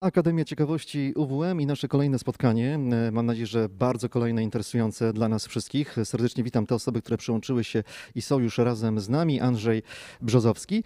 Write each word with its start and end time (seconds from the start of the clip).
Akademia 0.00 0.44
Ciekawości 0.44 1.12
UWM 1.16 1.60
i 1.60 1.66
nasze 1.66 1.88
kolejne 1.88 2.18
spotkanie. 2.18 2.74
E, 2.74 3.10
Mam 3.12 3.26
nadzieję, 3.26 3.46
że 3.46 3.68
bardzo 3.68 4.08
kolejne 4.08 4.42
interesujące 4.42 5.12
dla 5.12 5.28
nas 5.28 5.46
wszystkich. 5.46 5.96
Serdecznie 6.04 6.44
witam 6.44 6.66
te 6.66 6.74
osoby, 6.74 7.02
które 7.02 7.16
przyłączyły 7.16 7.64
się 7.64 7.84
i 8.14 8.22
są 8.22 8.38
już 8.38 8.58
razem 8.58 9.00
z 9.00 9.08
nami. 9.08 9.40
Andrzej 9.40 9.82
Brzozowski. 10.20 10.84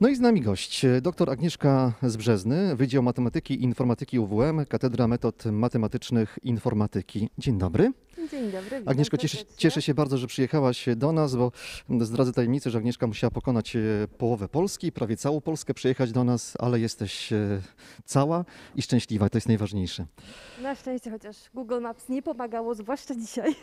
No 0.00 0.08
i 0.08 0.16
z 0.16 0.20
nami 0.20 0.40
gość, 0.40 0.84
e, 0.84 1.00
dr 1.00 1.30
Agnieszka 1.30 1.92
z 2.02 2.16
Brzezny, 2.16 2.76
Wydział 2.76 3.02
Matematyki 3.02 3.54
i 3.54 3.62
Informatyki 3.62 4.18
UWM, 4.18 4.66
Katedra 4.66 5.08
Metod 5.08 5.44
Matematycznych 5.44 6.38
Informatyki. 6.42 7.28
Dzień 7.38 7.58
dobry. 7.58 7.92
Dzień 8.30 8.52
dobry. 8.52 8.82
Agnieszko, 8.86 9.16
cieszę, 9.16 9.38
cieszę 9.56 9.82
się 9.82 9.94
bardzo, 9.94 10.18
że 10.18 10.26
przyjechałaś 10.26 10.86
do 10.96 11.12
nas, 11.12 11.36
bo 11.36 11.52
zdradzę 12.00 12.32
tajemnicę, 12.32 12.70
że 12.70 12.78
Agnieszka 12.78 13.06
musiała 13.06 13.30
pokonać 13.30 13.76
e, 13.76 13.80
połowę 14.18 14.48
Polski, 14.48 14.92
prawie 14.92 15.16
całą 15.16 15.40
Polskę, 15.40 15.74
przyjechać 15.74 16.12
do 16.12 16.24
nas, 16.24 16.54
ale 16.58 16.80
jesteś 16.80 17.30
cała 18.04 18.44
i 18.76 18.82
szczęśliwa. 18.82 19.28
To 19.28 19.36
jest 19.36 19.48
najważniejsze. 19.48 20.06
Na 20.62 20.74
szczęście 20.74 21.10
chociaż 21.10 21.36
Google 21.54 21.80
Maps 21.80 22.08
nie 22.08 22.22
pomagało, 22.22 22.74
zwłaszcza 22.74 23.14
dzisiaj. 23.14 23.54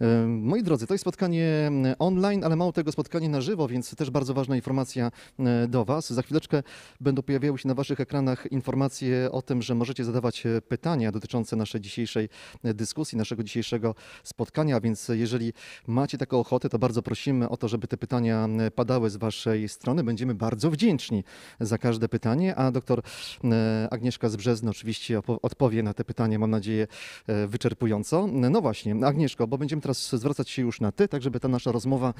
E, 0.00 0.26
Moi 0.26 0.62
drodzy, 0.62 0.86
to 0.86 0.94
jest 0.94 1.02
spotkanie 1.02 1.46
m, 1.66 1.84
online, 1.98 2.44
ale 2.44 2.56
mało 2.56 2.72
tego 2.72 2.92
spotkanie 2.92 3.28
na 3.28 3.40
żywo, 3.40 3.68
więc 3.68 3.96
też 3.96 4.10
bardzo 4.10 4.34
ważna 4.34 4.56
informacja 4.56 5.10
e, 5.38 5.68
do 5.68 5.84
Was. 5.84 6.12
Za 6.12 6.22
chwileczkę 6.22 6.62
będą 7.00 7.22
pojawiały 7.22 7.58
się 7.58 7.68
na 7.68 7.74
Waszych 7.74 8.00
ekranach 8.00 8.52
informacje 8.52 9.28
o 9.32 9.42
tym, 9.42 9.62
że 9.62 9.74
możecie 9.74 10.04
zadawać 10.04 10.46
e, 10.46 10.62
pytania 10.62 11.12
dotyczące 11.12 11.56
naszej 11.56 11.80
dzisiejszej 11.80 12.28
e, 12.64 12.74
dyskusji, 12.74 13.18
naszego 13.18 13.42
dzisiejszego 13.42 13.94
spotkania, 14.24 14.80
więc 14.80 15.08
jeżeli 15.08 15.52
macie 15.86 16.18
taką 16.18 16.40
ochotę, 16.40 16.68
to 16.68 16.78
bardzo 16.78 17.02
prosimy 17.02 17.48
o 17.48 17.56
to, 17.56 17.68
żeby 17.68 17.88
te 17.88 17.96
pytania 17.96 18.48
padały 18.74 19.10
z 19.10 19.16
Waszej 19.16 19.68
strony. 19.68 20.04
Będziemy 20.04 20.34
bardzo 20.34 20.70
wdzięczni 20.70 21.24
za 21.60 21.78
każde 21.78 22.08
pytanie, 22.08 22.56
a 22.56 22.70
doktor 22.70 23.02
e, 23.44 23.88
Agnieszka 24.24 24.38
z 24.38 24.42
Brzezny 24.42 24.70
oczywiście 24.70 25.20
odpowie 25.42 25.82
na 25.82 25.94
te 25.94 26.04
pytania, 26.04 26.38
mam 26.38 26.50
nadzieję, 26.50 26.86
e, 27.26 27.46
wyczerpująco. 27.46 28.26
No 28.26 28.60
właśnie, 28.60 29.06
Agnieszko, 29.06 29.46
bo 29.46 29.58
będziemy 29.58 29.82
teraz 29.82 30.08
zwracać 30.16 30.50
się 30.50 30.62
już 30.62 30.80
na 30.80 30.92
ty, 30.92 31.08
tak 31.08 31.22
żeby 31.22 31.40
ta 31.40 31.48
nasza 31.48 31.72
rozmowa 31.72 32.14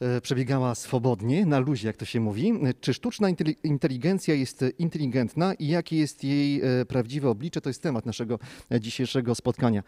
e, 0.00 0.20
przebiegała 0.20 0.74
swobodnie, 0.74 1.46
na 1.46 1.58
luzie, 1.58 1.86
jak 1.86 1.96
to 1.96 2.04
się 2.04 2.20
mówi. 2.20 2.52
Czy 2.80 2.94
sztuczna 2.94 3.28
inteli- 3.28 3.54
inteligencja 3.64 4.34
jest 4.34 4.64
inteligentna 4.78 5.54
i 5.54 5.66
jakie 5.66 5.96
jest 5.96 6.24
jej 6.24 6.62
e, 6.62 6.84
prawdziwe 6.84 7.28
oblicze? 7.28 7.60
To 7.60 7.70
jest 7.70 7.82
temat 7.82 8.06
naszego 8.06 8.38
dzisiejszego 8.80 9.34
spotkania. 9.34 9.82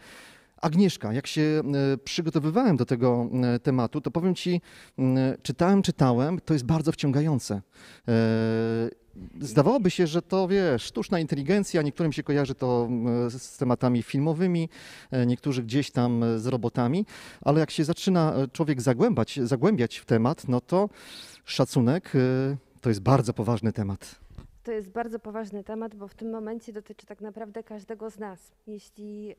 Agnieszka, 0.61 1.13
jak 1.13 1.27
się 1.27 1.61
przygotowywałem 2.03 2.77
do 2.77 2.85
tego 2.85 3.29
tematu, 3.63 4.01
to 4.01 4.11
powiem 4.11 4.35
Ci, 4.35 4.61
czytałem, 5.41 5.81
czytałem, 5.81 6.39
to 6.45 6.53
jest 6.53 6.65
bardzo 6.65 6.91
wciągające. 6.91 7.61
Zdawałoby 9.41 9.91
się, 9.91 10.07
że 10.07 10.21
to 10.21 10.47
wiesz, 10.47 10.83
sztuczna 10.83 11.19
inteligencja, 11.19 11.81
niektórym 11.81 12.13
się 12.13 12.23
kojarzy 12.23 12.55
to 12.55 12.87
m, 12.89 13.29
z 13.29 13.57
tematami 13.57 14.03
filmowymi, 14.03 14.69
e, 15.11 15.25
niektórzy 15.25 15.63
gdzieś 15.63 15.91
tam 15.91 16.23
e, 16.23 16.39
z 16.39 16.47
robotami, 16.47 17.05
ale 17.41 17.59
jak 17.59 17.71
się 17.71 17.83
zaczyna 17.83 18.33
e, 18.33 18.47
człowiek 18.47 18.81
zagłębać, 18.81 19.39
zagłębiać 19.43 19.97
w 19.97 20.05
temat, 20.05 20.47
no 20.47 20.61
to 20.61 20.89
szacunek 21.45 22.13
to 22.81 22.89
jest 22.89 23.01
bardzo 23.01 23.33
poważny 23.33 23.73
temat. 23.73 24.15
To 24.63 24.71
jest 24.71 24.89
bardzo 24.89 25.19
poważny 25.19 25.63
temat, 25.63 25.95
bo 25.95 26.07
w 26.07 26.13
tym 26.13 26.31
momencie 26.31 26.73
dotyczy 26.73 27.05
tak 27.05 27.21
naprawdę 27.21 27.63
każdego 27.63 28.09
z 28.09 28.19
nas. 28.19 28.51
Jeśli 28.67 29.35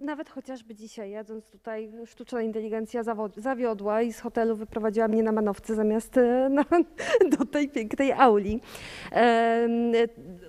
nawet 0.00 0.30
chociażby 0.30 0.74
dzisiaj, 0.74 1.10
jadąc 1.10 1.50
tutaj, 1.50 1.92
sztuczna 2.06 2.42
inteligencja 2.42 3.02
zawiodła 3.36 4.02
i 4.02 4.12
z 4.12 4.20
hotelu 4.20 4.56
wyprowadziła 4.56 5.08
mnie 5.08 5.22
na 5.22 5.32
manowce 5.32 5.74
zamiast 5.74 6.16
e, 6.16 6.48
na, 6.48 6.64
do 7.38 7.44
tej 7.44 7.68
pięknej 7.68 8.12
auli. 8.12 8.60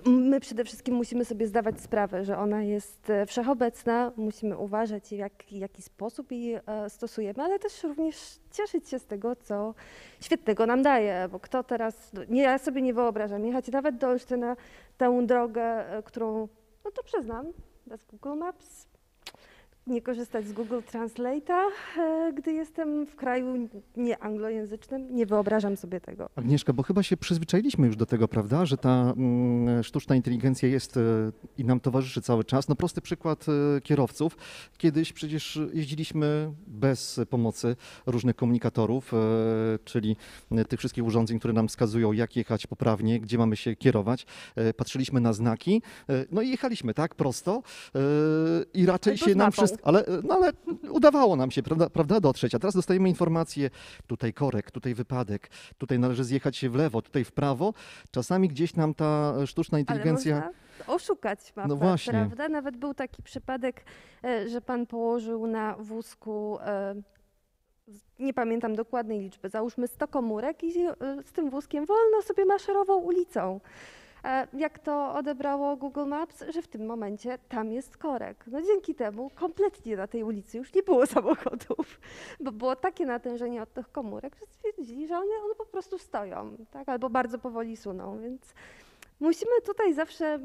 My 0.06 0.40
przede 0.40 0.64
wszystkim 0.64 0.94
musimy 0.94 1.24
sobie 1.24 1.46
zdawać 1.46 1.80
sprawę, 1.80 2.24
że 2.24 2.38
ona 2.38 2.62
jest 2.62 3.10
e, 3.10 3.26
wszechobecna, 3.26 4.12
musimy 4.16 4.58
uważać, 4.58 5.08
w 5.08 5.12
jak, 5.12 5.52
jaki 5.52 5.82
sposób 5.82 6.32
jej 6.32 6.54
e, 6.54 6.62
stosujemy, 6.88 7.42
ale 7.42 7.58
też 7.58 7.82
również 7.82 8.38
cieszyć 8.52 8.88
się 8.88 8.98
z 8.98 9.06
tego, 9.06 9.36
co 9.36 9.74
świetnego 10.20 10.66
nam 10.66 10.82
daje, 10.82 11.28
bo 11.32 11.40
kto 11.40 11.64
teraz, 11.64 12.12
no, 12.12 12.20
nie, 12.28 12.42
ja 12.42 12.58
sobie 12.58 12.82
nie 12.82 12.94
wyobrażam, 12.94 13.44
jechać 13.44 13.68
nawet 13.68 13.96
do 13.96 14.08
Olsztyna 14.08 14.56
tę 14.96 15.26
drogę, 15.26 15.84
którą, 16.04 16.48
no 16.84 16.90
to 16.90 17.02
przyznam, 17.02 17.46
bez 17.86 18.04
Google 18.04 18.36
Maps, 18.38 18.87
nie 19.88 20.02
korzystać 20.02 20.48
z 20.48 20.52
Google 20.52 20.78
Translate'a, 20.92 21.62
e, 21.98 22.32
gdy 22.36 22.52
jestem 22.52 23.06
w 23.06 23.16
kraju 23.16 23.68
nieanglojęzycznym, 23.96 25.16
nie 25.16 25.26
wyobrażam 25.26 25.76
sobie 25.76 26.00
tego. 26.00 26.28
Agnieszka, 26.36 26.72
bo 26.72 26.82
chyba 26.82 27.02
się 27.02 27.16
przyzwyczailiśmy 27.16 27.86
już 27.86 27.96
do 27.96 28.06
tego, 28.06 28.28
prawda, 28.28 28.66
że 28.66 28.76
ta 28.76 29.12
mm, 29.16 29.82
sztuczna 29.82 30.16
inteligencja 30.16 30.68
jest 30.68 30.96
e, 30.96 31.00
i 31.58 31.64
nam 31.64 31.80
towarzyszy 31.80 32.22
cały 32.22 32.44
czas. 32.44 32.68
No 32.68 32.74
prosty 32.74 33.00
przykład 33.00 33.46
e, 33.48 33.80
kierowców. 33.80 34.36
Kiedyś 34.78 35.12
przecież 35.12 35.60
jeździliśmy 35.72 36.52
bez 36.66 37.20
pomocy 37.30 37.76
różnych 38.06 38.36
komunikatorów, 38.36 39.12
czyli 39.84 40.16
tych 40.68 40.78
wszystkich 40.78 41.04
urządzeń, 41.04 41.38
które 41.38 41.54
nam 41.54 41.68
wskazują, 41.68 42.12
jak 42.12 42.36
jechać 42.36 42.66
poprawnie, 42.66 43.20
gdzie 43.20 43.38
mamy 43.38 43.56
się 43.56 43.76
kierować. 43.76 44.26
Patrzyliśmy 44.76 45.20
na 45.20 45.32
znaki, 45.32 45.82
no 46.30 46.42
i 46.42 46.48
jechaliśmy 46.48 46.94
tak 46.94 47.14
prosto 47.14 47.62
i 48.74 48.86
raczej 48.86 49.16
się 49.16 49.34
nam 49.34 49.52
wszystko, 49.52 49.77
ale, 49.82 50.04
no, 50.24 50.34
ale 50.34 50.52
udawało 50.90 51.36
nam 51.36 51.50
się, 51.50 51.62
prawda, 51.62 51.90
prawda, 51.90 52.20
dotrzeć. 52.20 52.54
A 52.54 52.58
teraz 52.58 52.74
dostajemy 52.74 53.08
informację, 53.08 53.70
tutaj 54.06 54.32
korek, 54.32 54.70
tutaj 54.70 54.94
wypadek, 54.94 55.50
tutaj 55.78 55.98
należy 55.98 56.24
zjechać 56.24 56.66
w 56.68 56.74
lewo, 56.74 57.02
tutaj 57.02 57.24
w 57.24 57.32
prawo. 57.32 57.74
Czasami 58.10 58.48
gdzieś 58.48 58.74
nam 58.76 58.94
ta 58.94 59.34
sztuczna 59.46 59.78
inteligencja. 59.78 60.50
Oszukać 60.86 61.52
mapę, 61.56 61.68
No 61.68 61.76
właśnie. 61.76 62.12
prawda? 62.12 62.48
Nawet 62.48 62.76
był 62.76 62.94
taki 62.94 63.22
przypadek, 63.22 63.84
e, 64.24 64.48
że 64.48 64.60
pan 64.60 64.86
położył 64.86 65.46
na 65.46 65.76
wózku, 65.78 66.58
e, 66.60 66.94
nie 68.18 68.34
pamiętam 68.34 68.74
dokładnej 68.74 69.20
liczby, 69.20 69.48
załóżmy 69.48 69.88
100 69.88 70.08
komórek 70.08 70.64
i 70.64 70.86
e, 70.86 70.94
z 71.24 71.32
tym 71.32 71.50
wózkiem 71.50 71.86
wolno 71.86 72.22
sobie 72.22 72.44
maszerował 72.44 73.04
ulicą. 73.04 73.60
Jak 74.52 74.78
to 74.78 75.14
odebrało 75.14 75.76
Google 75.76 76.06
Maps, 76.06 76.44
że 76.54 76.62
w 76.62 76.68
tym 76.68 76.86
momencie 76.86 77.38
tam 77.48 77.72
jest 77.72 77.96
korek. 77.96 78.44
No 78.46 78.62
dzięki 78.62 78.94
temu 78.94 79.30
kompletnie 79.34 79.96
na 79.96 80.06
tej 80.06 80.22
ulicy 80.22 80.58
już 80.58 80.74
nie 80.74 80.82
było 80.82 81.06
samochodów, 81.06 82.00
bo 82.40 82.52
było 82.52 82.76
takie 82.76 83.06
natężenie 83.06 83.62
od 83.62 83.72
tych 83.72 83.92
komórek, 83.92 84.36
że 84.40 84.46
stwierdzili, 84.46 85.06
że 85.08 85.16
one, 85.16 85.26
one 85.44 85.54
po 85.54 85.66
prostu 85.66 85.98
stoją, 85.98 86.56
tak? 86.70 86.88
albo 86.88 87.10
bardzo 87.10 87.38
powoli 87.38 87.76
suną, 87.76 88.18
więc 88.20 88.54
Musimy 89.20 89.50
tutaj 89.66 89.94
zawsze 89.94 90.38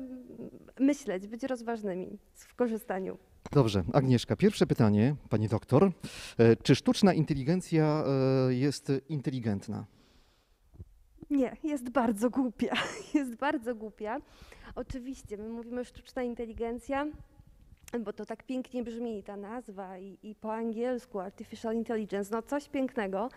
myśleć, 0.80 1.28
być 1.28 1.44
rozważnymi 1.44 2.18
w 2.34 2.56
korzystaniu. 2.56 3.18
Dobrze, 3.52 3.84
Agnieszka, 3.94 4.36
pierwsze 4.36 4.68
pytanie, 4.68 5.16
pani 5.30 5.48
doktor. 5.48 5.92
E, 6.38 6.56
Czy 6.56 6.76
sztuczna 6.76 7.14
inteligencja 7.14 8.04
e, 8.50 8.54
jest 8.54 8.92
inteligentna? 9.10 9.86
Nie, 11.34 11.58
jest 11.64 11.90
bardzo 11.90 12.30
głupia. 12.30 12.74
Jest 13.14 13.36
bardzo 13.36 13.76
głupia. 13.76 14.18
Oczywiście, 14.76 15.38
my 15.38 15.50
mówimy 15.50 15.86
sztuczna 15.86 16.24
inteligencja, 16.24 17.06
bo 18.00 18.14
to 18.14 18.26
tak 18.26 18.44
pięknie 18.44 18.84
brzmi 18.84 19.24
ta 19.24 19.38
nazwa 19.38 19.98
i, 19.98 20.18
i 20.24 20.36
po 20.36 20.54
angielsku 20.54 21.20
artificial 21.20 21.76
intelligence, 21.76 22.36
no 22.36 22.42
coś 22.42 22.70
pięknego, 22.70 23.30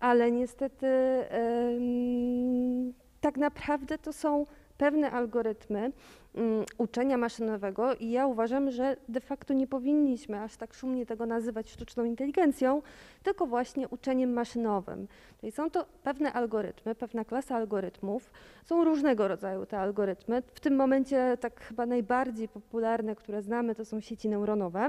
ale 0.00 0.32
niestety 0.32 0.86
em, 0.86 2.92
tak 3.20 3.36
naprawdę 3.36 3.98
to 3.98 4.12
są 4.12 4.46
pewne 4.78 5.10
algorytmy 5.10 5.92
mm, 6.34 6.64
uczenia 6.78 7.18
maszynowego 7.18 7.94
i 7.94 8.10
ja 8.10 8.26
uważam, 8.26 8.70
że 8.70 8.96
de 9.08 9.20
facto 9.20 9.54
nie 9.54 9.66
powinniśmy 9.66 10.40
aż 10.40 10.56
tak 10.56 10.74
szumnie 10.74 11.06
tego 11.06 11.26
nazywać 11.26 11.70
sztuczną 11.70 12.04
inteligencją, 12.04 12.82
tylko 13.22 13.46
właśnie 13.46 13.88
uczeniem 13.88 14.32
maszynowym. 14.32 15.08
Czyli 15.40 15.52
są 15.52 15.70
to 15.70 15.86
pewne 16.02 16.32
algorytmy, 16.32 16.94
pewna 16.94 17.24
klasa 17.24 17.56
algorytmów. 17.56 18.30
Są 18.64 18.84
różnego 18.84 19.28
rodzaju 19.28 19.66
te 19.66 19.78
algorytmy. 19.78 20.42
W 20.54 20.60
tym 20.60 20.76
momencie 20.76 21.36
tak 21.40 21.60
chyba 21.60 21.86
najbardziej 21.86 22.48
popularne, 22.48 23.16
które 23.16 23.42
znamy, 23.42 23.74
to 23.74 23.84
są 23.84 24.00
sieci 24.00 24.28
neuronowe, 24.28 24.88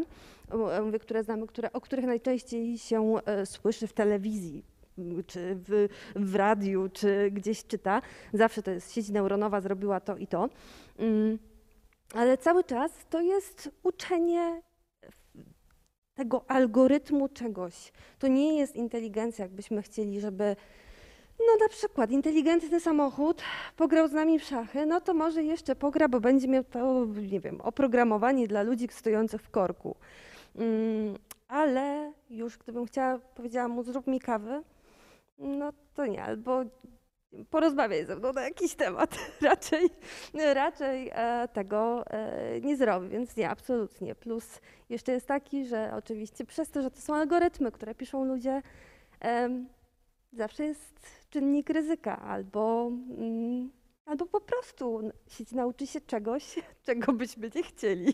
które 1.01 1.23
znamy, 1.23 1.47
które, 1.47 1.73
o 1.73 1.81
których 1.81 2.05
najczęściej 2.05 2.77
się 2.77 3.15
e, 3.25 3.45
słyszy 3.45 3.87
w 3.87 3.93
telewizji 3.93 4.78
czy 5.27 5.55
w, 5.55 5.87
w 6.15 6.35
radiu, 6.35 6.89
czy 6.93 7.31
gdzieś 7.31 7.65
czyta. 7.65 8.01
Zawsze 8.33 8.63
to 8.63 8.71
jest 8.71 8.93
sieć 8.93 9.09
neuronowa 9.09 9.61
zrobiła 9.61 9.99
to 9.99 10.17
i 10.17 10.27
to. 10.27 10.49
Mm, 10.97 11.39
Ale 12.13 12.37
cały 12.37 12.63
czas 12.63 12.91
to 13.09 13.21
jest 13.21 13.69
uczenie 13.83 14.61
tego 16.15 16.45
algorytmu 16.47 17.29
czegoś. 17.29 17.91
To 18.19 18.27
nie 18.27 18.57
jest 18.57 18.75
inteligencja, 18.75 19.45
jakbyśmy 19.45 19.81
chcieli, 19.81 20.21
żeby 20.21 20.55
no 21.39 21.65
na 21.65 21.69
przykład 21.69 22.11
inteligentny 22.11 22.79
samochód 22.79 23.41
pograł 23.75 24.07
z 24.07 24.11
nami 24.11 24.39
w 24.39 24.43
szachy, 24.43 24.85
no 24.85 25.01
to 25.01 25.13
może 25.13 25.43
jeszcze 25.43 25.75
pogra, 25.75 26.07
bo 26.07 26.19
będzie 26.19 26.47
miał 26.47 26.63
to, 26.63 27.05
nie 27.31 27.39
wiem, 27.39 27.61
oprogramowanie 27.61 28.47
dla 28.47 28.61
ludzi 28.61 28.87
stojących 28.91 29.41
w 29.41 29.49
korku. 29.49 29.95
Mm, 30.55 31.17
ale 31.47 32.13
już 32.29 32.57
gdybym 32.57 32.85
chciała, 32.85 33.19
powiedziała 33.35 33.67
mu 33.67 33.83
zrób 33.83 34.07
mi 34.07 34.19
kawy, 34.19 34.61
no 35.39 35.73
to 35.93 36.05
nie, 36.05 36.23
albo 36.23 36.63
porozmawiaj 37.49 38.05
ze 38.05 38.15
mną 38.15 38.33
na 38.33 38.41
jakiś 38.41 38.75
temat. 38.75 39.15
Raczej, 39.41 39.89
raczej 40.33 41.09
e, 41.13 41.47
tego 41.53 42.03
e, 42.07 42.61
nie 42.61 42.77
zrobi, 42.77 43.09
więc 43.09 43.35
nie, 43.35 43.49
absolutnie. 43.49 44.15
Plus 44.15 44.61
jeszcze 44.89 45.11
jest 45.11 45.27
taki, 45.27 45.65
że 45.65 45.91
oczywiście 45.95 46.45
przez 46.45 46.69
to, 46.71 46.81
że 46.81 46.91
to 46.91 47.01
są 47.01 47.15
algorytmy, 47.15 47.71
które 47.71 47.95
piszą 47.95 48.25
ludzie, 48.25 48.61
zawsze 50.33 50.63
jest 50.63 50.99
czynnik 51.29 51.69
ryzyka 51.69 52.19
albo, 52.19 52.91
mm, 53.17 53.71
albo 54.05 54.25
po 54.25 54.41
prostu 54.41 55.11
sieć 55.27 55.51
nauczy 55.51 55.87
się 55.87 56.01
czegoś, 56.01 56.55
czego 56.85 57.13
byśmy 57.13 57.49
nie 57.55 57.63
chcieli. 57.63 58.13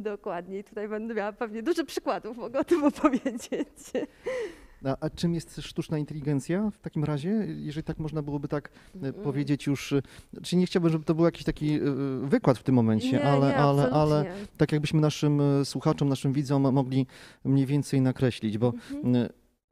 Dokładnie. 0.00 0.64
Tutaj 0.64 0.88
będę 0.88 1.14
miała 1.14 1.32
pewnie 1.32 1.62
dużo 1.62 1.84
przykładów, 1.84 2.36
mogę 2.36 2.58
o 2.58 2.64
tym 2.64 2.84
opowiedzieć. 2.84 3.78
A, 4.84 4.96
a 5.00 5.10
czym 5.10 5.34
jest 5.34 5.60
sztuczna 5.62 5.98
inteligencja 5.98 6.70
w 6.70 6.78
takim 6.80 7.04
razie, 7.04 7.28
jeżeli 7.48 7.84
tak 7.84 7.98
można 7.98 8.22
byłoby 8.22 8.48
tak 8.48 8.70
Mm. 8.96 9.12
powiedzieć 9.14 9.66
już, 9.66 9.92
e, 9.92 10.02
czy 10.42 10.56
nie 10.56 10.66
chciałbym, 10.66 10.92
żeby 10.92 11.04
to 11.04 11.14
był 11.14 11.24
jakiś 11.24 11.44
taki 11.44 11.72
e, 11.74 11.80
wykład 12.22 12.58
w 12.58 12.62
tym 12.62 12.74
momencie, 12.74 13.12
Nie, 13.12 13.22
ale, 13.24 13.46
nie, 13.48 13.56
ale, 13.56 13.90
ale 13.90 14.24
tak 14.56 14.72
jakbyśmy 14.72 15.00
naszym 15.00 15.40
słuchaczom, 15.64 16.08
naszym 16.08 16.32
widzom 16.32 16.62
mogli 16.74 17.06
mniej 17.44 17.66
więcej 17.66 18.00
nakreślić, 18.00 18.58
bo 18.58 18.72
Mhm. 18.96 19.16
e, 19.16 19.28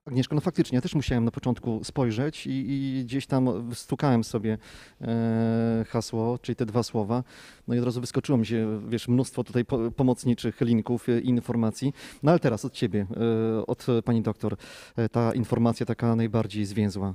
Agnieszka, 0.06 0.34
no 0.34 0.40
faktycznie, 0.40 0.76
ja 0.76 0.82
też 0.82 0.94
musiałem 0.94 1.24
na 1.24 1.30
początku 1.30 1.84
spojrzeć 1.84 2.46
i, 2.46 2.50
i 2.50 3.04
gdzieś 3.04 3.26
tam 3.26 3.74
stukałem 3.74 4.24
sobie 4.24 4.58
e, 5.00 5.84
hasło, 5.88 6.38
czyli 6.38 6.56
te 6.56 6.66
dwa 6.66 6.82
słowa, 6.82 7.24
no 7.68 7.74
i 7.74 7.78
od 7.78 7.84
razu 7.84 8.00
wyskoczyło 8.00 8.38
mi 8.38 8.46
się, 8.46 8.80
wiesz, 8.88 9.08
mnóstwo 9.08 9.44
tutaj 9.44 9.64
po, 9.64 9.90
pomocniczych 9.90 10.60
linków 10.60 11.08
e, 11.08 11.20
i 11.20 11.28
informacji. 11.28 11.92
No 12.22 12.30
ale 12.30 12.40
teraz 12.40 12.64
od 12.64 12.72
ciebie, 12.72 13.06
e, 13.56 13.66
od 13.66 13.86
pani 14.04 14.22
doktor, 14.22 14.56
e, 14.96 15.08
ta 15.08 15.34
informacja 15.34 15.86
taka 15.86 16.16
najbardziej 16.16 16.64
zwięzła. 16.64 17.14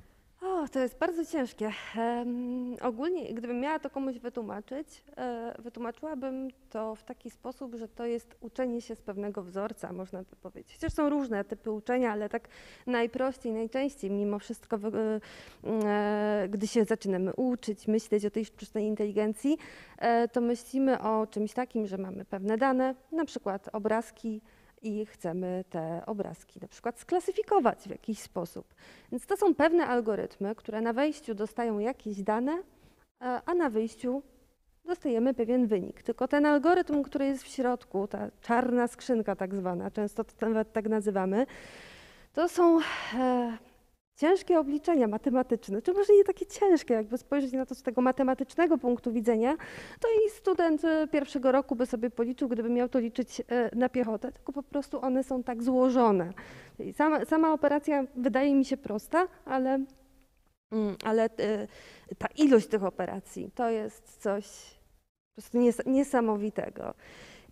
To 0.68 0.80
jest 0.80 0.98
bardzo 0.98 1.26
ciężkie. 1.26 1.72
Em, 1.98 2.76
ogólnie, 2.82 3.34
gdybym 3.34 3.60
miała 3.60 3.80
to 3.80 3.90
komuś 3.90 4.20
wytłumaczyć, 4.20 5.04
e, 5.18 5.56
wytłumaczyłabym 5.60 6.48
to 6.70 6.96
w 6.96 7.04
taki 7.04 7.30
sposób, 7.30 7.76
że 7.76 7.88
to 7.88 8.06
jest 8.06 8.36
uczenie 8.42 8.82
się 8.82 8.96
z 8.96 9.02
pewnego 9.02 9.44
wzorca, 9.44 9.94
można 9.94 10.20
by 10.20 10.36
powiedzieć. 10.36 10.74
Chociaż 10.74 10.94
są 10.94 11.10
różne 11.10 11.44
typy 11.44 11.72
uczenia, 11.72 12.12
ale 12.12 12.30
tak 12.30 12.48
najprościej, 12.88 13.54
najczęściej, 13.54 14.12
mimo 14.12 14.40
wszystko, 14.40 14.78
e, 14.78 16.48
gdy 16.50 16.68
się 16.68 16.86
zaczynamy 16.86 17.34
uczyć, 17.34 17.88
myśleć 17.88 18.26
o 18.26 18.32
tej 18.32 18.46
sztucznej 18.46 18.86
inteligencji, 18.86 19.58
e, 19.98 20.28
to 20.28 20.42
myślimy 20.42 21.02
o 21.02 21.28
czymś 21.28 21.54
takim, 21.54 21.88
że 21.88 21.98
mamy 21.98 22.26
pewne 22.26 22.58
dane, 22.58 22.96
na 23.12 23.26
przykład 23.26 23.70
obrazki, 23.74 24.42
i 24.82 25.06
chcemy 25.06 25.64
te 25.70 26.02
obrazki 26.06 26.60
na 26.62 26.68
przykład 26.68 27.00
sklasyfikować 27.00 27.80
w 27.80 27.90
jakiś 27.90 28.20
sposób. 28.20 28.74
Więc 29.12 29.26
to 29.26 29.38
są 29.38 29.56
pewne 29.56 29.88
algorytmy, 29.88 30.56
które 30.56 30.82
na 30.82 30.94
wejściu 30.94 31.36
dostają 31.36 31.80
jakieś 31.80 32.24
dane, 32.24 32.64
a 33.20 33.42
a 33.46 33.54
na 33.54 33.70
wyjściu 33.70 34.22
dostajemy 34.86 35.34
pewien 35.34 35.68
wynik. 35.68 36.04
Tylko 36.04 36.28
ten 36.28 36.46
algorytm, 36.46 37.04
który 37.04 37.26
jest 37.26 37.44
w 37.44 37.48
środku, 37.48 38.08
ta 38.08 38.32
czarna 38.42 38.88
skrzynka 38.88 39.36
tak 39.36 39.56
zwana, 39.56 39.92
często 39.92 40.24
to 40.24 40.50
nawet 40.50 40.74
tak 40.74 40.90
nazywamy, 40.90 41.46
to 42.34 42.50
są 42.50 42.80
e, 43.14 43.58
ciężkie 44.22 44.60
obliczenia 44.60 45.08
matematyczne, 45.08 45.82
czy 45.82 45.94
może 45.94 46.14
nie 46.14 46.24
takie 46.24 46.46
ciężkie, 46.46 46.94
jakby 46.94 47.18
spojrzeć 47.18 47.54
na 47.54 47.66
to 47.66 47.76
z 47.76 47.82
tego 47.84 48.02
matematycznego 48.02 48.78
punktu 48.78 49.12
widzenia, 49.12 49.58
to 50.00 50.08
i 50.08 50.30
student 50.30 50.86
e, 50.86 51.08
pierwszego 51.08 51.52
roku 51.52 51.76
by 51.76 51.86
sobie 51.86 52.10
policzył, 52.10 52.50
gdyby 52.50 52.70
miał 52.70 52.90
to 52.90 53.00
liczyć 53.00 53.42
e, 53.42 53.76
na 53.76 53.90
piechotę, 53.90 54.32
tylko 54.32 54.54
po 54.54 54.64
prostu 54.64 55.02
one 55.02 55.24
są 55.24 55.44
tak 55.44 55.64
złożone. 55.64 56.34
Sama, 56.94 57.26
sama 57.26 57.54
operacja 57.54 58.04
wydaje 58.16 58.56
mi 58.56 58.66
się 58.66 58.78
prosta, 58.78 59.28
ale, 59.46 59.86
mm, 60.72 60.96
ale 61.06 61.24
e, 61.26 61.68
ta 62.18 62.28
ilość 62.38 62.68
tych 62.68 62.84
operacji 62.84 63.52
to 63.56 63.70
jest 63.70 64.22
coś 64.22 64.46
po 65.30 65.42
prostu 65.42 65.58
nies- 65.58 65.88
niesamowitego. 65.88 66.94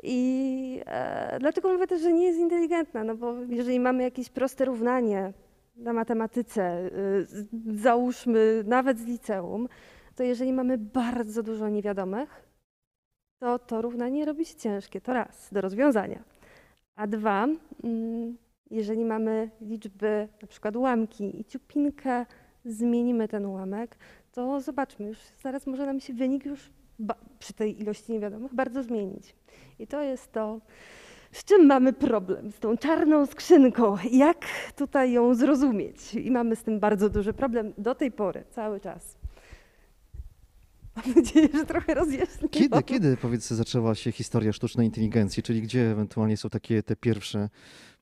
I 0.03 0.81
e, 0.85 1.39
dlaczego 1.39 1.73
mówię 1.73 1.87
też, 1.87 2.01
że 2.01 2.13
nie 2.13 2.25
jest 2.25 2.39
inteligentna? 2.39 3.03
No 3.03 3.15
bo 3.15 3.33
jeżeli 3.49 3.79
mamy 3.79 4.03
jakieś 4.03 4.29
proste 4.29 4.65
równanie 4.65 5.33
na 5.79 5.93
matematyce, 5.93 6.89
y, 7.73 7.77
załóżmy 7.79 8.63
nawet 8.67 8.99
z 8.99 9.05
liceum, 9.05 9.67
to 10.15 10.23
jeżeli 10.23 10.53
mamy 10.53 10.77
bardzo 10.77 11.43
dużo 11.43 11.69
niewiadomych, 11.69 12.49
to 13.39 13.59
to 13.59 13.81
równanie 13.81 14.25
robi 14.25 14.45
się 14.45 14.55
ciężkie. 14.55 15.01
To 15.01 15.13
raz, 15.13 15.53
do 15.53 15.61
rozwiązania. 15.61 16.23
A 16.95 17.07
dwa, 17.07 17.47
mm, 17.83 18.37
jeżeli 18.71 19.05
mamy 19.05 19.49
liczby, 19.61 20.27
na 20.41 20.47
przykład 20.47 20.75
ułamki 20.75 21.39
i 21.39 21.45
ciupinkę 21.45 22.25
zmienimy 22.65 23.27
ten 23.27 23.45
ułamek, 23.45 23.97
to 24.31 24.61
zobaczmy, 24.61 25.07
już 25.07 25.17
zaraz 25.41 25.67
może 25.67 25.85
nam 25.85 25.99
się 25.99 26.13
wynik 26.13 26.45
już 26.45 26.71
przy 27.39 27.53
tej 27.53 27.81
ilości 27.81 28.11
niewiadomych 28.11 28.53
bardzo 28.53 28.83
zmienić. 28.83 29.35
I 29.79 29.87
to 29.87 30.01
jest 30.01 30.31
to, 30.31 30.61
z 31.31 31.43
czym 31.43 31.65
mamy 31.65 31.93
problem, 31.93 32.51
z 32.51 32.59
tą 32.59 32.77
czarną 32.77 33.25
skrzynką, 33.25 33.97
jak 34.11 34.45
tutaj 34.75 35.11
ją 35.11 35.33
zrozumieć. 35.35 36.13
I 36.15 36.31
mamy 36.31 36.55
z 36.55 36.63
tym 36.63 36.79
bardzo 36.79 37.09
duży 37.09 37.33
problem 37.33 37.73
do 37.77 37.95
tej 37.95 38.11
pory, 38.11 38.43
cały 38.49 38.79
czas. 38.79 39.15
Mam 41.05 41.15
nadzieję, 41.15 41.47
że 41.53 41.65
trochę 41.65 41.93
rozjaśniłam. 41.93 42.49
Kiedy, 42.49 42.83
kiedy 42.83 43.17
powiedz, 43.17 43.47
zaczęła 43.47 43.95
się 43.95 44.11
historia 44.11 44.53
sztucznej 44.53 44.87
inteligencji, 44.87 45.43
czyli 45.43 45.61
gdzie 45.61 45.91
ewentualnie 45.91 46.37
są 46.37 46.49
takie 46.49 46.83
te 46.83 46.95
pierwsze 46.95 47.49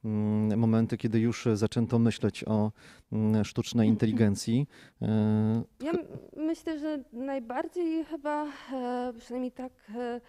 mm, 0.05 0.59
momenty, 0.59 0.97
kiedy 0.97 1.19
już 1.19 1.47
zaczęto 1.53 1.99
myśleć 1.99 2.43
o 2.47 2.71
mm, 3.11 3.45
sztucznej 3.45 3.89
inteligencji? 3.89 4.67
E, 5.01 5.63
Ja 5.83 5.91
myślę, 6.37 6.79
że 6.79 7.03
najbardziej 7.13 8.05
chyba, 8.05 8.45
e, 8.73 9.13
przynajmniej 9.19 9.51
tak 9.51 9.71
e, 9.95 10.21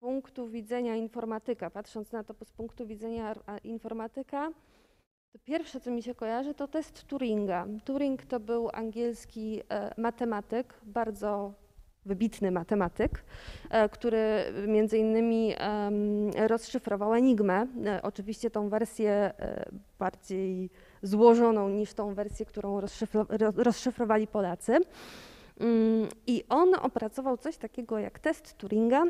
punktu 0.00 0.48
widzenia 0.48 0.96
informatyka, 0.96 1.70
patrząc 1.70 2.12
na 2.12 2.24
to 2.24 2.34
z 2.44 2.52
punktu 2.52 2.86
widzenia 2.86 3.34
informatyka, 3.64 4.50
to 5.32 5.38
pierwsze, 5.44 5.80
co 5.80 5.90
mi 5.90 6.02
się 6.02 6.14
kojarzy, 6.14 6.54
to 6.54 6.68
test 6.68 7.04
Turinga. 7.04 7.66
Turing 7.84 8.26
to 8.26 8.40
był 8.40 8.68
angielski 8.72 9.62
e, 9.68 9.94
matematyk, 9.96 10.74
bardzo 10.82 11.52
wybitny 12.06 12.50
matematyk, 12.50 13.24
e, 13.70 13.88
który 13.88 14.44
między 14.66 14.98
innymi 14.98 15.54
rozszyfrował 16.46 17.14
Enigmę. 17.14 17.66
E, 17.86 18.02
Oczywiście 18.02 18.50
tą 18.50 18.68
wersję 18.68 19.32
bardziej 19.98 20.70
złożoną 21.02 21.68
niż 21.68 21.94
tą 21.94 22.14
wersję, 22.14 22.46
którą 22.46 22.80
rozszyfro, 22.80 23.26
ro- 23.28 23.52
rozszyfrowali 23.56 24.26
Polacy. 24.26 24.72
Mm, 25.60 26.08
I 26.26 26.44
on 26.48 26.74
opracował 26.82 27.36
coś 27.36 27.56
takiego 27.56 27.98
jak 27.98 28.18
test 28.18 28.56
Turinga, 28.58 29.04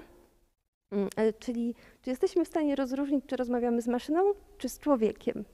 czyli 1.38 1.74
czy 2.02 2.10
jesteśmy 2.10 2.44
w 2.44 2.48
stanie 2.48 2.76
rozróżnić, 2.76 3.24
czy 3.26 3.36
rozmawiamy 3.36 3.82
z 3.82 3.88
maszyną, 3.88 4.20
czy 4.58 4.68
z 4.68 4.78
człowiekiem. 4.78 5.44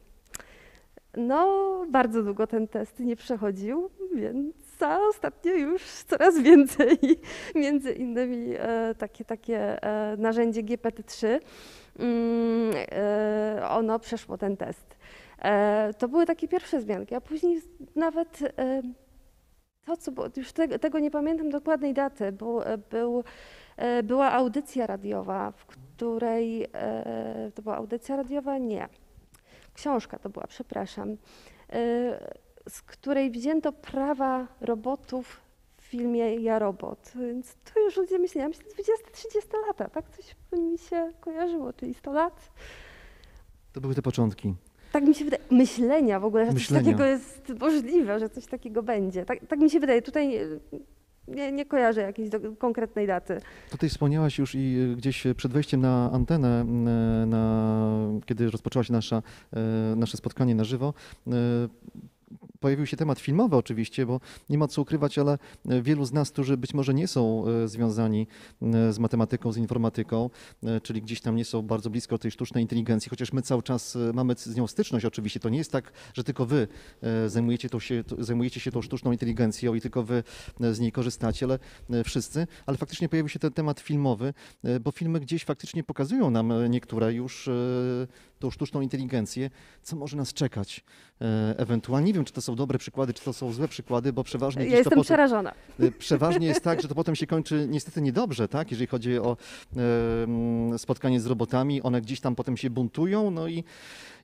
No, 1.17 1.87
bardzo 1.91 2.23
długo 2.23 2.47
ten 2.47 2.69
test 2.69 3.01
nie 3.01 3.17
przechodził, 3.17 3.91
więc 4.15 4.55
a 4.85 4.99
ostatnio 5.09 5.53
już 5.53 5.83
coraz 5.83 6.39
więcej. 6.49 6.99
Między 7.55 7.93
innymi 7.93 8.55
e, 8.59 8.95
takie, 8.99 9.25
takie 9.25 9.83
e, 9.83 10.17
narzędzie 10.17 10.63
GPT-3, 10.63 11.41
mm, 11.99 12.75
e, 12.93 13.69
ono 13.69 13.99
przeszło 13.99 14.39
ten 14.39 14.57
test. 14.57 14.97
E, 15.43 15.95
to 15.99 16.09
były 16.09 16.27
takie 16.27 16.49
pierwsze 16.49 16.81
zmianki, 16.81 17.15
a 17.15 17.21
później 17.21 17.63
nawet 17.97 18.39
e, 18.59 18.83
to, 19.87 19.97
co 19.97 20.13
było, 20.13 20.27
już 20.37 20.53
tego, 20.53 20.79
tego 20.79 20.99
nie 20.99 21.11
pamiętam 21.11 21.51
dokładnej 21.51 21.95
daty, 21.95 22.33
bo 22.33 22.67
e, 22.67 22.79
był, 22.79 23.21
e, 23.21 23.25
była 24.05 24.33
audycja 24.33 24.87
radiowa, 24.87 25.51
w 25.51 25.67
której, 25.67 26.67
e, 26.75 27.51
to 27.55 27.63
była 27.63 27.77
audycja 27.77 28.17
radiowa? 28.17 28.59
Nie. 28.59 28.89
Książka 29.75 30.19
to 30.19 30.29
była, 30.29 30.47
przepraszam, 30.47 31.11
e, 31.11 31.17
z 32.69 32.83
której 32.83 33.31
wzięto 33.31 33.73
prawa 33.73 34.47
robotów 34.61 35.41
w 35.77 35.83
filmie 35.85 36.37
Ja 36.37 36.59
Robot. 36.59 37.13
Więc 37.15 37.57
to 37.75 37.81
już 37.81 37.97
ludzie 37.97 38.19
myśleli, 38.19 38.43
ja 38.43 38.49
myślę 38.49 38.65
20-30 38.65 39.67
lata, 39.67 39.89
tak 39.89 40.11
coś 40.11 40.37
mi 40.53 40.79
się 40.79 41.13
kojarzyło, 41.21 41.73
czyli 41.73 41.95
100 41.95 42.13
lat. 42.13 42.51
to 43.73 43.81
były 43.81 43.95
te 43.95 44.03
początki. 44.03 44.55
Tak 44.93 45.05
mi 45.05 45.15
się 45.15 45.25
wydaje, 45.25 45.43
myślenia 45.51 46.21
w 46.21 46.25
ogóle, 46.25 46.47
że 46.47 46.53
Myślenia. 46.53 46.83
coś 46.83 46.87
takiego 46.93 47.05
jest 47.05 47.53
możliwe, 47.61 48.19
że 48.19 48.29
coś 48.29 48.47
takiego 48.47 48.83
będzie. 48.83 49.25
Tak, 49.25 49.39
tak 49.49 49.59
mi 49.59 49.71
się 49.71 49.81
wydaje. 49.81 50.03
Tutaj 50.03 50.37
e, 50.37 50.47
nie, 51.29 51.53
nie 51.53 51.67
kojarzę 51.67 52.01
jakiejś 52.01 52.29
do, 52.29 52.39
konkretnej 52.59 53.07
daty. 53.07 53.41
Tutaj 53.71 53.89
wspomniałaś 53.89 54.39
już 54.39 54.55
i 54.55 54.77
e, 54.93 54.97
gdzieś 54.97 55.25
przed 55.37 55.53
wejściem 55.53 55.81
na 55.81 56.11
antenę, 56.13 56.61
e, 56.61 56.65
na, 57.27 57.93
kiedy 58.27 58.51
rozpoczęła 58.51 58.85
się 58.85 58.93
nasza, 58.93 59.23
nasze 59.97 60.17
spotkanie 60.17 60.55
na 60.55 60.65
żywo, 60.65 60.95
pojawił 62.65 62.87
się 62.87 62.97
temat 62.97 63.21
filmowy 63.21 63.57
oczywiście, 63.57 64.07
bo 64.07 64.21
nie 64.49 64.59
ma 64.59 64.69
co 64.69 64.83
ukrywać, 64.83 65.19
ale 65.19 65.39
e, 65.69 65.83
wielu 65.83 66.05
z 66.05 66.13
nas, 66.13 66.31
którzy 66.31 66.57
być 66.57 66.75
może 66.75 66.95
nie 66.95 67.09
są 67.09 67.45
e, 67.47 67.69
związani 67.69 68.27
e, 68.63 68.93
z 68.93 68.99
matematyką, 68.99 69.53
z 69.53 69.57
informatyką, 69.57 70.31
czyli 70.83 71.03
gdzieś 71.03 71.21
tam 71.21 71.37
nie 71.37 71.45
są 71.45 71.63
bardzo 71.63 71.91
blisko 71.91 72.19
tej 72.19 72.31
sztucznej 72.31 72.65
inteligencji, 72.65 73.11
chociaż 73.11 73.33
my 73.33 73.43
cały 73.43 73.63
czas 73.63 73.99
mamy 74.15 74.35
z 74.39 74.57
nią 74.57 74.67
styczność 74.67 75.05
oczywiście. 75.05 75.41
To 75.41 75.49
nie 75.49 75.59
jest 75.59 75.73
tak, 75.73 75.93
że 76.15 76.25
tylko 76.25 76.47
wy 76.47 76.69
zajmujecie, 77.27 77.69
tą 77.69 77.81
się, 77.81 78.05
to- 78.05 78.25
zajmujecie 78.25 78.61
się 78.61 78.71
tą 78.71 78.83
sztuczną 78.83 79.13
inteligencją 79.13 79.75
i 79.75 79.81
tylko 79.81 80.03
wy 80.03 80.23
z 80.61 80.81
niej 80.81 80.93
korzystacie, 80.93 81.47
ale 81.47 81.59
wszyscy. 82.05 82.47
Ale 82.67 82.77
faktycznie 82.77 83.09
pojawił 83.09 83.29
się 83.29 83.39
ten 83.39 83.53
temat 83.53 83.81
filmowy, 83.81 84.35
bo 84.81 84.91
filmy 84.91 85.21
gdzieś 85.21 85.45
faktycznie 85.45 85.85
pokazują 85.85 86.31
nam 86.31 86.53
niektóre 86.71 87.13
już 87.13 87.51
tą 88.45 88.51
sztuczną 88.51 88.81
inteligencję, 88.81 89.51
co 89.83 89.97
może 89.97 90.17
nas 90.17 90.33
czekać 90.33 90.85
e, 91.21 91.55
ewentualnie. 91.59 92.07
Nie 92.07 92.13
wiem, 92.13 92.25
czy 92.25 92.33
to 92.33 92.41
są 92.43 92.55
dobre 92.57 92.79
przykłady, 92.79 93.15
czy 93.15 93.25
to 93.25 93.33
są 93.33 93.53
złe 93.53 93.69
przykłady, 93.69 94.13
bo 94.13 94.25
przeważnie 94.25 94.63
Ja 94.65 94.71
jestem 94.71 94.85
potem, 94.91 95.03
przerażona. 95.05 95.53
e, 95.81 95.91
przeważnie 95.91 96.47
jest 96.47 96.61
tak, 96.65 96.83
że 96.83 96.89
to 96.89 96.95
potem 96.95 97.17
się 97.17 97.27
kończy 97.27 97.67
niestety 97.71 98.03
niedobrze, 98.03 98.49
tak? 98.49 98.71
Jeżeli 98.71 98.87
chodzi 98.87 99.19
o 99.19 99.37
spotkanie 100.79 101.21
z 101.21 101.27
robotami, 101.27 101.83
one 101.83 102.01
gdzieś 102.01 102.21
tam 102.21 102.35
potem 102.35 102.57
się 102.57 102.71
buntują, 102.71 103.31
no 103.31 103.49
i, 103.49 103.65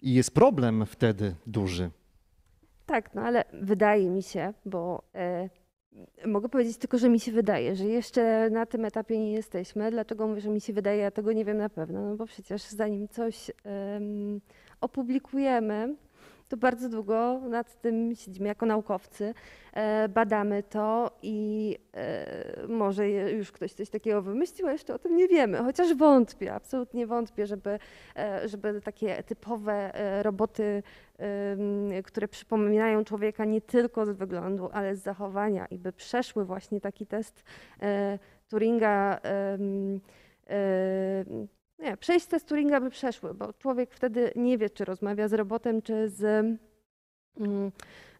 i 0.02 0.14
jest 0.14 0.34
problem 0.34 0.86
wtedy 0.86 1.34
duży. 1.46 1.90
Tak, 2.86 3.14
no 3.14 3.22
ale 3.22 3.44
wydaje 3.52 4.10
mi 4.10 4.22
się, 4.22 4.54
bo 4.64 5.02
e, 5.14 5.48
mogę 6.26 6.48
powiedzieć 6.48 6.76
tylko, 6.76 6.98
że 6.98 7.08
mi 7.08 7.20
się 7.20 7.32
wydaje, 7.32 7.76
że 7.76 7.84
jeszcze 7.84 8.50
na 8.50 8.66
tym 8.66 8.84
etapie 8.84 9.18
nie 9.18 9.32
jesteśmy. 9.32 9.90
Dlaczego 9.90 10.26
mówię, 10.26 10.40
że 10.40 10.48
mi 10.48 10.60
się 10.60 10.72
wydaje, 10.72 10.98
ja 11.02 11.10
tego 11.10 11.32
nie 11.32 11.44
wiem 11.44 11.58
na 11.58 11.68
pewno, 11.68 12.00
no 12.10 12.16
bo 12.16 12.26
przecież 12.26 12.62
zanim 12.62 13.08
coś 13.08 13.50
em, 13.64 14.40
opublikujemy, 14.80 15.94
to 16.50 16.56
bardzo 16.56 16.88
długo 16.88 17.40
nad 17.48 17.80
tym 17.80 18.14
siedzimy 18.14 18.48
jako 18.48 18.66
naukowcy, 18.66 19.34
e, 19.72 20.08
badamy 20.08 20.62
to 20.62 21.10
i 21.22 21.78
e, 21.94 22.66
może 22.68 23.10
już 23.10 23.52
ktoś 23.52 23.72
coś 23.72 23.90
takiego 23.90 24.22
wymyślił, 24.22 24.68
a 24.68 24.72
jeszcze 24.72 24.94
o 24.94 24.98
tym 24.98 25.16
nie 25.16 25.28
wiemy, 25.28 25.58
chociaż 25.58 25.94
wątpię, 25.94 26.54
absolutnie 26.54 27.06
wątpię, 27.06 27.46
żeby, 27.46 27.78
e, 28.16 28.48
żeby 28.48 28.80
takie 28.80 29.22
typowe 29.22 29.92
roboty 30.22 30.82
które 32.04 32.28
przypominają 32.28 33.04
człowieka 33.04 33.44
nie 33.44 33.60
tylko 33.60 34.06
z 34.06 34.10
wyglądu, 34.10 34.70
ale 34.72 34.96
z 34.96 35.02
zachowania 35.02 35.66
i 35.66 35.78
by 35.78 35.92
przeszły 35.92 36.44
właśnie 36.44 36.80
taki 36.80 37.06
test 37.06 37.44
Turinga. 38.48 39.20
Nie, 41.80 41.96
przejść 41.96 42.26
test 42.26 42.48
Turinga 42.48 42.80
by 42.80 42.90
przeszły, 42.90 43.34
bo 43.34 43.52
człowiek 43.52 43.94
wtedy 43.94 44.32
nie 44.36 44.58
wie, 44.58 44.70
czy 44.70 44.84
rozmawia 44.84 45.28
z 45.28 45.32
robotem, 45.32 45.82
czy 45.82 46.08
z, 46.08 46.22
mm, 47.40 47.72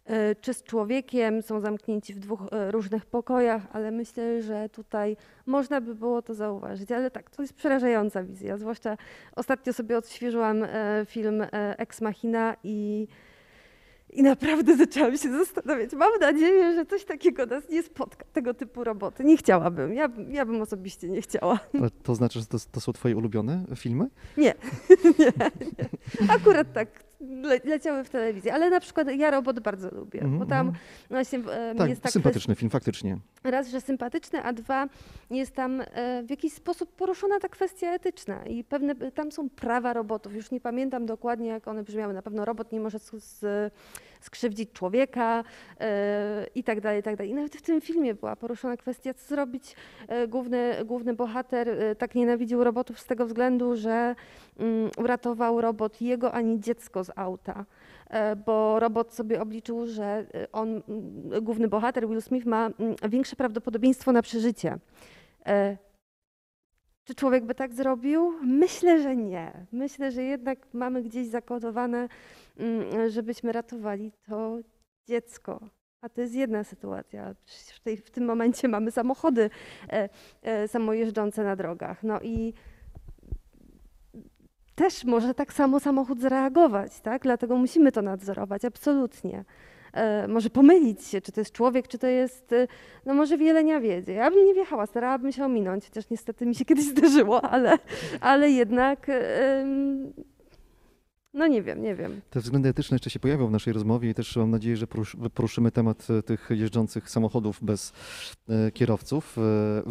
e, 0.05 0.35
czy 0.35 0.55
z 0.55 0.63
człowiekiem. 0.63 1.43
Są 1.43 1.61
zamknięci 1.61 2.15
w 2.15 2.19
dwóch 2.19 2.41
e, 2.53 2.71
różnych 2.71 3.07
pokojach, 3.07 3.63
ale 3.73 3.91
myślę, 3.91 4.43
że 4.43 4.69
tutaj 4.69 5.17
można 5.47 5.81
by 5.81 5.95
było 5.95 6.23
to 6.23 6.35
zauważyć. 6.35 6.93
Ale 6.93 7.11
tak, 7.11 7.31
to 7.31 7.43
jest 7.43 7.55
przerażająca 7.55 8.23
wizja, 8.23 8.57
zwłaszcza 8.57 8.97
Ostatnio 9.37 9.73
sobie 9.73 9.99
odświeżyłam 9.99 10.63
e, 10.63 10.69
film 11.07 11.47
Ex 11.53 12.01
Machina 12.01 12.57
i, 12.65 13.09
i 14.13 14.23
naprawdę 14.23 14.77
zaczęłam 14.77 15.17
się 15.19 15.33
zastanawiać. 15.39 15.93
Mam 15.93 16.11
nadzieję, 16.21 16.75
że 16.75 16.87
coś 16.87 17.05
takiego 17.05 17.47
nas 17.47 17.69
nie 17.69 17.83
spotka, 17.83 18.25
tego 18.33 18.55
typu 18.55 18.85
roboty. 18.85 19.25
Nie 19.25 19.37
chciałabym. 19.37 19.95
Ja, 19.95 20.09
bym- 20.09 20.33
ja 20.33 20.47
bym 20.47 20.63
osobiście 20.63 21.09
nie 21.09 21.23
chciała. 21.23 21.61
Ale 21.81 21.91
to 21.91 22.15
znaczy, 22.15 22.41
że 22.41 22.47
to, 22.47 22.59
to 22.73 22.81
są 22.81 22.93
twoje 22.93 23.17
ulubione 23.17 23.65
filmy? 23.77 24.07
nie, 24.37 24.55
nie. 25.19 25.33
Akurat 26.29 26.73
tak 26.73 26.89
le, 27.21 27.61
leciały 27.65 28.05
w 28.05 28.11
telewizji, 28.11 28.51
ale 28.51 28.71
na 28.71 28.81
przykład 28.81 29.09
ja 29.17 29.31
robot 29.31 29.61
bardzo 29.61 29.91
lubię, 29.91 30.21
Mhm, 30.21 30.39
bo 30.39 30.47
tam 30.47 30.67
mhm. 30.67 30.85
właśnie 31.11 31.39
e, 31.39 31.75
Tak, 31.79 31.89
jest 31.91 32.03
tak 32.03 32.13
sympatyczny 32.13 32.55
film, 32.55 32.71
faktycznie. 32.71 33.19
raz, 33.45 33.69
że 33.69 33.81
sympatyczny, 33.81 34.43
a 34.43 34.53
dwa, 34.53 34.89
jest 35.31 35.55
tam 35.55 35.81
e, 35.81 36.23
w 36.23 36.31
jakiś 36.31 36.53
sposób 36.53 36.93
poruszona 36.97 37.41
ta 37.41 37.49
kwestia 37.49 37.93
etyczna 37.95 38.47
i 38.47 38.65
pewne, 38.65 38.95
tam 38.95 39.33
są 39.33 39.51
prawa 39.51 39.93
robotów. 39.93 40.35
Już 40.35 40.51
nie 40.51 40.61
pamiętam 40.61 41.07
dokładnie, 41.07 41.49
jak 41.49 41.69
one 41.69 41.83
brzmiały. 41.83 42.15
Na 42.15 42.23
pewno 42.23 42.45
robot 42.45 42.73
nie 42.73 42.81
może 42.81 42.97
s- 42.97 43.15
s- 43.15 43.45
skrzywdzić 44.21 44.73
człowieka 44.73 45.45
e, 45.81 46.47
i 46.55 46.65
tak 46.65 46.81
tak. 47.17 47.29
I 47.29 47.35
nawet 47.35 47.57
w 47.57 47.63
tym 47.63 47.81
filmie 47.81 48.15
była 48.15 48.37
poruszona 48.37 48.77
kwestia, 48.77 49.15
co 49.15 49.29
zrobić. 49.29 49.77
E, 50.09 50.29
Główny, 50.29 50.75
główny 50.85 51.15
bohater 51.15 51.69
e, 51.69 51.95
tak 51.95 52.15
nienawidził 52.15 52.65
robotów 52.65 53.01
z 53.01 53.07
tego 53.07 53.27
względu, 53.27 53.77
że 53.77 54.15
mm, 54.59 54.91
uratował 54.99 55.61
robot 55.61 56.01
jego 56.01 56.33
ani 56.33 56.61
dziecko 56.61 57.05
z 57.05 57.11
auta 57.17 57.65
bo 58.47 58.81
robot 58.81 59.15
sobie 59.15 59.43
obliczył, 59.43 59.87
że 59.87 60.27
on, 60.53 60.69
mm, 60.69 60.83
główny 61.43 61.69
bohater 61.69 62.09
Will 62.09 62.23
Smith 62.23 62.47
ma 62.47 62.67
mm, 62.67 62.95
większe 63.09 63.37
prawdopodobieństwo 63.37 64.13
na 64.13 64.23
przeżycie. 64.23 64.79
Czy 67.05 67.15
człowiek 67.15 67.45
by 67.45 67.55
tak 67.55 67.75
zrobił? 67.75 68.33
Myślę, 68.43 69.03
że 69.03 69.17
nie. 69.17 69.53
Myślę, 69.73 70.13
że 70.13 70.23
jednak 70.23 70.59
mamy 70.73 71.03
gdzieś 71.03 71.27
zakodowane, 71.27 72.09
żebyśmy 73.09 73.53
ratowali 73.53 74.13
to 74.29 74.59
dziecko. 75.09 75.61
A 76.01 76.09
to 76.09 76.21
jest 76.21 76.35
jedna 76.35 76.65
sytuacja. 76.65 77.35
W, 77.85 78.07
w 78.07 78.11
tym 78.11 78.25
momencie 78.25 78.69
mamy 78.69 78.91
samochody 78.91 79.51
e, 79.89 80.09
e, 80.43 80.69
samojeżdżące 80.69 81.45
na 81.45 81.57
drogach. 81.57 82.03
No 82.03 82.21
i 82.21 82.55
też 84.75 85.05
może 85.05 85.35
tak 85.35 85.53
samo 85.53 85.81
samochód 85.81 86.21
zareagować, 86.21 87.01
tak? 87.01 87.23
Dlatego 87.23 87.57
musimy 87.57 87.93
to 87.93 88.03
nadzorować, 88.03 88.65
absolutnie. 88.65 89.45
E, 89.93 90.29
może 90.29 90.51
pomylić 90.51 91.05
się, 91.05 91.21
czy 91.21 91.33
to 91.33 91.41
jest 91.41 91.53
człowiek, 91.53 91.89
czy 91.89 91.99
to 91.99 92.07
jest, 92.07 92.53
e, 92.53 92.67
no 93.07 93.15
może 93.15 93.39
wiele 93.39 93.65
nie 93.65 93.81
wiedzie. 93.81 94.13
Ja 94.13 94.31
bym 94.31 94.47
nie 94.47 94.55
wjechała, 94.55 94.87
starałabym 94.87 95.33
się 95.33 95.45
ominąć, 95.45 95.85
chociaż 95.85 96.11
niestety 96.11 96.47
mi 96.47 96.55
się 96.55 96.65
kiedyś 96.65 96.85
zdarzyło, 96.85 97.43
ale, 97.43 97.79
ale 98.21 98.51
jednak, 98.51 99.07
no 101.35 101.47
nie 101.47 101.63
wiem, 101.63 101.83
nie 101.83 101.95
wiem. 101.95 102.21
Te 102.31 102.41
względy 102.41 102.69
etyczne 102.69 102.95
jeszcze 102.95 103.11
się 103.11 103.21
pojawią 103.21 103.47
w 103.47 103.51
naszej 103.51 103.73
rozmowie 103.73 104.11
i 104.11 104.15
też 104.15 104.37
mam 104.37 104.51
nadzieję, 104.51 104.77
że 104.77 104.87
porusz, 104.87 105.17
poruszymy 105.35 105.71
temat 105.71 106.07
e, 106.11 106.23
tych 106.23 106.49
jeżdżących 106.51 107.11
samochodów 107.11 107.59
bez 107.63 107.93
e, 108.49 108.71
kierowców. 108.71 109.39
E, 109.39 109.83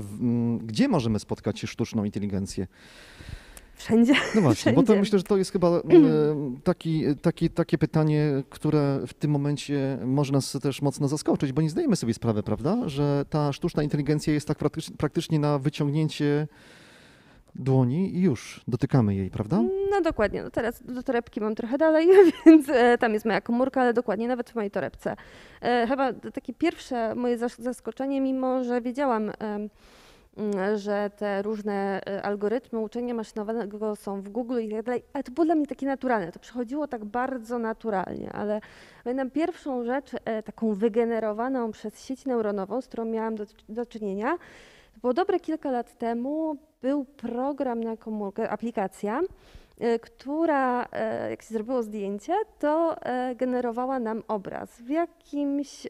gdzie 0.64 0.88
możemy 0.88 1.20
spotkać 1.20 1.62
sztuczną 1.62 2.04
inteligencję? 2.04 2.68
Wszędzie. 3.80 4.14
No 4.36 4.42
właśnie, 4.42 4.74
bo 4.74 4.82
to 4.82 4.86
Wszędzie. 4.86 5.00
myślę, 5.00 5.20
że 5.20 5.24
to 5.24 5.38
jest 5.38 5.52
chyba 5.52 5.82
taki, 6.64 7.04
taki, 7.22 7.50
takie 7.50 7.78
pytanie, 7.78 8.44
które 8.50 9.00
w 9.08 9.14
tym 9.14 9.32
momencie 9.32 9.98
może 10.06 10.34
nas 10.34 10.58
też 10.62 10.82
mocno 10.82 11.08
zaskoczyć, 11.08 11.52
bo 11.52 11.62
nie 11.62 11.70
zdajemy 11.70 11.96
sobie 11.96 12.14
sprawy, 12.14 12.44
prawda, 12.44 12.90
że 12.90 13.26
ta 13.30 13.54
sztuczna 13.54 13.84
inteligencja 13.84 14.34
jest 14.34 14.48
tak 14.48 14.58
praktycz, 14.58 14.92
praktycznie 14.92 15.40
na 15.40 15.60
wyciągnięcie 15.60 16.48
dłoni 17.60 18.16
i 18.16 18.22
już 18.22 18.62
dotykamy 18.68 19.16
jej, 19.16 19.30
prawda? 19.30 19.62
No 19.92 20.02
dokładnie, 20.02 20.44
no 20.44 20.50
teraz 20.50 20.84
do 20.84 21.04
torebki 21.04 21.42
mam 21.42 21.56
trochę 21.56 21.78
dalej, 21.78 22.08
więc 22.46 22.70
e, 22.70 22.98
tam 22.98 23.14
jest 23.14 23.26
moja 23.26 23.42
komórka, 23.42 23.82
ale 23.82 23.94
dokładnie 23.94 24.28
nawet 24.28 24.50
w 24.50 24.56
mojej 24.56 24.72
torebce. 24.72 25.16
E, 25.62 25.88
chyba 25.88 26.14
takie 26.14 26.54
pierwsze 26.54 27.16
moje 27.16 27.38
zas- 27.38 27.62
zaskoczenie, 27.62 28.22
mimo 28.22 28.64
że 28.64 28.82
wiedziałam, 28.82 29.32
że 30.76 31.12
te 31.18 31.42
różne 31.42 32.02
e, 32.08 32.22
algorytmy 32.22 32.80
uczenia 32.80 33.14
maszynowego 33.14 33.96
są 33.96 34.22
w 34.22 34.30
Google 34.30 34.60
i 34.62 34.70
tak 34.70 34.86
dalej, 34.86 35.04
ale 35.14 35.24
to 35.24 35.32
było 35.32 35.46
dla 35.46 35.56
mnie 35.56 35.68
takie 35.68 35.86
naturalne, 35.86 36.32
to 36.32 36.40
przychodziło 36.40 36.88
tak 36.88 37.06
bardzo 37.06 37.60
naturalnie, 37.60 38.32
ale 38.32 38.62
pamiętam 39.04 39.32
pierwszą 39.32 39.84
rzecz, 39.84 40.12
taką 40.46 40.74
wygenerowaną 40.74 41.72
przez 41.72 42.06
sieć 42.06 42.26
neuronową, 42.26 42.82
z 42.82 42.88
którą 42.88 43.06
miałam 43.06 43.36
do, 43.36 43.46
do 43.70 43.86
czynienia, 43.86 44.38
to 44.94 45.00
było 45.02 45.14
dobre 45.14 45.40
kilka 45.40 45.72
lat 45.72 45.98
temu, 45.98 46.58
był 46.82 47.06
program 47.06 47.84
na 47.84 47.98
komórkę, 47.98 48.50
aplikacja, 48.50 49.22
y, 49.82 50.00
która, 50.00 50.86
e, 50.92 51.30
jak 51.30 51.42
się 51.42 51.54
zrobiło 51.54 51.84
zdjęcie, 51.84 52.34
to 52.60 53.02
e, 53.02 53.36
generowała 53.36 54.00
nam 54.00 54.24
obraz 54.28 54.82
w 54.82 54.90
jakimś. 54.90 55.88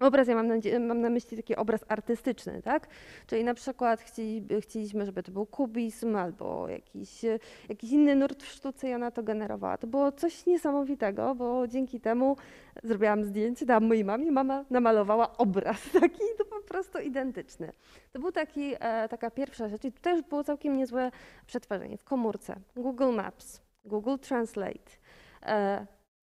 Obraz, 0.00 0.28
ja 0.28 0.34
mam 0.34 0.46
na, 0.46 0.54
mam 0.80 1.00
na 1.00 1.10
myśli 1.10 1.36
taki 1.36 1.56
obraz 1.56 1.84
artystyczny, 1.88 2.62
tak? 2.62 2.88
Czyli 3.26 3.44
na 3.44 3.54
przykład 3.54 4.00
chcieli, 4.00 4.46
chcieliśmy, 4.60 5.06
żeby 5.06 5.22
to 5.22 5.32
był 5.32 5.46
kubizm 5.46 6.16
albo 6.16 6.68
jakiś, 6.68 7.24
e, 7.24 7.38
jakiś 7.68 7.90
inny 7.90 8.14
nurt 8.14 8.42
w 8.42 8.46
sztuce 8.46 8.88
i 8.88 8.94
ona 8.94 9.10
to 9.10 9.22
generowała. 9.22 9.78
To 9.78 9.86
było 9.86 10.12
coś 10.12 10.46
niesamowitego, 10.46 11.34
bo 11.34 11.66
dzięki 11.66 12.00
temu 12.00 12.36
zrobiłam 12.82 13.24
zdjęcie, 13.24 13.66
dałam 13.66 13.84
mojej 13.86 14.04
mamie, 14.04 14.32
mama 14.32 14.64
namalowała 14.70 15.36
obraz 15.36 15.90
taki 16.00 16.22
to 16.38 16.44
po 16.44 16.60
prostu 16.60 16.98
identyczny. 16.98 17.72
To 18.12 18.18
był 18.18 18.32
taki, 18.32 18.74
e, 18.80 19.08
taka 19.08 19.30
pierwsza 19.30 19.68
rzecz 19.68 19.84
i 19.84 19.92
to 19.92 20.00
też 20.00 20.22
było 20.22 20.44
całkiem 20.44 20.76
niezłe 20.76 21.10
przetwarzanie 21.46 21.98
w 21.98 22.04
komórce. 22.04 22.56
Google 22.76 23.14
Maps, 23.14 23.60
Google 23.84 24.16
Translate. 24.18 24.90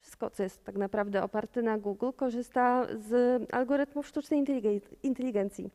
Wszystko, 0.05 0.29
co 0.29 0.43
jest 0.43 0.63
tak 0.63 0.75
naprawdę 0.75 1.23
oparte 1.23 1.61
na 1.61 1.77
Google, 1.77 2.11
korzysta 2.15 2.87
z 3.09 3.43
algorytmów 3.53 4.07
sztucznej 4.07 4.43
inteligen- 4.43 4.95
inteligencji. 5.03 5.69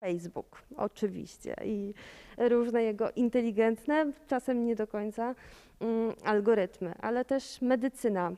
Facebook, 0.00 0.62
oczywiście, 0.76 1.56
i 1.64 1.94
różne 2.38 2.82
jego 2.82 3.10
inteligentne, 3.10 4.12
czasem 4.26 4.64
nie 4.64 4.76
do 4.76 4.86
końca, 4.86 5.34
mm, 5.80 6.14
algorytmy, 6.24 6.94
ale 6.98 7.24
też 7.24 7.60
medycyna. 7.60 8.32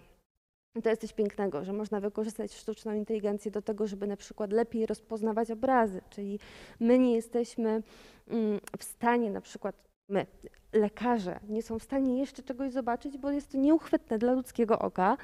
To 0.83 0.89
jest 0.89 1.01
coś 1.01 1.13
pięknego, 1.13 1.65
że 1.65 1.73
można 1.73 2.01
wykorzystać 2.01 2.55
sztuczną 2.55 2.95
inteligencję 2.95 3.51
do 3.51 3.63
tego, 3.63 3.87
żeby 3.87 4.07
na 4.07 4.17
przykład 4.17 4.53
lepiej 4.53 4.87
rozpoznawać 4.87 5.51
obrazy, 5.51 6.01
czyli 6.11 6.39
my 6.81 6.99
nie 6.99 7.15
jesteśmy 7.15 7.83
mm, 8.29 8.61
w 8.79 8.85
stanie, 8.85 9.31
na 9.31 9.41
przykład 9.41 9.88
my, 10.09 10.27
lekarze, 10.73 11.41
nie 11.49 11.63
są 11.63 11.79
w 11.79 11.83
stanie 11.83 12.19
jeszcze 12.19 12.43
czegoś 12.43 12.73
zobaczyć, 12.73 13.19
bo 13.19 13.31
jest 13.31 13.53
to 13.53 13.59
nieuchwytne 13.59 14.19
dla 14.19 14.33
ludzkiego 14.33 14.79
oka. 14.79 15.17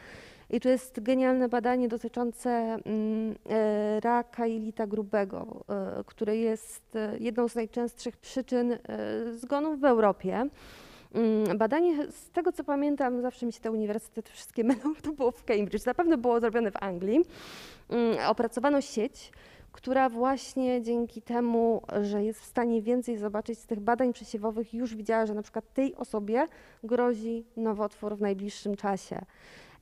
I 0.51 0.61
tu 0.61 0.69
jest 0.69 1.01
genialne 1.03 1.49
badanie 1.49 1.89
dotyczące 1.89 2.51
mm, 2.51 3.35
e, 3.51 4.01
raka 4.01 4.47
jelita 4.47 4.87
grubego, 4.87 5.65
e, 5.69 6.05
które 6.07 6.37
jest 6.37 6.97
e, 6.97 7.19
jedną 7.19 7.49
z 7.49 7.55
najczęstszych 7.55 8.17
przyczyn 8.17 8.79
zgonów 9.33 9.81
w 9.81 9.85
Europie. 9.85 10.49
Mm, 11.15 11.59
Badanie, 11.59 12.13
z 12.13 12.31
tego 12.31 12.53
co 12.53 12.65
pamiętam, 12.65 13.23
zawsze 13.23 13.47
mi 13.47 13.53
się 13.53 13.61
te 13.61 13.71
uniwersytety 13.73 14.33
wszystkie 14.33 14.65
mylą, 14.75 14.95
to 15.03 15.13
było 15.13 15.31
w 15.31 15.45
Cambridge, 15.45 15.87
na 15.87 15.95
pewno 15.95 16.19
było 16.19 16.41
zrobione 16.41 16.71
w 16.71 16.83
Anglii. 16.83 17.21
Mm, 17.89 18.19
Opracowano 18.29 18.81
sieć, 18.81 19.33
która 19.75 20.09
właśnie 20.09 20.83
dzięki 20.83 21.23
temu, 21.23 21.83
że 22.03 22.25
jest 22.25 22.41
w 22.41 22.45
stanie 22.45 22.83
więcej 22.83 23.19
zobaczyć 23.19 23.59
z 23.59 23.67
tych 23.67 23.81
badań 23.81 24.13
przesiewowych, 24.13 24.75
już 24.75 24.95
widziała, 24.97 25.27
że 25.27 25.35
na 25.35 25.43
przykład 25.43 25.73
tej 25.73 25.95
osobie 25.95 26.47
grozi 26.85 27.47
nowotwór 27.57 28.17
w 28.17 28.21
najbliższym 28.21 28.77
czasie. 28.77 29.25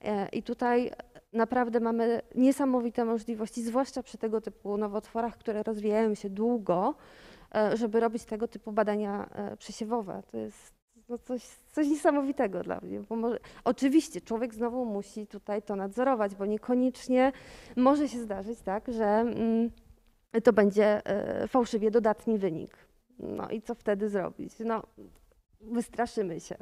E, 0.04 0.28
I 0.28 0.42
tutaj 0.42 0.90
naprawdę 1.32 1.80
mamy 1.80 2.22
niesamowite 2.34 3.04
możliwości, 3.04 3.62
zwłaszcza 3.62 4.02
przy 4.02 4.18
tego 4.18 4.40
typu 4.40 4.76
nowotworach, 4.76 5.38
które 5.38 5.62
rozwijają 5.62 6.14
się 6.14 6.30
długo, 6.30 6.94
e, 7.54 7.76
żeby 7.76 8.00
robić 8.00 8.24
tego 8.24 8.48
typu 8.48 8.72
badania 8.72 9.28
e, 9.34 9.56
przesiewowe. 9.56 10.22
To 10.30 10.36
jest 10.36 10.82
no 11.08 11.18
coś, 11.18 11.42
coś 11.72 11.88
niesamowitego 11.88 12.62
dla 12.62 12.80
mnie. 12.80 13.00
Może, 13.10 13.38
oczywiście 13.64 14.20
człowiek 14.20 14.54
znowu 14.54 14.84
musi 14.84 15.26
tutaj 15.26 15.62
to 15.62 15.76
nadzorować, 15.76 16.34
bo 16.34 16.46
niekoniecznie 16.46 17.32
może 17.76 18.08
się 18.08 18.18
zdarzyć 18.18 18.60
tak, 18.60 18.88
że 18.88 19.04
mm, 19.04 19.70
to 20.40 20.52
będzie 20.52 21.06
e, 21.06 21.48
fałszywie 21.48 21.90
dodatni 21.90 22.38
wynik. 22.38 22.76
No 23.18 23.50
i 23.50 23.62
co 23.62 23.74
wtedy 23.74 24.08
zrobić? 24.08 24.52
No, 24.64 24.82
wystraszymy 25.60 26.40
się. 26.40 26.56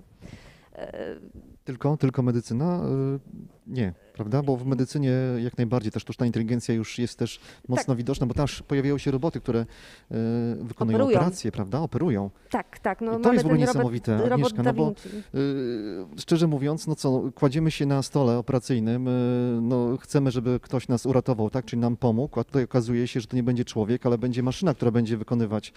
E, 1.70 1.72
Tylko, 1.72 1.96
tylko 1.96 2.22
medycyna? 2.22 2.80
Y, 3.16 3.50
Nie, 3.66 3.92
prawda? 4.12 4.42
Bo 4.42 4.56
w 4.56 4.66
medycynie 4.66 5.12
jak 5.38 5.58
najbardziej 5.58 5.92
ta 5.92 6.00
sztuczna 6.00 6.26
inteligencja 6.26 6.74
już 6.74 6.98
jest 6.98 7.18
też 7.18 7.40
mocno 7.68 7.96
widoczna, 7.96 8.26
bo 8.26 8.34
też 8.34 8.62
pojawiają 8.62 8.98
się 8.98 9.10
roboty, 9.10 9.40
które 9.40 9.60
y, 9.60 9.64
wykonują 10.60 10.98
Operują. 10.98 11.18
operacje, 11.18 11.52
prawda? 11.52 11.80
Operują. 11.80 12.30
tak, 12.50 12.78
tak. 12.78 13.00
No, 13.00 13.12
I 13.12 13.14
to 13.14 13.18
mamy 13.20 13.34
jest 13.34 13.44
w 13.44 13.46
ogóle 13.46 13.60
robot, 13.60 13.74
niesamowite, 13.74 14.16
robot 14.16 14.32
Agnieszka, 14.32 14.62
Da 14.62 14.72
no 14.72 14.76
bo. 14.76 14.94
Y, 15.38 16.20
Szczerze 16.20 16.46
mówiąc, 16.46 16.86
no 16.86 16.94
co, 16.94 17.22
kładziemy 17.34 17.70
się 17.70 17.86
na 17.86 18.02
stole 18.02 18.38
operacyjnym, 18.38 19.08
y, 19.08 19.58
no 19.62 19.96
chcemy, 19.96 20.30
żeby 20.30 20.60
ktoś 20.60 20.88
nas 20.88 21.06
uratował, 21.06 21.50
tak, 21.50 21.64
czyli 21.64 21.80
nam 21.82 21.96
pomógł, 21.96 22.40
a 22.40 22.44
tutaj 22.44 22.64
okazuje 22.64 23.06
się, 23.06 23.20
że 23.20 23.26
to 23.26 23.36
nie 23.36 23.42
będzie 23.42 23.64
człowiek, 23.64 24.06
ale 24.06 24.18
będzie 24.18 24.42
maszyna, 24.42 24.74
która 24.74 24.90
będzie 24.90 25.16
wykonywać. 25.16 25.72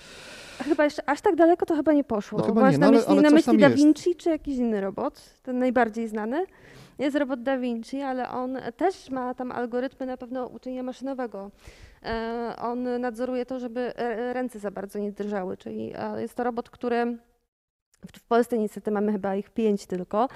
Chyba 0.59 0.83
jeszcze 0.83 1.09
aż 1.09 1.21
tak 1.21 1.35
daleko 1.35 1.65
to 1.65 1.75
chyba 1.75 1.93
nie 1.93 2.03
poszło. 2.03 2.39
No 2.39 2.45
chyba 2.45 2.71
nie, 2.71 2.77
na 2.77 2.85
no 2.85 2.87
ale- 2.87 2.97
myśli, 2.97 3.11
ale 3.11 3.21
na 3.21 3.29
myśli 3.29 3.57
Da 3.57 3.67
jest. 3.69 3.77
Vinci 3.83 4.15
czy 4.15 4.29
jakiś 4.29 4.57
inny 4.57 4.81
robot? 4.81 5.21
Ten 5.43 5.59
najbardziej 5.59 5.82
znany? 6.07 6.45
Jest 6.99 7.17
robot 7.17 7.43
Da 7.43 7.57
Vinci, 7.57 8.01
ale 8.01 8.29
on 8.29 8.57
też 8.77 9.09
ma 9.09 9.33
tam 9.33 9.51
algorytmy 9.51 10.05
na 10.05 10.17
pewno 10.17 10.47
uczenia 10.47 10.83
maszynowego. 10.83 11.51
E, 12.03 12.55
On 12.61 13.01
nadzoruje 13.01 13.45
to, 13.45 13.59
żeby 13.59 13.93
ręce 14.33 14.59
za 14.59 14.71
bardzo 14.71 14.99
nie 14.99 15.11
drżały, 15.11 15.57
czyli 15.57 15.93
e, 15.95 16.21
jest 16.21 16.35
to 16.35 16.43
robot, 16.43 16.69
który 16.69 17.17
w 18.15 18.23
Polsce 18.23 18.57
niestety 18.57 18.91
mamy 18.91 19.11
chyba 19.11 19.35
ich 19.35 19.49
pięć 19.49 19.85
tylko, 19.85 20.27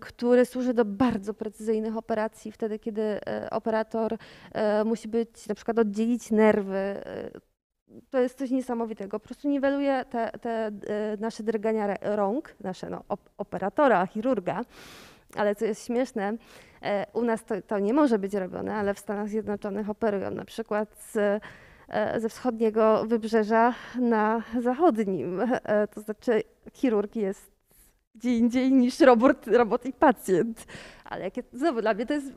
który 0.00 0.44
służy 0.44 0.74
do 0.74 0.84
bardzo 0.84 1.34
precyzyjnych 1.34 1.96
operacji, 1.96 2.52
wtedy 2.52 2.78
kiedy 2.78 3.02
e, 3.02 3.50
operator 3.50 4.16
musi 4.84 5.08
być, 5.08 5.48
na 5.48 5.54
przykład 5.54 5.78
oddzielić 5.78 6.30
nerwy. 6.30 7.00
To 8.10 8.18
jest 8.18 8.38
coś 8.38 8.50
niesamowitego. 8.50 9.20
Po 9.20 9.26
prostu 9.26 9.48
niweluje 9.48 10.04
te, 10.10 10.30
te 10.40 10.50
e, 10.50 10.72
nasze 11.20 11.42
drgania 11.42 11.96
rąk, 12.02 12.54
nasze 12.60 12.90
no, 12.90 13.02
op- 13.08 13.30
operatora, 13.38 14.06
chirurga. 14.06 14.64
Ale 15.36 15.54
co 15.54 15.64
jest 15.64 15.86
śmieszne, 15.86 16.36
e, 16.82 17.06
u 17.12 17.22
nas 17.22 17.44
to, 17.44 17.62
to 17.62 17.78
nie 17.78 17.94
może 17.94 18.18
być 18.18 18.34
robione, 18.34 18.74
ale 18.74 18.94
w 18.94 18.98
Stanach 18.98 19.28
Zjednoczonych 19.28 19.90
operują 19.90 20.30
na 20.30 20.44
przykład 20.44 20.88
z, 20.98 21.42
e, 21.88 22.20
ze 22.20 22.28
wschodniego 22.28 23.04
wybrzeża 23.06 23.74
na 24.00 24.42
zachodnim. 24.60 25.42
To 25.94 26.00
znaczy 26.00 26.42
chirurg 26.72 27.16
jest 27.16 27.54
gdzie 28.14 28.36
indziej 28.36 28.72
niż 28.72 29.00
robot, 29.00 29.46
robot 29.46 29.86
i 29.86 29.92
pacjent. 29.92 30.66
Ale 31.04 31.24
jakie, 31.24 31.42
znowu 31.52 31.80
dla 31.80 31.94
mnie 31.94 32.06
to 32.06 32.12
jest 32.12 32.32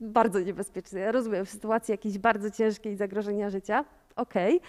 bardzo 0.00 0.40
niebezpieczne. 0.40 1.00
Ja 1.00 1.12
rozumiem 1.12 1.46
w 1.46 1.50
sytuacji 1.50 1.92
jakiejś 1.92 2.18
bardzo 2.18 2.50
ciężkiej 2.50 2.96
zagrożenia 2.96 3.50
życia, 3.50 3.84
okej, 4.16 4.60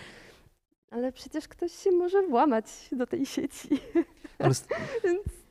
ale 0.93 1.11
przecież 1.11 1.47
ktoś 1.47 1.71
się 1.71 1.91
może 1.91 2.27
włamać 2.27 2.65
do 2.91 3.07
tej 3.07 3.25
sieci. 3.25 3.69
Ale, 4.39 4.53
z- 4.53 4.67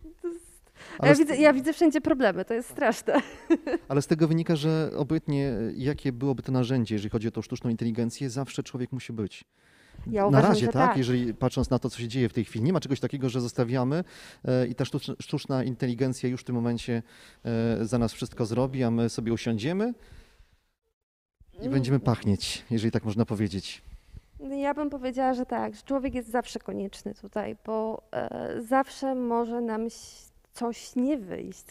ja, 1.03 1.15
z- 1.15 1.19
widzę, 1.19 1.37
ja 1.37 1.53
widzę 1.53 1.73
wszędzie 1.73 2.01
problemy, 2.01 2.45
to 2.45 2.55
jest 2.55 2.71
straszne. 2.71 3.15
ale 3.89 4.03
z 4.03 4.07
tego 4.07 4.29
wynika, 4.29 4.57
że 4.57 4.91
obojętnie 4.97 5.53
jakie 5.75 6.13
byłoby 6.13 6.43
to 6.43 6.53
narzędzie, 6.53 6.95
jeżeli 6.95 7.11
chodzi 7.11 7.29
o 7.29 7.31
tą 7.31 7.43
sztuczną 7.43 7.71
inteligencję, 7.71 8.31
zawsze 8.31 8.63
człowiek 8.63 8.93
musi 8.93 9.13
być. 9.13 9.45
Ja 10.07 10.23
na 10.23 10.29
uważam, 10.29 10.51
razie, 10.51 10.67
że 10.67 10.73
tak, 10.73 10.89
tak. 10.89 10.97
jeżeli 10.99 11.35
patrząc 11.35 11.71
na 11.71 11.79
to, 11.79 11.91
co 11.91 11.99
się 11.99 12.09
dzieje 12.09 12.29
w 12.29 12.33
tej 12.33 12.45
chwili, 12.45 12.65
nie 12.65 12.73
ma 12.73 12.81
czegoś 12.81 13.01
takiego, 13.01 13.29
że 13.29 13.41
zostawiamy 13.41 14.05
e, 14.45 14.67
i 14.67 14.75
ta 14.75 14.85
sztuczna, 15.21 15.65
inteligencja 15.65 16.29
już 16.29 16.41
w 16.41 16.45
tym 16.45 16.55
momencie 16.55 17.03
e, 17.45 17.85
za 17.85 17.99
nas 17.99 18.13
wszystko 18.13 18.47
zrobi, 18.47 18.85
a 18.85 18.91
my 18.91 19.09
sobie 19.09 19.33
usiądziemy 19.33 19.95
i 21.63 21.69
będziemy 21.69 22.01
pachnieć, 22.01 22.65
jeżeli 22.71 22.91
tak 22.91 23.05
można 23.05 23.25
powiedzieć. 23.27 23.83
Ja 24.51 24.75
bym 24.75 24.91
powiedziała, 24.91 25.35
że 25.35 25.47
tak, 25.47 25.75
że 25.75 25.83
człowiek 25.83 26.15
jest 26.15 26.29
zawsze 26.29 26.59
konieczny 26.59 27.15
tutaj, 27.15 27.57
bo 27.67 28.03
e, 28.13 28.55
zawsze 28.63 29.15
może 29.15 29.61
nam 29.61 29.87
coś 30.53 30.97
nie 30.97 31.19
wyjść. 31.19 31.67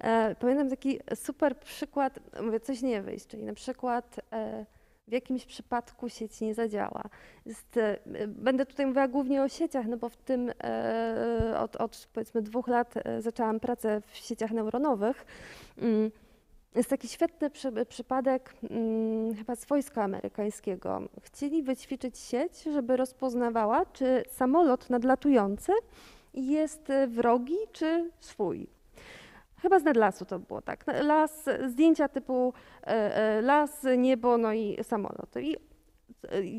E, 0.00 0.34
pamiętam 0.34 0.70
taki 0.70 1.00
super 1.14 1.58
przykład, 1.58 2.18
mówię, 2.42 2.60
coś 2.60 2.82
nie 2.82 3.02
wyjść, 3.02 3.26
czyli 3.26 3.42
na 3.42 3.54
przykład 3.54 4.20
e, 4.32 4.66
w 5.08 5.12
jakimś 5.12 5.46
przypadku 5.46 6.08
sieć 6.08 6.40
nie 6.40 6.54
zadziała. 6.54 7.02
Jest, 7.46 7.76
e, 7.76 7.98
będę 8.28 8.66
tutaj 8.66 8.86
mówiła 8.86 9.08
głównie 9.08 9.42
o 9.42 9.48
sieciach, 9.48 9.86
no 9.86 9.96
bo 9.96 10.08
w 10.08 10.16
tym 10.16 10.52
e, 10.64 11.54
od, 11.58 11.76
od 11.76 12.08
powiedzmy 12.12 12.42
dwóch 12.42 12.68
lat 12.68 12.94
e, 12.96 13.22
zaczęłam 13.22 13.60
pracę 13.60 14.02
w 14.06 14.16
sieciach 14.16 14.50
neuronowych. 14.50 15.26
Mm, 15.78 16.10
jest 16.76 16.90
taki 16.90 17.08
świetny 17.08 17.50
przy, 17.50 17.72
przypadek 17.88 18.54
mm, 18.70 19.34
chyba 19.34 19.56
z 19.56 19.64
wojska 19.64 20.02
amerykańskiego. 20.02 21.02
Chcieli 21.22 21.62
wyćwiczyć 21.62 22.18
sieć, 22.18 22.62
żeby 22.62 22.96
rozpoznawała, 22.96 23.86
czy 23.86 24.22
samolot 24.30 24.90
nadlatujący 24.90 25.72
jest 26.34 26.90
e, 26.90 27.06
wrogi, 27.06 27.56
czy 27.72 28.10
swój. 28.20 28.66
Chyba 29.62 29.78
z 29.78 29.84
nadlasu 29.84 30.24
to 30.24 30.38
było 30.38 30.62
tak. 30.62 30.84
Las, 31.02 31.44
zdjęcia 31.66 32.08
typu 32.08 32.52
e, 32.82 32.86
e, 32.86 33.42
las, 33.42 33.86
niebo, 33.98 34.38
no 34.38 34.52
i 34.52 34.84
samolot. 34.84 35.36
I 35.40 35.56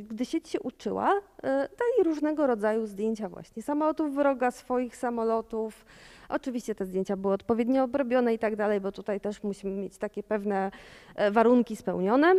gdy 0.09 0.25
sieć 0.25 0.49
się 0.49 0.59
uczyła, 0.59 1.11
e, 1.13 1.41
dali 1.51 2.03
różnego 2.03 2.47
rodzaju 2.47 2.85
zdjęcia 2.85 3.29
właśnie 3.29 3.63
samolotów 3.63 4.15
wroga, 4.15 4.51
swoich 4.51 4.95
samolotów. 4.95 5.85
Oczywiście 6.29 6.75
te 6.75 6.85
zdjęcia 6.85 7.17
były 7.17 7.33
odpowiednio 7.33 7.83
obrobione 7.83 8.33
i 8.33 8.39
tak 8.39 8.55
dalej, 8.55 8.81
bo 8.81 8.91
tutaj 8.91 9.19
też 9.19 9.43
musimy 9.43 9.71
mieć 9.71 9.97
takie 9.97 10.23
pewne 10.23 10.71
e, 11.15 11.31
warunki 11.31 11.75
spełnione. 11.75 12.35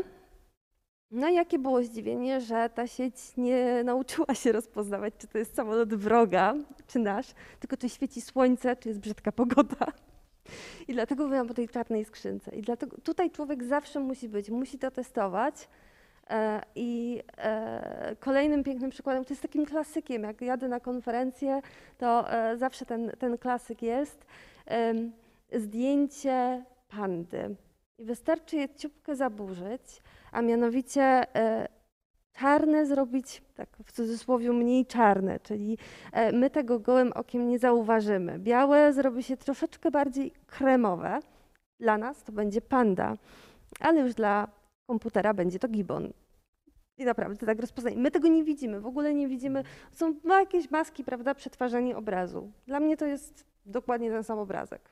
No 1.11 1.29
i 1.29 1.35
jakie 1.35 1.59
było 1.59 1.83
zdziwienie, 1.83 2.41
że 2.41 2.71
ta 2.75 2.87
sieć 2.87 3.37
nie 3.37 3.85
nauczyła 3.85 4.35
się 4.35 4.53
rozpoznawać, 4.53 5.15
czy 5.19 5.27
to 5.27 5.39
jest 5.39 5.55
samolot 5.55 5.95
wroga, 5.95 6.55
czy 6.87 6.99
nasz, 6.99 7.35
tylko 7.61 7.77
czy 7.77 7.89
świeci 7.89 8.21
słońce, 8.21 8.77
czy 8.77 8.89
jest 8.89 9.01
brzydka 9.01 9.33
pogoda. 9.33 9.87
I 10.89 10.93
dlatego 10.93 11.29
byłam 11.29 11.49
po 11.49 11.55
tej 11.55 11.69
czarnej 11.69 12.05
skrzynce. 12.05 12.57
I 12.57 12.63
dlatego 12.63 12.97
tutaj 13.03 13.31
człowiek 13.31 13.65
zawsze 13.65 14.01
musi 14.01 14.29
być, 14.29 14.51
musi 14.51 14.79
to 14.79 14.91
testować. 14.91 15.69
E, 16.31 16.63
I 16.75 17.23
e, 17.39 18.17
kolejnym 18.21 18.65
pięknym 18.65 18.91
przykładem, 18.91 19.25
to 19.25 19.33
jest 19.33 19.43
takim 19.43 19.67
klasykiem, 19.67 20.23
jak 20.23 20.41
jadę 20.41 20.69
na 20.69 20.81
konferencję, 20.81 21.61
to 21.99 22.33
e, 22.33 22.57
zawsze 22.57 22.87
ten, 22.87 23.11
ten 23.19 23.39
klasyk 23.39 23.83
jest 23.83 24.27
zdjęcie 25.53 26.65
pandy. 26.89 27.57
I 27.99 28.05
wystarczy 28.05 28.57
je 28.57 28.69
ciupkę 28.69 29.17
zaburzyć, 29.17 29.83
a 30.33 30.43
mianowicie 30.43 31.25
czarne 32.33 32.87
zrobić, 32.87 33.43
tak 33.55 33.69
w 33.85 33.93
cudzysłowie 33.93 34.53
mniej 34.53 34.87
czarne, 34.87 35.41
czyli 35.41 35.79
my 36.33 36.51
tego 36.51 36.79
gołym 36.79 37.13
okiem 37.13 37.49
nie 37.49 37.59
zauważymy. 37.59 38.39
Białe 38.39 38.93
zrobi 38.93 39.23
się 39.23 39.37
troszeczkę 39.37 39.91
bardziej 39.91 40.33
kremowe. 40.47 41.21
Dla 41.81 41.99
nas 41.99 42.23
to 42.23 42.33
będzie 42.33 42.61
panda, 42.61 43.17
ale 43.81 44.01
już 44.01 44.15
dla 44.15 44.49
komputera 44.93 45.35
będzie 45.35 45.59
to 45.59 45.69
gibon. 45.69 46.13
I 46.99 47.05
naprawdę 47.05 47.47
tak 47.47 47.61
rozpoznaje. 47.61 47.97
My 47.97 48.11
tego 48.11 48.29
nie 48.29 48.45
widzimy, 48.45 48.81
w 48.81 48.87
ogóle 48.87 49.15
nie 49.15 49.29
widzimy. 49.29 49.63
Są 49.93 50.15
jakieś 50.25 50.71
maski, 50.71 51.05
prawda, 51.05 51.35
przetwarzanie 51.35 51.97
obrazu. 51.97 52.53
Dla 52.67 52.81
mnie 52.81 52.97
to 52.97 53.07
jest 53.07 53.45
dokładnie 53.67 54.11
ten 54.11 54.25
sam 54.25 54.39
obrazek. 54.39 54.91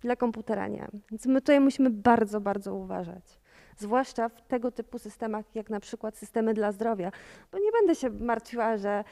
dla 0.00 0.16
komputera 0.16 0.68
nie. 0.68 0.88
Więc 1.10 1.26
my 1.26 1.40
tutaj 1.40 1.60
musimy 1.60 1.90
bardzo, 1.90 2.40
bardzo 2.40 2.74
uważać. 2.74 3.40
Zwłaszcza 3.76 4.28
w 4.28 4.42
tego 4.42 4.70
typu 4.70 4.98
systemach, 4.98 5.44
jak 5.54 5.70
na 5.70 5.80
przykład 5.80 6.16
systemy 6.16 6.54
dla 6.54 6.72
zdrowia, 6.72 7.12
bo 7.52 7.58
nie 7.58 7.72
będę 7.72 7.94
się 7.94 8.10
martwiła, 8.10 8.76
że 8.76 9.04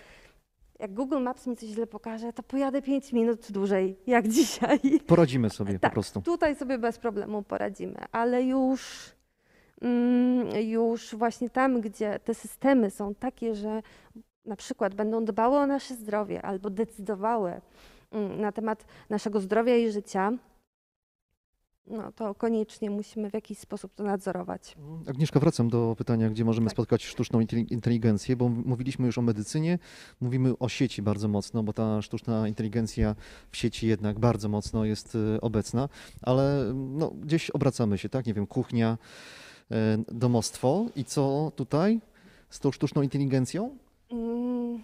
jak 0.78 0.94
Google 0.94 1.20
Maps 1.22 1.46
mi 1.46 1.56
coś 1.56 1.68
źle 1.68 1.86
pokaże, 1.86 2.32
to 2.32 2.42
pojadę 2.42 2.82
5 2.82 3.12
minut 3.12 3.52
dłużej, 3.52 3.96
jak 4.06 4.28
dzisiaj. 4.38 4.80
Poradzimy 5.06 5.50
sobie 5.50 5.78
Tak, 5.78 5.90
po 5.90 5.94
prostu. 5.94 6.22
Tutaj 6.22 6.56
sobie 6.56 6.78
bez 6.78 6.98
problemu 6.98 7.42
poradzimy, 7.42 7.96
ale 8.12 8.42
już, 8.42 9.10
już 10.60 11.14
właśnie 11.14 11.50
tam, 11.50 11.80
gdzie 11.80 12.18
te 12.18 12.34
systemy 12.34 12.90
są 12.90 13.14
takie, 13.14 13.54
że 13.54 13.82
na 14.44 14.56
przykład 14.56 14.94
będą 14.94 15.24
dbały 15.24 15.56
o 15.56 15.66
nasze 15.66 15.94
zdrowie 15.94 16.42
albo 16.42 16.70
decydowały 16.70 17.60
mm, 18.10 18.40
na 18.40 18.52
temat 18.52 18.84
naszego 19.10 19.40
zdrowia 19.40 19.76
i 19.76 19.90
życia, 19.90 20.32
no 21.86 22.12
to 22.12 22.34
koniecznie 22.34 22.90
musimy 22.90 23.30
w 23.30 23.34
jakiś 23.34 23.58
sposób 23.58 23.94
to 23.94 24.04
nadzorować. 24.04 24.76
Agnieszka, 25.06 25.40
wracam 25.40 25.68
do 25.68 25.94
pytania, 25.98 26.30
gdzie 26.30 26.44
możemy 26.44 26.66
Tak. 26.66 26.72
spotkać 26.72 27.04
sztuczną 27.04 27.40
inteli- 27.40 27.72
inteligencję, 27.72 28.36
bo 28.36 28.48
mówiliśmy 28.48 29.06
już 29.06 29.18
o 29.18 29.22
medycynie, 29.22 29.78
mówimy 30.20 30.58
o 30.58 30.68
sieci 30.68 31.02
bardzo 31.02 31.28
mocno, 31.28 31.62
bo 31.62 31.72
ta 31.72 32.02
sztuczna 32.02 32.48
inteligencja 32.48 33.14
w 33.50 33.56
sieci 33.56 33.86
jednak 33.86 34.18
bardzo 34.18 34.48
mocno 34.48 34.84
jest 34.84 35.14
y, 35.14 35.40
obecna, 35.40 35.88
ale 36.22 36.72
no, 36.74 37.10
gdzieś 37.10 37.50
obracamy 37.50 37.98
się, 37.98 38.08
tak? 38.08 38.26
Nie 38.26 38.34
wiem, 38.34 38.46
kuchnia, 38.46 38.98
domostwo 40.12 40.86
i 40.96 41.04
co 41.04 41.52
tutaj 41.56 42.00
z 42.50 42.60
tą 42.60 42.72
sztuczną 42.72 43.02
inteligencją? 43.02 43.76
Mm, 44.12 44.82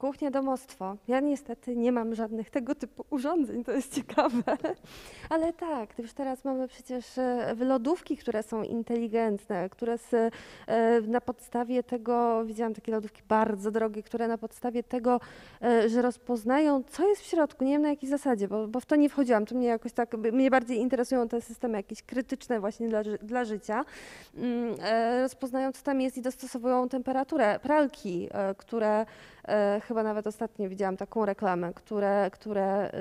Kuchnia, 0.00 0.30
domostwo. 0.30 0.96
Ja 1.08 1.20
niestety 1.20 1.76
nie 1.76 1.92
mam 1.92 2.14
żadnych 2.14 2.50
tego 2.50 2.74
typu 2.74 3.04
urządzeń, 3.10 3.64
to 3.64 3.72
jest 3.72 3.94
ciekawe. 3.94 4.42
Ale 5.30 5.52
tak, 5.52 5.98
już 5.98 6.12
teraz 6.12 6.44
mamy 6.44 6.68
przecież 6.68 7.18
e, 7.18 7.54
lodówki, 7.58 8.16
które 8.16 8.42
są 8.42 8.62
inteligentne, 8.62 9.68
które 9.68 9.98
z, 9.98 10.14
e, 10.14 11.00
na 11.00 11.20
podstawie 11.20 11.82
tego, 11.82 12.44
widziałam 12.44 12.74
takie 12.74 12.92
lodówki 12.92 13.22
bardzo 13.28 13.70
drogie, 13.70 14.02
które 14.02 14.28
na 14.28 14.38
podstawie 14.38 14.82
tego, 14.82 15.20
e, 15.62 15.88
że 15.88 16.02
rozpoznają, 16.02 16.82
co 16.82 17.08
jest 17.08 17.22
w 17.22 17.26
środku, 17.26 17.64
nie 17.64 17.72
wiem 17.72 17.82
na 17.82 17.88
jakiej 17.88 18.08
zasadzie, 18.08 18.48
bo, 18.48 18.68
bo 18.68 18.80
w 18.80 18.86
to 18.86 18.96
nie 18.96 19.08
wchodziłam, 19.08 19.46
to 19.46 19.54
mnie 19.54 19.66
jakoś 19.66 19.92
tak, 19.92 20.14
mnie 20.14 20.50
bardziej 20.50 20.78
interesują 20.78 21.28
te 21.28 21.40
systemy 21.40 21.76
jakieś 21.76 22.02
krytyczne 22.02 22.60
właśnie 22.60 22.88
dla, 22.88 23.02
dla 23.22 23.44
życia, 23.44 23.84
Mm, 24.34 24.74
rozpoznają, 25.22 25.72
co 25.72 25.82
tam 25.82 26.00
jest 26.00 26.16
i 26.18 26.22
dostosowują 26.22 26.88
temperaturę 26.88 27.58
pralki, 27.62 28.28
które 28.56 29.06
chyba 29.90 30.02
nawet 30.02 30.26
ostatnio 30.26 30.68
widziałam 30.68 30.96
taką 30.96 31.24
reklamę, 31.24 31.74
które, 31.74 32.30
które 32.32 32.64
e, 32.64 32.92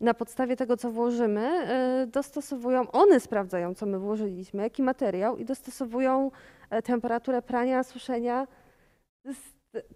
na 0.00 0.14
podstawie 0.14 0.56
tego, 0.56 0.76
co 0.76 0.90
włożymy, 0.90 1.40
e, 1.40 2.06
dostosowują, 2.06 2.90
one 2.90 3.20
sprawdzają, 3.20 3.74
co 3.74 3.86
my 3.86 3.98
włożyliśmy, 3.98 4.62
jaki 4.62 4.82
materiał 4.82 5.36
i 5.36 5.44
dostosowują 5.44 6.30
e, 6.70 6.82
temperaturę 6.82 7.42
prania, 7.42 7.82
suszenia. 7.82 8.46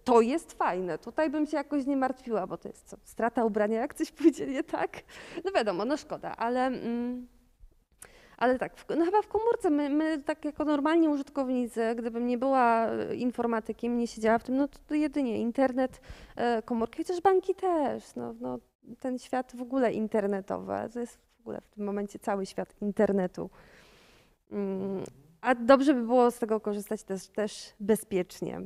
To 0.03 0.21
jest 0.21 0.53
fajne. 0.53 0.97
Tutaj 0.97 1.29
bym 1.29 1.45
się 1.45 1.57
jakoś 1.57 1.85
nie 1.85 1.97
martwiła, 1.97 2.47
bo 2.47 2.57
to 2.57 2.67
jest 2.67 2.89
co, 2.89 2.97
strata 3.03 3.45
ubrania, 3.45 3.79
jak 3.79 3.93
coś 3.93 4.11
pójdzie 4.11 4.47
nie 4.47 4.63
tak. 4.63 4.91
No 5.45 5.51
wiadomo, 5.51 5.85
no 5.85 5.97
szkoda, 5.97 6.35
ale... 6.35 6.65
Mm, 6.65 7.34
ale 8.37 8.59
tak, 8.59 8.85
no 8.97 9.05
chyba 9.05 9.21
w 9.21 9.27
komórce, 9.27 9.69
my, 9.69 9.89
my 9.89 10.23
tak 10.23 10.45
jako 10.45 10.65
normalni 10.65 11.07
użytkownicy, 11.07 11.95
gdybym 11.95 12.27
nie 12.27 12.37
była 12.37 12.87
e, 12.87 13.15
informatykiem, 13.15 13.97
nie 13.97 14.07
siedziała 14.07 14.37
w 14.37 14.43
tym, 14.43 14.57
no 14.57 14.67
to, 14.67 14.79
to 14.87 14.95
jedynie 14.95 15.37
internet, 15.37 16.01
e, 16.35 16.61
komórki, 16.61 16.97
chociaż 16.97 17.21
banki 17.21 17.55
też, 17.55 18.15
no, 18.15 18.33
no, 18.39 18.59
ten 18.99 19.19
świat 19.19 19.55
w 19.55 19.61
ogóle 19.61 19.93
internetowy, 19.93 20.73
to 20.93 20.99
jest 20.99 21.17
w 21.37 21.39
ogóle 21.39 21.61
w 21.61 21.67
tym 21.67 21.83
momencie 21.83 22.19
cały 22.19 22.45
świat 22.45 22.75
internetu. 22.81 23.49
Mm, 24.51 25.03
a 25.41 25.55
dobrze 25.55 25.93
by 25.93 26.01
było 26.01 26.31
z 26.31 26.39
tego 26.39 26.59
korzystać 26.59 27.03
też, 27.03 27.27
też 27.27 27.73
bezpiecznie. 27.79 28.61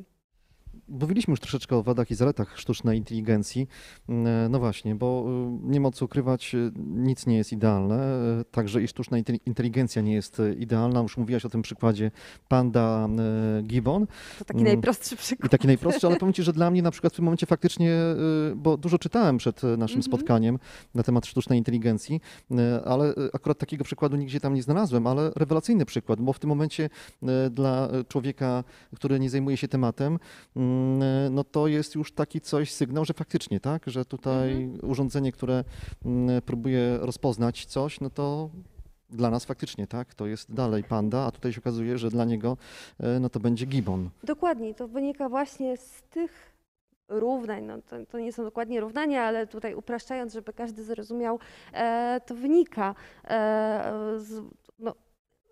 Mówiliśmy 0.87 1.31
już 1.31 1.39
troszeczkę 1.39 1.75
o 1.75 1.83
wadach 1.83 2.11
i 2.11 2.15
zaletach 2.15 2.59
sztucznej 2.59 2.97
inteligencji. 2.97 3.67
Mm, 4.09 4.51
No 4.51 4.59
właśnie, 4.59 4.95
bo 4.95 5.25
y, 5.63 5.71
nie 5.71 5.79
ma 5.79 5.91
co 5.91 6.05
ukrywać, 6.05 6.55
y, 6.55 6.71
nic 6.77 7.27
nie 7.27 7.37
jest 7.37 7.51
idealne, 7.53 8.15
y, 8.41 8.45
także 8.51 8.81
i 8.83 8.87
sztuczna 8.87 9.17
inte- 9.17 9.39
inteligencja 9.45 10.01
nie 10.01 10.13
jest 10.13 10.41
idealna. 10.59 11.01
Już 11.01 11.17
mówiłaś 11.17 11.45
o 11.45 11.49
tym 11.49 11.61
przykładzie 11.61 12.11
Panda 12.47 13.07
Gibbon 13.63 14.07
To 14.39 14.45
taki 14.45 14.59
Mm. 14.59 14.73
najprostszy 14.73 15.15
i 15.15 15.17
przykład. 15.17 15.51
taki 15.51 15.67
najprostszy, 15.67 16.07
ale 16.07 16.15
powiem 16.17 16.33
Ci, 16.33 16.43
że 16.43 16.53
dla 16.53 16.71
mnie 16.71 16.81
na 16.81 16.91
przykład 16.91 17.13
w 17.13 17.15
tym 17.15 17.25
momencie 17.25 17.45
faktycznie, 17.45 17.95
bo 18.55 18.77
dużo 18.77 18.97
czytałem 18.99 19.37
przed 19.37 19.63
naszym 19.63 19.97
Mhm. 19.99 20.03
spotkaniem 20.03 20.59
na 20.95 21.03
temat 21.03 21.25
sztucznej 21.25 21.57
inteligencji, 21.59 22.21
ale 22.85 23.13
akurat 23.33 23.57
takiego 23.57 23.83
przykładu 23.83 24.17
nigdzie 24.17 24.39
tam 24.39 24.53
nie 24.53 24.63
znalazłem, 24.63 25.07
ale 25.07 25.31
rewelacyjny 25.35 25.85
przykład, 25.85 26.21
bo 26.21 26.33
w 26.33 26.39
tym 26.39 26.47
momencie 26.49 26.89
dla 27.51 27.89
człowieka, 28.07 28.63
który 28.95 29.19
nie 29.19 29.29
zajmuje 29.29 29.57
się 29.57 29.67
tematem, 29.67 30.19
mm, 30.55 30.58
no 31.31 31.43
to 31.43 31.67
jest 31.67 31.95
już 31.95 32.11
taki 32.11 32.41
coś, 32.41 32.71
sygnał, 32.71 33.05
że 33.05 33.13
faktycznie, 33.13 33.59
tak, 33.59 33.83
że 33.87 34.05
tutaj 34.05 34.63
Mhm. 34.63 34.91
urządzenie, 34.91 35.31
które 35.31 35.63
mm, 36.05 36.41
próbuje 36.41 36.97
rozpoznać 36.97 37.65
coś, 37.65 38.01
no 38.01 38.09
to 38.09 38.49
dla 39.09 39.29
nas 39.29 39.45
faktycznie, 39.45 39.87
tak, 39.87 40.13
to 40.13 40.27
jest 40.27 40.53
dalej 40.53 40.83
panda, 40.83 41.25
a 41.25 41.31
tutaj 41.31 41.53
się 41.53 41.61
okazuje, 41.61 41.97
że 41.97 42.09
dla 42.09 42.25
niego 42.25 42.57
y, 42.99 43.19
no 43.19 43.29
to 43.29 43.39
będzie 43.39 43.65
gibbon. 43.65 44.09
Dokładnie, 44.23 44.73
to 44.73 44.87
wynika 44.87 45.29
właśnie 45.29 45.77
z 45.77 46.01
tych 46.01 46.55
równań. 47.09 47.65
No, 47.65 47.81
to, 47.81 48.05
to 48.05 48.19
nie 48.19 48.33
są 48.33 48.43
dokładnie 48.43 48.79
równania, 48.81 49.23
ale 49.23 49.47
tutaj 49.47 49.75
upraszczając, 49.75 50.33
żeby 50.33 50.53
każdy 50.53 50.83
zrozumiał, 50.83 51.39
e, 51.73 52.21
to 52.25 52.35
wynika 52.35 52.95
e, 53.23 54.13
z, 54.17 54.43
no, 54.79 54.95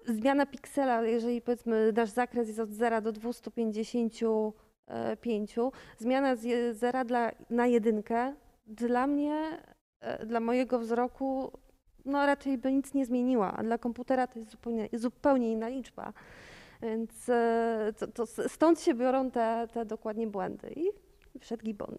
zmiana 0.05 0.45
piksela, 0.45 1.01
jeżeli 1.01 1.41
powiedzmy 1.41 1.93
nasz 1.95 2.09
zakres 2.09 2.47
jest 2.47 2.59
od 2.59 2.71
0 2.71 3.01
do 3.01 3.11
255, 4.87 5.55
zmiana 5.97 6.35
z 6.35 6.77
zera 6.77 7.05
dla, 7.05 7.31
na 7.49 7.67
jedynkę 7.67 8.33
dla 8.67 9.07
mnie, 9.07 9.63
e, 9.99 10.25
dla 10.25 10.39
mojego 10.39 10.79
wzroku, 10.79 11.51
no 12.05 12.25
raczej 12.25 12.57
by 12.57 12.73
nic 12.73 12.93
nie 12.93 13.05
zmieniła, 13.05 13.53
a 13.53 13.63
dla 13.63 13.77
komputera 13.77 14.27
to 14.27 14.39
jest 14.39 14.51
zupełnie, 14.51 14.89
zupełnie 14.93 15.51
inna 15.51 15.67
liczba. 15.67 16.13
Więc 16.81 17.29
e, 17.29 17.93
to, 17.97 18.07
to 18.07 18.25
stąd 18.49 18.81
się 18.81 18.93
biorą 18.93 19.31
te, 19.31 19.67
te 19.73 19.85
dokładnie 19.85 20.27
błędy. 20.27 20.73
I 20.75 20.89
wszedł 21.39 21.63
Gibbon. 21.63 21.97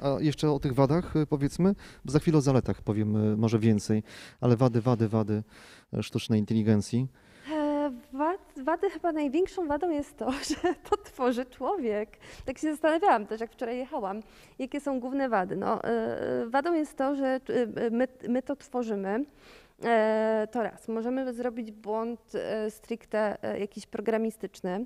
A 0.00 0.16
jeszcze 0.20 0.50
o 0.50 0.60
tych 0.60 0.74
wadach 0.74 1.16
y, 1.16 1.26
powiedzmy, 1.26 1.74
za 2.04 2.18
chwilę 2.18 2.38
o 2.38 2.40
zaletach 2.40 2.82
powiemy 2.82 3.36
może 3.36 3.58
więcej, 3.58 4.02
ale 4.40 4.56
wady, 4.56 4.80
wady, 4.80 5.08
wady 5.08 5.42
e, 5.92 6.02
sztucznej 6.02 6.40
inteligencji. 6.40 7.08
E, 8.14 8.16
Wad, 8.16 8.40
wady 8.56 8.90
chyba 8.90 9.12
największą 9.12 9.66
wadą 9.68 9.90
jest 9.90 10.16
to, 10.16 10.30
że 10.50 10.74
to 10.90 10.96
tworzy 10.96 11.46
człowiek. 11.46 12.08
Tak 12.44 12.58
się 12.58 12.70
zastanawiałam 12.70 13.26
też, 13.26 13.40
jak 13.40 13.52
wczoraj 13.52 13.76
jechałam, 13.78 14.22
jakie 14.58 14.80
są 14.80 15.00
główne 15.00 15.28
wady. 15.28 15.56
No, 15.56 15.84
e, 15.84 16.46
wadą 16.46 16.74
jest 16.74 16.96
to, 16.96 17.14
że 17.14 17.26
e, 17.26 17.40
my, 17.90 18.08
my 18.28 18.42
to 18.42 18.56
tworzymy. 18.56 19.24
E, 19.84 20.48
To 20.52 20.62
raz, 20.62 20.88
możemy 20.88 21.32
zrobić 21.34 21.72
błąd 21.72 22.20
e, 22.34 22.70
stricte 22.70 23.36
e, 23.42 23.60
jakiś 23.60 23.86
programistyczny, 23.86 24.70
e, 24.70 24.84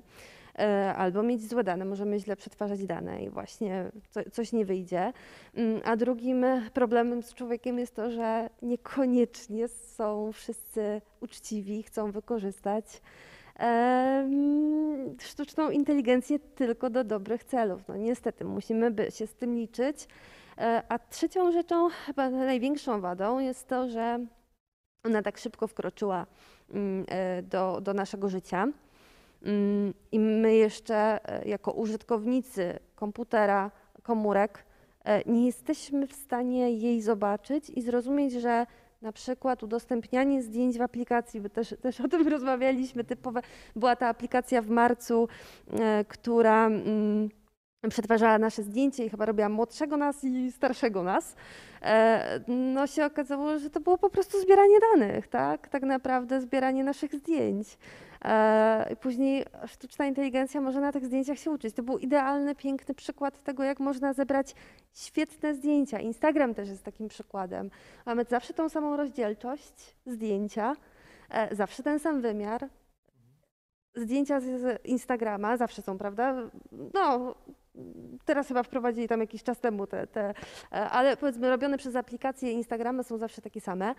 albo 0.95 1.23
mieć 1.23 1.49
złe 1.49 1.63
dane, 1.63 1.85
możemy 1.85 2.19
źle 2.19 2.35
przetwarzać 2.35 2.85
dane 2.85 3.23
i 3.23 3.29
właśnie 3.29 3.91
co, 4.09 4.19
coś 4.31 4.53
nie 4.53 4.65
wyjdzie. 4.65 5.13
Mm, 5.55 5.81
A 5.85 5.95
drugim 5.95 6.45
problemem 6.73 7.23
z 7.23 7.33
człowiekiem 7.33 7.79
jest 7.79 7.95
to, 7.95 8.11
że 8.11 8.49
niekoniecznie 8.61 9.67
są 9.67 10.31
wszyscy 10.31 11.01
uczciwi, 11.21 11.83
chcą 11.83 12.11
wykorzystać 12.11 13.01
sztuczną 15.21 15.69
inteligencję 15.69 16.39
tylko 16.39 16.89
do 16.89 17.03
dobrych 17.03 17.43
celów. 17.43 17.87
No 17.87 17.97
niestety, 17.97 18.45
musimy 18.45 18.95
się 19.09 19.27
z 19.27 19.33
tym 19.33 19.55
liczyć. 19.55 20.07
E, 20.57 20.83
A 20.89 20.99
trzecią 20.99 21.51
rzeczą, 21.51 21.89
chyba 22.05 22.29
największą 22.29 23.01
wadą 23.01 23.39
jest 23.39 23.67
to, 23.67 23.89
że 23.89 24.19
ona 25.03 25.21
tak 25.21 25.37
szybko 25.37 25.67
wkroczyła 25.67 26.25
mm, 26.69 27.05
e, 27.07 27.43
do, 27.43 27.81
do 27.81 27.93
naszego 27.93 28.29
życia. 28.29 28.67
Mm, 29.43 29.93
I 30.11 30.19
my 30.19 30.55
jeszcze 30.55 31.29
e, 31.29 31.47
jako 31.47 31.71
użytkownicy 31.71 32.79
komputera, 32.95 33.71
komórek, 34.03 34.65
e, 35.03 35.31
nie 35.31 35.45
jesteśmy 35.45 36.07
w 36.07 36.13
stanie 36.13 36.71
jej 36.71 37.01
zobaczyć 37.01 37.69
i 37.69 37.81
zrozumieć, 37.81 38.33
że 38.33 38.65
na 39.01 39.11
przykład 39.11 39.63
udostępnianie 39.63 40.43
zdjęć 40.43 40.77
w 40.77 40.81
aplikacji, 40.81 41.41
bo 41.41 41.49
też, 41.49 41.75
też 41.81 42.01
o 42.05 42.07
tym 42.07 42.27
rozmawialiśmy, 42.27 43.03
typowe, 43.03 43.41
była 43.75 43.95
ta 43.95 44.07
aplikacja 44.07 44.61
w 44.61 44.69
marcu, 44.69 45.27
e, 45.79 46.05
która 46.07 46.65
mm, 46.65 47.29
przetwarzała 47.89 48.39
nasze 48.39 48.63
zdjęcie 48.63 49.05
i 49.05 49.09
chyba 49.09 49.25
robiła 49.25 49.49
młodszego 49.49 49.97
nas 49.97 50.23
i 50.23 50.51
starszego 50.51 51.03
nas, 51.03 51.35
no 52.47 52.87
się 52.87 53.05
okazało, 53.05 53.59
że 53.59 53.69
to 53.69 53.79
było 53.79 53.97
po 53.97 54.09
prostu 54.09 54.41
zbieranie 54.41 54.75
danych, 54.93 55.27
tak? 55.27 55.67
Tak 55.67 55.83
naprawdę 55.83 56.41
zbieranie 56.41 56.83
naszych 56.83 57.15
zdjęć. 57.15 57.77
E, 58.25 58.93
i 58.93 58.95
Później 58.95 59.45
sztuczna 59.67 60.05
inteligencja 60.05 60.61
może 60.61 60.81
na 60.81 60.91
tych 60.91 61.05
zdjęciach 61.05 61.37
się 61.39 61.51
uczyć. 61.51 61.75
To 61.75 61.83
był 61.83 61.97
idealny, 61.97 62.55
piękny 62.55 62.95
przykład 62.95 63.43
tego, 63.43 63.63
jak 63.63 63.79
można 63.79 64.13
zebrać 64.13 64.55
świetne 64.93 65.55
zdjęcia. 65.55 65.99
Instagram 65.99 66.53
też 66.53 66.69
jest 66.69 66.83
takim 66.83 67.07
przykładem. 67.07 67.69
Mamy 68.05 68.23
zawsze 68.29 68.53
tą 68.53 68.69
samą 68.69 68.97
rozdzielczość 68.97 69.95
zdjęcia, 70.05 70.75
e, 71.29 71.55
zawsze 71.55 71.83
ten 71.83 71.99
sam 71.99 72.21
wymiar. 72.21 72.69
Zdjęcia 73.95 74.39
z- 74.39 74.85
Instagrama 74.85 75.57
zawsze 75.57 75.81
są, 75.81 75.97
prawda? 75.97 76.35
No, 76.93 77.35
teraz 78.25 78.47
chyba 78.47 78.63
wprowadzili 78.63 79.07
tam 79.07 79.21
jakiś 79.21 79.43
czas 79.43 79.59
temu 79.59 79.87
te, 79.87 80.07
te 80.07 80.29
e, 80.29 80.33
ale 80.89 81.17
powiedzmy 81.17 81.49
robione 81.49 81.77
przez 81.77 81.95
aplikacje 81.95 82.51
Instagrama 82.51 83.03
są 83.03 83.17
zawsze 83.17 83.41
takie 83.41 83.61
same. 83.61 83.95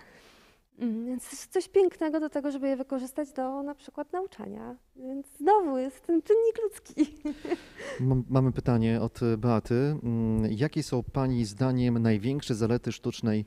Mm, 0.78 1.06
Więc 1.06 1.32
jest 1.32 1.52
coś 1.52 1.68
pięknego 1.68 2.20
do 2.20 2.28
tego, 2.30 2.50
żeby 2.50 2.68
je 2.68 2.76
wykorzystać 2.76 3.32
do 3.32 3.62
na 3.62 3.74
przykład 3.74 4.12
nauczania. 4.12 4.76
Więc 4.96 5.26
znowu 5.38 5.78
jest 5.78 6.06
ten 6.06 6.22
czynnik 6.22 6.62
ludzki. 6.62 7.06
Mam- 8.00 8.24
Mamy 8.28 8.52
pytanie 8.52 9.00
od 9.00 9.20
Beaty. 9.38 9.74
Mm, 10.02 10.52
Jakie 10.52 10.82
są 10.82 11.02
Pani 11.02 11.44
zdaniem 11.44 11.98
największe 11.98 12.54
zalety 12.54 12.92
sztucznej 12.92 13.44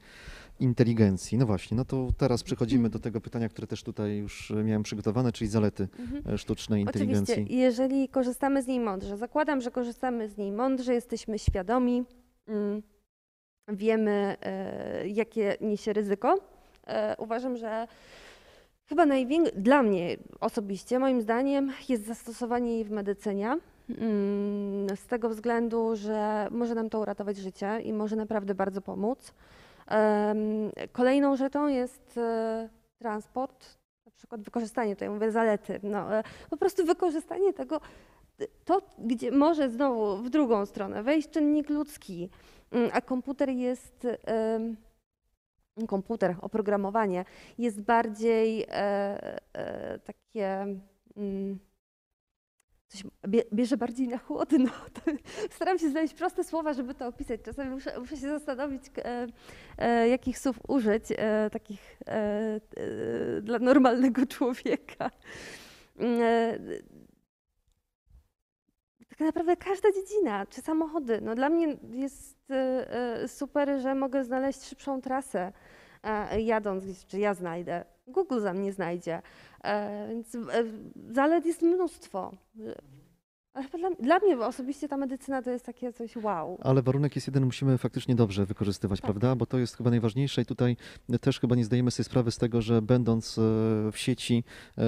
inteligencji? 0.59 1.37
No 1.37 1.45
właśnie, 1.45 1.77
no 1.77 1.85
to 1.85 2.07
teraz 2.17 2.43
przechodzimy 2.43 2.89
do 2.89 2.99
tego 2.99 3.21
pytania, 3.21 3.49
które 3.49 3.67
też 3.67 3.83
tutaj 3.83 4.17
już 4.17 4.53
miałem 4.63 4.83
przygotowane, 4.83 5.31
czyli 5.31 5.49
zalety 5.49 5.87
e, 6.33 6.37
sztucznej 6.37 6.81
inteligencji. 6.81 7.33
Oczywiście, 7.33 7.55
jeżeli 7.57 8.09
korzystamy 8.09 8.63
z 8.63 8.67
niej 8.67 8.79
mądrze, 8.79 9.17
zakładam, 9.17 9.61
że 9.61 9.71
korzystamy 9.71 10.29
z 10.29 10.37
niej 10.37 10.51
mądrze, 10.51 10.93
jesteśmy 10.93 11.39
świadomi, 11.39 12.03
mm, 12.47 12.81
wiemy, 13.67 14.35
e, 14.41 15.07
jakie 15.07 15.57
niesie 15.61 15.93
ryzyko. 15.93 16.50
E, 16.91 17.15
Uważam, 17.17 17.57
że 17.57 17.87
chyba 18.89 19.05
największe, 19.05 19.51
dla 19.55 19.83
mnie 19.83 20.17
osobiście, 20.39 20.99
moim 20.99 21.21
zdaniem, 21.21 21.71
jest 21.89 22.05
zastosowanie 22.05 22.73
jej 22.73 22.83
w 22.83 22.91
medycynie. 22.91 23.57
Mm, 23.89 24.95
Z 24.95 25.07
tego 25.07 25.29
względu, 25.29 25.95
że 25.95 26.47
może 26.51 26.75
nam 26.75 26.89
to 26.89 26.99
uratować 26.99 27.37
życie 27.37 27.81
i 27.83 27.93
może 27.93 28.15
naprawdę 28.15 28.55
bardzo 28.55 28.81
pomóc. 28.81 29.33
Kolejną 30.91 31.35
rzeczą 31.35 31.67
jest 31.67 32.17
e, 32.17 32.69
transport, 32.97 33.77
na 34.05 34.11
przykład 34.11 34.41
wykorzystanie, 34.41 34.95
tutaj 34.95 35.09
mówię 35.09 35.31
zalety, 35.31 35.79
no, 35.83 36.15
e, 36.15 36.23
po 36.49 36.57
prostu 36.57 36.85
wykorzystanie 36.85 37.53
tego, 37.53 37.81
to 38.65 38.81
gdzie 38.99 39.31
może 39.31 39.69
znowu 39.69 40.17
w 40.17 40.29
drugą 40.29 40.65
stronę 40.65 41.03
wejść 41.03 41.29
czynnik 41.29 41.69
ludzki, 41.69 42.29
mm, 42.71 42.89
a 42.93 43.01
komputer 43.01 43.49
jest, 43.49 44.07
komputer, 45.87 46.35
oprogramowanie 46.41 47.25
jest 47.57 47.81
bardziej 47.81 48.63
e, 48.63 48.73
e, 49.53 49.99
takie, 49.99 50.65
mm, 51.17 51.59
coś 52.87 53.03
bie, 53.27 53.43
bierze 53.53 53.77
bardziej 53.77 54.07
na 54.07 54.17
chłodno. 54.17 54.71
Staram 55.55 55.79
się 55.79 55.89
znaleźć 55.89 56.13
proste 56.13 56.43
słowa, 56.43 56.73
żeby 56.73 56.93
to 56.93 57.07
opisać. 57.07 57.41
Czasami 57.41 57.69
muszę, 57.69 57.99
muszę 57.99 58.17
się 58.17 58.29
zastanowić, 58.29 58.83
e, 58.97 59.27
e, 59.77 60.07
jakich 60.07 60.39
słów 60.39 60.59
użyć, 60.67 61.03
e, 61.11 61.49
takich 61.49 61.97
e, 62.07 62.59
dla 63.41 63.59
normalnego 63.59 64.25
człowieka. 64.25 65.11
Tak 69.21 69.25
naprawdę 69.25 69.57
każda 69.57 69.91
dziedzina, 69.91 70.45
czy 70.45 70.61
samochody. 70.61 71.21
No 71.21 71.35
dla 71.35 71.49
mnie 71.49 71.77
jest 71.91 72.51
e, 72.51 72.55
e, 73.23 73.27
super, 73.27 73.81
że 73.81 73.95
mogę 73.95 74.23
znaleźć 74.23 74.63
szybszą 74.63 75.01
trasę 75.01 75.53
e, 76.03 76.41
jadąc 76.41 76.85
gdzieś, 76.85 77.05
czy 77.05 77.19
ja 77.19 77.33
znajdę. 77.33 77.85
Google 78.07 78.39
za 78.39 78.53
mnie 78.53 78.73
znajdzie. 78.73 79.21
E, 79.63 80.07
Więc 80.07 80.35
e, 80.35 80.39
zalet 81.09 81.45
jest 81.45 81.61
mnóstwo. 81.61 82.31
Ale 83.53 83.67
dla, 83.69 83.89
dla 83.99 84.19
mnie 84.19 84.45
osobiście 84.45 84.87
ta 84.87 84.97
medycyna 84.97 85.41
to 85.41 85.49
jest 85.49 85.65
takie 85.65 85.93
coś 85.93 86.15
wow. 86.15 86.57
Ale 86.61 86.81
warunek 86.81 87.15
jest 87.15 87.27
jeden, 87.27 87.45
musimy 87.45 87.77
faktycznie 87.77 88.15
dobrze 88.15 88.45
wykorzystywać, 88.45 89.01
Tak. 89.01 89.05
prawda? 89.05 89.35
Bo 89.35 89.45
to 89.45 89.57
jest 89.57 89.77
chyba 89.77 89.89
najważniejsze 89.89 90.41
i 90.41 90.45
tutaj 90.45 90.77
też 91.21 91.39
chyba 91.39 91.55
nie 91.55 91.65
zdajemy 91.65 91.91
sobie 91.91 92.03
sprawy 92.03 92.31
z 92.31 92.37
tego, 92.37 92.61
że 92.61 92.81
będąc 92.81 93.37
e, 93.37 93.41
w 93.91 93.93
sieci, 93.95 94.43
e, 94.77 94.83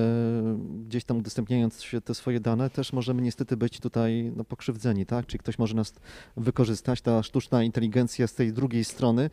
gdzieś 0.87 1.03
tam 1.03 1.17
udostępniając 1.17 1.81
się 1.81 2.01
te 2.01 2.15
swoje 2.15 2.39
dane, 2.39 2.69
też 2.69 2.93
możemy 2.93 3.21
niestety 3.21 3.57
być 3.57 3.79
tutaj 3.79 4.31
no, 4.35 4.43
pokrzywdzeni, 4.43 5.05
tak? 5.05 5.25
Czyli 5.25 5.39
ktoś 5.39 5.59
może 5.59 5.75
nas 5.75 5.93
wykorzystać, 6.37 7.01
ta 7.01 7.23
sztuczna 7.23 7.63
inteligencja 7.63 8.27
z 8.27 8.33
tej 8.33 8.53
drugiej 8.53 8.83
strony 8.83 9.29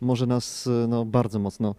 może 0.00 0.26
nas 0.26 0.66
e, 0.66 0.86
no, 0.88 1.04
bardzo 1.04 1.38
mocno, 1.38 1.74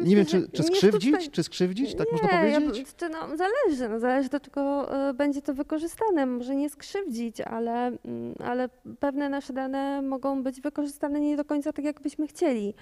nie 0.00 0.16
wiem, 0.16 0.26
czy, 0.26 0.48
czy 0.48 0.62
skrzywdzić, 0.62 1.30
czy 1.30 1.42
skrzywdzić, 1.42 1.94
tak 1.94 2.12
można 2.12 2.42
Nie, 2.42 2.48
ja 2.48 2.60
powiedzieć? 2.60 2.84
b- 2.84 2.92
czy 2.96 3.08
no, 3.08 3.36
zależy, 3.36 3.88
no, 3.88 4.00
zależy 4.00 4.28
do 4.28 4.40
czego 4.40 4.92
e, 5.08 5.14
będzie 5.14 5.42
to 5.42 5.54
wykorzystane. 5.54 6.26
Może 6.26 6.56
nie 6.56 6.70
skrzywdzić, 6.70 7.40
ale, 7.40 7.86
mm, 7.86 8.34
ale 8.44 8.68
pewne 9.00 9.28
nasze 9.28 9.52
dane 9.52 10.02
mogą 10.02 10.42
być 10.42 10.60
wykorzystane 10.60 11.20
nie 11.20 11.36
do 11.36 11.44
końca 11.44 11.72
tak, 11.72 11.84
jakbyśmy 11.84 12.26
chcieli. 12.26 12.74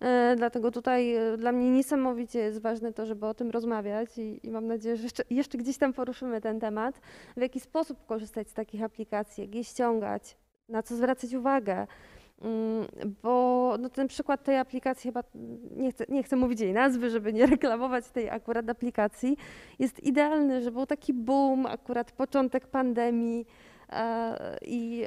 E, 0.00 0.34
Dlatego 0.36 0.70
tutaj 0.70 1.14
e, 1.14 1.36
dla 1.36 1.52
mnie 1.52 1.70
niesamowicie 1.70 2.38
jest 2.38 2.60
ważne 2.60 2.92
to, 2.92 3.06
żeby 3.06 3.26
o 3.26 3.34
tym 3.34 3.50
rozmawiać 3.50 4.18
i, 4.18 4.40
i 4.46 4.50
mam 4.50 4.66
nadzieję, 4.66 4.96
że 4.96 5.02
jeszcze, 5.02 5.22
jeszcze 5.30 5.58
gdzieś 5.58 5.78
tam 5.78 5.92
poruszymy 5.92 6.40
ten 6.40 6.60
temat. 6.60 7.00
W 7.36 7.40
jaki 7.40 7.60
sposób 7.60 8.06
korzystać 8.06 8.50
z 8.50 8.54
takich 8.54 8.82
aplikacji, 8.82 9.44
jak 9.44 9.54
je 9.54 9.64
ściągać, 9.64 10.36
na 10.68 10.82
co 10.82 10.96
zwracać 10.96 11.34
uwagę. 11.34 11.86
Mm, 12.42 12.86
Bo 13.22 13.76
no, 13.80 13.88
ten 13.88 14.08
przykład 14.08 14.44
tej 14.44 14.56
aplikacji, 14.56 15.08
chyba 15.08 15.22
nie 15.76 15.92
chcę, 15.92 16.04
nie 16.08 16.22
chcę 16.22 16.36
mówić 16.36 16.60
jej 16.60 16.72
nazwy, 16.72 17.10
żeby 17.10 17.32
nie 17.32 17.46
reklamować 17.56 18.08
tej 18.08 18.30
akurat 18.30 18.70
aplikacji, 18.70 19.36
jest 19.78 20.00
idealny, 20.00 20.62
że 20.62 20.70
był 20.70 20.86
taki 20.86 21.14
boom, 21.14 21.66
akurat 21.66 22.12
początek 22.12 22.66
pandemii. 22.66 23.46
E, 23.92 24.58
I 24.62 25.04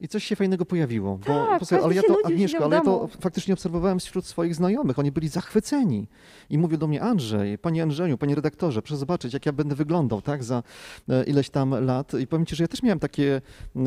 I 0.00 0.08
coś 0.08 0.24
się 0.24 0.36
fajnego 0.36 0.64
pojawiło. 0.64 1.18
Bo, 1.18 1.24
Tak, 1.26 1.58
posłuchaj, 1.58 1.84
ale 1.84 1.94
ja 1.94 2.02
to, 2.02 2.16
Agnieszko, 2.24 2.64
ale 2.64 2.76
ja 2.76 2.82
to 2.82 3.08
faktycznie 3.20 3.54
obserwowałem 3.54 3.98
wśród 4.00 4.26
swoich 4.26 4.54
znajomych. 4.54 4.98
Oni 4.98 5.12
byli 5.12 5.28
zachwyceni 5.28 6.08
i 6.50 6.58
mówią 6.58 6.78
do 6.78 6.86
mnie, 6.86 7.02
Andrzej, 7.02 7.58
panie 7.58 7.82
Andrzeju, 7.82 8.18
panie 8.18 8.34
redaktorze, 8.34 8.82
proszę 8.82 8.96
zobaczyć, 8.96 9.34
jak 9.34 9.46
ja 9.46 9.52
będę 9.52 9.74
wyglądał, 9.74 10.22
tak, 10.22 10.44
za 10.44 10.62
e, 11.08 11.24
ileś 11.24 11.50
tam 11.50 11.84
lat. 11.84 12.14
I 12.14 12.26
powiem 12.26 12.46
ci, 12.46 12.56
że 12.56 12.64
ja 12.64 12.68
też 12.68 12.82
miałem 12.82 12.98
takie, 12.98 13.40
e, 13.76 13.80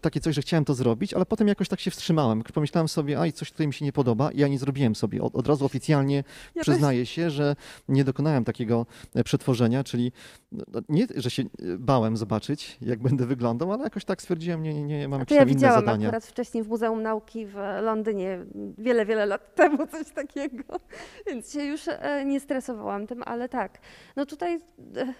takie 0.00 0.20
coś, 0.20 0.34
że 0.34 0.42
chciałem 0.42 0.64
to 0.64 0.74
zrobić, 0.74 1.14
ale 1.14 1.26
potem 1.26 1.48
jakoś 1.48 1.68
tak 1.68 1.80
się 1.80 1.90
wstrzymałem. 1.90 2.42
Pomyślałem 2.54 2.88
sobie, 2.88 3.20
aj, 3.20 3.32
coś 3.32 3.50
tutaj 3.52 3.66
mi 3.66 3.74
się 3.74 3.84
nie 3.84 3.92
podoba 3.92 4.30
i 4.32 4.38
ja 4.38 4.48
nie 4.48 4.58
zrobiłem 4.58 4.94
sobie. 4.94 5.22
Od, 5.22 5.36
od 5.36 5.46
razu 5.46 5.64
oficjalnie 5.64 6.16
ja 6.16 6.22
też 6.54 6.62
przyznaję 6.62 7.06
się, 7.06 7.30
że 7.30 7.56
nie 7.88 8.04
dokonałem 8.04 8.44
takiego 8.44 8.86
e, 9.14 9.24
przetworzenia, 9.24 9.84
czyli 9.84 10.12
no, 10.52 10.64
no, 10.72 10.80
nie, 10.88 11.06
że 11.16 11.30
się 11.30 11.42
e, 11.42 11.46
bałem 11.78 12.16
zobaczyć, 12.16 12.78
jak 12.82 13.02
będę 13.02 13.26
wyglądał, 13.26 13.49
ale 13.60 13.84
jakoś 13.84 14.04
tak 14.04 14.22
stwierdziłem, 14.22 14.62
nie, 14.62 14.74
nie, 14.74 14.82
nie, 14.82 15.08
mam 15.08 15.20
jakieś 15.20 15.36
ja 15.36 15.42
inne 15.42 15.54
widziałam 15.54 15.80
zadania. 15.80 16.08
akurat 16.08 16.24
wcześniej 16.24 16.64
w 16.64 16.68
Muzeum 16.68 17.02
Nauki 17.02 17.46
w 17.46 17.54
Londynie 17.82 18.38
wiele, 18.78 19.06
wiele 19.06 19.26
lat 19.26 19.54
temu 19.60 19.86
coś 19.86 20.10
takiego, 20.10 20.64
więc 21.26 21.52
się 21.52 21.64
już 21.64 21.88
e, 21.88 22.24
nie 22.24 22.40
stresowałam 22.40 23.06
tym, 23.06 23.22
ale 23.26 23.48
tak. 23.48 23.78
No 24.16 24.26
tutaj, 24.26 24.54
e, 24.96 25.14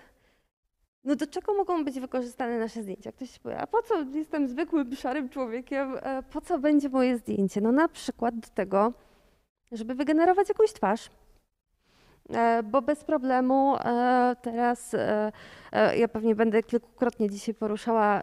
no 1.04 1.16
do 1.16 1.26
czego 1.26 1.54
mogą 1.54 1.84
być 1.84 2.00
wykorzystane 2.00 2.58
nasze 2.58 2.82
zdjęcia? 2.82 3.12
Ktoś 3.12 3.38
powie, 3.38 3.58
a 3.58 3.66
po 3.66 3.82
co 3.82 4.02
jestem 4.14 4.48
zwykłym, 4.48 4.96
szarym 4.96 5.28
człowiekiem, 5.28 5.96
e, 6.02 6.22
po 6.22 6.40
co 6.40 6.58
będzie 6.58 6.88
moje 6.88 7.18
zdjęcie? 7.18 7.60
No 7.60 7.72
na 7.72 7.88
przykład 7.88 8.38
do 8.38 8.48
tego, 8.48 8.92
żeby 9.72 9.94
wygenerować 9.94 10.48
jakąś 10.48 10.72
twarz. 10.72 11.10
E, 12.34 12.62
Bo 12.62 12.82
bez 12.82 13.04
problemu 13.04 13.76
e, 13.76 14.36
teraz 14.42 14.94
e, 14.94 15.32
ja 15.96 16.08
pewnie 16.08 16.34
będę 16.34 16.62
kilkukrotnie 16.62 17.30
dzisiaj 17.30 17.54
poruszała 17.54 18.22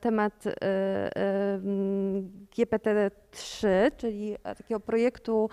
temat 0.00 0.46
e, 0.46 0.50
e, 0.62 1.54
mm, 1.54 2.30
GPT-3, 2.56 3.68
czyli 3.96 4.36
takiego 4.42 4.80
projektu 4.80 5.50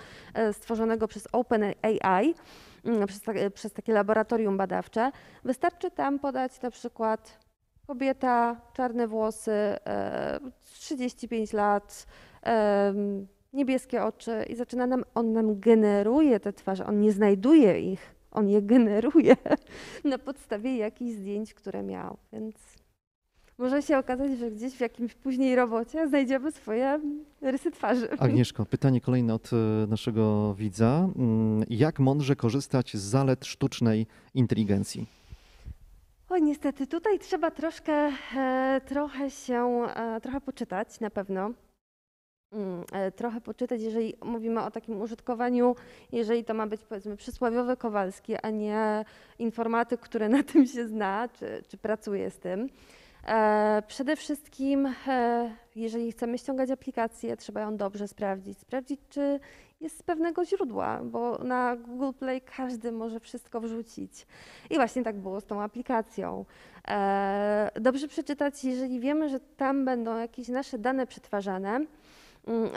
stworzonego 0.52 1.08
przez 1.08 1.28
OpenAI, 1.32 2.36
mm, 2.86 3.08
przez, 3.08 3.22
przez 3.54 3.74
takie 3.74 3.94
laboratorium 3.94 4.58
badawcze. 4.58 5.12
Wystarczy 5.44 5.92
tam 5.92 6.20
podać 6.20 6.62
na 6.62 6.72
przykład 6.72 7.40
kobieta, 7.88 8.62
czarne 8.74 9.08
włosy, 9.08 9.52
e, 9.52 10.40
35 10.64 11.54
lat, 11.54 12.08
niebieskie 13.54 14.04
oczy 14.04 14.46
i 14.50 14.56
zaczyna 14.56 14.88
nam, 14.88 15.04
on 15.16 15.34
nam 15.34 15.60
generuje 15.60 16.40
te 16.40 16.54
twarze, 16.54 16.86
on 16.86 17.00
nie 17.02 17.12
znajduje 17.12 17.80
ich, 17.94 18.16
on 18.32 18.50
je 18.50 18.62
generuje 18.62 19.36
na 20.04 20.18
podstawie 20.18 20.78
jakichś 20.78 21.12
zdjęć, 21.12 21.54
które 21.54 21.84
miał, 21.84 22.18
więc 22.34 22.56
może 23.58 23.82
się 23.82 23.98
okazać, 23.98 24.38
że 24.38 24.52
gdzieś 24.52 24.74
w 24.74 24.80
jakimś 24.80 25.14
później 25.14 25.56
robocie 25.56 26.08
znajdziemy 26.08 26.52
swoje 26.52 27.00
rysy 27.42 27.72
twarzy. 27.72 28.10
Agnieszko, 28.20 28.66
pytanie 28.66 29.02
kolejne 29.02 29.34
od 29.34 29.50
e, 29.54 29.88
naszego 29.88 30.54
widza. 30.54 31.10
Mm, 31.16 31.64
Jak 31.70 32.00
mądrze 32.00 32.36
korzystać 32.36 32.94
z 32.94 33.02
zalet 33.02 33.46
sztucznej 33.46 34.08
inteligencji? 34.34 35.08
O, 36.30 36.38
niestety, 36.38 36.88
tutaj 36.88 37.20
trzeba 37.20 37.52
troszkę, 37.52 38.12
e, 38.38 38.82
trochę 38.86 39.30
się, 39.30 39.86
e, 39.96 40.22
trochę 40.22 40.42
poczytać 40.42 41.00
na 41.00 41.10
pewno. 41.10 41.52
Mm, 42.54 42.84
e, 42.92 43.12
trochę 43.12 43.42
poczytać, 43.42 43.82
jeżeli 43.82 44.14
mówimy 44.24 44.62
o 44.62 44.72
takim 44.72 45.02
użytkowaniu, 45.02 45.76
jeżeli 46.12 46.46
to 46.46 46.54
ma 46.54 46.68
być 46.68 46.82
powiedzmy 46.84 47.18
przysłowiowy 47.18 47.78
Kowalski, 47.78 48.36
a 48.38 48.50
nie 48.50 49.06
informatyk, 49.40 50.00
który 50.00 50.30
na 50.30 50.44
tym 50.44 50.68
się 50.68 50.88
zna, 50.88 51.30
czy, 51.34 51.64
czy 51.68 51.78
pracuje 51.78 52.30
z 52.30 52.40
tym. 52.40 52.70
E, 53.28 53.84
Przede 53.88 54.16
wszystkim, 54.16 54.94
e, 55.08 55.52
jeżeli 55.76 56.12
chcemy 56.12 56.38
ściągać 56.38 56.72
aplikację, 56.72 57.38
trzeba 57.38 57.62
ją 57.62 57.78
dobrze 57.78 58.08
sprawdzić. 58.08 58.58
Sprawdzić, 58.58 59.00
czy 59.10 59.40
jest 59.82 60.00
z 60.00 60.04
pewnego 60.04 60.46
źródła, 60.46 61.02
bo 61.04 61.38
na 61.38 61.76
Google 61.76 62.12
Play 62.20 62.42
każdy 62.58 62.92
może 62.92 63.20
wszystko 63.20 63.62
wrzucić. 63.62 64.28
I 64.70 64.76
właśnie 64.76 65.04
tak 65.04 65.16
było 65.16 65.42
z 65.42 65.46
tą 65.46 65.62
aplikacją. 65.62 66.46
Dobrze 67.76 68.08
przeczytać, 68.08 68.64
jeżeli 68.64 69.00
wiemy, 69.00 69.30
że 69.30 69.40
tam 69.40 69.86
będą 69.86 70.18
jakieś 70.18 70.48
nasze 70.48 70.78
dane 70.78 71.08
przetwarzane, 71.08 71.86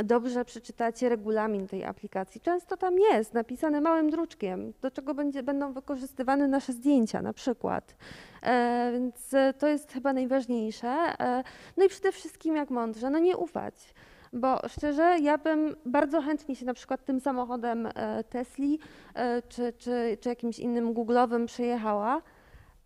dobrze 0.05 0.44
przeczytać 0.44 1.03
regulamin 1.03 1.66
tej 1.68 1.85
aplikacji. 1.85 2.40
Często 2.40 2.77
tam 2.77 2.98
jest 2.98 3.35
napisane 3.35 3.81
małym 3.81 4.11
druczkiem, 4.11 4.72
do 4.83 4.90
czego 4.90 5.14
będzie, 5.14 5.42
będą 5.42 5.72
wykorzystywane 5.72 6.48
nasze 6.48 6.72
zdjęcia 6.72 7.22
na 7.22 7.33
przykład. 7.33 7.96
E, 8.42 8.90
Więc 8.92 9.35
e, 9.35 9.55
to 9.59 9.66
jest 9.66 9.92
chyba 9.92 10.12
najważniejsze. 10.12 10.88
E, 10.88 11.44
No 11.77 11.85
i 11.85 11.88
przede 11.88 12.12
wszystkim 12.12 12.57
jak 12.57 12.70
mądrze, 12.70 13.11
no 13.11 13.18
nie 13.18 13.37
ufać. 13.37 13.94
Bo 14.33 14.68
szczerze, 14.68 15.16
ja 15.22 15.38
bym 15.38 15.77
bardzo 15.87 16.20
chętnie 16.22 16.57
się 16.57 16.66
na 16.66 16.74
przykład 16.74 17.05
tym 17.05 17.20
samochodem 17.20 17.88
e, 17.94 18.24
Tesli 18.24 18.79
e, 19.14 19.42
czy, 19.42 19.72
czy, 19.79 20.18
czy 20.20 20.29
jakimś 20.29 20.59
innym 20.59 20.94
Google'owym 20.94 21.46
przejechała. 21.46 22.22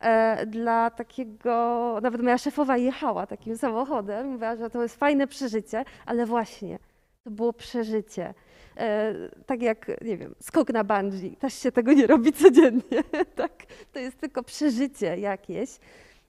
E, 0.00 0.46
Dla 0.46 0.90
takiego, 0.90 1.98
nawet 2.02 2.22
moja 2.22 2.38
szefowa 2.38 2.76
jechała 2.76 3.26
takim 3.26 3.56
samochodem, 3.58 4.26
mówiła, 4.26 4.56
że 4.56 4.70
to 4.70 4.82
jest 4.82 4.96
fajne 4.96 5.26
przeżycie, 5.26 5.84
ale 6.06 6.26
właśnie, 6.26 6.78
to 7.24 7.30
było 7.30 7.52
przeżycie. 7.52 8.34
E, 8.76 9.14
Tak 9.46 9.62
jak, 9.62 9.90
nie 10.04 10.16
wiem, 10.16 10.34
skok 10.40 10.70
na 10.72 10.84
bungee, 10.84 11.36
też 11.36 11.54
się 11.54 11.72
tego 11.72 11.92
nie 11.92 12.06
robi 12.06 12.32
codziennie, 12.32 13.04
tak? 13.36 13.52
To 13.92 13.98
jest 13.98 14.18
tylko 14.20 14.42
przeżycie 14.42 15.18
jakieś. 15.18 15.70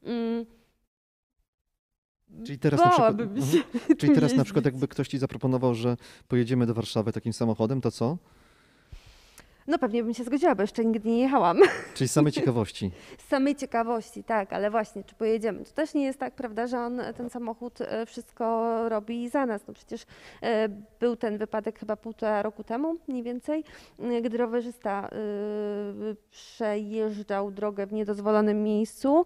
Mm, 0.03 0.45
Czyli 2.45 2.60
teraz 2.60 2.79
na 2.79 2.88
przykład, 2.89 3.15
Bałabym 3.15 3.38
Mhm. 3.38 3.63
się 3.89 3.95
Czyli 3.95 4.15
teraz 4.15 4.36
na 4.36 4.43
przykład 4.43 4.65
jakby 4.65 4.88
ktoś 4.88 5.08
ci 5.08 5.17
zaproponował, 5.17 5.75
że 5.75 5.97
pojedziemy 6.27 6.65
do 6.65 6.73
Warszawy 6.73 7.12
takim 7.13 7.34
samochodem, 7.34 7.82
to 7.82 7.91
co? 7.91 8.17
No 9.69 9.79
pewnie 9.79 10.03
bym 10.03 10.13
się 10.13 10.23
zgodziła, 10.23 10.55
bo 10.55 10.63
jeszcze 10.63 10.86
nigdy 10.86 11.10
nie 11.10 11.19
jechałam. 11.19 11.60
Czyli 11.95 12.08
z 12.08 12.12
samej 12.12 12.32
ciekawości. 12.32 12.91
Z 13.17 13.27
samej 13.27 13.55
ciekawości, 13.55 14.23
tak, 14.23 14.53
ale 14.53 14.71
właśnie, 14.71 15.03
czy 15.03 15.15
pojedziemy? 15.15 15.65
To 15.65 15.71
też 15.71 15.93
nie 15.93 16.03
jest 16.03 16.19
tak, 16.19 16.36
prawda, 16.36 16.67
że 16.67 16.79
on, 16.79 17.01
ten 17.17 17.29
samochód 17.29 17.82
e, 17.82 18.05
wszystko 18.05 18.75
robi 18.89 19.29
za 19.29 19.45
nas. 19.45 19.62
No 19.67 19.73
przecież 19.73 20.05
e, 20.41 20.69
był 20.99 21.15
ten 21.15 21.38
wypadek 21.38 21.79
chyba 21.79 21.95
półtora 21.95 22.41
roku 22.41 22.63
temu, 22.63 22.95
mniej 23.08 23.23
więcej, 23.23 23.63
e, 23.99 24.21
gdy 24.21 24.38
rowerzysta 24.38 25.10
przejeżdżał 26.32 27.51
drogę 27.51 27.88
w 27.88 27.93
niedozwolonym 27.93 28.63
miejscu 28.63 29.25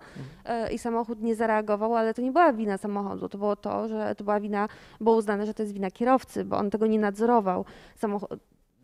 i 0.71 0.77
samochód 0.77 1.21
nie 1.21 1.35
zareagował, 1.35 1.95
ale 1.95 2.13
to 2.13 2.21
nie 2.21 2.31
była 2.31 2.53
wina 2.53 2.77
samochodu, 2.77 3.29
to 3.29 3.37
było 3.37 3.55
to, 3.55 3.87
że 3.87 4.15
to 4.15 4.23
była 4.23 4.39
wina, 4.39 4.67
było 5.01 5.15
uznane, 5.15 5.45
że 5.45 5.53
to 5.53 5.63
jest 5.63 5.73
wina 5.73 5.91
kierowcy, 5.91 6.45
bo 6.45 6.57
on 6.57 6.69
tego 6.69 6.87
nie 6.87 6.99
nadzorował. 6.99 7.65
Samochód, 7.95 8.39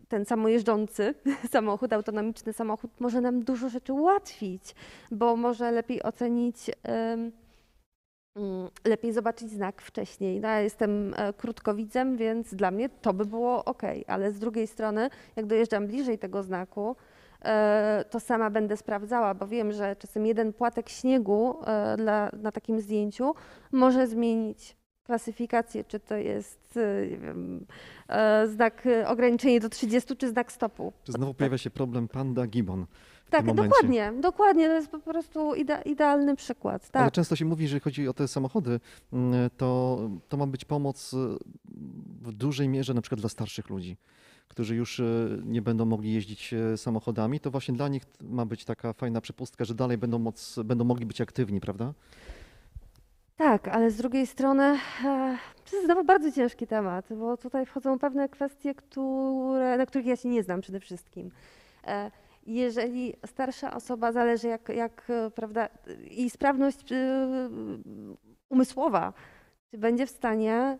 ten 0.09 0.25
samojeżdżący 0.25 1.15
samochód, 1.51 1.93
autonomiczny 1.93 2.53
samochód 2.53 2.91
może 2.99 3.21
nam 3.21 3.43
dużo 3.43 3.69
rzeczy 3.69 3.93
ułatwić, 3.93 4.75
bo 5.11 5.35
może 5.35 5.71
lepiej 5.71 6.03
ocenić, 6.03 6.71
mm, 6.83 7.31
lepiej 8.85 9.13
zobaczyć 9.13 9.49
znak 9.49 9.81
wcześniej. 9.81 10.39
No, 10.39 10.47
ja 10.47 10.59
jestem 10.61 11.13
e, 11.17 11.33
krótkowidzem, 11.33 12.17
więc 12.17 12.55
dla 12.55 12.71
mnie 12.71 12.89
to 12.89 13.13
by 13.13 13.25
było 13.25 13.65
ok, 13.65 13.83
ale 14.07 14.31
z 14.31 14.39
drugiej 14.39 14.67
strony, 14.67 15.09
jak 15.35 15.45
dojeżdżam 15.45 15.87
bliżej 15.87 16.19
tego 16.19 16.43
znaku, 16.43 16.95
e, 17.41 18.05
to 18.09 18.19
sama 18.19 18.49
będę 18.49 18.77
sprawdzała, 18.77 19.33
bo 19.33 19.47
wiem, 19.47 19.71
że 19.71 19.95
czasem 19.95 20.25
jeden 20.25 20.53
płatek 20.53 20.89
śniegu 20.89 21.55
e, 21.65 21.97
dla, 21.97 22.29
na 22.33 22.51
takim 22.51 22.81
zdjęciu 22.81 23.35
może 23.71 24.07
zmienić 24.07 24.78
klasyfikację, 25.09 25.83
czy 25.83 25.99
to 25.99 26.15
jest 26.15 26.79
nie 27.11 27.17
wiem, 27.17 27.65
e, 28.07 28.47
znak 28.47 28.85
e, 28.85 29.07
ograniczenie 29.07 29.59
do 29.59 29.69
30, 29.69 30.17
czy 30.17 30.29
znak 30.29 30.51
stopu. 30.51 30.93
Czy 31.03 31.11
znowu 31.11 31.33
pojawia 31.33 31.57
się 31.57 31.69
problem 31.69 32.07
panda 32.07 32.47
gibbon? 32.47 32.85
Tak, 33.29 33.53
dokładnie, 33.53 34.13
dokładnie. 34.21 34.67
To 34.67 34.73
jest 34.73 34.91
po 34.91 34.99
prostu 34.99 35.55
ide, 35.55 35.81
idealny 35.85 36.35
przykład. 36.35 36.89
Ale 36.93 37.05
Tak. 37.05 37.13
często 37.13 37.35
się 37.35 37.45
mówi, 37.45 37.67
że 37.67 37.75
jeżeli 37.75 37.83
chodzi 37.83 38.07
o 38.07 38.13
te 38.13 38.27
samochody, 38.27 38.79
mm, 39.13 39.49
to, 39.57 39.99
to 40.29 40.37
ma 40.37 40.47
być 40.47 40.65
pomoc 40.65 41.13
y, 41.13 41.17
w 42.21 42.31
dużej 42.31 42.69
mierze 42.69 42.93
na 42.93 43.01
przykład 43.01 43.19
dla 43.19 43.29
starszych 43.29 43.69
ludzi, 43.69 43.97
którzy 44.47 44.75
już 44.75 44.99
y, 44.99 45.41
nie 45.45 45.61
będą 45.61 45.85
mogli 45.85 46.13
jeździć 46.13 46.53
y, 46.53 46.77
samochodami. 46.77 47.39
To 47.39 47.51
właśnie 47.51 47.73
dla 47.73 47.87
nich 47.87 48.03
ma 48.21 48.45
być 48.45 48.65
taka 48.65 48.93
fajna 48.93 49.21
przepustka, 49.21 49.65
że 49.65 49.75
dalej 49.75 49.97
będą, 49.97 50.19
moc, 50.19 50.59
będą 50.65 50.85
mogli 50.85 51.05
być 51.05 51.21
aktywni, 51.21 51.59
prawda? 51.59 51.93
Tak, 53.39 53.67
ale 53.67 53.91
z 53.91 53.95
drugiej 53.97 54.27
strony 54.27 54.63
e, 54.63 54.77
to 55.69 55.75
jest 55.75 55.85
znowu 55.85 56.03
bardzo 56.03 56.31
ciężki 56.31 56.67
temat, 56.67 57.05
bo 57.19 57.37
tutaj 57.37 57.65
wchodzą 57.65 57.99
pewne 57.99 58.29
kwestie, 58.29 58.75
które, 58.75 59.77
na 59.77 59.85
których 59.85 60.07
ja 60.07 60.15
się 60.15 60.29
nie 60.29 60.43
znam 60.43 60.61
przede 60.61 60.79
wszystkim. 60.79 61.31
E, 61.87 62.11
jeżeli 62.47 63.13
starsza 63.25 63.73
osoba, 63.73 64.11
zależy 64.11 64.47
jak, 64.47 64.69
jak 64.69 65.09
e, 65.09 65.31
prawda, 65.31 65.69
i 66.11 66.29
sprawność 66.29 66.85
umysłowa, 68.49 69.13
czy 69.71 69.77
będzie 69.77 70.05
w 70.05 70.09
stanie 70.09 70.77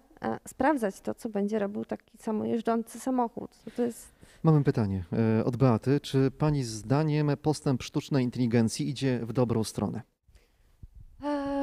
sprawdzać 0.48 1.02
to, 1.02 1.14
co 1.14 1.30
będzie 1.30 1.60
robił 1.60 1.86
taki 1.86 2.18
samojeżdżący 2.18 3.00
samochód. 3.00 3.52
To, 3.76 3.82
jest 3.82 4.12
Mamy 4.44 4.64
pytanie 4.64 5.04
od 5.46 5.58
Beaty. 5.58 6.00
Czy 6.00 6.32
pani 6.32 6.64
zdaniem 6.64 7.32
postęp 7.42 7.84
sztucznej 7.84 8.24
inteligencji 8.24 8.90
idzie 8.90 9.20
w 9.24 9.34
dobrą 9.34 9.64
stronę? 9.64 10.02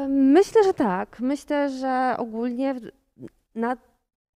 E, 0.07 0.09
Myślę, 0.09 0.65
że 0.65 0.75
tak. 0.75 1.21
Myślę, 1.21 1.71
że 1.71 2.15
ogólnie 2.19 2.75
na 3.55 3.77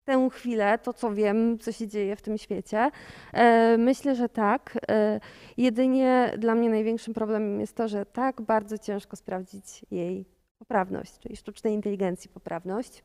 tę 0.05 0.29
chwilę, 0.33 0.79
to 0.79 0.93
co 0.93 1.15
wiem, 1.15 1.59
co 1.59 1.73
się 1.73 1.89
dzieje 1.89 2.17
w 2.17 2.23
tym 2.23 2.39
świecie, 2.39 2.91
e, 3.33 3.77
myślę, 3.79 4.15
że 4.15 4.29
tak. 4.29 4.79
E, 4.91 5.21
Jedynie 5.57 6.33
dla 6.39 6.55
mnie 6.55 6.71
największym 6.71 7.15
problemem 7.15 7.61
jest 7.61 7.77
to, 7.77 7.89
że 7.89 8.07
tak 8.07 8.41
bardzo 8.41 8.79
ciężko 8.79 9.17
sprawdzić 9.17 9.85
jej 9.91 10.25
poprawność, 10.59 11.19
czyli 11.19 11.37
sztucznej 11.37 11.75
inteligencji 11.75 12.31
poprawność. 12.31 13.03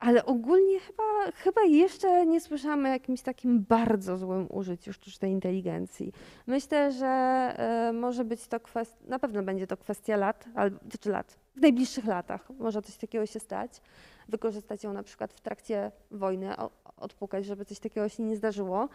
Ale 0.00 0.24
ogólnie 0.24 0.80
chyba, 0.80 1.02
chyba 1.34 1.62
jeszcze 1.62 2.26
nie 2.26 2.40
słyszamy 2.40 2.88
o 2.88 2.92
jakimś 2.92 3.22
takim 3.22 3.64
bardzo 3.68 4.16
złym 4.16 4.46
użyciu 4.50 4.92
sztucznej 4.92 5.32
inteligencji. 5.32 6.12
Myślę, 6.46 6.92
że 6.92 7.06
e, 7.06 7.92
może 7.92 8.24
być 8.24 8.46
to 8.46 8.60
kwestia, 8.60 9.04
na 9.08 9.18
pewno 9.18 9.42
będzie 9.42 9.66
to 9.66 9.76
kwestia 9.76 10.16
lat, 10.16 10.44
albo 10.54 10.78
czy 11.00 11.10
lat, 11.10 11.38
w 11.56 11.60
najbliższych 11.60 12.04
latach 12.04 12.50
może 12.58 12.82
coś 12.82 12.96
takiego 12.96 13.26
się 13.26 13.40
stać. 13.40 13.80
Wykorzystać 14.28 14.84
ją 14.84 14.92
na 14.92 15.02
przykład 15.02 15.32
w 15.32 15.40
trakcie 15.40 15.92
wojny, 16.10 16.56
o- 16.56 16.70
odpukać, 16.96 17.44
żeby 17.44 17.64
coś 17.64 17.78
takiego 17.78 18.08
się 18.08 18.22
nie 18.22 18.36
zdarzyło. 18.36 18.88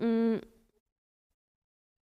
Mm. 0.00 0.40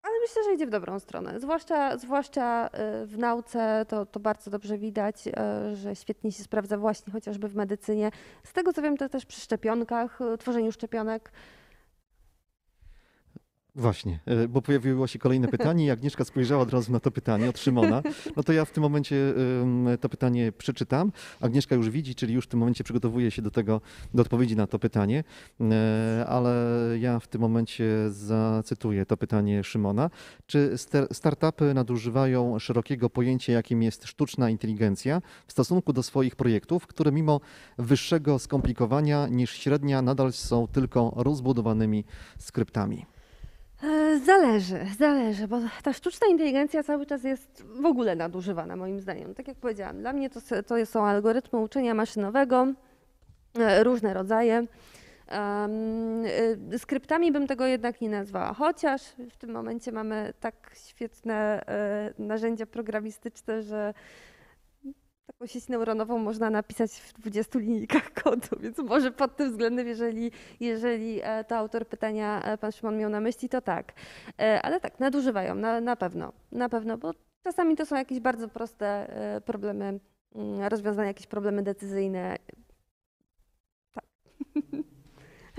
Ale 0.03 0.13
myślę, 0.21 0.43
że 0.43 0.53
idzie 0.53 0.67
w 0.67 0.69
dobrą 0.69 0.99
stronę. 0.99 1.39
Zwłaszcza, 1.39 1.97
zwłaszcza 1.97 2.67
e, 2.67 3.05
w 3.05 3.17
nauce 3.17 3.85
to, 3.87 4.05
to 4.05 4.19
bardzo 4.19 4.51
dobrze 4.51 4.77
widać, 4.77 5.15
e, 5.27 5.75
że 5.75 5.95
świetnie 5.95 6.31
się 6.31 6.43
sprawdza 6.43 6.77
właśnie 6.77 7.13
chociażby 7.13 7.47
w 7.47 7.55
medycynie. 7.55 8.11
Z 8.43 8.53
tego 8.53 8.73
co 8.73 8.81
wiem, 8.81 8.97
to 8.97 9.09
też 9.09 9.25
przy 9.25 9.41
szczepionkach, 9.41 10.21
e, 10.21 10.37
tworzeniu 10.37 10.71
szczepionek. 10.71 11.31
Właśnie, 13.75 14.19
e, 14.25 14.47
bo 14.47 14.61
pojawiło 14.61 15.07
się 15.07 15.19
kolejne 15.19 15.47
pytanie 15.47 15.85
i 15.85 15.89
Agnieszka 15.89 16.25
spojrzała 16.25 16.61
od 16.61 16.73
razu 16.73 16.91
na 16.91 16.99
to 16.99 17.11
pytanie 17.11 17.49
od 17.49 17.59
Szymona. 17.59 18.03
No 18.35 18.43
to 18.43 18.53
ja 18.53 18.65
w 18.65 18.71
tym 18.71 18.83
momencie 18.83 19.33
to 20.01 20.09
pytanie 20.09 20.51
przeczytam. 20.51 21.11
Agnieszka 21.41 21.75
już 21.75 21.89
widzi, 21.89 22.15
czyli 22.15 22.33
już 22.33 22.45
w 22.45 22.47
tym 22.47 22.59
momencie 22.59 22.83
przygotowuje 22.83 23.31
się 23.31 23.41
do 23.41 23.51
tego, 23.51 23.81
do 24.13 24.21
odpowiedzi 24.21 24.55
na 24.55 24.67
to 24.67 24.79
pytanie, 24.79 25.23
E, 25.61 26.25
ale 26.27 26.53
ja 26.99 27.19
w 27.19 27.27
tym 27.27 27.41
momencie 27.41 27.85
zacytuję 28.09 29.05
to 29.05 29.17
pytanie 29.17 29.63
Szymona. 29.63 30.09
Czy 30.45 30.75
startupy 31.11 31.73
nadużywają 31.73 32.59
szerokiego 32.59 33.09
pojęcia, 33.09 33.53
jakim 33.53 33.83
jest 33.83 34.07
sztuczna 34.07 34.49
inteligencja 34.49 35.21
w 35.47 35.51
stosunku 35.51 35.93
do 35.93 36.03
swoich 36.03 36.35
projektów, 36.35 36.87
które 36.87 37.11
mimo 37.11 37.41
wyższego 37.77 38.39
skomplikowania 38.39 39.27
niż 39.27 39.51
średnia 39.51 40.01
nadal 40.01 40.33
są 40.33 40.67
tylko 40.67 41.13
rozbudowanymi 41.15 42.05
skryptami? 42.37 43.10
E, 43.83 44.19
Zależy, 44.19 44.79
zależy, 44.99 45.47
bo 45.47 45.59
ta 45.83 45.93
sztuczna 45.93 46.27
inteligencja 46.27 46.83
cały 46.83 47.05
czas 47.05 47.23
jest 47.23 47.63
w 47.63 47.85
ogóle 47.85 48.15
nadużywana 48.15 48.75
moim 48.75 48.99
zdaniem. 48.99 49.35
Tak 49.35 49.47
jak 49.47 49.57
powiedziałam, 49.57 49.99
dla 49.99 50.13
mnie 50.13 50.29
to, 50.29 50.39
to 50.67 50.85
są 50.85 51.05
algorytmy 51.05 51.59
uczenia 51.59 51.93
maszynowego, 51.93 52.67
e, 53.59 53.83
różne 53.83 54.13
rodzaje. 54.13 54.65
E, 55.31 55.69
Skryptami 56.77 57.31
bym 57.31 57.47
tego 57.47 57.65
jednak 57.65 58.01
nie 58.01 58.09
nazwała, 58.09 58.53
chociaż 58.53 59.01
w 59.31 59.37
tym 59.37 59.51
momencie 59.51 59.91
mamy 59.91 60.33
tak 60.39 60.55
świetne 60.87 61.61
narzędzia 62.19 62.65
programistyczne, 62.65 63.61
że 63.61 63.93
taką 65.33 65.47
sieć 65.47 65.67
neuronową 65.67 66.17
można 66.17 66.49
napisać 66.49 66.91
w 66.91 67.13
20 67.13 67.59
linijkach 67.59 68.13
kodu, 68.23 68.59
więc 68.59 68.77
może 68.77 69.11
pod 69.11 69.35
tym 69.35 69.51
względem, 69.51 69.87
jeżeli, 69.87 70.31
jeżeli 70.59 71.19
e, 71.23 71.43
to 71.43 71.57
autor 71.57 71.87
pytania 71.87 72.41
e, 72.43 72.57
pan 72.57 72.71
Szymon 72.71 72.97
miał 72.97 73.09
na 73.09 73.19
myśli, 73.21 73.49
to 73.49 73.61
tak. 73.61 73.93
E, 74.39 74.61
Ale 74.61 74.79
tak, 74.79 74.99
nadużywają, 74.99 75.55
na, 75.55 75.81
na 75.81 75.95
pewno, 75.95 76.33
na 76.51 76.69
pewno, 76.69 76.97
bo 76.97 77.13
czasami 77.43 77.75
to 77.75 77.85
są 77.85 77.95
jakieś 77.95 78.19
bardzo 78.19 78.47
proste 78.47 79.07
problemy, 79.45 79.99
mm, 80.35 80.61
rozwiązania 80.61 81.07
jakieś 81.07 81.27
problemy 81.27 81.63
decyzyjne. 81.63 82.37
Tak. 83.93 84.05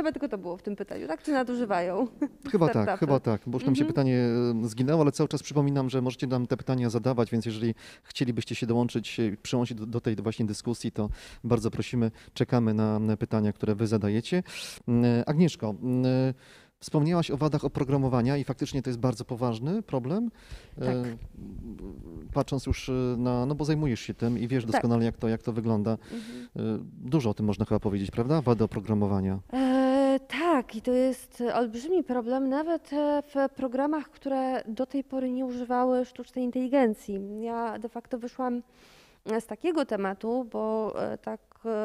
Chyba 0.02 0.12
tylko 0.12 0.28
to 0.28 0.38
było 0.38 0.56
w 0.56 0.62
tym 0.62 0.76
pytaniu, 0.76 1.06
tak? 1.08 1.22
Czy 1.22 1.32
nadużywają? 1.32 2.06
Chyba 2.52 2.68
tak, 2.68 3.00
chyba 3.00 3.20
tak, 3.20 3.40
bo 3.46 3.56
już 3.58 3.66
nam 3.66 3.74
się 3.74 3.80
Mhm. 3.84 3.92
pytanie 3.94 4.18
e, 4.64 4.68
zginęło, 4.68 5.02
ale 5.02 5.12
cały 5.12 5.28
czas 5.28 5.42
przypominam, 5.42 5.90
że 5.90 6.02
możecie 6.02 6.26
nam 6.26 6.46
te 6.46 6.56
pytania 6.56 6.90
zadawać, 6.90 7.30
więc 7.30 7.46
jeżeli 7.46 7.74
chcielibyście 8.02 8.54
się 8.54 8.66
dołączyć, 8.66 9.20
e, 9.20 9.36
przyłączyć 9.42 9.78
do, 9.78 9.86
do 9.86 10.00
tej 10.00 10.16
właśnie 10.16 10.46
dyskusji, 10.46 10.92
to 10.92 11.08
bardzo 11.44 11.70
prosimy, 11.70 12.10
czekamy 12.34 12.74
na 12.74 13.00
pytania, 13.18 13.52
które 13.52 13.74
wy 13.74 13.86
zadajecie. 13.86 14.42
Mm, 14.88 15.04
e, 15.04 15.28
Agnieszko, 15.28 15.74
mm, 15.82 16.04
wspomniałaś 16.82 17.30
o 17.30 17.36
wadach 17.36 17.64
oprogramowania 17.64 18.36
i 18.36 18.44
faktycznie 18.44 18.82
to 18.82 18.90
jest 18.90 19.00
bardzo 19.00 19.24
poważny 19.24 19.82
problem. 19.82 20.30
E, 20.78 20.86
Tak. 20.86 20.96
Patrząc 22.34 22.66
już 22.66 22.88
e, 22.88 22.92
na, 23.18 23.46
no 23.46 23.54
bo 23.54 23.64
zajmujesz 23.64 24.00
się 24.00 24.14
tym 24.14 24.38
i 24.38 24.48
wiesz 24.48 24.64
Tak. 24.64 24.72
doskonale, 24.72 25.04
jak 25.04 25.16
to, 25.16 25.28
jak 25.28 25.42
to 25.42 25.52
wygląda. 25.52 25.90
Mhm. 25.90 26.48
E, 26.56 26.84
Dużo 27.10 27.30
o 27.30 27.34
tym 27.34 27.46
można 27.46 27.64
chyba 27.64 27.80
powiedzieć, 27.80 28.10
prawda? 28.10 28.40
Wady 28.40 28.64
oprogramowania. 28.64 29.38
E, 29.52 30.20
tak, 30.28 30.76
i 30.76 30.82
to 30.82 30.92
jest 30.92 31.42
olbrzymi 31.54 32.04
problem, 32.04 32.48
nawet 32.48 32.90
w 33.22 33.54
programach, 33.56 34.10
które 34.10 34.62
do 34.68 34.86
tej 34.86 35.04
pory 35.04 35.30
nie 35.30 35.46
używały 35.46 36.04
sztucznej 36.04 36.44
inteligencji. 36.44 37.42
Ja 37.42 37.78
de 37.78 37.88
facto 37.88 38.18
wyszłam 38.18 38.62
z 39.40 39.46
takiego 39.46 39.86
tematu, 39.86 40.46
bo 40.52 40.94
tak 41.22 41.40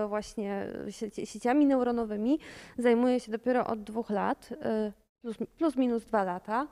właśnie 0.08 0.68
sieci, 0.90 1.26
sieciami 1.26 1.66
neuronowymi 1.66 2.40
zajmuję 2.78 3.20
się 3.20 3.32
dopiero 3.32 3.68
od 3.68 3.84
dwóch 3.84 4.10
lat, 4.10 4.50
e, 4.62 4.92
plus, 5.22 5.38
plus 5.58 5.76
minus 5.76 6.06
dwa 6.06 6.24
lata. 6.24 6.68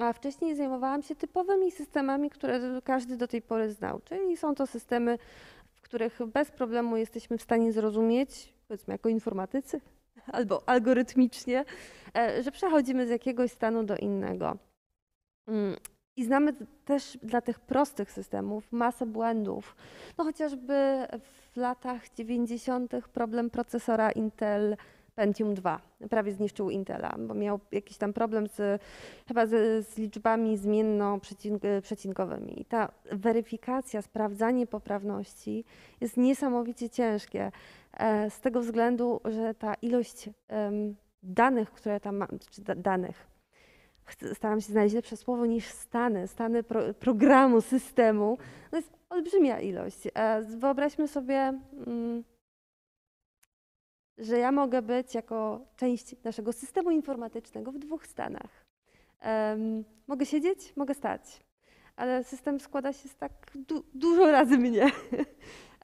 A 0.00 0.12
wcześniej 0.12 0.56
zajmowałam 0.56 1.02
się 1.02 1.14
typowymi 1.14 1.70
systemami, 1.70 2.30
które 2.30 2.60
każdy 2.84 3.16
do 3.16 3.28
tej 3.28 3.42
pory 3.42 3.72
znał. 3.72 4.00
Czyli 4.04 4.36
są 4.36 4.54
to 4.54 4.66
systemy, 4.66 5.18
w 5.74 5.82
których 5.82 6.18
bez 6.26 6.50
problemu 6.50 6.96
jesteśmy 6.96 7.38
w 7.38 7.42
stanie 7.42 7.72
zrozumieć, 7.72 8.54
powiedzmy 8.68 8.94
jako 8.94 9.08
informatycy, 9.08 9.80
albo 10.32 10.68
algorytmicznie, 10.68 11.64
e, 12.16 12.42
że 12.42 12.52
przechodzimy 12.52 13.06
z 13.06 13.10
jakiegoś 13.10 13.50
stanu 13.50 13.84
do 13.84 13.96
innego. 13.96 14.56
I 16.16 16.24
znamy 16.24 16.52
też 16.84 17.18
dla 17.22 17.40
tych 17.40 17.60
prostych 17.60 18.12
systemów 18.12 18.72
masę 18.72 19.06
błędów. 19.06 19.76
No 20.18 20.24
chociażby 20.24 21.06
w 21.52 21.56
latach 21.56 22.14
90. 22.14 22.92
problem 23.12 23.50
procesora 23.50 24.10
Intel 24.10 24.76
Pentium 25.16 25.54
2 25.54 25.80
prawie 26.10 26.32
zniszczył 26.32 26.70
Intela, 26.70 27.14
bo 27.18 27.34
miał 27.34 27.60
jakiś 27.72 27.96
tam 27.96 28.12
problem 28.12 28.48
z, 28.48 28.82
chyba 29.28 29.46
z, 29.46 29.86
z 29.88 29.98
liczbami 29.98 30.56
zmienno-przecinkowymi. 30.56 32.60
I 32.60 32.64
ta 32.64 32.92
weryfikacja, 33.12 34.02
sprawdzanie 34.02 34.66
poprawności 34.66 35.64
jest 36.00 36.16
niesamowicie 36.16 36.90
ciężkie. 36.90 37.52
E, 37.92 38.30
z 38.30 38.40
tego 38.40 38.60
względu, 38.60 39.20
że 39.24 39.54
ta 39.54 39.74
ilość 39.74 40.30
danych, 41.22 41.72
które 41.72 42.00
tam 42.00 42.16
mam, 42.16 42.28
czy 42.50 42.62
da, 42.62 42.74
danych, 42.74 43.26
staram 44.34 44.60
się 44.60 44.72
znaleźć 44.72 44.94
lepsze 44.94 45.16
słowo 45.16 45.46
niż 45.46 45.66
stany, 45.66 46.28
stany 46.28 46.62
pro, 46.62 46.94
programu, 46.94 47.60
systemu, 47.60 48.38
to 48.70 48.76
jest 48.76 48.92
olbrzymia 49.10 49.60
ilość. 49.60 49.98
E, 50.14 50.42
wyobraźmy 50.42 51.08
sobie, 51.08 51.60
mm, 51.86 52.24
że 54.18 54.38
ja 54.38 54.52
mogę 54.52 54.82
być 54.82 55.14
jako 55.14 55.60
część 55.76 56.22
naszego 56.24 56.52
systemu 56.52 56.90
informatycznego 56.90 57.72
w 57.72 57.78
dwóch 57.78 58.06
stanach. 58.06 58.66
Mogę 60.06 60.26
siedzieć, 60.26 60.76
mogę 60.76 60.94
stać, 60.94 61.40
ale 61.96 62.24
system 62.24 62.60
składa 62.60 62.92
się 62.92 63.08
z 63.08 63.16
tak 63.16 63.32
du- 63.54 63.84
dużo 63.94 64.30
razy 64.30 64.58
mnie. 64.58 64.86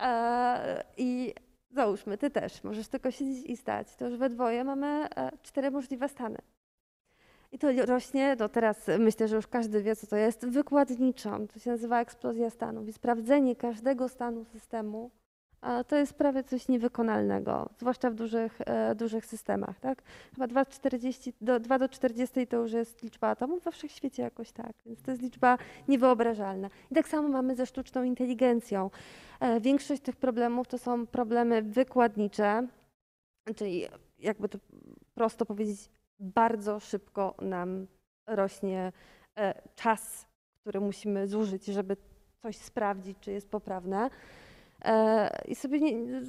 E, 0.01 0.85
I 0.97 1.35
załóżmy, 1.71 2.19
ty 2.19 2.31
też 2.31 2.65
możesz 2.65 2.89
tylko 2.89 3.11
siedzieć 3.11 3.47
i 3.47 3.57
stać. 3.57 3.97
To 3.97 4.09
już 4.09 4.19
we 4.19 4.29
dwoje 4.29 4.65
mamy 4.65 4.87
e, 4.87 5.39
cztery 5.43 5.71
możliwe 5.71 6.09
stany. 6.09 6.39
I 7.53 7.59
to 7.59 7.69
rośnie, 7.87 8.37
to 8.37 8.49
teraz 8.49 8.87
myślę, 8.99 9.29
że 9.29 9.37
już 9.37 9.47
każdy 9.47 9.83
wie, 9.83 9.97
co 9.97 10.07
to 10.07 10.17
jest, 10.17 10.47
wykładniczą. 10.47 11.47
To 11.49 11.59
się 11.59 11.71
nazywa 11.71 12.01
eksplozja 12.01 12.51
stanów. 12.51 12.89
I 12.89 12.93
sprawdzenie 12.93 13.57
każdego 13.57 14.09
stanu 14.09 14.45
systemu 14.45 15.11
to 15.89 15.97
jest 15.97 16.15
prawie 16.15 16.45
coś 16.45 16.69
niewykonalnego, 16.69 17.69
zwłaszcza 17.79 18.11
w 18.11 18.15
dużych, 18.15 18.59
e, 18.67 18.95
dużych 18.95 19.27
systemach. 19.27 19.81
Tak? 19.81 20.03
Chyba 20.35 20.47
2, 20.47 20.65
40, 20.65 21.33
do, 21.41 21.61
2 21.61 21.79
do 21.79 21.89
40 21.89 22.47
to 22.47 22.57
już 22.57 22.73
jest 22.73 23.03
liczba 23.03 23.29
atomów 23.29 23.65
we 23.65 23.73
wszechświecie 23.73 24.23
jakoś 24.23 24.53
tak, 24.53 24.73
więc 24.87 25.03
to 25.03 25.11
jest 25.11 25.23
liczba 25.23 25.59
niewyobrażalna. 25.89 26.69
I 26.91 26.95
tak 26.95 27.09
samo 27.09 27.29
mamy 27.29 27.55
ze 27.55 27.67
sztuczną 27.67 28.03
inteligencją. 28.03 28.91
E, 29.41 29.61
Większość 29.61 30.03
tych 30.03 30.17
problemów 30.17 30.69
to 30.69 30.79
są 30.79 31.07
problemy 31.07 31.63
wykładnicze, 31.63 32.67
czyli 33.57 33.87
jakby 34.19 34.49
to 34.49 34.59
prosto 35.15 35.47
powiedzieć, 35.47 35.91
bardzo 36.23 36.81
szybko 36.81 37.35
nam 37.41 37.87
rośnie 38.27 38.93
e, 39.39 39.63
czas, 39.75 40.27
który 40.61 40.81
musimy 40.81 41.29
zużyć, 41.29 41.65
żeby 41.65 41.97
coś 42.43 42.57
sprawdzić, 42.57 43.19
czy 43.21 43.33
jest 43.33 43.51
poprawne. 43.51 44.11
E, 44.85 45.43
I 45.49 45.55
sobie 45.55 45.81
nie, 45.81 46.21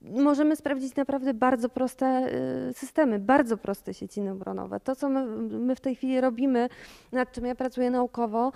możemy 0.00 0.56
sprawdzić 0.56 0.96
naprawdę 0.96 1.34
bardzo 1.34 1.68
proste 1.68 2.06
e, 2.06 2.30
systemy, 2.72 3.18
bardzo 3.18 3.56
proste 3.56 3.94
sieci 3.94 4.20
neuronowe. 4.20 4.80
To, 4.80 4.96
co 4.96 5.08
my, 5.08 5.26
my 5.58 5.76
w 5.76 5.80
tej 5.80 5.96
chwili 5.96 6.20
robimy, 6.20 6.68
nad 7.12 7.32
czym 7.32 7.46
ja 7.46 7.54
pracuję 7.54 7.90
naukowo, 7.90 8.52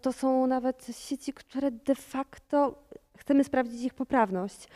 to 0.00 0.12
są 0.12 0.46
nawet 0.46 0.86
sieci, 0.92 1.32
które 1.32 1.70
de 1.70 1.94
facto 1.94 2.82
chcemy 3.18 3.44
sprawdzić 3.44 3.82
ich 3.82 3.94
poprawność. 3.94 4.68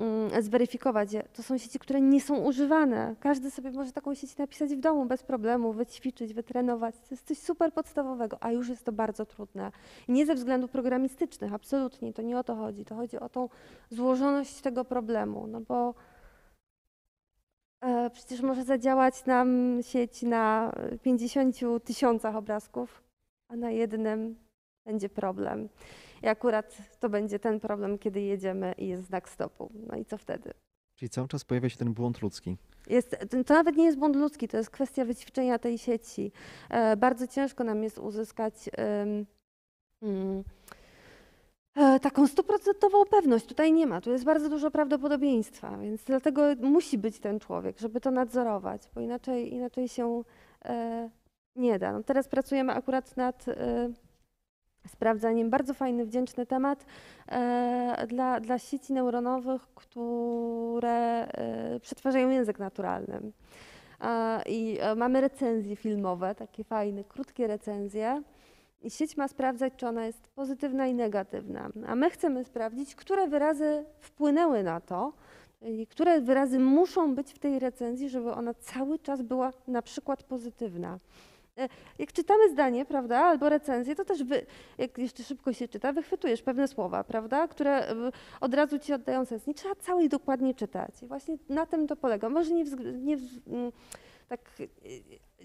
Mm, 0.00 0.42
Zweryfikować 0.42 1.12
je. 1.12 1.22
To 1.22 1.42
są 1.42 1.58
sieci, 1.58 1.78
które 1.78 2.00
nie 2.00 2.20
są 2.20 2.36
używane. 2.36 3.14
Każdy 3.20 3.50
sobie 3.50 3.70
może 3.70 3.92
taką 3.92 4.14
sieć 4.14 4.36
napisać 4.36 4.74
w 4.74 4.80
domu 4.80 5.04
bez 5.06 5.22
problemu, 5.22 5.72
wyćwiczyć, 5.72 6.34
wytrenować. 6.34 6.94
To 6.94 7.06
jest 7.10 7.26
coś 7.26 7.38
super 7.38 7.72
podstawowego, 7.72 8.38
a 8.40 8.52
już 8.52 8.68
jest 8.68 8.84
to 8.84 8.92
bardzo 8.92 9.26
trudne. 9.26 9.72
Nie 10.08 10.26
ze 10.26 10.34
względów 10.34 10.70
programistycznych, 10.70 11.54
absolutnie, 11.54 12.12
to 12.12 12.22
nie 12.22 12.38
o 12.38 12.44
to 12.44 12.56
chodzi. 12.56 12.84
To 12.84 12.94
chodzi 12.94 13.18
o 13.18 13.28
tą 13.28 13.48
złożoność 13.90 14.60
tego 14.60 14.84
problemu, 14.84 15.46
no 15.46 15.60
bo 15.60 15.94
e, 17.80 18.10
przecież 18.10 18.40
może 18.40 18.64
zadziałać 18.64 19.26
nam 19.26 19.78
sieć 19.82 20.22
na 20.22 20.72
50 21.02 21.56
tysiącach 21.84 22.36
obrazków, 22.36 23.02
a 23.48 23.56
na 23.56 23.70
jednym 23.70 24.36
będzie 24.84 25.08
problem. 25.08 25.68
I 26.22 26.28
akurat 26.28 26.78
to 27.00 27.08
będzie 27.08 27.38
ten 27.38 27.60
problem, 27.60 27.98
kiedy 27.98 28.20
jedziemy 28.20 28.74
i 28.78 28.88
jest 28.88 29.04
znak 29.04 29.28
stopu. 29.28 29.70
No 29.86 29.96
i 29.96 30.04
co 30.04 30.18
wtedy? 30.18 30.50
Czyli 30.94 31.10
cały 31.10 31.28
czas 31.28 31.44
pojawia 31.44 31.68
się 31.68 31.76
ten 31.76 31.92
błąd 31.94 32.22
ludzki. 32.22 32.56
Jest, 32.88 33.16
to- 33.46 33.54
nawet 33.54 33.76
nie 33.76 33.84
jest 33.84 33.98
błąd 33.98 34.16
ludzki, 34.16 34.48
to 34.48 34.56
jest 34.56 34.70
kwestia 34.70 35.04
wyćwiczenia 35.04 35.58
tej 35.58 35.78
sieci. 35.78 36.32
E, 36.70 36.96
bardzo 36.96 37.26
ciężko 37.26 37.64
nam 37.64 37.82
jest 37.82 37.98
uzyskać 37.98 38.54
mm, 40.02 40.44
e, 41.76 42.00
taką 42.00 42.26
stuprocentową 42.26 43.04
pewność. 43.10 43.46
Tutaj 43.46 43.72
nie 43.72 43.86
ma, 43.86 44.00
tu 44.00 44.10
jest 44.10 44.24
bardzo 44.24 44.48
dużo 44.48 44.70
prawdopodobieństwa, 44.70 45.78
więc 45.78 46.04
dlatego 46.04 46.42
musi 46.60 46.98
być 46.98 47.18
ten 47.18 47.40
człowiek, 47.40 47.78
żeby 47.78 48.00
to 48.00 48.10
nadzorować, 48.10 48.90
bo 48.94 49.00
inaczej, 49.00 49.54
inaczej 49.54 49.88
się 49.88 50.22
e, 50.64 51.10
nie 51.56 51.78
da. 51.78 51.92
No 51.92 52.02
teraz 52.02 52.28
pracujemy 52.28 52.72
akurat 52.72 53.16
nad 53.16 53.48
e, 53.48 53.90
sprawdzaniem, 54.88 55.50
bardzo 55.50 55.74
fajny, 55.74 56.06
wdzięczny 56.06 56.46
temat 56.46 56.86
e, 57.28 58.06
dla, 58.08 58.40
dla 58.40 58.58
sieci 58.58 58.92
neuronowych, 58.92 59.62
które 59.74 61.26
e, 61.28 61.80
przetwarzają 61.80 62.30
język 62.30 62.58
naturalny. 62.58 63.20
E, 64.00 64.42
I 64.46 64.78
mamy 64.96 65.20
recenzje 65.20 65.76
filmowe, 65.76 66.34
takie 66.34 66.64
fajne, 66.64 67.04
krótkie 67.04 67.46
recenzje. 67.46 68.22
I 68.82 68.90
sieć 68.90 69.16
ma 69.16 69.28
sprawdzać, 69.28 69.72
czy 69.76 69.86
ona 69.86 70.06
jest 70.06 70.28
pozytywna 70.28 70.86
i 70.86 70.94
negatywna. 70.94 71.68
A 71.86 71.94
my 71.94 72.10
chcemy 72.10 72.44
sprawdzić, 72.44 72.94
które 72.94 73.28
wyrazy 73.28 73.84
wpłynęły 74.00 74.62
na 74.62 74.80
to, 74.80 75.12
czyli 75.60 75.86
które 75.86 76.20
wyrazy 76.20 76.58
muszą 76.58 77.14
być 77.14 77.32
w 77.32 77.38
tej 77.38 77.58
recenzji, 77.58 78.08
żeby 78.08 78.32
ona 78.32 78.54
cały 78.54 78.98
czas 78.98 79.22
była 79.22 79.52
na 79.68 79.82
przykład 79.82 80.22
pozytywna. 80.22 80.98
E, 81.60 81.68
Jak 81.98 82.12
czytamy 82.12 82.50
zdanie, 82.50 82.84
prawda, 82.84 83.18
albo 83.18 83.48
recenzję, 83.48 83.94
to 83.94 84.04
też 84.04 84.24
wy, 84.24 84.46
jak 84.78 84.98
jeszcze 84.98 85.22
szybko 85.22 85.52
się 85.52 85.68
czyta, 85.68 85.92
wychwytujesz 85.92 86.42
pewne 86.42 86.68
słowa, 86.68 87.04
prawda, 87.04 87.48
które 87.48 87.88
e, 87.88 87.94
od 88.40 88.54
razu 88.54 88.78
ci 88.78 88.92
oddają 88.92 89.24
sens. 89.24 89.46
Nie 89.46 89.54
trzeba 89.54 89.74
całej 89.74 90.08
dokładnie 90.08 90.54
czytać. 90.54 91.02
I 91.02 91.06
właśnie 91.06 91.36
na 91.48 91.66
tym 91.66 91.86
to 91.86 91.96
polega. 91.96 92.28
Może 92.28 92.50
nie, 92.54 92.64
nie, 92.94 93.16
mm, 93.46 93.72
tak, 94.28 94.40
e, 94.60 94.64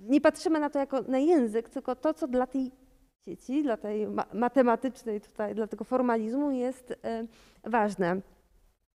nie 0.01 0.21
patrzymy 0.21 0.59
na 0.59 0.69
to 0.69 0.79
jako 0.79 1.01
na 1.01 1.17
język, 1.19 1.69
tylko 1.69 1.95
to, 1.95 2.13
co 2.13 2.27
dla 2.27 2.47
tej 2.47 2.71
sieci, 3.25 3.63
dla 3.63 3.77
tej 3.77 4.07
ma- 4.07 4.25
matematycznej 4.33 5.21
tutaj, 5.21 5.55
dla 5.55 5.67
tego 5.67 5.83
formalizmu 5.83 6.51
jest 6.51 6.91
e, 7.03 7.23
ważne. 7.63 8.21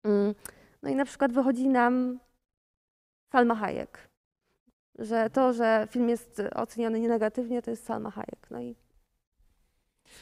Mm, 0.05 0.35
No 0.83 0.91
i 0.91 0.95
na 0.95 1.05
przykład 1.05 1.33
wychodzi 1.33 1.69
nam 1.69 2.19
Salma 3.33 3.55
Hayek, 3.55 3.99
że 4.99 5.31
to, 5.31 5.53
że 5.53 5.89
film 5.91 6.09
jest 6.09 6.43
oceniany 6.55 7.09
negatywnie, 7.09 7.63
to 7.63 7.71
jest 7.71 7.85
Salma 7.85 8.11
Hayek. 8.11 8.47
No 8.51 8.61
i 8.61 8.77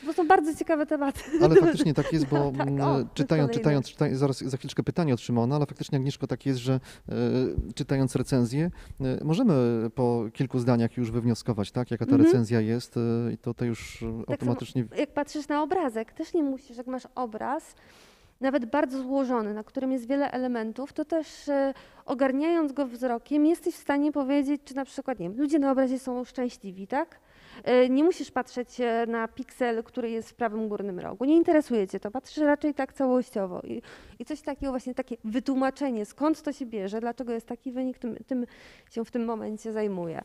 to 0.07 0.13
są 0.13 0.29
bardzo 0.29 0.55
ciekawe 0.55 0.87
tematy. 0.87 1.21
Ale 1.43 1.55
faktycznie 1.57 1.95
tak 1.95 2.13
jest, 2.13 2.27
bo 2.27 2.53
Tak, 2.59 2.69
mm, 2.69 2.81
o, 2.81 3.05
czytając, 3.15 3.53
czytając, 3.53 3.89
czytając, 3.91 4.19
zaraz 4.19 4.39
za 4.39 4.57
chwileczkę 4.57 4.83
pytanie 4.83 5.15
od 5.15 5.21
Szymona, 5.21 5.57
ale 5.57 5.67
faktycznie 5.67 5.99
Agnieszko 5.99 6.27
tak 6.27 6.47
jest, 6.47 6.59
że 6.61 6.75
e, 7.09 7.15
czytając 7.75 8.17
recenzję, 8.17 8.71
e, 9.01 9.25
możemy 9.25 9.55
po 9.95 10.25
kilku 10.33 10.59
zdaniach 10.59 10.97
już 10.97 11.11
wywnioskować, 11.11 11.73
tak, 11.73 11.91
jaka 11.91 12.07
ta 12.07 12.13
Mhm. 12.13 12.27
recenzja 12.27 12.61
jest 12.61 12.97
e, 12.97 13.33
i 13.33 13.39
to, 13.39 13.55
to 13.55 13.65
już 13.65 13.99
samo- 14.01 14.25
automatycznie 14.29 14.85
jak 14.97 15.13
patrzysz 15.13 15.49
na 15.49 15.63
obrazek, 15.63 16.13
też 16.13 16.35
nie 16.35 16.43
musisz, 16.43 16.77
jak 16.77 16.87
masz 16.87 17.07
obraz, 17.15 17.75
nawet 18.41 18.67
bardzo 18.67 19.03
złożony, 19.03 19.55
na 19.55 19.65
którym 19.65 19.93
jest 19.93 20.09
wiele 20.09 20.31
elementów, 20.31 20.93
to 20.93 21.05
też 21.05 21.49
e, 21.49 21.75
ogarniając 22.07 22.73
go 22.73 22.87
wzrokiem, 22.87 23.47
jesteś 23.47 23.75
w 23.75 23.79
stanie 23.79 24.13
powiedzieć, 24.13 24.63
czy 24.65 24.77
na 24.77 24.85
przykład, 24.85 25.19
nie 25.19 25.29
wiem, 25.29 25.39
ludzie 25.39 25.59
na 25.59 25.73
obrazie 25.73 25.99
są 25.99 26.25
szczęśliwi, 26.25 26.87
tak? 26.87 27.21
E, 27.65 27.89
Nie 27.89 28.05
musisz 28.05 28.31
patrzeć 28.31 28.81
e, 28.81 29.07
na 29.07 29.29
piksel, 29.29 29.85
który 29.85 30.11
jest 30.11 30.31
w 30.31 30.35
prawym 30.35 30.69
górnym 30.69 31.01
rogu. 31.01 31.25
Nie 31.25 31.37
interesuje 31.37 31.89
cię 31.89 32.01
to, 32.01 32.11
patrzysz 32.11 32.45
raczej 32.45 32.75
tak 32.75 32.93
całościowo. 32.93 33.61
I, 33.61 33.83
i 34.19 34.25
coś 34.25 34.41
takiego, 34.41 34.73
właśnie 34.73 34.95
takie 34.95 35.17
wytłumaczenie, 35.25 36.07
skąd 36.07 36.43
to 36.43 36.53
się 36.53 36.67
bierze, 36.67 37.01
dlaczego 37.01 37.33
jest 37.33 37.47
taki 37.47 37.73
wynik, 37.73 37.99
tym, 37.99 38.17
tym 38.27 38.47
się 38.91 39.05
w 39.05 39.11
tym 39.11 39.25
momencie 39.25 39.73
zajmuje. 39.73 40.23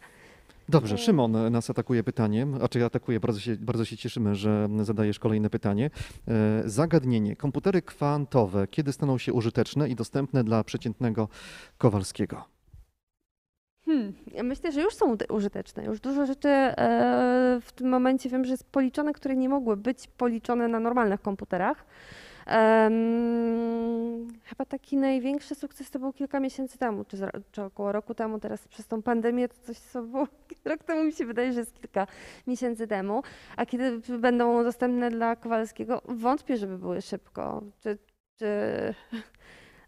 Dobrze, 0.70 0.96
E, 0.96 0.98
Szymon 0.98 1.52
nas 1.52 1.70
atakuje 1.70 2.04
pytaniem, 2.04 2.60
a 2.62 2.68
czy 2.68 2.86
atakuje, 2.86 3.20
bardzo 3.20 3.40
się, 3.40 3.56
bardzo 3.56 3.86
się 3.86 3.98
cieszymy, 3.98 4.36
że 4.36 4.70
zadajesz 4.82 5.20
kolejne 5.20 5.50
pytanie. 5.50 5.90
E, 6.28 6.62
Zagadnienie. 6.66 7.36
Komputery 7.36 7.82
kwantowe, 7.82 8.68
kiedy 8.68 8.94
staną 8.94 9.18
się 9.18 9.34
użyteczne 9.34 9.90
i 9.90 9.96
dostępne 9.96 10.44
dla 10.44 10.64
przeciętnego 10.64 11.28
Kowalskiego? 11.78 12.44
Hmm. 13.86 14.14
Ja 14.34 14.44
myślę, 14.44 14.72
że 14.72 14.82
już 14.82 14.96
są 14.96 15.16
użyteczne. 15.30 15.86
Już 15.86 16.00
dużo 16.00 16.26
rzeczy 16.26 16.50
e, 16.50 17.60
w 17.62 17.72
tym 17.72 17.90
momencie 17.90 18.30
wiem, 18.30 18.46
że 18.46 18.52
jest 18.52 18.64
policzone, 18.64 19.14
które 19.14 19.36
nie 19.36 19.50
mogły 19.50 19.78
być 19.78 20.08
policzone 20.08 20.68
na 20.68 20.80
normalnych 20.80 21.22
komputerach. 21.22 21.86
Em, 22.50 24.28
chyba 24.44 24.66
taki 24.66 24.98
największy 24.98 25.56
sukces 25.56 25.92
to 25.92 26.00
był 26.00 26.14
kilka 26.14 26.40
miesięcy 26.40 26.78
temu, 26.78 27.06
czy, 27.06 27.18
czy 27.52 27.64
około 27.64 27.92
roku 27.92 28.14
temu. 28.14 28.40
Teraz 28.40 28.68
przez 28.68 28.88
tą 28.88 29.02
pandemię 29.02 29.48
to 29.48 29.56
coś 29.62 29.78
co 29.78 30.04
było. 30.04 30.28
Rok 30.66 30.84
temu 30.84 31.04
mi 31.04 31.12
się 31.12 31.26
wydaje, 31.26 31.54
że 31.54 31.60
jest 31.60 31.74
kilka 31.82 32.08
miesięcy 32.48 32.88
temu. 32.88 33.24
A 33.58 33.66
kiedy 33.66 34.02
będą 34.20 34.64
dostępne 34.64 35.10
dla 35.10 35.36
Kowalskiego, 35.36 36.02
wątpię, 36.06 36.58
żeby 36.58 36.78
były 36.78 37.02
szybko. 37.02 37.64
Czy, 37.80 37.98
czy 38.36 38.48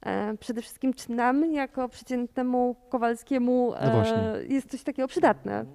E, 0.06 0.38
Przede 0.38 0.62
wszystkim, 0.62 0.94
czy 0.94 1.12
nam, 1.12 1.54
jako 1.54 1.90
przeciętnemu 1.90 2.76
Kowalskiemu, 2.90 3.74
No 3.82 4.06
e, 4.08 4.44
jest 4.46 4.72
coś 4.72 4.84
takiego 4.84 5.08
przydatne? 5.08 5.66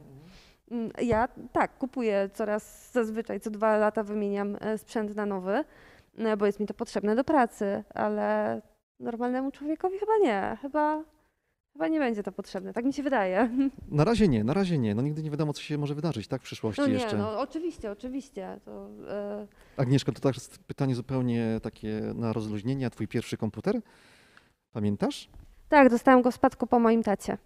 Mm, 0.70 0.91
Ja 1.03 1.28
tak, 1.53 1.78
kupuję 1.78 2.30
coraz, 2.34 2.93
zazwyczaj 2.93 3.41
co 3.41 3.51
dwa 3.51 3.76
lata 3.76 4.03
wymieniam 4.03 4.57
e, 4.61 4.78
sprzęt 4.78 5.16
na 5.16 5.26
nowy, 5.26 5.64
e, 6.19 6.37
bo 6.37 6.47
jest 6.47 6.61
mi 6.61 6.67
to 6.67 6.75
potrzebne 6.75 7.17
do 7.17 7.25
pracy, 7.25 7.85
ale 7.95 8.62
normalnemu 9.01 9.51
człowiekowi 9.51 9.99
chyba 9.99 10.12
nie. 10.23 10.57
Chyba, 10.62 11.05
chyba 11.73 11.89
nie 11.89 11.99
będzie 11.99 12.23
to 12.23 12.33
potrzebne, 12.33 12.73
tak 12.73 12.85
mi 12.85 12.93
się 12.93 13.03
wydaje. 13.03 13.51
Na 13.89 14.05
razie 14.05 14.29
nie, 14.29 14.45
na 14.45 14.55
razie 14.55 14.79
nie. 14.79 14.95
No 14.95 15.03
nigdy 15.03 15.23
nie 15.23 15.31
wiadomo, 15.31 15.53
co 15.53 15.62
się 15.62 15.79
może 15.79 15.95
wydarzyć, 15.95 16.29
tak, 16.29 16.43
w 16.43 16.45
przyszłości 16.45 16.83
No 16.83 16.89
nie, 16.89 16.95
jeszcze. 16.95 17.17
no 17.17 17.41
oczywiście, 17.41 17.91
oczywiście. 17.91 18.61
To, 18.64 18.89
e, 19.09 19.47
Agnieszka, 19.77 20.12
to 20.12 20.21
też 20.21 20.37
jest 20.37 20.59
pytanie 20.59 20.95
zupełnie 20.95 21.61
takie 21.62 22.01
na 22.14 22.33
rozluźnienie. 22.33 22.87
A 22.87 22.91
twój 22.91 23.09
pierwszy 23.09 23.37
komputer? 23.37 23.81
Pamiętasz? 24.73 25.29
tak, 25.69 25.91
dostałam 25.91 26.23
go 26.23 26.31
w 26.31 26.35
spadku 26.35 26.67
po 26.67 26.79
moim 26.79 27.03
tacie. 27.03 27.39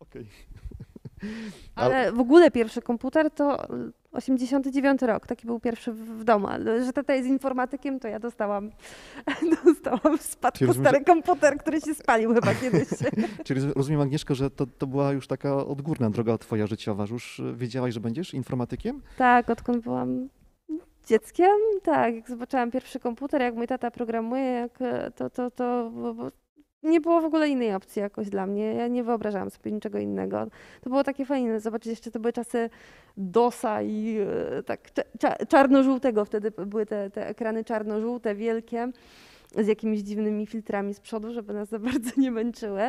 Okej. 0.00 0.26
Ale 1.74 2.12
w 2.12 2.20
ogóle 2.20 2.50
pierwszy 2.50 2.82
komputer 2.82 3.30
to 3.30 3.66
89 4.14 5.02
rok, 5.02 5.26
taki 5.26 5.46
był 5.46 5.60
pierwszy 5.60 5.92
w 5.92 6.24
domu. 6.24 6.46
Ale 6.46 6.84
że 6.84 6.92
tata 6.92 7.14
jest 7.14 7.28
informatykiem, 7.28 8.00
to 8.00 8.08
ja 8.08 8.18
dostałam, 8.18 8.70
dostałam 9.64 10.18
w 10.18 10.22
spadku 10.22 10.66
rozumiem, 10.66 10.90
stary 10.90 11.04
komputer, 11.04 11.58
który 11.58 11.80
się 11.80 11.94
spalił 11.94 12.34
chyba 12.34 12.54
kiedyś. 12.62 12.88
Czyli 13.44 13.60
rozumiem, 13.76 14.00
Agnieszko, 14.00 14.34
że 14.34 14.50
to, 14.50 14.66
to 14.66 14.86
była 14.86 15.12
już 15.12 15.26
taka 15.26 15.56
odgórna 15.56 16.10
droga 16.10 16.38
twoja 16.38 16.66
życiowa, 16.66 17.06
że 17.06 17.12
już 17.12 17.42
wiedziałaś, 17.54 17.94
że 17.94 18.00
będziesz 18.00 18.34
informatykiem? 18.34 19.02
tak, 19.16 19.50
odkąd 19.50 19.84
byłam 19.84 20.28
dzieckiem, 21.06 21.56
tak, 21.82 22.14
jak 22.14 22.28
zobaczyłam 22.28 22.70
pierwszy 22.70 23.00
komputer, 23.00 23.40
jak 23.40 23.54
mój 23.54 23.66
tata 23.66 23.90
programuje, 23.90 24.44
jak, 24.44 24.78
to, 25.16 25.30
to, 25.30 25.50
to 25.50 25.90
nie 26.84 27.00
było 27.00 27.20
w 27.20 27.24
ogóle 27.24 27.48
innej 27.48 27.74
opcji 27.74 28.00
jakoś 28.00 28.28
dla 28.28 28.46
mnie. 28.46 28.74
Ja 28.74 28.88
nie 28.88 29.04
wyobrażałam 29.04 29.50
sobie 29.50 29.72
niczego 29.72 29.98
innego. 29.98 30.46
To 30.80 30.90
było 30.90 31.04
takie 31.04 31.24
fajne, 31.26 31.60
zobaczyć 31.60 31.86
jeszcze 31.86 32.10
to 32.10 32.20
były 32.20 32.32
czasy 32.32 32.70
DOSa 33.16 33.82
i 33.82 34.18
e, 34.58 34.62
tak 34.62 34.90
cza- 34.92 35.18
cza- 35.18 35.46
czarno-żółtego, 35.46 36.24
wtedy 36.24 36.50
były 36.50 36.86
te, 36.86 37.10
te 37.10 37.28
ekrany 37.28 37.64
czarno-żółte, 37.64 38.34
wielkie, 38.34 38.90
z 39.56 39.66
jakimiś 39.66 40.00
dziwnymi 40.00 40.46
filtrami 40.46 40.94
z 40.94 41.00
przodu, 41.00 41.32
żeby 41.32 41.54
nas 41.54 41.68
za 41.68 41.78
bardzo 41.78 42.10
nie 42.16 42.30
męczyły. 42.30 42.82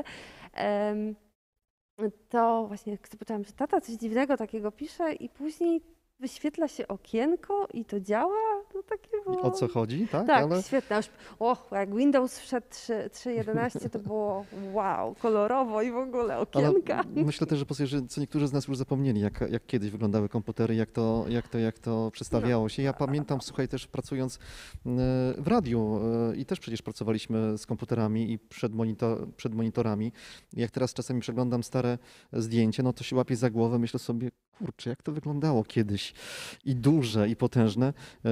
To 2.29 2.67
właśnie 2.67 2.91
jak 2.91 3.07
zobaczyłam, 3.07 3.43
że 3.43 3.51
tata 3.51 3.81
coś 3.81 3.95
dziwnego 3.95 4.37
takiego 4.37 4.71
pisze 4.71 5.13
i 5.13 5.29
później 5.29 5.81
wyświetla 6.19 6.67
się 6.67 6.87
okienko 6.87 7.67
i 7.73 7.85
to 7.85 7.99
działa, 7.99 8.63
to 8.73 8.83
takie 8.83 9.09
było... 9.25 9.41
o 9.41 9.51
co 9.51 9.67
chodzi, 9.67 10.07
tak? 10.07 10.27
Tak, 10.27 10.43
Ale 10.43 10.63
świetne. 10.63 10.95
Już, 10.97 11.09
och, 11.39 11.67
jak 11.71 11.95
Windows 11.95 12.39
wszedł 12.39 12.67
3 12.69 13.09
3.11, 13.13 13.89
to 13.89 13.99
było 13.99 14.45
wow, 14.73 15.15
kolorowo 15.15 15.81
i 15.81 15.91
w 15.91 15.95
ogóle 15.95 16.33
Ale 16.33 16.69
okienka. 16.69 17.03
myślę 17.15 17.47
też, 17.47 17.59
że 17.59 17.65
pasażerzy, 17.65 18.07
co 18.07 18.21
niektórzy 18.21 18.47
z 18.47 18.53
nas 18.53 18.67
już 18.67 18.77
zapomnieli, 18.77 19.21
jak, 19.21 19.43
jak 19.49 19.65
kiedyś 19.65 19.91
wyglądały 19.91 20.29
komputery, 20.29 20.75
jak 20.75 20.91
to, 20.91 21.25
jak 21.29 21.47
to, 21.47 21.59
jak 21.59 21.79
to 21.79 22.11
przedstawiało 22.11 22.69
się. 22.69 22.83
Ja 22.83 22.93
pamiętam, 22.93 23.41
słuchaj, 23.41 23.67
też 23.67 23.87
pracując 23.87 24.35
e, 24.35 24.39
w 25.37 25.47
radiu 25.47 25.99
e, 26.31 26.35
i 26.35 26.45
też 26.45 26.59
przecież 26.59 26.81
pracowaliśmy 26.81 27.57
z 27.57 27.65
komputerami 27.65 28.31
i 28.31 28.39
przed, 28.39 28.73
monitor, 28.73 29.27
przed 29.37 29.55
monitorami. 29.55 30.11
Jak 30.53 30.71
teraz 30.71 30.93
czasami 30.93 31.21
przeglądam 31.21 31.63
stare 31.63 31.97
zdjęcie, 32.33 32.83
no 32.83 32.93
to 32.93 33.03
się 33.03 33.15
łapię 33.15 33.35
za 33.35 33.49
głowę, 33.49 33.79
myślę 33.79 33.99
sobie, 33.99 34.31
kurczę, 34.57 34.89
jak 34.89 35.03
to 35.03 35.11
wyglądało 35.11 35.63
kiedyś 35.63 36.13
i 36.65 36.75
duże, 36.75 37.29
i 37.29 37.35
potężne. 37.35 37.93
E, 38.25 38.31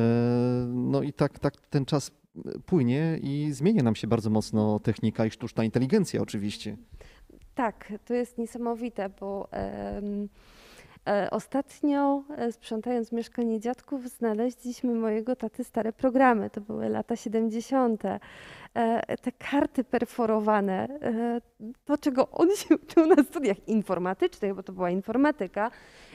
No 0.67 1.01
i 1.01 1.13
tak, 1.13 1.39
tak 1.39 1.53
ten 1.69 1.85
czas 1.85 2.11
płynie 2.65 3.19
i 3.21 3.49
zmienia 3.51 3.83
nam 3.83 3.95
się 3.95 4.07
bardzo 4.07 4.29
mocno 4.29 4.79
technika 4.79 5.25
i 5.25 5.31
sztuczna 5.31 5.63
inteligencja 5.63 6.21
oczywiście. 6.21 6.77
Tak, 7.55 7.93
to 8.05 8.13
jest 8.13 8.37
niesamowite, 8.37 9.09
bo 9.19 9.49
e, 9.53 10.01
ostatnio 11.31 12.23
e, 12.37 12.51
sprzątając 12.51 13.11
mieszkanie 13.11 13.59
dziadków 13.59 14.09
znaleźliśmy 14.09 14.93
mojego 14.95 15.35
taty 15.35 15.63
stare 15.63 15.93
programy. 15.93 16.49
To 16.49 16.61
były 16.61 16.89
lata 16.89 17.15
70. 17.15 18.03
E, 18.75 19.17
te 19.17 19.31
karty 19.31 19.83
perforowane, 19.83 20.87
e, 21.01 21.41
to 21.85 21.97
czego 21.97 22.29
on 22.29 22.55
się 22.55 22.75
uczył 22.75 23.05
na 23.05 23.23
studiach 23.23 23.67
informatycznych, 23.67 24.53
bo 24.53 24.63
to 24.63 24.73
była 24.73 24.89
informatyka 24.89 25.71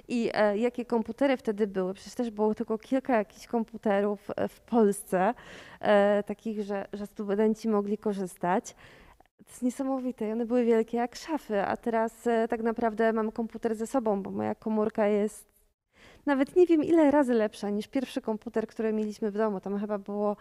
i 0.09 0.31
e, 0.35 0.59
jakie 0.59 0.85
komputery 0.85 1.37
wtedy 1.37 1.67
były. 1.67 1.95
Przecież 1.95 2.15
też 2.15 2.31
było 2.31 2.55
tylko 2.55 2.79
kilka 2.79 3.17
jakichś 3.17 3.47
komputerów 3.47 4.31
w 4.49 4.61
Polsce, 4.61 5.35
takich, 6.27 6.63
że, 6.63 6.87
że 6.93 7.07
studenci 7.07 7.69
mogli 7.69 7.99
korzystać. 7.99 8.75
To 9.39 9.51
jest 9.51 9.63
niesamowite. 9.63 10.33
One 10.33 10.47
były 10.47 10.65
wielkie 10.65 10.97
jak 10.97 11.17
szafy, 11.17 11.61
a 11.61 11.77
teraz 11.77 12.29
tak 12.49 12.63
naprawdę 12.63 13.13
mam 13.13 13.33
komputer 13.33 13.75
ze 13.75 13.87
sobą, 13.87 14.23
bo 14.23 14.31
moja 14.31 14.55
komórka 14.55 15.07
jest 15.07 15.49
nawet 16.27 16.57
nie 16.57 16.67
wiem 16.67 16.85
ile 16.85 17.11
razy 17.11 17.35
lepsza 17.35 17.71
niż 17.71 17.89
pierwszy 17.89 18.21
komputer, 18.21 18.67
który 18.67 18.93
mieliśmy 18.93 19.31
w 19.31 19.35
domu. 19.35 19.61
Tam 19.61 19.79
chyba 19.79 19.99
było 19.99 20.37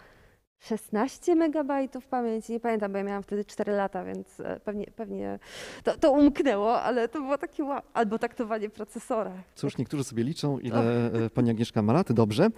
16 0.59 1.35
megabajtów 1.35 2.07
pamięci. 2.07 2.51
Nie 2.53 2.59
pamiętam, 2.59 2.91
bo 2.91 2.97
ja 2.97 3.03
miałam 3.03 3.23
wtedy 3.23 3.45
4 3.45 3.71
lata, 3.71 4.03
więc 4.03 4.39
e, 4.39 4.59
pewnie, 4.65 4.85
pewnie 4.95 5.39
to, 5.83 5.97
to 5.97 6.11
umknęło, 6.11 6.81
ale 6.81 7.07
to 7.07 7.21
było 7.21 7.37
takie 7.37 7.63
wow. 7.63 7.81
Albo 7.93 8.19
taktowanie 8.19 8.69
procesora. 8.69 9.31
Cóż, 9.55 9.77
niektórzy 9.77 10.03
sobie 10.03 10.23
liczą, 10.23 10.59
ile 10.59 11.11
e, 11.25 11.29
pani 11.29 11.49
Agnieszka 11.49 11.81
ma 11.81 11.93
lat. 11.93 12.11
Dobrze. 12.11 12.47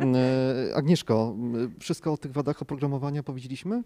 E, 0.00 0.76
Agnieszko, 0.76 1.36
wszystko 1.80 2.12
o 2.12 2.16
tych 2.16 2.32
wadach 2.32 2.62
oprogramowania 2.62 3.22
powiedzieliśmy? 3.22 3.82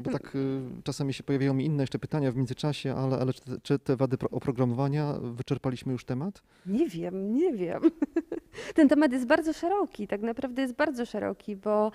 Bo 0.00 0.10
tak 0.10 0.36
czasami 0.84 1.14
się 1.14 1.22
pojawiają 1.22 1.54
mi 1.54 1.64
inne 1.64 1.82
jeszcze 1.82 1.98
pytania 1.98 2.32
w 2.32 2.36
międzyczasie, 2.36 2.94
ale, 2.94 3.18
ale 3.18 3.32
czy, 3.32 3.40
te, 3.40 3.60
czy 3.62 3.78
te 3.78 3.96
wady 3.96 4.18
pro- 4.18 4.30
oprogramowania 4.30 5.14
wyczerpaliśmy 5.22 5.92
już 5.92 6.04
temat? 6.04 6.42
Nie 6.66 6.88
wiem, 6.88 7.34
nie 7.34 7.52
wiem. 7.52 7.82
Ten 8.74 8.88
temat 8.88 9.12
jest 9.12 9.26
bardzo 9.26 9.52
szeroki, 9.52 10.06
tak 10.06 10.20
naprawdę 10.20 10.62
jest 10.62 10.74
bardzo 10.74 11.06
szeroki, 11.06 11.56
bo 11.56 11.92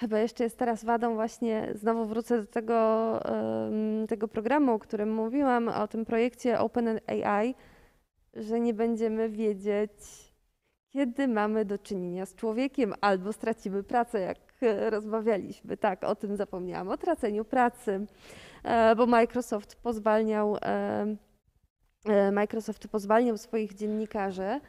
chyba 0.00 0.18
jeszcze 0.18 0.44
jest 0.44 0.58
teraz 0.58 0.84
wadą 0.84 1.14
właśnie, 1.14 1.68
znowu 1.74 2.06
wrócę 2.06 2.40
do 2.40 2.46
tego, 2.46 3.20
tego 4.08 4.28
programu, 4.28 4.72
o 4.72 4.78
którym 4.78 5.14
mówiłam, 5.14 5.68
o 5.68 5.88
tym 5.88 6.04
projekcie 6.04 6.60
OpenAI, 6.60 7.54
że 8.34 8.60
nie 8.60 8.74
będziemy 8.74 9.28
wiedzieć, 9.28 9.92
kiedy 10.88 11.28
mamy 11.28 11.64
do 11.64 11.78
czynienia 11.78 12.26
z 12.26 12.34
człowiekiem 12.34 12.94
albo 13.00 13.32
stracimy 13.32 13.82
pracę, 13.82 14.20
jak 14.20 14.38
e, 14.62 14.90
rozmawialiśmy. 14.90 15.76
Tak, 15.76 16.04
o 16.04 16.14
tym 16.14 16.36
zapomniałam, 16.36 16.88
o 16.88 16.96
traceniu 16.96 17.44
pracy, 17.44 18.06
e, 18.64 18.96
bo 18.96 19.06
Microsoft 19.06 19.76
pozwalniał, 19.76 20.56
e, 20.62 21.16
Microsoft 22.32 22.88
pozwalniał 22.88 23.38
swoich 23.38 23.74
dziennikarzy, 23.74 24.60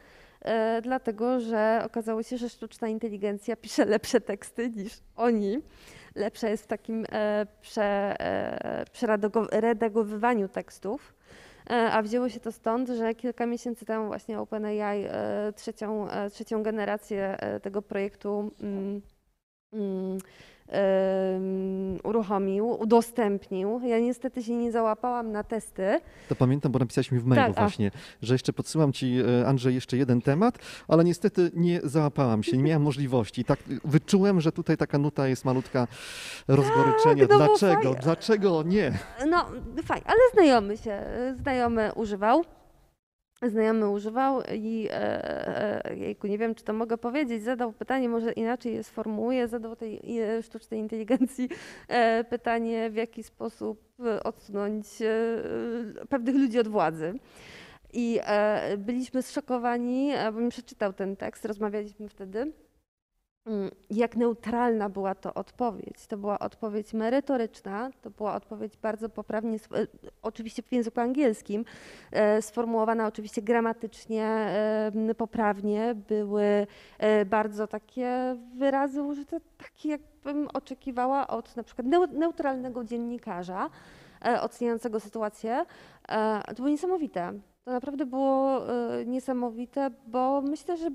dlatego 0.81 1.39
że 1.39 1.81
okazało 1.85 2.23
się, 2.23 2.37
że 2.37 2.49
sztuczna 2.49 2.87
inteligencja 2.87 3.55
pisze 3.55 3.85
lepsze 3.85 4.21
teksty 4.21 4.69
niż 4.69 4.93
oni. 5.15 5.61
Lepsza 6.15 6.49
jest 6.49 6.63
w 6.63 6.67
takim 6.67 7.05
e, 7.11 7.45
prze, 7.61 8.15
e, 8.19 8.85
przeredagowywaniu 8.91 10.47
tekstów. 10.47 11.13
E, 11.69 11.73
A 11.91 12.01
wzięło 12.01 12.29
się 12.29 12.39
to 12.39 12.51
stąd, 12.51 12.89
że 12.89 13.15
kilka 13.15 13.45
miesięcy 13.45 13.85
temu 13.85 14.07
właśnie 14.07 14.39
OpenAI 14.39 15.05
e, 15.05 15.53
trzecią, 15.55 16.09
e, 16.09 16.29
trzecią 16.29 16.63
generację 16.63 17.37
e, 17.39 17.59
tego 17.59 17.81
projektu 17.81 18.51
mm, 18.61 19.01
mm, 19.73 20.17
uruchomił, 22.03 22.69
udostępnił. 22.69 23.81
Ja 23.83 23.99
niestety 23.99 24.43
się 24.43 24.55
nie 24.55 24.71
załapałam 24.71 25.31
na 25.31 25.43
testy. 25.43 25.99
To 26.29 26.35
pamiętam, 26.35 26.71
bo 26.71 26.79
napisałeś 26.79 27.11
mi 27.11 27.19
w 27.19 27.25
mailu 27.25 27.43
Tak, 27.43 27.57
a. 27.57 27.61
właśnie, 27.61 27.91
że 28.21 28.33
jeszcze 28.33 28.53
podsyłam 28.53 28.93
ci, 28.93 29.17
e, 29.41 29.47
Andrzej, 29.47 29.75
jeszcze 29.75 29.97
jeden 29.97 30.21
temat, 30.21 30.57
ale 30.87 31.03
niestety 31.03 31.51
nie 31.53 31.81
załapałam 31.83 32.43
się, 32.43 32.57
nie 32.57 32.63
miałam 32.63 32.81
możliwości. 32.81 33.45
Tak 33.45 33.59
e, 33.59 33.63
wyczułem, 33.85 34.41
że 34.41 34.51
tutaj 34.51 34.77
taka 34.77 34.97
nuta 34.97 35.27
jest 35.27 35.45
malutka 35.45 35.87
rozgoryczenia. 36.47 37.25
no 37.29 37.37
bo 37.39 37.45
Dlaczego? 37.45 37.95
Dlaczego 38.03 38.63
nie? 38.63 38.91
No 39.29 39.45
fajnie, 39.83 40.05
ale 40.07 40.19
znajomy 40.33 40.77
się, 40.77 41.03
znajomy 41.35 41.93
używał. 41.95 42.43
Znajomy 43.47 43.89
używał 43.89 44.41
i 44.53 44.87
e, 44.91 45.85
e, 45.85 45.95
jejku, 45.95 46.27
nie 46.27 46.37
wiem, 46.37 46.55
czy 46.55 46.63
to 46.63 46.73
mogę 46.73 46.97
powiedzieć, 46.97 47.43
zadał 47.43 47.73
pytanie, 47.73 48.09
może 48.09 48.31
inaczej 48.31 48.73
je 48.73 48.83
sformułuję, 48.83 49.47
zadał 49.47 49.75
tej 49.75 50.19
e, 50.19 50.43
sztucznej 50.43 50.79
inteligencji 50.79 51.49
e, 51.87 52.23
pytanie, 52.23 52.89
w 52.89 52.95
jaki 52.95 53.23
sposób 53.23 53.81
e, 54.05 54.23
odsunąć 54.23 55.01
e, 55.01 56.07
pewnych 56.09 56.35
ludzi 56.35 56.59
od 56.59 56.67
władzy. 56.67 57.13
I 57.93 58.19
byliśmy 58.77 59.21
zszokowani, 59.21 60.11
bo 60.33 60.39
mi 60.39 60.49
przeczytał 60.49 60.93
ten 60.93 61.15
tekst, 61.15 61.45
rozmawialiśmy 61.45 62.09
wtedy. 62.09 62.51
Mm, 63.45 63.71
Jak 63.89 64.15
neutralna 64.15 64.89
była 64.89 65.15
to 65.15 65.33
odpowiedź. 65.33 66.07
To 66.07 66.17
była 66.17 66.39
odpowiedź 66.39 66.93
merytoryczna, 66.93 67.89
to 68.01 68.09
była 68.09 68.35
odpowiedź 68.35 68.77
bardzo 68.77 69.09
poprawnie, 69.09 69.55
e, 69.55 69.87
oczywiście 70.21 70.63
w 70.63 70.71
języku 70.71 70.99
angielskim, 70.99 71.65
e, 72.11 72.41
sformułowana 72.41 73.07
oczywiście 73.07 73.41
gramatycznie, 73.41 74.51
poprawnie. 75.17 75.95
Były 76.07 76.67
e, 76.99 77.25
bardzo 77.25 77.67
takie 77.67 78.37
wyrazy 78.57 79.01
użyte, 79.03 79.39
takie 79.57 79.89
jakbym 79.89 80.47
oczekiwała 80.53 81.27
od 81.27 81.55
na 81.55 81.63
przykład 81.63 81.87
neu- 81.87 82.13
neutralnego 82.13 82.83
dziennikarza 82.83 83.69
oceniającego 84.41 84.99
sytuację. 84.99 85.65
To 86.47 86.53
było 86.55 86.69
niesamowite. 86.69 87.33
To 87.65 87.71
naprawdę 87.71 88.05
było 88.05 88.61
niesamowite, 89.05 89.89
bo 90.07 90.41
myślę, 90.41 90.77
że 90.77 90.89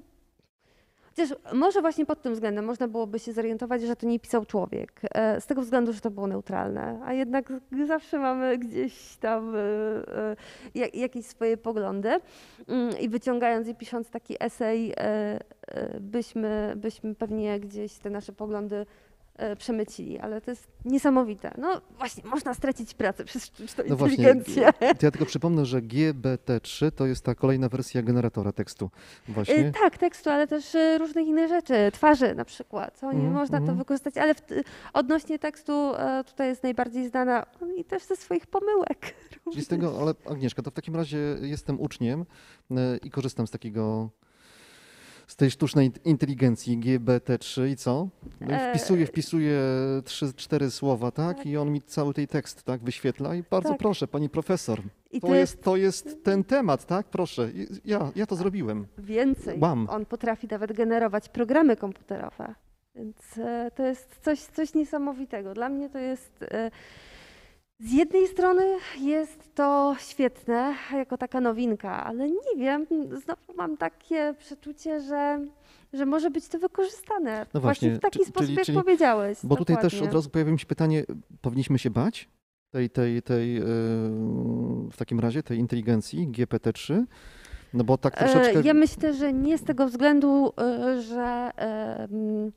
Chociaż 1.16 1.38
może 1.52 1.80
właśnie 1.80 2.06
pod 2.06 2.22
tym 2.22 2.34
względem 2.34 2.64
można 2.64 2.88
byłoby 2.88 3.18
się 3.18 3.32
zorientować, 3.32 3.82
że 3.82 3.96
to 3.96 4.06
nie 4.06 4.20
pisał 4.20 4.44
człowiek, 4.44 5.00
e, 5.14 5.40
z 5.40 5.46
tego 5.46 5.62
względu, 5.62 5.92
że 5.92 6.00
to 6.00 6.10
było 6.10 6.26
neutralne, 6.26 7.00
a 7.04 7.12
jednak 7.12 7.52
zawsze 7.86 8.18
mamy 8.18 8.58
gdzieś 8.58 9.16
tam 9.16 9.56
e, 9.56 9.58
e, 9.60 10.36
ja- 10.74 10.86
jakieś 10.94 11.26
swoje 11.26 11.56
poglądy. 11.56 12.08
Mm, 12.68 12.98
i 13.00 13.08
wyciągając 13.08 13.68
i 13.68 13.74
pisząc 13.74 14.10
taki 14.10 14.36
esej, 14.40 14.94
byśmy, 16.00 16.72
byśmy 16.76 17.14
pewnie 17.14 17.60
gdzieś 17.60 17.98
te 17.98 18.10
nasze 18.10 18.32
poglądy 18.32 18.86
przemycili, 19.58 20.18
ale 20.18 20.40
to 20.40 20.50
jest 20.50 20.68
niesamowite. 20.84 21.54
No 21.58 21.80
właśnie, 21.98 22.22
można 22.30 22.54
stracić 22.54 22.94
pracę 22.94 23.24
przez 23.24 23.46
sztuczną 23.46 23.84
No 23.88 23.96
właśnie, 23.96 24.16
inteligencję. 24.16 24.72
to 24.72 25.06
ja 25.06 25.10
tylko 25.10 25.26
przypomnę, 25.26 25.66
że 25.66 25.82
GPT-3 25.82 26.90
to 26.92 27.06
jest 27.06 27.24
ta 27.24 27.34
kolejna 27.34 27.68
wersja 27.68 28.02
generatora 28.02 28.52
tekstu. 28.52 28.90
Właśnie. 29.28 29.54
Y, 29.54 29.72
Tak, 29.82 29.98
tekstu, 29.98 30.30
ale 30.30 30.46
też 30.46 30.74
y, 30.74 30.98
różnych 30.98 31.26
innych 31.26 31.48
rzeczy, 31.48 31.74
twarzy 31.92 32.34
na 32.34 32.44
przykład. 32.44 32.98
Co 32.98 33.06
nie 33.12 33.18
Mhm, 33.18 33.32
można 33.34 33.58
to 33.58 33.62
mhm. 33.62 33.78
wykorzystać, 33.78 34.16
ale 34.18 34.34
w, 34.34 34.40
odnośnie 34.92 35.38
tekstu 35.38 35.72
e, 35.94 36.24
tutaj 36.24 36.48
jest 36.48 36.62
najbardziej 36.62 37.08
znana 37.08 37.46
i 37.76 37.84
też 37.84 38.02
ze 38.02 38.16
swoich 38.16 38.46
pomyłek. 38.46 39.14
Czyli 39.52 39.64
z 39.64 39.68
tego, 39.68 39.98
ale 40.00 40.14
Agnieszka, 40.30 40.62
to 40.62 40.70
w 40.70 40.74
takim 40.74 40.96
razie 40.96 41.18
jestem 41.40 41.80
uczniem 41.80 42.24
e, 42.70 42.96
i 42.96 43.10
korzystam 43.10 43.46
z 43.46 43.50
takiego, 43.50 44.10
z 45.26 45.36
tej 45.36 45.50
sztucznej 45.50 45.92
inteligencji 46.04 46.78
GPT-3 46.78 47.68
i 47.68 47.76
co? 47.76 48.08
No 48.40 48.46
i 48.50 48.52
E, 48.52 48.70
wpisuję, 48.70 49.06
wpisuję 49.06 49.60
trzy, 50.04 50.32
cztery 50.36 50.70
słowa, 50.70 51.10
tak? 51.10 51.36
tak. 51.36 51.46
I 51.46 51.56
on 51.56 51.72
mi 51.72 51.82
cały 51.82 52.14
tej 52.14 52.28
tekst, 52.28 52.62
tak, 52.62 52.80
wyświetla 52.84 53.34
i 53.34 53.42
bardzo 53.50 53.68
Tak. 53.68 53.78
proszę, 53.78 54.08
pani 54.08 54.28
profesor, 54.28 54.80
I 55.10 55.20
to 55.20 55.34
jest, 55.34 55.62
to 55.62 55.76
jest 55.76 56.24
ten 56.24 56.44
temat, 56.44 56.84
tak? 56.86 57.06
Proszę, 57.06 57.50
ja, 57.84 58.12
ja 58.16 58.26
to 58.26 58.36
zrobiłem. 58.36 58.86
więcej. 58.98 59.58
Łam. 59.60 59.86
On 59.90 60.06
potrafi 60.06 60.46
nawet 60.50 60.72
generować 60.72 61.28
programy 61.28 61.76
komputerowe. 61.76 62.54
Więc 62.94 63.38
e, 63.38 63.70
to 63.76 63.82
jest 63.86 64.18
coś, 64.22 64.40
coś 64.40 64.74
niesamowitego. 64.74 65.54
Dla 65.54 65.68
mnie 65.68 65.90
to 65.90 65.98
jest. 65.98 66.42
e, 66.42 66.70
Z 67.80 67.92
jednej 67.92 68.26
strony 68.28 68.62
jest 69.00 69.54
to 69.54 69.96
świetne, 69.98 70.74
jako 70.92 71.18
taka 71.18 71.40
nowinka, 71.40 72.04
ale 72.04 72.30
nie 72.30 72.56
wiem, 72.56 72.86
znowu 73.24 73.54
mam 73.56 73.76
takie 73.76 74.34
przeczucie, 74.38 75.00
że, 75.00 75.46
że 75.92 76.06
może 76.06 76.30
być 76.30 76.48
to 76.48 76.58
wykorzystane 76.58 77.46
No 77.54 77.60
właśnie, 77.60 77.88
właśnie, 77.88 77.98
w 77.98 78.02
taki 78.02 78.24
sposób, 78.24 78.46
czyli- 78.46 78.54
jak 78.56 78.64
czyli- 78.66 78.78
powiedziałeś. 78.78 79.38
Bo 79.44 79.56
tutaj 79.56 79.76
też 79.76 79.92
dokładnie. 79.92 80.08
od 80.08 80.14
razu 80.14 80.30
pojawiło 80.30 80.52
mi 80.52 80.60
się 80.60 80.66
pytanie, 80.66 81.04
powinniśmy 81.40 81.78
się 81.78 81.90
bać 81.90 82.28
tej, 82.72 82.90
tej, 82.90 83.22
tej, 83.22 83.56
e, 83.56 83.62
w 84.90 84.96
takim 84.98 85.20
razie 85.20 85.42
tej 85.42 85.58
inteligencji 85.58 86.28
GPT-3? 86.28 87.04
No 87.74 87.84
bo 87.84 87.98
tak 87.98 88.18
troszeczkę... 88.18 88.58
E, 88.60 88.62
Ja 88.62 88.74
myślę, 88.74 89.14
że 89.14 89.32
nie 89.32 89.58
z 89.58 89.64
tego 89.64 89.86
względu, 89.86 90.52
e, 90.60 91.02
że 91.02 91.50
mm, 91.56 92.52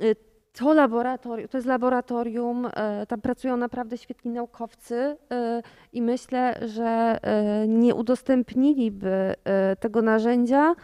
e, 0.00 0.14
to 0.56 0.74
laboratorium, 0.74 1.48
to 1.48 1.58
jest 1.58 1.66
laboratorium, 1.66 2.66
e, 2.66 3.06
tam 3.06 3.20
pracują 3.20 3.56
naprawdę 3.56 3.98
świetni 3.98 4.30
naukowcy 4.30 5.16
e, 5.30 5.62
i 5.92 6.02
myślę, 6.02 6.60
że 6.66 7.18
e, 7.22 7.68
nie 7.68 7.94
udostępniliby 7.94 9.34
tego 9.80 10.02
narzędzia 10.02 10.74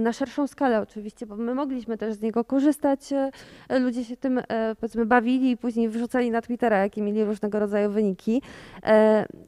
na 0.00 0.12
szerszą 0.12 0.46
skalę 0.46 0.80
oczywiście, 0.80 1.26
bo 1.26 1.36
my 1.36 1.54
mogliśmy 1.54 1.98
też 1.98 2.14
z 2.14 2.20
niego 2.20 2.44
korzystać. 2.44 3.00
Ludzie 3.80 4.04
się 4.04 4.16
tym 4.16 4.40
powiedzmy 4.80 5.06
bawili 5.06 5.50
i 5.50 5.56
później 5.56 5.88
wrzucali 5.88 6.30
na 6.30 6.42
Twittera, 6.42 6.78
jakie 6.78 7.02
mieli 7.02 7.24
różnego 7.24 7.58
rodzaju 7.58 7.90
wyniki, 7.90 8.42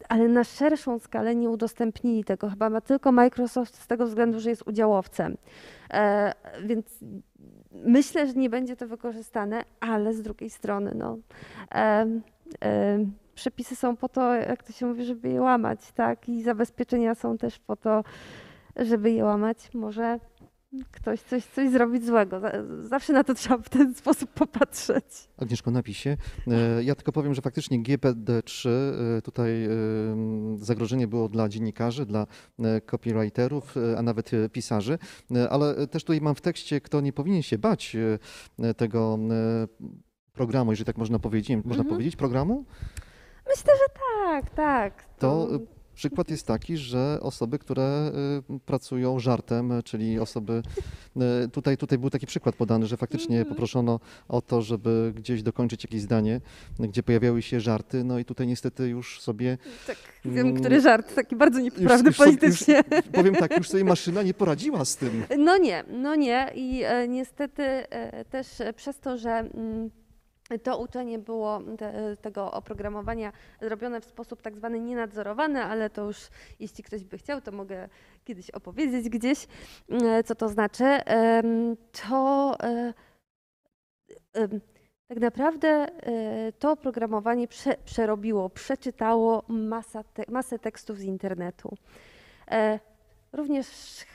ale 0.09 0.29
na 0.29 0.45
szerszą 0.45 0.99
skalę 0.99 1.35
nie 1.35 1.51
udostępnili 1.51 2.25
tego. 2.25 2.51
Chyba 2.51 2.71
ma 2.71 2.81
tylko 2.81 3.13
Microsoft 3.13 3.83
z 3.83 3.87
tego 3.87 4.07
względu, 4.07 4.41
że 4.41 4.51
jest 4.51 4.63
udziałowcem. 4.67 5.37
Więc 6.65 6.87
myślę, 7.87 8.27
że 8.27 8.33
nie 8.33 8.51
będzie 8.51 8.77
to 8.77 8.89
wykorzystane, 8.89 9.65
ale 9.81 10.15
z 10.15 10.23
drugiej 10.23 10.51
strony, 10.51 10.93
no, 10.95 11.19
em, 11.71 12.23
em, 12.61 13.13
przepisy 13.35 13.77
są 13.77 13.97
po 13.97 14.09
to, 14.09 14.35
jak 14.35 14.63
to 14.63 14.73
się 14.73 14.87
mówi, 14.87 15.05
żeby 15.05 15.29
je 15.29 15.41
łamać, 15.41 15.93
tak? 15.93 16.29
I 16.29 16.43
zabezpieczenia 16.43 17.15
są 17.15 17.39
też 17.39 17.59
po 17.59 17.77
to, 17.77 18.05
żeby 18.77 19.11
je 19.11 19.25
łamać. 19.25 19.75
Może 19.75 20.19
ktoś 20.93 21.21
coś, 21.21 21.45
coś 21.45 21.71
zrobić 21.71 22.07
złego. 22.07 22.41
Za- 22.41 22.53
Zawsze 22.83 23.13
na 23.13 23.25
to 23.25 23.35
trzeba 23.35 23.59
w 23.59 23.69
ten 23.69 23.95
sposób 23.95 24.31
popatrzeć. 24.31 25.05
Agnieszko, 25.39 25.71
napisie. 25.71 26.17
Ja 26.83 26.95
tylko 26.95 27.13
powiem, 27.13 27.35
że 27.35 27.43
faktycznie 27.43 27.83
GPD3 27.83 28.69
e, 29.19 29.23
tutaj 29.23 29.65
e, 29.65 29.69
zagrożenie 30.57 31.07
było 31.07 31.29
dla 31.29 31.49
dziennikarzy, 31.49 32.07
dla 32.07 32.27
e, 32.59 32.81
copywriterów, 32.81 33.75
a 33.99 34.03
nawet 34.03 34.31
pisarzy, 34.53 34.99
ale 35.51 35.87
też 35.87 36.05
tutaj 36.05 36.21
mam 36.21 36.35
w 36.35 36.41
tekście, 36.41 36.81
kto 36.81 37.01
nie 37.01 37.13
powinien 37.13 37.43
się 37.43 37.59
bać 37.59 37.97
tego 38.77 39.19
programu, 40.33 40.73
jeżeli 40.73 40.87
tak 40.87 40.99
można 40.99 41.19
powiedzieć, 41.19 41.49
można 41.65 41.71
Mhm. 41.83 41.89
powiedzieć 41.89 42.17
programu, 42.17 42.65
Myślę, 43.49 43.73
że 43.77 43.95
tak, 44.25 44.51
tak. 44.51 45.05
to 45.19 45.49
e, 45.55 45.59
przykład 45.95 46.31
jest 46.31 46.47
taki, 46.47 46.77
że 46.77 47.19
osoby, 47.21 47.59
które 47.59 47.83
e, 47.83 48.13
pracują 48.67 49.19
żartem, 49.19 49.73
czyli 49.85 50.19
osoby, 50.19 50.63
e, 51.45 51.49
tutaj, 51.49 51.77
tutaj 51.77 51.99
był 51.99 52.11
taki 52.11 52.27
przykład 52.27 52.55
podany, 52.57 52.87
że 52.87 52.97
faktycznie 52.97 53.37
Mhm. 53.39 53.55
poproszono 53.55 54.01
o 54.29 54.41
to, 54.43 54.63
żeby 54.63 55.13
gdzieś 55.17 55.43
dokończyć 55.43 55.85
jakieś 55.85 56.01
zdanie, 56.01 56.41
gdzie 56.81 57.03
pojawiały 57.03 57.43
się 57.43 57.61
żarty, 57.61 58.05
no 58.05 58.19
i 58.19 58.25
tutaj 58.25 58.47
niestety 58.47 58.89
już 58.89 59.21
sobie, 59.21 59.59
Tak, 59.87 59.97
wiem, 60.25 60.47
Mm, 60.47 60.61
który 60.61 60.81
żart, 60.81 61.15
taki 61.15 61.37
bardzo 61.37 61.59
już, 61.59 61.65
niepoprawny 61.65 62.09
już 62.09 62.17
politycznie. 62.17 62.75
już, 62.93 63.03
powiem 63.13 63.35
tak, 63.35 63.57
już 63.59 63.69
sobie 63.69 63.85
maszyna 63.85 64.23
nie 64.23 64.35
poradziła 64.35 64.85
z 64.85 64.97
tym. 64.97 65.23
No 65.39 65.57
nie, 65.59 65.85
no 65.93 66.15
nie 66.15 66.51
i 66.55 66.83
e, 66.85 67.09
niestety 67.09 67.63
e, 67.63 68.25
też 68.25 68.47
przez 68.77 68.99
to, 69.01 69.19
że 69.19 69.31
mm, 69.31 69.91
To 70.59 70.79
uczenie 70.79 71.19
było 71.19 71.61
te, 71.79 72.17
tego 72.17 72.53
oprogramowania 72.53 73.33
zrobione 73.61 74.01
w 74.01 74.05
sposób 74.05 74.43
tak 74.43 74.57
zwany 74.57 74.81
nienadzorowany, 74.81 75.65
ale 75.65 75.91
to 75.91 76.05
już 76.05 76.29
jeśli 76.61 76.85
ktoś 76.85 77.05
by 77.05 77.19
chciał, 77.19 77.41
to 77.41 77.53
mogę 77.53 77.89
kiedyś 78.25 78.51
opowiedzieć 78.51 79.09
gdzieś, 79.09 79.47
e, 79.91 80.23
co 80.23 80.35
to 80.35 80.49
znaczy. 80.49 80.85
To 81.93 82.57
e, 82.63 82.93
tak 85.09 85.21
naprawdę 85.21 85.69
e, 85.69 86.53
to 86.53 86.73
oprogramowanie 86.73 87.49
prze, 87.49 87.77
przerobiło, 87.85 88.51
przeczytało 88.51 89.45
masa 89.49 90.05
te, 90.05 90.25
masę 90.29 90.59
tekstów 90.59 90.99
z 90.99 91.03
internetu. 91.03 91.77
Również 93.33 93.67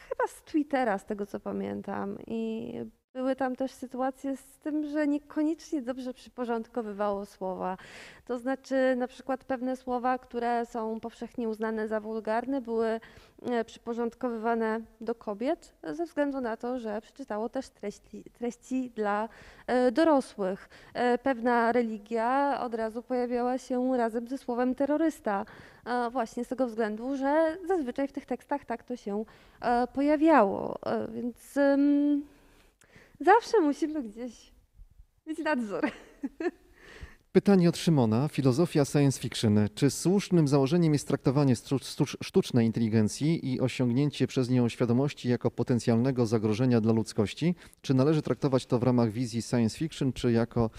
chyba 0.10 0.28
z 0.28 0.44
Twittera, 0.44 0.98
z 0.98 1.06
tego 1.06 1.26
co 1.26 1.40
pamiętam. 1.40 2.18
I 2.28 2.74
były 3.18 3.36
tam 3.36 3.55
też 3.55 3.72
sytuacje 3.72 4.38
z 4.38 4.59
tym, 4.59 4.86
że 4.86 5.07
niekoniecznie 5.07 5.82
dobrze 5.82 6.13
przyporządkowywało 6.13 7.26
słowa. 7.26 7.78
To 8.26 8.39
znaczy, 8.39 8.95
na 8.97 9.07
przykład 9.07 9.43
pewne 9.43 9.76
słowa, 9.76 10.18
które 10.18 10.65
są 10.65 10.99
powszechnie 10.99 11.49
uznane 11.49 11.88
za 11.88 11.99
wulgarne, 11.99 12.61
były 12.61 12.99
e, 13.41 13.65
przyporządkowywane 13.65 14.82
do 15.01 15.15
kobiet 15.15 15.74
ze 15.84 16.05
względu 16.05 16.41
na 16.41 16.57
to, 16.57 16.80
że 16.80 17.01
przeczytało 17.01 17.49
też 17.49 17.70
treści, 17.70 18.24
treści 18.34 18.91
dla 18.95 19.30
e, 19.68 19.91
dorosłych. 19.91 20.70
E, 20.93 21.18
Pewna 21.18 21.72
religia 21.72 22.59
od 22.61 22.74
razu 22.74 23.03
pojawiała 23.03 23.57
się 23.57 23.97
razem 23.97 24.28
ze 24.28 24.38
słowem 24.38 24.76
terrorysta. 24.76 25.45
Właśnie 26.11 26.45
z 26.45 26.47
tego 26.47 26.68
względu, 26.68 27.18
że 27.18 27.57
zazwyczaj 27.68 28.07
w 28.07 28.11
tych 28.11 28.26
tekstach 28.26 28.65
tak 28.65 28.84
to 28.84 28.95
się 28.95 29.26
pojawiało. 29.93 30.80
Więc 31.09 31.59
zawsze 33.20 33.59
musimy 33.61 34.03
gdzieś 34.03 34.51
mieć 35.28 35.39
nadzór. 35.39 35.82
Pytanie 37.32 37.70
od 37.70 37.78
Szymona. 37.78 38.28
Filozofia 38.28 38.86
science 38.86 39.22
fiction. 39.22 39.59
Czy 39.76 39.89
słusznym 39.89 40.47
założeniem 40.47 40.93
jest 40.93 41.07
traktowanie 41.07 41.53
sztucznej 42.22 42.65
inteligencji 42.65 43.53
i 43.53 43.59
osiągnięcie 43.59 44.28
przez 44.28 44.49
nią 44.49 44.70
świadomości 44.70 45.30
jako 45.30 45.51
potencjalnego 45.51 46.26
zagrożenia 46.26 46.82
dla 46.82 46.93
ludzkości? 46.93 47.55
Czy 47.82 47.93
należy 47.93 48.22
traktować 48.22 48.65
to 48.65 48.80
w 48.80 48.84
ramach 48.84 49.11
wizji 49.11 49.41
science 49.41 49.78
fiction, 49.78 50.13
czy 50.13 50.32
jako 50.32 50.70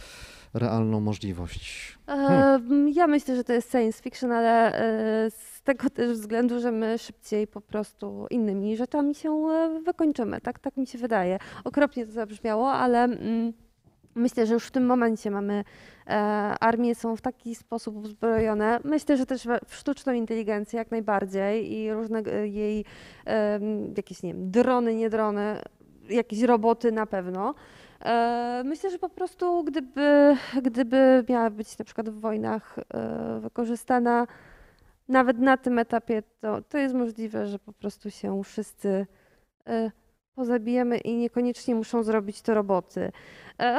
realną 0.55 1.01
możliwość? 1.01 1.99
E, 2.09 2.61
Ja 2.93 3.07
myślę, 3.07 3.37
że 3.37 3.45
to 3.45 3.53
jest 3.53 3.71
science 3.71 4.03
fiction, 4.03 4.33
ale 4.33 4.75
e, 4.75 5.31
z 5.31 5.63
tego 5.63 5.91
też 5.91 6.13
względu, 6.13 6.61
że 6.61 6.73
my 6.73 6.99
szybciej 6.99 7.47
po 7.47 7.61
prostu 7.61 8.27
innymi 8.31 8.77
rzeczami 8.77 9.15
się 9.15 9.31
e, 9.31 9.81
wykończymy. 9.85 10.41
Tak, 10.41 10.59
tak 10.59 10.77
mi 10.77 10.87
się 10.87 10.99
wydaje. 10.99 11.39
Okropnie 11.65 12.07
to 12.07 12.13
zabrzmiało, 12.13 12.73
ale 12.73 13.05
mm, 13.05 13.53
myślę, 14.15 14.47
że 14.47 14.55
już 14.55 14.65
w 14.67 14.71
tym 14.71 14.87
momencie 14.87 15.31
mamy 15.31 15.65
e, 16.07 16.11
armie 16.61 16.95
są 16.95 17.17
w 17.17 17.21
taki 17.21 17.55
sposób 17.55 17.97
uzbrojone. 17.97 18.81
Myślę, 18.85 19.17
że 19.17 19.27
też 19.27 19.47
w 19.67 19.75
sztuczną 19.75 20.13
inteligencję 20.13 20.79
jak 20.79 20.91
najbardziej 20.91 21.73
i 21.73 21.93
różne 21.93 22.19
e, 22.19 22.49
jej 22.49 22.85
em, 23.25 23.95
jakieś, 23.97 24.23
nie 24.23 24.35
wiem, 24.35 24.51
drony, 24.51 24.95
nie 24.95 25.11
drony, 25.11 25.63
jakieś 26.11 26.43
roboty 26.43 26.93
na 26.93 27.07
pewno. 27.07 27.55
E, 28.05 28.63
Myślę, 28.65 28.91
że 28.91 28.99
po 28.99 29.09
prostu 29.09 29.65
gdyby, 29.65 30.37
gdyby 30.63 31.25
miała 31.29 31.51
być 31.51 31.79
na 31.79 31.85
przykład 31.85 32.09
w 32.09 32.21
wojnach 32.21 32.77
e, 32.95 33.41
wykorzystana 33.41 34.27
nawet 35.09 35.39
na 35.39 35.57
tym 35.57 35.79
etapie, 35.79 36.23
to, 36.41 36.63
to 36.63 36.79
jest 36.79 36.95
możliwe, 36.95 37.47
że 37.47 37.59
po 37.59 37.73
prostu 37.73 38.11
się 38.11 38.45
wszyscy 38.45 39.07
e, 39.67 39.91
pozabijemy 40.35 40.99
i 40.99 41.17
niekoniecznie 41.17 41.75
muszą 41.75 42.03
zrobić 42.03 42.43
to 42.43 42.55
roboty. 42.55 43.13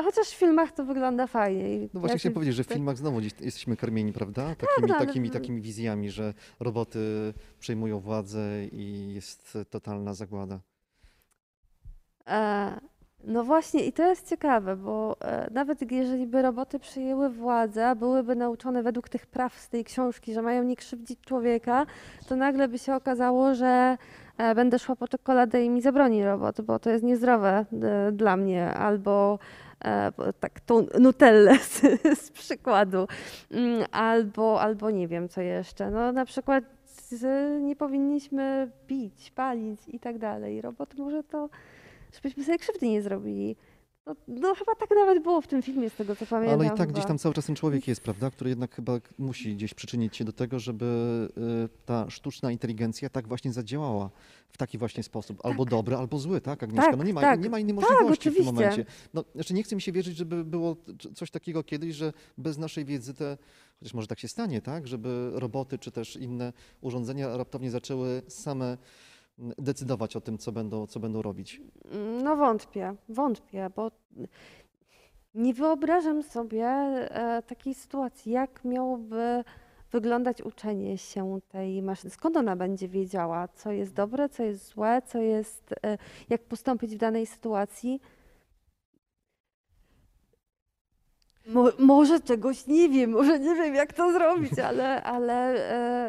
Chociaż 0.03 0.27
w 0.27 0.33
filmach 0.35 0.71
to 0.71 0.83
wygląda 0.85 1.27
fajnie. 1.27 1.87
No 1.93 1.99
właśnie 1.99 2.13
ja 2.13 2.19
chciałem 2.19 2.33
powiedzieć, 2.33 2.55
że 2.55 2.63
w 2.63 2.67
tak- 2.67 2.75
filmach 2.77 2.97
znowu 2.97 3.19
jesteśmy 3.19 3.77
karmieni, 3.77 4.13
prawda? 4.13 4.55
Takimi, 4.55 4.87
no 4.89 4.95
ale- 4.95 5.05
takimi, 5.05 5.29
takimi 5.29 5.61
wizjami, 5.61 6.11
że 6.11 6.33
roboty 6.59 7.33
przejmują 7.59 7.99
władzę 7.99 8.65
i 8.71 9.13
jest 9.13 9.57
totalna 9.69 10.13
zagłada. 10.13 10.59
E, 12.27 12.79
No 13.23 13.43
właśnie, 13.43 13.85
i 13.85 13.93
to 13.93 14.03
jest 14.03 14.29
ciekawe, 14.29 14.75
bo 14.75 15.15
e, 15.21 15.49
nawet 15.51 15.91
jeżeli 15.91 16.27
by 16.27 16.41
roboty 16.41 16.79
przejęły 16.79 17.29
władzę, 17.29 17.95
byłyby 17.95 18.35
nauczone 18.35 18.83
według 18.83 19.09
tych 19.09 19.27
praw 19.27 19.59
z 19.59 19.69
tej 19.69 19.83
książki, 19.83 20.33
że 20.33 20.41
mają 20.41 20.63
nie 20.63 20.75
krzywdzić 20.75 21.19
człowieka, 21.21 21.85
to 22.27 22.35
nagle 22.35 22.67
by 22.67 22.79
się 22.79 22.95
okazało, 22.95 23.55
że 23.55 23.97
e, 24.37 24.55
będę 24.55 24.79
szła 24.79 24.95
po 24.95 25.07
czekoladę 25.07 25.65
i 25.65 25.69
mi 25.69 25.81
zabroni 25.81 26.23
robot, 26.23 26.61
bo 26.61 26.79
to 26.79 26.89
jest 26.89 27.03
niezdrowe 27.03 27.65
e, 27.83 28.11
dla 28.11 28.37
mnie, 28.37 28.73
albo 28.73 29.39
bo 30.17 30.33
tak 30.39 30.59
tą 30.59 30.85
nutellę 30.99 31.57
z, 31.57 31.81
z 32.19 32.31
przykładu, 32.31 33.07
Mm, 33.51 33.85
albo, 33.91 34.61
albo 34.61 34.91
nie 34.91 35.07
wiem 35.07 35.29
co 35.29 35.41
jeszcze. 35.41 35.91
No 35.91 36.11
na 36.11 36.25
przykład 36.25 36.63
nie 37.61 37.75
powinniśmy 37.75 38.71
pić, 38.87 39.31
palić 39.31 39.81
i 39.87 39.99
tak 39.99 40.17
dalej. 40.17 40.61
Robot 40.61 40.97
może 40.97 41.23
to 41.23 41.49
żebyśmy 42.13 42.43
sobie 42.43 42.57
krzywdy 42.57 42.87
nie 42.87 43.01
zrobili. 43.01 43.55
No, 44.05 44.15
no 44.27 44.55
chyba 44.55 44.75
tak 44.75 44.89
nawet 44.95 45.23
było 45.23 45.41
w 45.41 45.47
tym 45.47 45.61
filmie, 45.61 45.89
z 45.89 45.95
tego 45.95 46.15
co 46.15 46.25
pamiętam. 46.25 46.59
Ale 46.59 46.67
i 46.67 46.69
tak 46.69 46.79
chyba. 46.79 46.91
gdzieś 46.91 47.05
tam 47.05 47.17
cały 47.17 47.35
czas 47.35 47.45
ten 47.45 47.55
człowiek 47.55 47.87
jest, 47.87 48.01
prawda? 48.01 48.31
Który 48.31 48.49
jednak 48.49 48.75
chyba 48.75 48.93
musi 49.17 49.55
gdzieś 49.55 49.73
przyczynić 49.73 50.17
się 50.17 50.25
do 50.25 50.33
tego, 50.33 50.59
żeby 50.59 50.85
y, 51.65 51.85
ta 51.85 52.09
sztuczna 52.09 52.51
inteligencja 52.51 53.09
tak 53.09 53.27
właśnie 53.27 53.53
zadziałała 53.53 54.09
w 54.49 54.57
taki 54.57 54.77
właśnie 54.77 55.03
sposób. 55.03 55.45
Albo 55.45 55.65
dobry, 55.65 55.95
albo 55.95 56.19
zły, 56.19 56.41
tak 56.41 56.63
Agnieszka? 56.63 56.89
Tak, 56.89 56.97
no 56.97 57.03
nie 57.03 57.13
ma, 57.13 57.21
tak. 57.21 57.43
nie 57.43 57.49
ma 57.49 57.59
innej 57.59 57.75
Tak, 57.75 57.89
możliwości 57.89 58.29
w 58.29 58.35
tym 58.35 58.45
momencie. 58.45 58.85
No, 59.13 59.23
znaczy 59.35 59.53
nie 59.53 59.63
chce 59.63 59.75
mi 59.75 59.81
się 59.81 59.91
wierzyć, 59.91 60.17
żeby 60.17 60.45
było 60.45 60.75
coś 61.15 61.31
takiego 61.31 61.63
kiedyś, 61.63 61.95
że 61.95 62.13
bez 62.37 62.57
naszej 62.57 62.85
wiedzy 62.85 63.13
te, 63.13 63.37
chociaż 63.79 63.93
może 63.93 64.07
tak 64.07 64.19
się 64.19 64.27
stanie, 64.27 64.61
tak? 64.61 64.87
Żeby 64.87 65.31
roboty 65.33 65.77
czy 65.77 65.91
też 65.91 66.15
inne 66.15 66.53
urządzenia 66.81 67.37
raptownie 67.37 67.71
zaczęły 67.71 68.21
same 68.27 68.77
decydować 69.57 70.15
o 70.15 70.21
tym, 70.21 70.37
co 70.37 70.51
będą, 70.51 70.87
co 70.87 70.99
będą 70.99 71.21
robić. 71.21 71.61
No 72.23 72.35
wątpię, 72.35 72.95
wątpię, 73.09 73.69
bo 73.75 73.91
nie 75.33 75.53
wyobrażam 75.53 76.23
sobie 76.23 76.65
e, 76.65 77.43
takiej 77.47 77.73
sytuacji, 77.73 78.31
jak 78.31 78.65
miałoby 78.65 79.43
wyglądać 79.91 80.41
uczenie 80.41 80.97
się 80.97 81.39
tej 81.49 81.81
maszyny. 81.81 82.11
Skąd 82.11 82.37
ona 82.37 82.55
będzie 82.55 82.87
wiedziała, 82.87 83.47
co 83.47 83.71
jest 83.71 83.93
dobre, 83.93 84.29
co 84.29 84.43
jest 84.43 84.67
złe, 84.67 85.01
co 85.05 85.17
jest, 85.17 85.75
e, 85.85 85.97
jak 86.29 86.43
postąpić 86.43 86.95
w 86.95 86.97
danej 86.97 87.25
sytuacji? 87.25 88.01
Mo, 91.47 91.69
może 91.79 92.19
czegoś 92.19 92.67
nie 92.67 92.89
wiem, 92.89 93.11
może 93.11 93.39
nie 93.39 93.55
wiem, 93.55 93.75
jak 93.75 93.93
to 93.93 94.13
zrobić, 94.13 94.59
ale, 94.59 95.03
ale 95.03 95.33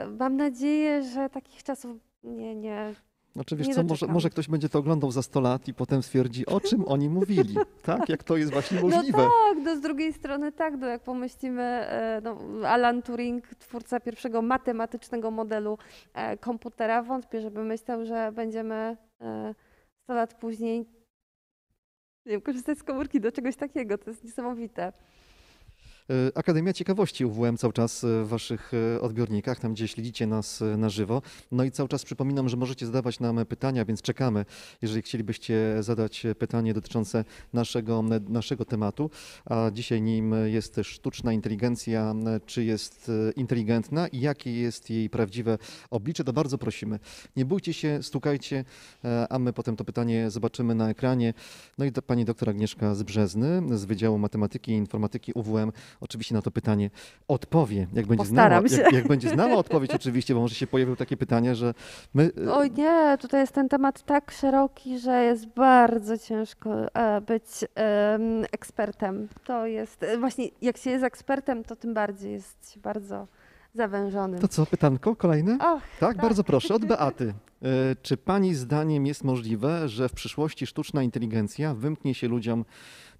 e, 0.03 0.07
mam 0.07 0.37
nadzieję, 0.37 1.03
że 1.03 1.31
takich 1.31 1.63
czasów 1.63 1.97
nie, 2.25 2.55
nie, 2.55 2.95
Znaczy 3.35 3.57
wiesz 3.57 3.69
Nie 3.69 3.75
co, 3.75 3.83
może, 3.83 4.07
może 4.07 4.31
ktoś 4.31 4.49
będzie 4.49 4.69
to 4.69 4.79
oglądał 4.79 5.11
za 5.11 5.23
100 5.23 5.41
lat 5.41 5.69
i 5.69 5.75
potem 5.75 6.03
stwierdzi, 6.03 6.47
o 6.47 6.61
czym 6.61 6.85
oni 6.89 7.09
mówili, 7.09 7.57
tak? 7.83 8.09
Jak 8.09 8.25
to 8.25 8.37
jest 8.37 8.53
właśnie 8.53 8.81
możliwe. 8.81 9.19
No 9.19 9.29
tak, 9.29 9.65
no 9.65 9.77
z 9.77 9.81
drugiej 9.81 10.13
strony 10.13 10.53
tak, 10.53 10.75
no 10.79 10.87
jak 10.87 11.03
pomyślimy, 11.03 11.63
e, 11.63 12.21
no, 12.25 12.39
Alan 12.69 13.03
Turing, 13.03 13.47
twórca 13.47 14.01
pierwszego 14.01 14.43
matematycznego 14.43 15.31
modelu 15.31 15.79
e, 16.15 16.37
komputera, 16.37 17.03
wątpię, 17.03 17.41
żeby 17.41 17.65
myślał, 17.65 18.05
że 18.05 18.33
będziemy 18.33 18.97
e, 19.21 19.55
100 20.05 20.15
lat 20.15 20.35
później 20.35 20.87
nie 22.27 22.33
wiem, 22.33 22.41
korzystać 22.41 22.79
z 22.79 22.83
komórki 22.83 23.21
do 23.21 23.33
czegoś 23.33 23.57
takiego. 23.57 23.99
To 23.99 24.11
jest 24.11 24.25
niesamowite. 24.25 24.93
E, 26.11 26.39
Akademia 26.39 26.73
Ciekawości 26.73 27.25
UWM 27.25 27.57
cały 27.57 27.73
czas 27.73 28.05
e, 28.05 28.25
w 28.25 28.29
waszych 28.29 28.73
e, 28.97 29.01
odbiornikach, 29.01 29.61
tam 29.61 29.75
gdzie 29.75 29.89
śledzicie 29.89 30.27
nas 30.27 30.63
na 30.77 30.89
żywo. 30.89 31.23
No 31.53 31.65
i 31.65 31.71
cały 31.71 31.89
czas 31.89 32.05
przypominam, 32.05 32.49
że 32.49 32.57
możecie 32.57 32.87
zadawać 32.87 33.21
nam 33.21 33.47
pytania, 33.47 33.85
więc 33.85 34.03
czekamy, 34.03 34.45
jeżeli 34.83 35.03
chcielibyście 35.03 35.77
zadać 35.81 36.27
pytanie 36.39 36.75
dotyczące 36.75 37.25
naszego, 37.53 38.05
naszego 38.29 38.65
tematu. 38.65 39.11
A 39.45 39.71
dzisiaj 39.71 40.03
nim 40.03 40.35
jest 40.47 40.81
sztuczna 40.83 41.33
inteligencja, 41.33 42.15
czy 42.47 42.65
jest 42.65 43.11
inteligentna 43.37 44.09
i 44.09 44.21
jakie 44.21 44.61
jest 44.61 44.91
jej 44.91 45.11
prawdziwe 45.11 45.59
oblicze, 45.91 46.25
to 46.25 46.33
bardzo 46.33 46.59
prosimy. 46.59 46.99
Nie 47.37 47.45
bójcie 47.45 47.73
się, 47.73 48.03
stukajcie, 48.03 48.65
a 49.31 49.39
my 49.39 49.53
potem 49.53 49.77
to 49.77 49.85
pytanie 49.85 50.31
zobaczymy 50.31 50.75
na 50.75 50.91
ekranie. 50.91 51.35
No 51.79 51.85
i 51.85 51.93
do, 51.93 52.03
pani 52.03 52.25
doktor 52.25 52.51
Agnieszka 52.51 52.95
z 52.95 53.03
Brzezny 53.03 53.79
z 53.79 53.85
Wydziału 53.85 54.19
Matematyki 54.19 54.73
i 54.73 54.75
Informatyki 54.75 55.33
UWM 55.33 55.73
oczywiście 56.01 56.35
na 56.35 56.43
to 56.43 56.51
pytanie 56.51 56.91
odpowie. 57.29 57.87
Jak 57.93 58.07
będzie, 58.07 58.25
znała, 58.25 58.61
Postaram 58.61 58.85
jak, 58.85 58.93
jak 58.93 59.09
będzie 59.09 59.29
znała 59.29 59.55
odpowiedź 59.57 59.91
oczywiście, 59.91 60.35
bo 60.35 60.41
może 60.41 60.55
się 60.55 60.67
pojawiły 60.67 60.97
takie 60.97 61.17
pytania, 61.17 61.55
że 61.55 61.75
my... 62.15 62.31
e, 62.47 62.55
Oj 62.55 62.71
nie, 62.71 63.19
tutaj 63.21 63.41
jest 63.41 63.53
ten 63.53 63.69
temat 63.69 64.03
tak 64.03 64.31
szeroki, 64.31 64.99
że 64.99 65.25
jest 65.25 65.47
bardzo 65.47 66.19
ciężko 66.19 66.95
e, 66.95 67.21
być 67.21 67.45
em, 67.75 68.45
ekspertem. 68.53 69.29
To 69.45 69.67
jest, 69.67 70.03
e, 70.03 70.19
właśnie 70.19 70.49
jak 70.63 70.77
się 70.77 70.91
jest 70.91 71.05
ekspertem, 71.05 71.65
to 71.65 71.77
tym 71.77 71.95
bardziej 71.95 72.33
jest 72.33 72.73
się 72.73 72.81
bardzo 72.81 73.27
zawężonym. 73.75 74.41
To 74.41 74.49
co, 74.49 74.67
pytanko 74.67 75.17
kolejne? 75.17 75.55
Och, 75.55 75.61
Tak, 75.61 75.83
tak. 76.01 76.17
bardzo 76.17 76.45
proszę, 76.45 76.75
od 76.75 76.85
Beaty. 76.85 77.35
Czy 78.03 78.17
pani 78.17 78.55
zdaniem 78.55 79.07
jest 79.07 79.25
możliwe, 79.25 79.89
że 79.89 80.09
w 80.09 80.13
przyszłości 80.13 80.67
sztuczna 80.67 81.03
inteligencja 81.03 81.75
wymknie 81.75 82.15
się 82.15 82.29
ludziom, 82.29 82.65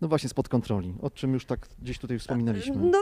no 0.01 0.09
właśnie, 0.09 0.29
spod 0.29 0.49
kontroli, 0.49 0.95
o 1.03 1.11
czym 1.11 1.33
już 1.33 1.45
tak 1.45 1.67
gdzieś 1.83 1.99
tutaj 1.99 2.19
wspominaliśmy? 2.19 2.77
No, 2.77 3.01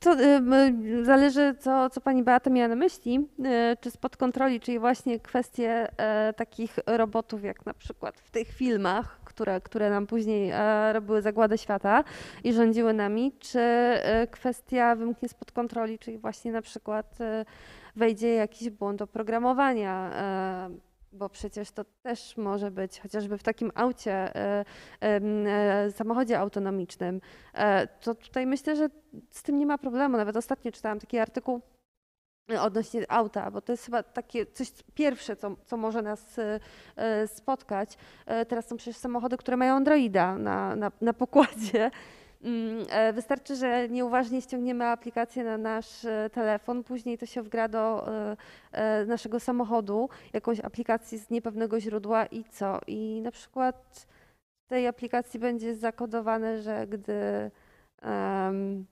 to 0.00 0.20
y, 0.20 1.04
zależy, 1.04 1.54
co, 1.60 1.90
co 1.90 2.00
pani 2.00 2.22
Beata 2.22 2.50
miała 2.50 2.68
na 2.68 2.76
myśli, 2.76 3.28
y, 3.38 3.76
czy 3.80 3.90
spod 3.90 4.16
kontroli, 4.16 4.60
czyli 4.60 4.78
właśnie 4.78 5.20
kwestie 5.20 5.88
e, 5.96 6.32
takich 6.32 6.78
robotów, 6.86 7.44
jak 7.44 7.66
na 7.66 7.74
przykład 7.74 8.20
w 8.20 8.30
tych 8.30 8.48
filmach, 8.48 9.20
które, 9.24 9.60
które 9.60 9.90
nam 9.90 10.06
później 10.06 10.50
e, 10.50 10.92
robiły 10.92 11.22
zagładę 11.22 11.58
świata 11.58 12.04
i 12.44 12.52
rządziły 12.52 12.92
nami, 12.92 13.32
czy 13.38 13.60
e, 13.60 14.26
kwestia 14.30 14.96
wymknie 14.96 15.28
spod 15.28 15.52
kontroli, 15.52 15.98
czyli 15.98 16.18
właśnie 16.18 16.52
na 16.52 16.62
przykład 16.62 17.18
wejdzie 17.96 18.28
jakiś 18.28 18.70
błąd 18.70 19.02
oprogramowania, 19.02 20.10
bo 21.12 21.28
przecież 21.28 21.70
to 21.70 21.84
też 22.02 22.36
może 22.36 22.70
być 22.70 23.00
chociażby 23.00 23.38
w 23.38 23.42
takim 23.42 23.72
aucie, 23.74 24.12
e, 24.12 24.64
em, 25.00 25.46
e, 25.46 25.90
samochodzie 25.90 26.38
autonomicznym, 26.38 27.20
e, 27.54 27.86
to 27.86 28.14
tutaj 28.14 28.46
myślę, 28.46 28.76
że 28.76 28.88
z 29.30 29.42
tym 29.42 29.58
nie 29.58 29.66
ma 29.66 29.78
problemu. 29.78 30.16
Nawet 30.16 30.36
ostatnio 30.36 30.72
czytałam 30.72 31.00
taki 31.00 31.18
artykuł 31.18 31.60
e, 32.52 32.62
odnośnie 32.62 33.12
auta, 33.12 33.50
bo 33.50 33.60
to 33.60 33.72
jest 33.72 33.84
chyba 33.84 34.02
takie 34.02 34.46
coś 34.46 34.72
pierwsze, 34.94 35.36
co, 35.36 35.56
co 35.64 35.76
może 35.76 36.02
nas 36.02 36.38
e, 36.38 36.60
e, 36.96 37.26
spotkać. 37.26 37.96
E, 38.26 38.46
Teraz 38.46 38.68
są 38.68 38.76
przecież 38.76 38.96
samochody, 38.96 39.36
które 39.36 39.56
mają 39.56 39.74
Androida 39.74 40.38
na, 40.38 40.76
na, 40.76 40.92
na 41.00 41.12
pokładzie. 41.12 41.90
Mm, 42.42 42.86
e, 42.90 43.12
Wystarczy, 43.12 43.56
że 43.56 43.88
nieuważnie 43.88 44.42
ściągniemy 44.42 44.84
aplikację 44.84 45.44
na 45.44 45.58
nasz 45.58 46.04
e, 46.04 46.30
telefon, 46.32 46.84
później 46.84 47.18
to 47.18 47.26
się 47.26 47.42
wgra 47.42 47.68
do 47.68 48.08
e, 48.72 49.04
naszego 49.06 49.40
samochodu, 49.40 50.08
jakąś 50.32 50.60
aplikację 50.60 51.18
z 51.18 51.30
niepewnego 51.30 51.80
źródła 51.80 52.26
i 52.26 52.44
co? 52.44 52.80
I 52.86 53.20
na 53.22 53.30
przykład 53.30 54.06
w 54.66 54.68
tej 54.68 54.86
aplikacji 54.86 55.40
będzie 55.40 55.74
zakodowane, 55.74 56.62
że 56.62 56.86
gdy 56.86 57.50
em, 58.02 58.86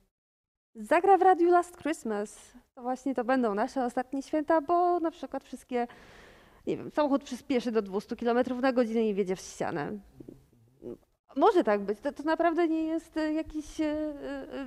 zagra 0.75 1.19
w 1.19 1.23
radiu 1.23 1.51
Last 1.51 1.77
Christmas, 1.77 2.53
to 2.75 2.83
właśnie 2.83 3.15
to 3.15 3.25
będą 3.25 3.55
nasze 3.55 3.85
ostatnie 3.85 4.23
święta, 4.23 4.61
bo 4.61 5.01
na 5.01 5.11
przykład 5.11 5.45
wszystkie, 5.45 5.87
nie 6.67 6.77
wiem, 6.77 6.91
samochód 6.91 7.25
przyspieszy 7.25 7.73
do 7.73 7.83
200 7.83 8.17
km 8.17 8.61
na 8.61 8.73
godzinę 8.73 9.09
i 9.09 9.15
wjedzie 9.15 9.37
w 9.37 9.41
ścianę. 9.41 9.93
Może 11.37 11.65
tak 11.65 11.81
być. 11.85 12.01
To, 12.01 12.13
to 12.13 12.23
naprawdę 12.23 12.69
nie 12.69 12.83
jest 12.83 13.17
e, 13.17 13.33
jakiś 13.33 13.81
e, 13.81 13.85
e, 13.85 14.67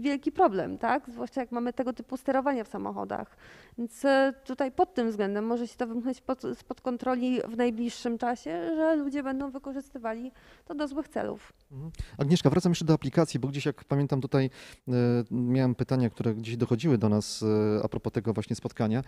wielki 0.00 0.32
problem, 0.32 0.78
tak? 0.78 1.10
Zwłaszcza 1.10 1.40
jak 1.40 1.52
mamy 1.52 1.72
tego 1.72 1.92
typu 1.92 2.16
sterowania 2.16 2.64
w 2.64 2.68
samochodach. 2.68 3.36
Więc 3.78 4.02
tutaj 4.44 4.72
pod 4.72 4.94
tym 4.94 5.10
względem 5.10 5.46
może 5.46 5.68
się 5.68 5.76
to 5.76 5.86
wymknąć 5.86 6.20
pod, 6.20 6.42
spod 6.54 6.80
kontroli 6.80 7.40
w 7.48 7.56
najbliższym 7.56 8.18
czasie, 8.18 8.70
że 8.76 8.96
ludzie 8.96 9.22
będą 9.22 9.50
wykorzystywali 9.50 10.32
to 10.64 10.74
do 10.74 10.88
złych 10.88 11.08
celów. 11.08 11.52
Mhm. 11.72 11.90
Agnieszka, 12.18 12.50
wracam 12.50 12.70
jeszcze 12.70 12.84
do 12.84 12.94
aplikacji, 12.94 13.40
bo 13.40 13.48
gdzieś 13.48 13.66
jak 13.66 13.84
pamiętam 13.84 14.20
tutaj 14.20 14.50
miałem 15.30 15.74
pytania, 15.74 16.10
które 16.10 16.34
gdzieś 16.34 16.56
dochodziły 16.56 16.98
do 16.98 17.08
nas 17.08 17.44
a 17.82 17.88
propos 17.88 18.12
tego 18.12 18.32
właśnie 18.32 18.56
spotkania. 18.56 19.02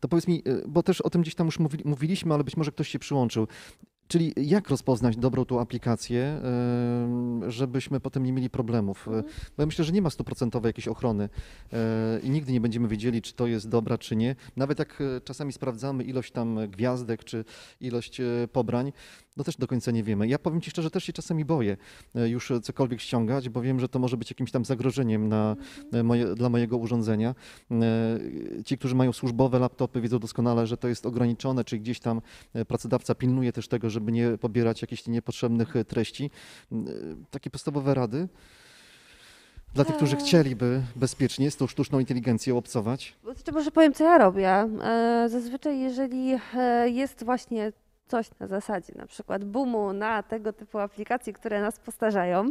To 0.00 0.08
powiedz 0.08 0.28
mi, 0.28 0.42
bo 0.68 0.82
też 0.82 1.00
o 1.00 1.10
tym 1.10 1.22
gdzieś 1.22 1.34
tam 1.34 1.46
już 1.46 1.58
mówi, 1.58 1.78
mówiliśmy, 1.84 2.34
ale 2.34 2.44
być 2.44 2.56
może 2.56 2.72
ktoś 2.72 2.88
się 2.88 2.98
przyłączył. 2.98 3.46
Czyli 4.08 4.32
jak 4.36 4.68
rozpoznać 4.68 5.16
dobrą 5.16 5.44
tą 5.44 5.60
aplikację, 5.60 6.40
żebyśmy 7.48 8.00
potem 8.00 8.24
nie 8.24 8.32
mieli 8.32 8.50
problemów? 8.50 9.08
Mhm. 9.08 9.24
Bo 9.56 9.62
ja 9.62 9.66
myślę, 9.66 9.84
że 9.84 9.92
nie 9.92 10.02
ma 10.02 10.10
stuprocentowej 10.10 10.68
jakiejś 10.68 10.88
ochrony 10.88 11.28
e, 11.72 12.20
i 12.22 12.30
nigdy 12.30 12.52
nie 12.52 12.60
będziemy 12.60 12.88
wiedzieli, 12.88 13.22
czy 13.22 13.34
to 13.34 13.46
jest 13.46 13.68
dobra, 13.68 13.98
czy 13.98 14.16
nie. 14.16 14.36
Nawet 14.56 14.78
jak 14.78 15.00
e, 15.00 15.20
czasami 15.20 15.52
sprawdzamy 15.52 16.04
ilość 16.04 16.32
tam 16.32 16.58
gwiazdek, 16.70 17.24
czy 17.24 17.44
ilość 17.80 18.20
e, 18.20 18.24
pobrań, 18.52 18.92
no 19.38 19.44
też 19.44 19.56
do 19.56 19.66
końca 19.66 19.90
nie 19.90 20.02
wiemy. 20.02 20.28
Ja 20.28 20.38
powiem 20.38 20.60
Ci 20.60 20.70
szczerze, 20.70 20.90
też 20.90 21.04
się 21.04 21.12
czasami 21.12 21.44
boję 21.44 21.76
e, 22.14 22.28
już 22.28 22.52
cokolwiek 22.62 23.00
ściągać, 23.00 23.48
bo 23.48 23.60
wiem, 23.62 23.80
że 23.80 23.88
to 23.88 23.98
może 23.98 24.16
być 24.16 24.30
jakimś 24.30 24.50
tam 24.50 24.64
zagrożeniem 24.64 25.28
na, 25.28 25.56
e, 25.92 26.02
moje, 26.02 26.34
dla 26.34 26.48
mojego 26.48 26.76
urządzenia. 26.76 27.34
E, 27.70 28.64
Ci, 28.64 28.78
którzy 28.78 28.94
mają 28.94 29.12
służbowe 29.12 29.58
laptopy, 29.58 30.00
wiedzą 30.00 30.18
doskonale, 30.18 30.66
że 30.66 30.76
to 30.76 30.88
jest 30.88 31.06
ograniczone, 31.06 31.64
czy 31.64 31.78
gdzieś 31.78 32.00
tam 32.00 32.20
pracodawca 32.68 33.14
pilnuje 33.14 33.52
też 33.52 33.68
tego, 33.68 33.90
żeby 33.90 34.12
nie 34.12 34.38
pobierać 34.38 34.82
jakichś 34.82 35.06
niepotrzebnych 35.06 35.74
treści. 35.88 36.30
Takie 37.30 37.50
podstawowe 37.50 37.94
rady. 37.94 38.28
Dla 39.74 39.84
tych, 39.84 39.96
którzy 39.96 40.16
chcieliby 40.16 40.82
bezpiecznie 40.96 41.50
z 41.50 41.56
tą 41.56 41.66
sztuczną 41.66 41.98
inteligencją 41.98 42.58
obcować. 42.58 43.16
Znaczy, 43.24 43.52
może 43.52 43.70
powiem, 43.70 43.92
co 43.92 44.04
ja 44.04 44.18
robię. 44.18 44.68
Zazwyczaj, 45.28 45.80
jeżeli 45.80 46.30
jest 46.84 47.24
właśnie 47.24 47.72
coś 48.08 48.30
na 48.40 48.46
zasadzie 48.46 48.92
na 48.96 49.06
przykład 49.06 49.44
boomu 49.44 49.92
na 49.92 50.22
tego 50.22 50.52
typu 50.52 50.78
aplikacje, 50.78 51.32
które 51.32 51.60
nas 51.60 51.80
postarzają, 51.80 52.48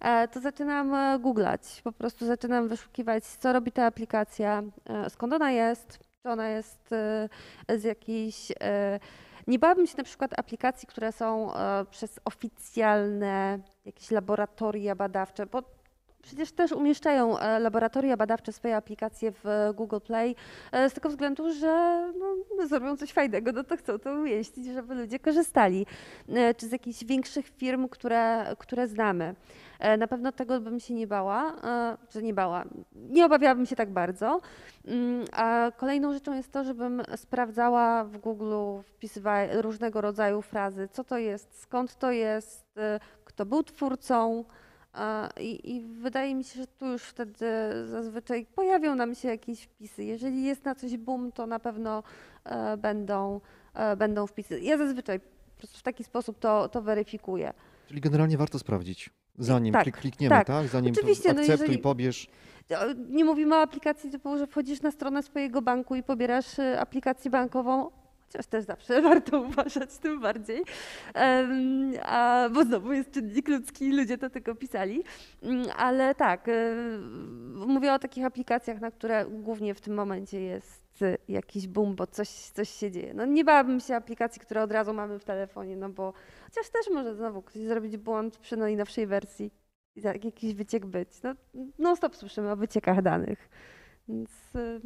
e, 0.00 0.28
to 0.28 0.40
zaczynam 0.40 0.94
e, 0.94 1.18
googlać. 1.18 1.80
Po 1.84 1.92
prostu 1.92 2.26
zaczynam 2.26 2.68
wyszukiwać, 2.68 3.24
co 3.24 3.52
robi 3.52 3.72
ta 3.72 3.86
aplikacja, 3.86 4.62
e, 4.84 5.10
skąd 5.10 5.32
ona 5.32 5.50
jest, 5.50 5.98
czy 6.22 6.30
ona 6.30 6.48
jest 6.48 6.90
z 7.68 7.84
jakiejś. 7.84 8.52
Nie 9.46 9.58
bałabym 9.58 9.86
się 9.86 9.94
na 9.98 10.04
przykład 10.04 10.38
aplikacji, 10.38 10.88
które 10.88 11.12
są 11.12 11.50
przez 11.90 12.20
oficjalne 12.24 13.58
jakieś 13.84 14.10
laboratoria 14.10 14.94
badawcze, 14.94 15.46
bo 15.46 15.75
Przecież 16.26 16.52
też 16.52 16.72
umieszczają 16.72 17.38
e, 17.38 17.60
laboratoria 17.60 18.16
badawcze 18.16 18.52
swoje 18.52 18.76
aplikacje 18.76 19.32
w 19.32 19.46
e, 19.46 19.74
Google 19.74 19.98
Play 20.06 20.36
e, 20.72 20.90
z 20.90 20.92
tego 20.92 21.08
względu, 21.08 21.52
że 21.52 22.04
no, 22.18 22.66
zrobią 22.66 22.96
coś 22.96 23.12
fajnego, 23.12 23.52
no 23.52 23.64
to 23.64 23.76
chcą 23.76 23.98
to 23.98 24.12
umieścić, 24.12 24.66
żeby 24.66 24.94
ludzie 24.94 25.18
korzystali. 25.18 25.86
Czy 26.56 26.68
z 26.68 26.72
jakichś 26.72 27.04
większych 27.04 27.48
firm, 27.48 27.88
które, 27.88 28.46
które 28.58 28.88
znamy. 28.88 29.34
Na 29.98 30.06
pewno 30.06 30.32
tego 30.32 30.60
bym 30.60 30.80
się 30.80 30.94
nie 30.94 31.06
bała, 31.06 31.52
że 32.10 32.22
nie 32.22 32.34
bała. 32.34 32.64
Nie 32.92 33.26
obawiałabym 33.26 33.66
się 33.66 33.76
tak 33.76 33.90
bardzo. 33.90 34.40
Mm, 34.86 35.24
A 35.32 35.70
kolejną 35.76 36.12
rzeczą 36.12 36.34
jest 36.34 36.52
to, 36.52 36.64
żebym 36.64 37.02
sprawdzała 37.16 38.04
w 38.04 38.18
Google, 38.18 38.54
wpisywała 38.84 39.46
różnego 39.52 40.00
rodzaju 40.00 40.42
frazy, 40.42 40.88
co 40.92 41.04
to 41.04 41.18
jest, 41.18 41.60
skąd 41.60 41.96
to 41.96 42.10
jest, 42.10 42.78
kto 43.24 43.46
był 43.46 43.62
twórcą. 43.62 44.44
I, 45.40 45.74
I 45.76 45.80
wydaje 45.80 46.34
mi 46.34 46.44
się, 46.44 46.60
że 46.60 46.66
tu 46.66 46.86
już 46.86 47.02
wtedy 47.02 47.46
zazwyczaj 47.86 48.46
pojawią 48.54 48.94
nam 48.94 49.14
się 49.14 49.28
jakieś 49.28 49.62
wpisy. 49.62 50.04
Jeżeli 50.04 50.44
jest 50.44 50.64
na 50.64 50.74
coś 50.74 50.96
boom, 50.96 51.32
to 51.32 51.46
na 51.46 51.58
pewno 51.60 52.02
e, 52.44 52.76
będą, 52.76 53.40
e, 53.74 53.96
będą 53.96 54.26
wpisy. 54.26 54.60
Ja 54.60 54.78
zazwyczaj 54.78 55.20
po 55.20 55.58
prostu 55.58 55.78
w 55.78 55.82
taki 55.82 56.04
sposób 56.04 56.38
to, 56.38 56.68
to 56.68 56.82
weryfikuję. 56.82 57.52
Czyli 57.88 58.00
generalnie 58.00 58.38
warto 58.38 58.58
sprawdzić, 58.58 59.10
zanim 59.38 59.72
Tak, 59.72 59.84
klik- 59.86 59.96
klikniemy, 60.00 60.34
tak? 60.36 60.46
tak. 60.46 60.68
Zanim 60.68 60.94
to 60.94 61.00
Oczywiście, 61.00 61.32
no 61.32 61.40
akceptuj, 61.40 61.64
jeżeli- 61.66 61.78
pobierz. 61.82 62.26
Nie 63.10 63.24
mówimy 63.24 63.54
o 63.54 63.60
aplikacji 63.60 64.10
typu, 64.10 64.38
że 64.38 64.46
wchodzisz 64.46 64.82
na 64.82 64.90
stronę 64.90 65.22
swojego 65.22 65.62
banku 65.62 65.94
i 65.94 66.02
pobierasz 66.02 66.58
e, 66.58 66.80
aplikację 66.80 67.30
bankową, 67.30 67.90
chociaż 68.26 68.46
też 68.46 68.64
zawsze 68.64 69.02
warto 69.08 69.40
uważać 69.40 69.98
tym 69.98 70.20
bardziej, 70.20 70.64
a, 72.02 72.48
bo 72.52 72.64
znowu 72.64 72.92
jest 72.92 73.10
czynnik 73.10 73.48
ludzki 73.48 73.92
ludzie 73.92 74.18
to 74.18 74.30
tylko 74.30 74.54
pisali. 74.54 75.02
Mm, 75.42 75.66
Ale 75.76 76.14
tak, 76.14 76.48
e, 76.48 76.74
mówię 77.66 77.92
o 77.92 77.98
takich 77.98 78.24
aplikacjach, 78.24 78.80
na 78.80 78.90
które 78.90 79.26
głównie 79.30 79.74
w 79.74 79.80
tym 79.80 79.94
momencie 79.94 80.40
jest 80.40 81.02
e, 81.02 81.16
jakiś 81.28 81.66
boom, 81.68 81.94
bo 81.94 82.06
coś, 82.06 82.28
coś 82.28 82.68
się 82.68 82.90
dzieje. 82.90 83.14
No 83.14 83.24
nie 83.24 83.44
bałabym 83.44 83.80
się 83.80 83.94
aplikacji, 83.96 84.40
które 84.40 84.62
od 84.62 84.72
razu 84.72 84.94
mamy 84.94 85.18
w 85.18 85.24
telefonie, 85.24 85.76
no 85.76 85.88
bo 85.88 86.12
chociaż 86.44 86.68
też 86.68 86.94
może 86.94 87.14
znowu 87.14 87.42
ktoś 87.42 87.62
zrobić 87.62 87.96
błąd 87.96 88.38
przy 88.38 88.56
najnowszej 88.56 89.06
wersji 89.06 89.50
i 89.96 90.02
tak 90.02 90.24
jakiś 90.24 90.54
wyciek 90.54 90.86
być. 90.86 91.22
No, 91.22 91.34
non 91.78 91.96
stop 91.96 92.16
słyszymy 92.16 92.50
o 92.50 92.56
wyciekach 92.56 93.02
danych. 93.02 93.48
Więc 94.08 94.30
y, 94.54 94.80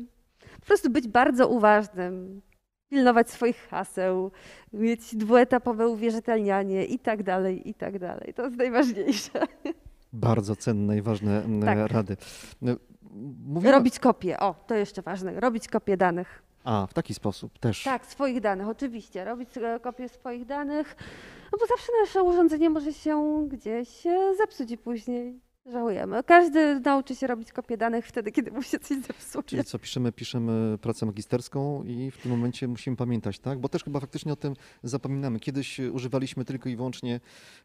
po 0.61 0.66
prostu 0.66 0.91
być 0.91 1.09
bardzo 1.09 1.49
uważnym, 1.49 2.43
pilnować 2.91 3.30
swoich 3.30 3.68
haseł, 3.68 4.30
mieć 4.72 5.16
dwuetapowe 5.16 5.88
uwierzytelnianie 5.88 6.84
i 6.84 6.99
tak 6.99 7.22
dalej, 7.22 7.68
i 7.68 7.74
tak 7.74 7.99
dalej. 7.99 8.34
To 8.34 8.45
jest 8.45 8.57
najważniejsze. 8.57 9.47
Bardzo 10.12 10.57
cenne 10.57 10.97
i 10.99 11.03
ważne 11.03 11.43
Tak. 11.64 11.78
rady. 11.93 12.16
Robić 13.64 13.99
kopie, 13.99 14.41
o, 14.41 14.55
to 14.66 14.74
jeszcze 14.74 15.03
ważne, 15.03 15.41
robić 15.41 15.68
kopie 15.68 15.97
danych. 15.97 16.43
A, 16.64 16.86
w 16.86 16.95
taki 16.95 17.14
sposób 17.14 17.59
też. 17.59 17.82
Tak, 17.84 18.07
swoich 18.07 18.41
danych, 18.41 18.68
oczywiście, 18.68 19.24
robić 19.24 19.49
e, 19.59 19.80
kopie 19.80 20.09
swoich 20.09 20.45
danych, 20.47 20.97
no 21.53 21.59
bo 21.59 21.66
zawsze 21.66 21.93
nasze 22.01 22.22
urządzenie 22.22 22.70
może 22.70 22.93
się 22.93 23.47
gdzieś 23.49 24.07
e, 24.07 24.34
zepsuć 24.36 24.76
później 24.76 25.41
żałujemy. 25.67 26.23
Każdy 26.25 26.81
nauczy 26.81 27.15
się 27.17 27.27
robić 27.27 27.53
kopię 27.53 27.77
danych 27.77 28.07
wtedy, 28.07 28.33
kiedy 28.33 28.51
mu 28.51 28.63
się 28.63 28.79
coś 28.79 28.99
zepsuje. 28.99 29.45
Czyli 29.45 29.65
co, 29.65 29.79
piszemy, 29.79 30.13
piszemy 30.13 30.79
pracę 30.79 31.07
magisterską 31.07 31.85
i 31.85 32.11
w 32.11 32.19
tym 32.19 32.31
momencie 32.31 32.69
musimy 32.69 32.97
pamiętać, 32.97 33.39
tak? 33.39 33.59
Bo 33.59 33.69
też 33.69 33.85
chyba 33.85 34.01
faktycznie 34.01 34.33
o 34.33 34.37
tym 34.37 34.55
zapominamy. 34.83 35.41
Kiedyś 35.41 35.79
używaliśmy 35.79 36.45
tylko 36.45 36.69
i 36.69 36.77
wyłącznie 36.77 37.21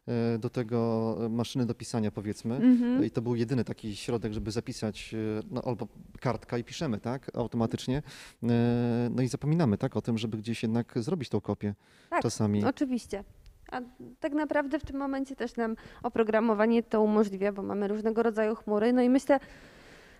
e, 0.08 0.38
do 0.38 0.50
tego 0.50 1.16
maszyny 1.30 1.66
do 1.66 1.74
pisania, 1.74 2.10
powiedzmy. 2.10 2.56
Mhm. 2.56 3.04
I 3.04 3.10
to 3.10 3.22
był 3.22 3.34
jedyny 3.36 3.64
taki 3.64 3.96
środek, 3.96 4.32
żeby 4.32 4.50
zapisać, 4.50 5.14
e, 5.14 5.42
no, 5.50 5.62
albo 5.62 5.88
kartka 6.20 6.58
i 6.58 6.64
piszemy, 6.64 7.00
tak? 7.00 7.30
Automatycznie. 7.36 8.02
E, 8.42 9.08
No 9.10 9.22
i 9.22 9.28
zapominamy, 9.28 9.78
tak? 9.78 9.96
O 9.96 10.02
tym, 10.02 10.18
żeby 10.18 10.36
gdzieś 10.36 10.62
jednak 10.62 10.92
zrobić 10.96 11.28
tą 11.28 11.40
kopię 11.40 11.74
Tak, 12.10 12.22
czasami. 12.22 12.64
Oczywiście. 12.64 13.24
A 13.72 13.80
tak 14.20 14.32
naprawdę 14.32 14.78
w 14.78 14.84
tym 14.84 14.96
momencie 14.96 15.36
też 15.36 15.56
nam 15.56 15.76
oprogramowanie 16.02 16.82
to 16.82 17.02
umożliwia, 17.02 17.52
bo 17.52 17.62
mamy 17.62 17.88
różnego 17.88 18.22
rodzaju 18.22 18.54
chmury. 18.54 18.92
No 18.92 19.02
i 19.02 19.08
myślę, 19.10 19.40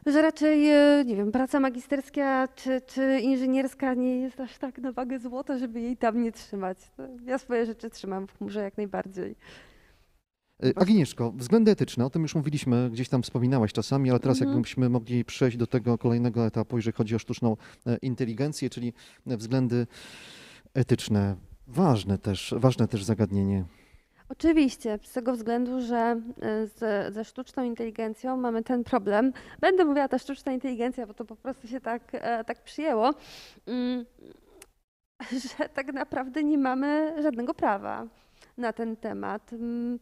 że 0.06 0.22
raczej, 0.22 0.70
e, 0.70 1.04
nie 1.06 1.16
wiem, 1.16 1.32
praca 1.32 1.60
magisterska 1.60 2.48
czy, 2.48 2.80
czy 2.86 3.20
inżynierska 3.22 3.94
nie 3.94 4.20
jest 4.20 4.40
aż 4.40 4.58
tak 4.58 4.78
na 4.78 4.92
wagę 4.92 5.18
złota, 5.18 5.58
żeby 5.58 5.80
jej 5.80 5.96
tam 5.96 6.22
nie 6.22 6.32
trzymać. 6.32 6.78
No, 6.98 7.04
Ja 7.24 7.38
swoje 7.38 7.66
rzeczy 7.66 7.90
trzymam 7.90 8.26
w 8.26 8.38
chmurze 8.38 8.62
jak 8.62 8.76
najbardziej. 8.76 9.36
E, 10.64 10.78
Agnieszko, 10.78 11.32
względy 11.32 11.70
etyczne, 11.70 12.06
o 12.06 12.10
tym 12.10 12.22
już 12.22 12.34
mówiliśmy, 12.34 12.90
gdzieś 12.90 13.08
tam 13.08 13.22
wspominałaś 13.22 13.72
czasami, 13.72 14.10
ale 14.10 14.20
teraz 14.20 14.36
Mhm. 14.38 14.56
jakbyśmy 14.56 14.88
mogli 14.88 15.24
przejść 15.24 15.56
do 15.56 15.66
tego 15.66 15.98
kolejnego 15.98 16.46
etapu, 16.46 16.76
jeżeli 16.76 16.96
chodzi 16.96 17.14
o 17.14 17.18
sztuczną 17.18 17.56
e, 17.86 17.96
inteligencję, 17.96 18.70
czyli 18.70 18.92
względy 19.26 19.86
etyczne. 20.74 21.36
Ważne 21.66 22.18
też, 22.18 22.54
ważne 22.58 22.88
też 22.88 23.04
zagadnienie. 23.04 23.64
Oczywiście, 24.28 24.98
z 25.02 25.12
tego 25.12 25.32
względu, 25.32 25.80
że 25.80 26.20
e, 26.42 26.66
z, 26.66 27.14
ze 27.14 27.24
sztuczną 27.24 27.64
inteligencją 27.64 28.36
mamy 28.36 28.62
ten 28.62 28.84
problem. 28.84 29.32
Będę 29.60 29.84
mówiła 29.84 30.08
ta 30.08 30.18
sztuczna 30.18 30.52
inteligencja, 30.52 31.06
bo 31.06 31.14
to 31.14 31.24
po 31.24 31.36
prostu 31.36 31.68
się 31.68 31.80
tak, 31.80 32.02
e, 32.12 32.44
tak 32.44 32.62
przyjęło, 32.62 33.14
mm, 33.66 34.04
że 35.58 35.68
tak 35.68 35.92
naprawdę 35.92 36.44
nie 36.44 36.58
mamy 36.58 37.14
żadnego 37.22 37.54
prawa 37.54 38.06
na 38.58 38.72
ten 38.72 38.96
temat. 38.96 39.52
Mm, 39.52 39.98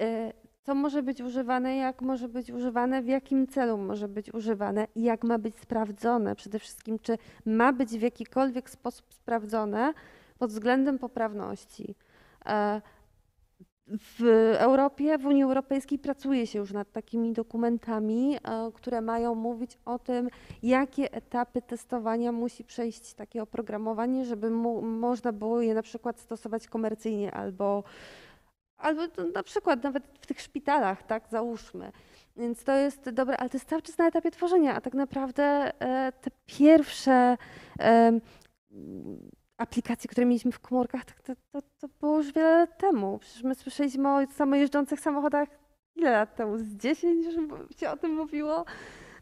e, 0.00 0.32
Co 0.62 0.74
może 0.74 1.02
być 1.02 1.20
używane, 1.20 1.76
jak 1.76 2.02
może 2.02 2.28
być 2.28 2.50
używane, 2.50 3.02
w 3.02 3.06
jakim 3.06 3.46
celu 3.46 3.78
może 3.78 4.08
być 4.08 4.34
używane 4.34 4.86
i 4.94 5.02
jak 5.02 5.24
ma 5.24 5.38
być 5.38 5.58
sprawdzone. 5.58 6.36
Przede 6.36 6.58
wszystkim, 6.58 6.98
czy 6.98 7.18
ma 7.46 7.72
być 7.72 7.90
w 7.90 8.02
jakikolwiek 8.02 8.70
sposób 8.70 9.14
sprawdzone 9.14 9.94
pod 10.44 10.50
względem 10.50 10.98
poprawności. 10.98 11.94
E, 12.46 12.80
w 13.86 14.22
Europie, 14.58 15.18
w 15.18 15.26
Unii 15.26 15.42
Europejskiej 15.42 15.98
pracuje 15.98 16.46
się 16.46 16.58
już 16.58 16.72
nad 16.72 16.92
takimi 16.92 17.32
dokumentami, 17.32 18.36
e, 18.36 18.70
które 18.74 19.00
mają 19.00 19.34
mówić 19.34 19.78
o 19.84 19.98
tym, 19.98 20.28
jakie 20.62 21.12
etapy 21.12 21.62
testowania 21.62 22.32
musi 22.32 22.64
przejść 22.64 23.14
takie 23.14 23.42
oprogramowanie, 23.42 24.24
żeby 24.24 24.50
mu, 24.50 24.82
można 24.82 25.32
było 25.32 25.60
je 25.60 25.74
na 25.74 25.82
przykład 25.82 26.20
stosować 26.20 26.68
komercyjnie 26.68 27.34
albo, 27.34 27.84
albo 28.76 29.02
na 29.34 29.42
przykład 29.42 29.82
nawet 29.82 30.04
w 30.20 30.26
tych 30.26 30.40
szpitalach, 30.40 31.02
tak, 31.02 31.28
załóżmy. 31.30 31.92
Więc 32.36 32.64
to 32.64 32.72
jest 32.72 33.10
dobre, 33.10 33.36
ale 33.36 33.50
to 33.50 33.56
jest 33.56 33.68
cały 33.68 33.82
czas 33.82 33.98
na 33.98 34.06
etapie 34.06 34.30
tworzenia, 34.30 34.74
a 34.74 34.80
tak 34.80 34.94
naprawdę 34.94 35.44
e, 35.80 36.12
te 36.12 36.30
pierwsze 36.46 37.36
aplikacje, 39.56 40.08
które 40.08 40.26
mieliśmy 40.26 40.52
w 40.52 40.60
komórkach, 40.60 41.04
tak 41.04 41.22
to, 41.22 41.32
to, 41.52 41.62
to 41.78 41.88
było 42.00 42.18
już 42.18 42.32
wiele 42.32 42.58
lat 42.58 42.78
temu. 42.78 43.18
Przecież 43.18 43.42
my 43.42 43.54
słyszeliśmy 43.54 44.08
o 44.08 44.26
samojeżdżących 44.26 45.00
samochodach 45.00 45.48
ile 45.96 46.10
lat 46.10 46.36
temu? 46.36 46.58
Z 46.58 46.76
10 46.76 47.26
już 47.26 47.34
się 47.80 47.90
o 47.90 47.96
tym 47.96 48.14
mówiło. 48.14 48.64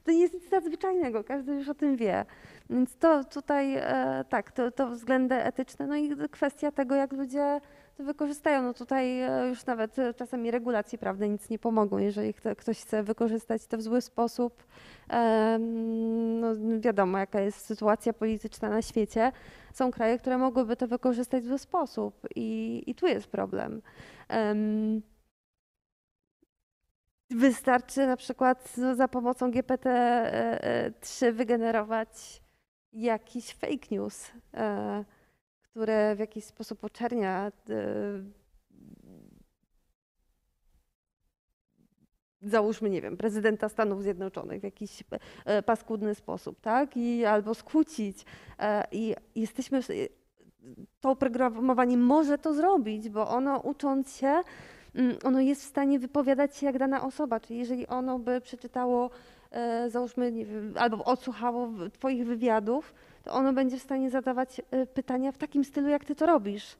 To 0.04 0.10
nie 0.10 0.20
jest 0.20 0.34
nic 0.34 0.50
nadzwyczajnego, 0.50 1.24
każdy 1.24 1.52
już 1.52 1.68
o 1.68 1.74
tym 1.74 1.96
wie. 1.96 2.24
Więc 2.70 2.96
to 2.96 3.24
tutaj 3.24 3.76
e, 3.76 4.24
tak, 4.28 4.52
to, 4.52 4.70
to 4.70 4.88
względy 4.88 5.34
etyczne, 5.34 5.86
no 5.86 5.96
i 5.96 6.16
kwestia 6.30 6.70
tego, 6.70 6.94
jak 6.94 7.12
ludzie 7.12 7.60
to 7.96 8.04
wykorzystają. 8.04 8.62
No 8.62 8.74
tutaj 8.74 9.20
e, 9.20 9.48
już 9.48 9.66
nawet 9.66 9.98
e, 9.98 10.14
czasami 10.14 10.50
regulacje 10.50 10.98
prawne 10.98 11.28
nic 11.28 11.50
nie 11.50 11.58
pomogą, 11.58 11.98
jeżeli 11.98 12.34
ktoś 12.58 12.80
chce 12.80 13.02
wykorzystać 13.02 13.66
to 13.66 13.78
w 13.78 13.82
zły 13.82 14.00
sposób. 14.00 14.64
Em, 15.08 16.40
no 16.40 16.48
wiadomo, 16.80 17.18
jaka 17.18 17.40
jest 17.40 17.66
sytuacja 17.66 18.12
polityczna 18.12 18.70
na 18.70 18.82
świecie. 18.82 19.32
Są 19.72 19.90
kraje, 19.90 20.18
które 20.18 20.38
mogłyby 20.38 20.76
to 20.76 20.88
wykorzystać 20.88 21.44
w 21.44 21.46
zły 21.46 21.58
sposób 21.58 22.28
i, 22.36 22.82
i 22.86 22.94
tu 22.94 23.06
jest 23.06 23.26
problem. 23.26 23.82
Em, 24.28 25.02
Wystarczy 27.34 28.06
na 28.06 28.16
przykład 28.16 28.76
no, 28.76 28.94
za 28.94 29.08
pomocą 29.08 29.50
GPT-3 29.50 31.32
wygenerować 31.32 32.42
jakiś 32.92 33.54
fake 33.54 33.86
news, 33.90 34.30
e, 34.54 35.04
które 35.72 36.16
w 36.16 36.18
jakiś 36.18 36.44
sposób 36.44 36.84
oczernia 36.84 37.52
e, 37.70 37.82
załóżmy, 42.42 42.90
nie 42.90 43.00
wiem, 43.00 43.16
prezydenta 43.16 43.68
Stanów 43.68 44.02
Zjednoczonych 44.02 44.60
w 44.60 44.64
jakiś 44.64 45.04
e, 45.44 45.62
paskudny 45.62 46.14
sposób, 46.14 46.60
tak? 46.60 46.96
I 46.96 47.24
albo 47.24 47.54
skłócić. 47.54 48.24
E, 48.58 48.84
I 48.92 49.14
jesteśmy, 49.34 49.80
to 51.00 51.10
oprogramowanie 51.10 51.96
może 51.96 52.38
to 52.38 52.54
zrobić, 52.54 53.08
bo 53.08 53.28
ono 53.28 53.58
ucząc 53.58 54.16
się, 54.16 54.42
mm, 54.94 55.16
ono 55.24 55.40
jest 55.40 55.62
w 55.62 55.68
stanie 55.68 55.98
wypowiadać 55.98 56.56
się 56.56 56.66
jak 56.66 56.78
dana 56.78 57.06
osoba, 57.06 57.40
czyli 57.40 57.58
jeżeli 57.58 57.86
ono 57.86 58.18
by 58.18 58.40
przeczytało, 58.40 59.10
załóżmy, 59.88 60.32
nie 60.32 60.44
wiem, 60.46 60.74
albo 60.78 61.04
odsłuchało 61.04 61.70
twoich 61.92 62.26
wywiadów, 62.26 62.94
to 63.24 63.32
ono 63.32 63.52
będzie 63.52 63.78
w 63.78 63.82
stanie 63.82 64.10
zadawać 64.10 64.60
e, 64.70 64.86
pytania 64.86 65.32
w 65.32 65.38
takim 65.38 65.64
stylu, 65.64 65.88
jak 65.88 66.04
ty 66.04 66.14
to 66.14 66.26
robisz. 66.26 66.76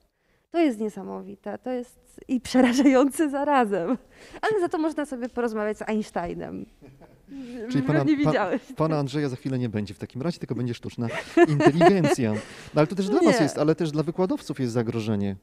To 0.50 0.58
jest 0.58 0.80
niesamowite, 0.80 1.58
to 1.58 1.70
jest 1.70 2.20
i 2.28 2.40
przerażające 2.40 3.30
zarazem. 3.30 3.98
Ale 4.42 4.60
za 4.60 4.68
to 4.68 4.78
można 4.78 5.06
sobie 5.06 5.28
porozmawiać 5.28 5.78
z 5.78 5.82
Einsteinem. 5.82 6.66
Czyli 7.70 7.82
pana- 7.84 8.04
nie 8.18 8.24
pa-. 8.24 8.50
Pana 8.76 8.98
Andrzeja 8.98 9.28
za 9.28 9.36
chwilę 9.36 9.58
nie 9.58 9.68
będzie 9.68 9.94
w 9.94 9.98
takim 9.98 10.22
razie, 10.22 10.38
tylko 10.38 10.54
będzie 10.54 10.74
sztuczna 10.74 11.08
inteligencja. 11.48 12.32
No, 12.74 12.80
ale 12.80 12.86
to 12.86 12.94
też 12.94 13.08
dla 13.08 13.20
Nie. 13.20 13.28
jest, 13.28 13.58
ale 13.58 13.74
też 13.74 13.90
dla 13.90 14.02
wykładowców 14.02 14.60
jest 14.60 14.72
zagrożenie. 14.72 15.36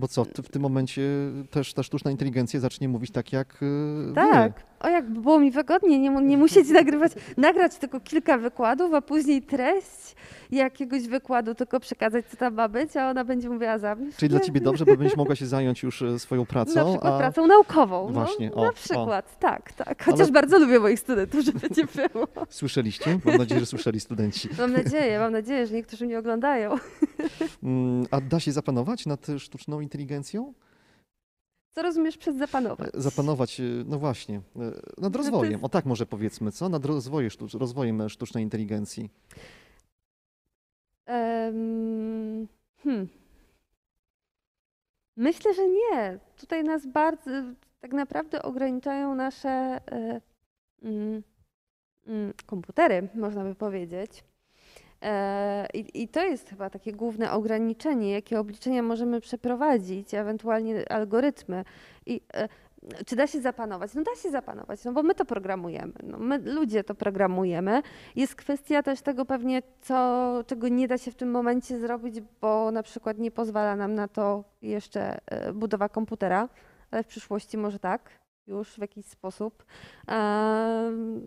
Bo 0.00 0.08
co, 0.08 0.24
w 0.24 0.48
tym 0.48 0.62
momencie 0.62 1.02
też 1.50 1.74
ta 1.74 1.82
sztuczna 1.82 2.10
inteligencja 2.10 2.60
zacznie 2.60 2.88
mówić 2.88 3.10
tak 3.10 3.32
jak 3.32 3.56
wy. 3.60 4.12
Tak. 4.14 4.52
O, 4.80 4.88
jakby 4.88 5.20
było 5.20 5.38
mi 5.38 5.50
wygodnie, 5.50 5.98
nie, 5.98 6.10
nie 6.10 6.36
musieć 6.36 6.68
nagrywać, 6.80 7.12
nagrać 7.36 7.76
tylko 7.76 8.00
kilka 8.00 8.38
wykładów, 8.38 8.94
a 8.94 9.02
później 9.02 9.42
treść 9.42 10.14
jakiegoś 10.50 11.02
wykładu 11.02 11.54
tylko 11.54 11.80
przekazać, 11.80 12.26
co 12.26 12.36
tam 12.36 12.54
ma 12.54 12.68
być, 12.68 12.96
a 12.96 13.10
ona 13.10 13.24
będzie 13.24 13.50
mówiła 13.50 13.78
za 13.78 13.94
mnie. 13.94 14.12
Czyli 14.16 14.30
dla 14.30 14.40
ciebie 14.40 14.60
dobrze, 14.60 14.84
bo 14.84 14.96
będziesz 14.96 15.16
mogła 15.16 15.34
się 15.36 15.46
zająć 15.46 15.82
już 15.82 16.02
e, 16.02 16.18
swoją 16.18 16.46
pracą. 16.46 16.74
Na 16.74 16.84
przykład 16.90 17.14
a... 17.14 17.18
pracą 17.18 17.46
naukową. 17.46 18.12
Właśnie, 18.12 18.50
no, 18.50 18.56
o, 18.56 18.64
na 18.64 18.70
o. 18.70 18.72
przykład, 18.72 19.38
tak, 19.38 19.72
tak. 19.72 20.04
Chociaż 20.04 20.20
Ale- 20.20 20.32
bardzo 20.32 20.58
lubię 20.58 20.80
moich 20.80 21.00
studentów, 21.00 21.40
żeby 21.44 21.60
nie 21.76 21.84
było. 21.84 22.28
Słyszeliście? 22.48 23.18
Mam 23.24 23.36
nadzieję, 23.36 23.60
że 23.60 23.66
słyszeli 23.66 24.00
studenci. 24.00 24.48
Mam 24.58 24.72
nadzieję, 24.72 25.18
mam 25.18 25.32
nadzieję, 25.32 25.66
że 25.66 25.74
niektórzy 25.74 26.06
mnie 26.06 26.18
oglądają. 26.18 26.76
Mm, 27.62 28.06
A 28.10 28.20
da 28.20 28.40
się 28.40 28.52
zapanować 28.52 29.06
nad 29.06 29.26
sztuczną 29.38 29.80
inteligencją? 29.80 29.89
Co 31.70 31.82
rozumiesz 31.82 32.16
przez 32.18 32.36
zapanować? 32.36 32.94
E, 32.94 33.00
Zapanować, 33.00 33.60
e, 33.60 33.62
no 33.86 33.98
właśnie, 33.98 34.36
e, 34.36 34.40
nad 35.00 35.12
to 35.12 35.18
rozwojem. 35.18 35.52
jest- 35.52 35.64
O 35.64 35.68
tak 35.68 35.84
może 35.84 36.06
powiedzmy, 36.06 36.52
co? 36.52 36.68
Nad 36.68 36.84
rozwojem, 36.84 37.30
rozwojem 37.54 38.08
sztucznej 38.08 38.44
inteligencji. 38.44 39.10
Em, 41.06 42.48
hmm. 42.82 43.08
Myślę, 45.16 45.54
że 45.54 45.68
nie. 45.68 46.18
Tutaj 46.36 46.64
nas 46.64 46.86
bardzo, 46.86 47.30
tak 47.80 47.92
naprawdę 47.92 48.42
ograniczają 48.42 49.14
nasze 49.14 49.48
e, 49.48 50.20
mm, 50.82 51.22
mm, 52.06 52.32
komputery, 52.46 53.08
można 53.14 53.44
by 53.44 53.54
powiedzieć. 53.54 54.24
E, 55.02 55.66
I, 55.74 56.02
I 56.02 56.08
to 56.08 56.24
jest 56.24 56.50
chyba 56.50 56.70
takie 56.70 56.92
główne 56.92 57.32
ograniczenie, 57.32 58.10
jakie 58.10 58.40
obliczenia 58.40 58.82
możemy 58.82 59.20
przeprowadzić, 59.20 60.14
ewentualnie 60.14 60.92
algorytmy. 60.92 61.64
I 62.06 62.20
e, 62.34 62.48
czy 63.06 63.16
da 63.16 63.26
się 63.26 63.40
zapanować? 63.40 63.94
No 63.94 64.02
da 64.02 64.22
się 64.22 64.30
zapanować, 64.30 64.84
no 64.84 64.92
bo 64.92 65.02
my 65.02 65.14
to 65.14 65.24
programujemy, 65.24 65.92
no 66.02 66.18
my 66.18 66.38
ludzie 66.38 66.84
to 66.84 66.94
programujemy. 66.94 67.82
Jest 68.16 68.34
kwestia 68.34 68.82
też 68.82 69.00
tego 69.00 69.24
pewnie, 69.24 69.62
co, 69.80 70.44
czego 70.46 70.68
nie 70.68 70.88
da 70.88 70.98
się 70.98 71.10
w 71.10 71.14
tym 71.14 71.30
momencie 71.30 71.78
zrobić, 71.78 72.20
bo 72.40 72.70
na 72.70 72.82
przykład 72.82 73.18
nie 73.18 73.30
pozwala 73.30 73.76
nam 73.76 73.94
na 73.94 74.08
to 74.08 74.44
jeszcze 74.62 75.18
e, 75.26 75.52
budowa 75.52 75.88
komputera, 75.88 76.48
ale 76.90 77.02
w 77.02 77.06
przyszłości 77.06 77.58
może 77.58 77.78
tak, 77.78 78.19
już 78.50 78.68
w 78.68 78.78
jakiś 78.78 79.06
sposób. 79.06 79.64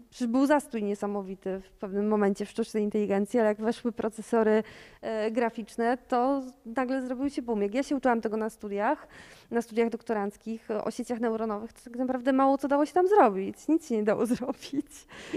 Przecież 0.10 0.28
był 0.28 0.46
zastój 0.46 0.84
niesamowity 0.84 1.60
w 1.60 1.72
pewnym 1.72 2.08
momencie 2.08 2.46
w 2.46 2.50
sztucznej 2.50 2.84
inteligencji, 2.84 3.40
ale 3.40 3.50
jak 3.50 3.62
weszły 3.62 3.92
procesory 3.92 4.64
e, 5.02 5.32
graficzne, 5.32 5.98
to 6.08 6.42
nagle 6.66 7.02
zrobił 7.02 7.30
się 7.30 7.42
boom. 7.42 7.62
Jak 7.62 7.74
ja 7.74 7.84
się 7.84 7.96
uczyłam 7.96 8.22
tego 8.22 8.38
na 8.38 8.50
studiach, 8.50 9.08
na 9.52 9.62
studiach 9.62 9.90
doktoranckich 9.90 10.72
e, 10.72 10.84
o 10.84 10.92
sieciach 10.92 11.20
neuronowych, 11.20 11.74
to 11.74 11.82
tak 11.84 11.96
naprawdę 11.96 12.34
mało 12.34 12.58
co 12.58 12.68
dało 12.68 12.86
się 12.86 12.94
tam 12.94 13.08
zrobić. 13.08 13.68
Nic 13.68 13.88
się 13.88 13.96
nie 13.96 14.04
dało 14.04 14.26
zrobić. 14.36 14.88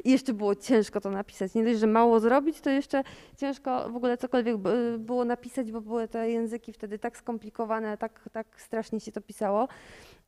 I 0.05 0.11
jeszcze 0.11 0.33
było 0.33 0.55
ciężko 0.55 1.01
to 1.01 1.11
napisać. 1.11 1.55
Nie 1.55 1.65
dość, 1.65 1.79
że 1.79 1.87
mało 1.87 2.21
zrobić, 2.21 2.61
to 2.61 2.71
jeszcze 2.71 3.03
ciężko 3.37 3.91
w 3.91 3.97
ogóle 3.97 4.17
cokolwiek 4.17 4.57
b- 4.57 4.99
było 4.99 5.25
napisać, 5.25 5.73
bo 5.73 5.81
były 5.81 6.09
te 6.09 6.31
języki 6.31 6.73
wtedy 6.73 6.99
tak 6.99 7.17
skomplikowane, 7.17 7.99
tak, 7.99 8.29
tak 8.33 8.47
strasznie 8.57 9.01
się 9.01 9.13
to 9.13 9.21
pisało. 9.21 9.69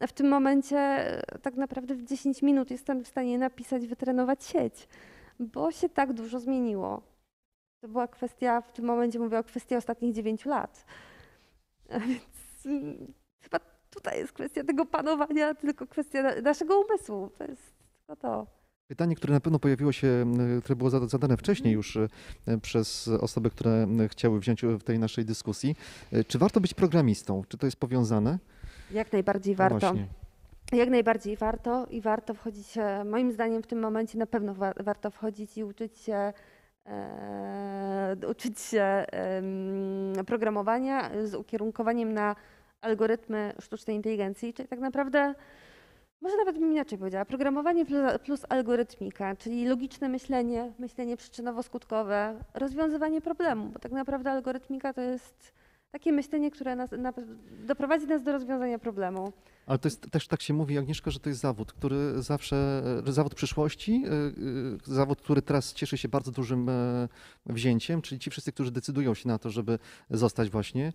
W 0.06 0.12
tym 0.12 0.28
momencie 0.28 0.78
e, 0.78 1.38
tak 1.38 1.54
naprawdę 1.56 1.94
w 1.94 2.02
10 2.04 2.42
minut 2.42 2.70
jestem 2.70 3.04
w 3.04 3.08
stanie 3.08 3.38
napisać, 3.38 3.86
wytrenować 3.86 4.44
sieć, 4.44 4.88
bo 5.40 5.70
się 5.72 5.88
tak 5.88 6.12
dużo 6.12 6.40
zmieniło. 6.40 7.02
To 7.80 7.88
była 7.88 8.08
kwestia, 8.08 8.60
w 8.60 8.72
tym 8.72 8.84
momencie 8.84 9.18
mówię 9.18 9.38
o 9.38 9.44
kwestii 9.44 9.76
ostatnich 9.76 10.14
9 10.14 10.44
lat. 10.46 10.84
A 11.90 11.98
więc 11.98 12.22
mm, 12.66 13.12
chyba 13.42 13.58
tutaj 13.90 14.18
jest 14.18 14.32
kwestia 14.32 14.64
tego 14.64 14.86
panowania, 14.86 15.54
tylko 15.54 15.86
kwestia 15.86 16.22
na- 16.22 16.40
naszego 16.40 16.80
umysłu. 16.80 17.30
To 17.38 17.44
jest 17.44 17.62
tylko 17.98 18.16
to. 18.16 18.46
Pytanie, 18.90 19.16
które 19.16 19.34
na 19.34 19.40
pewno 19.40 19.58
pojawiło 19.58 19.92
się, 19.92 20.32
które 20.62 20.76
było 20.76 20.90
zada- 20.90 21.08
zadane 21.08 21.36
wcześniej 21.36 21.74
już 21.74 21.96
e, 21.96 22.08
przez 22.62 23.08
osoby, 23.08 23.50
które 23.50 23.86
chciały 24.08 24.40
wziąć 24.40 24.62
w 24.62 24.82
tej 24.82 24.98
naszej 24.98 25.24
dyskusji. 25.24 25.76
E, 26.12 26.24
Czy 26.24 26.38
warto 26.38 26.60
być 26.60 26.74
programistą? 26.74 27.42
Czy 27.48 27.58
to 27.58 27.66
jest 27.66 27.76
powiązane? 27.76 28.38
Jak 28.90 29.12
najbardziej 29.12 29.54
No 29.54 29.58
warto. 29.58 29.78
właśnie. 29.78 30.06
Jak 30.72 30.88
najbardziej 30.90 31.36
warto 31.36 31.86
i 31.90 32.00
warto 32.00 32.34
wchodzić, 32.34 32.78
e, 32.78 33.04
moim 33.04 33.32
zdaniem 33.32 33.62
w 33.62 33.66
tym 33.66 33.80
momencie 33.80 34.18
na 34.18 34.26
pewno 34.26 34.54
wa- 34.54 34.74
warto 34.80 35.10
wchodzić 35.10 35.58
i 35.58 35.64
uczyć 35.64 35.98
się, 35.98 36.32
e, 36.86 38.16
uczyć 38.30 38.60
się 38.60 38.82
em, 38.82 40.12
programowania 40.26 41.10
z 41.24 41.34
ukierunkowaniem 41.34 42.12
na 42.12 42.36
algorytmy 42.80 43.52
sztucznej 43.60 43.96
inteligencji, 43.96 44.54
czyli 44.54 44.68
tak 44.68 44.78
naprawdę, 44.80 45.34
może 46.20 46.36
nawet 46.36 46.58
bym 46.58 46.72
inaczej 46.72 46.98
powiedziała, 46.98 47.24
programowanie 47.24 47.84
plus 48.24 48.42
algorytmika, 48.48 49.36
czyli 49.36 49.66
logiczne 49.66 50.08
myślenie, 50.08 50.72
myślenie 50.78 51.16
przyczynowo-skutkowe, 51.16 52.34
rozwiązywanie 52.54 53.20
problemu, 53.20 53.66
bo 53.68 53.78
tak 53.78 53.92
naprawdę 53.92 54.30
algorytmika 54.30 54.92
to 54.92 55.00
jest 55.00 55.52
takie 55.92 56.12
myślenie, 56.12 56.50
które 56.50 56.76
nas, 56.76 56.90
na, 56.98 57.12
doprowadzi 57.66 58.06
nas 58.06 58.22
do 58.22 58.32
rozwiązania 58.32 58.78
problemu. 58.78 59.32
Ale 59.66 59.78
to 59.78 59.88
jest 59.88 60.10
też 60.10 60.28
tak 60.28 60.42
się 60.42 60.54
mówi, 60.54 60.78
Agnieszka, 60.78 61.10
że 61.10 61.20
to 61.20 61.28
jest 61.28 61.40
zawód, 61.40 61.72
który 61.72 62.22
zawsze, 62.22 62.82
zawód 63.06 63.34
przyszłości, 63.34 64.04
e, 64.06 64.10
e, 64.10 64.94
zawód, 64.94 65.20
który 65.20 65.42
teraz 65.42 65.74
cieszy 65.74 65.98
się 65.98 66.08
bardzo 66.08 66.30
dużym 66.30 66.68
e, 66.68 67.08
wzięciem, 67.46 68.02
czyli 68.02 68.18
ci 68.18 68.30
wszyscy, 68.30 68.52
którzy 68.52 68.72
decydują 68.72 69.14
się 69.14 69.28
na 69.28 69.38
to, 69.38 69.50
żeby 69.50 69.78
zostać 70.10 70.50
właśnie 70.50 70.92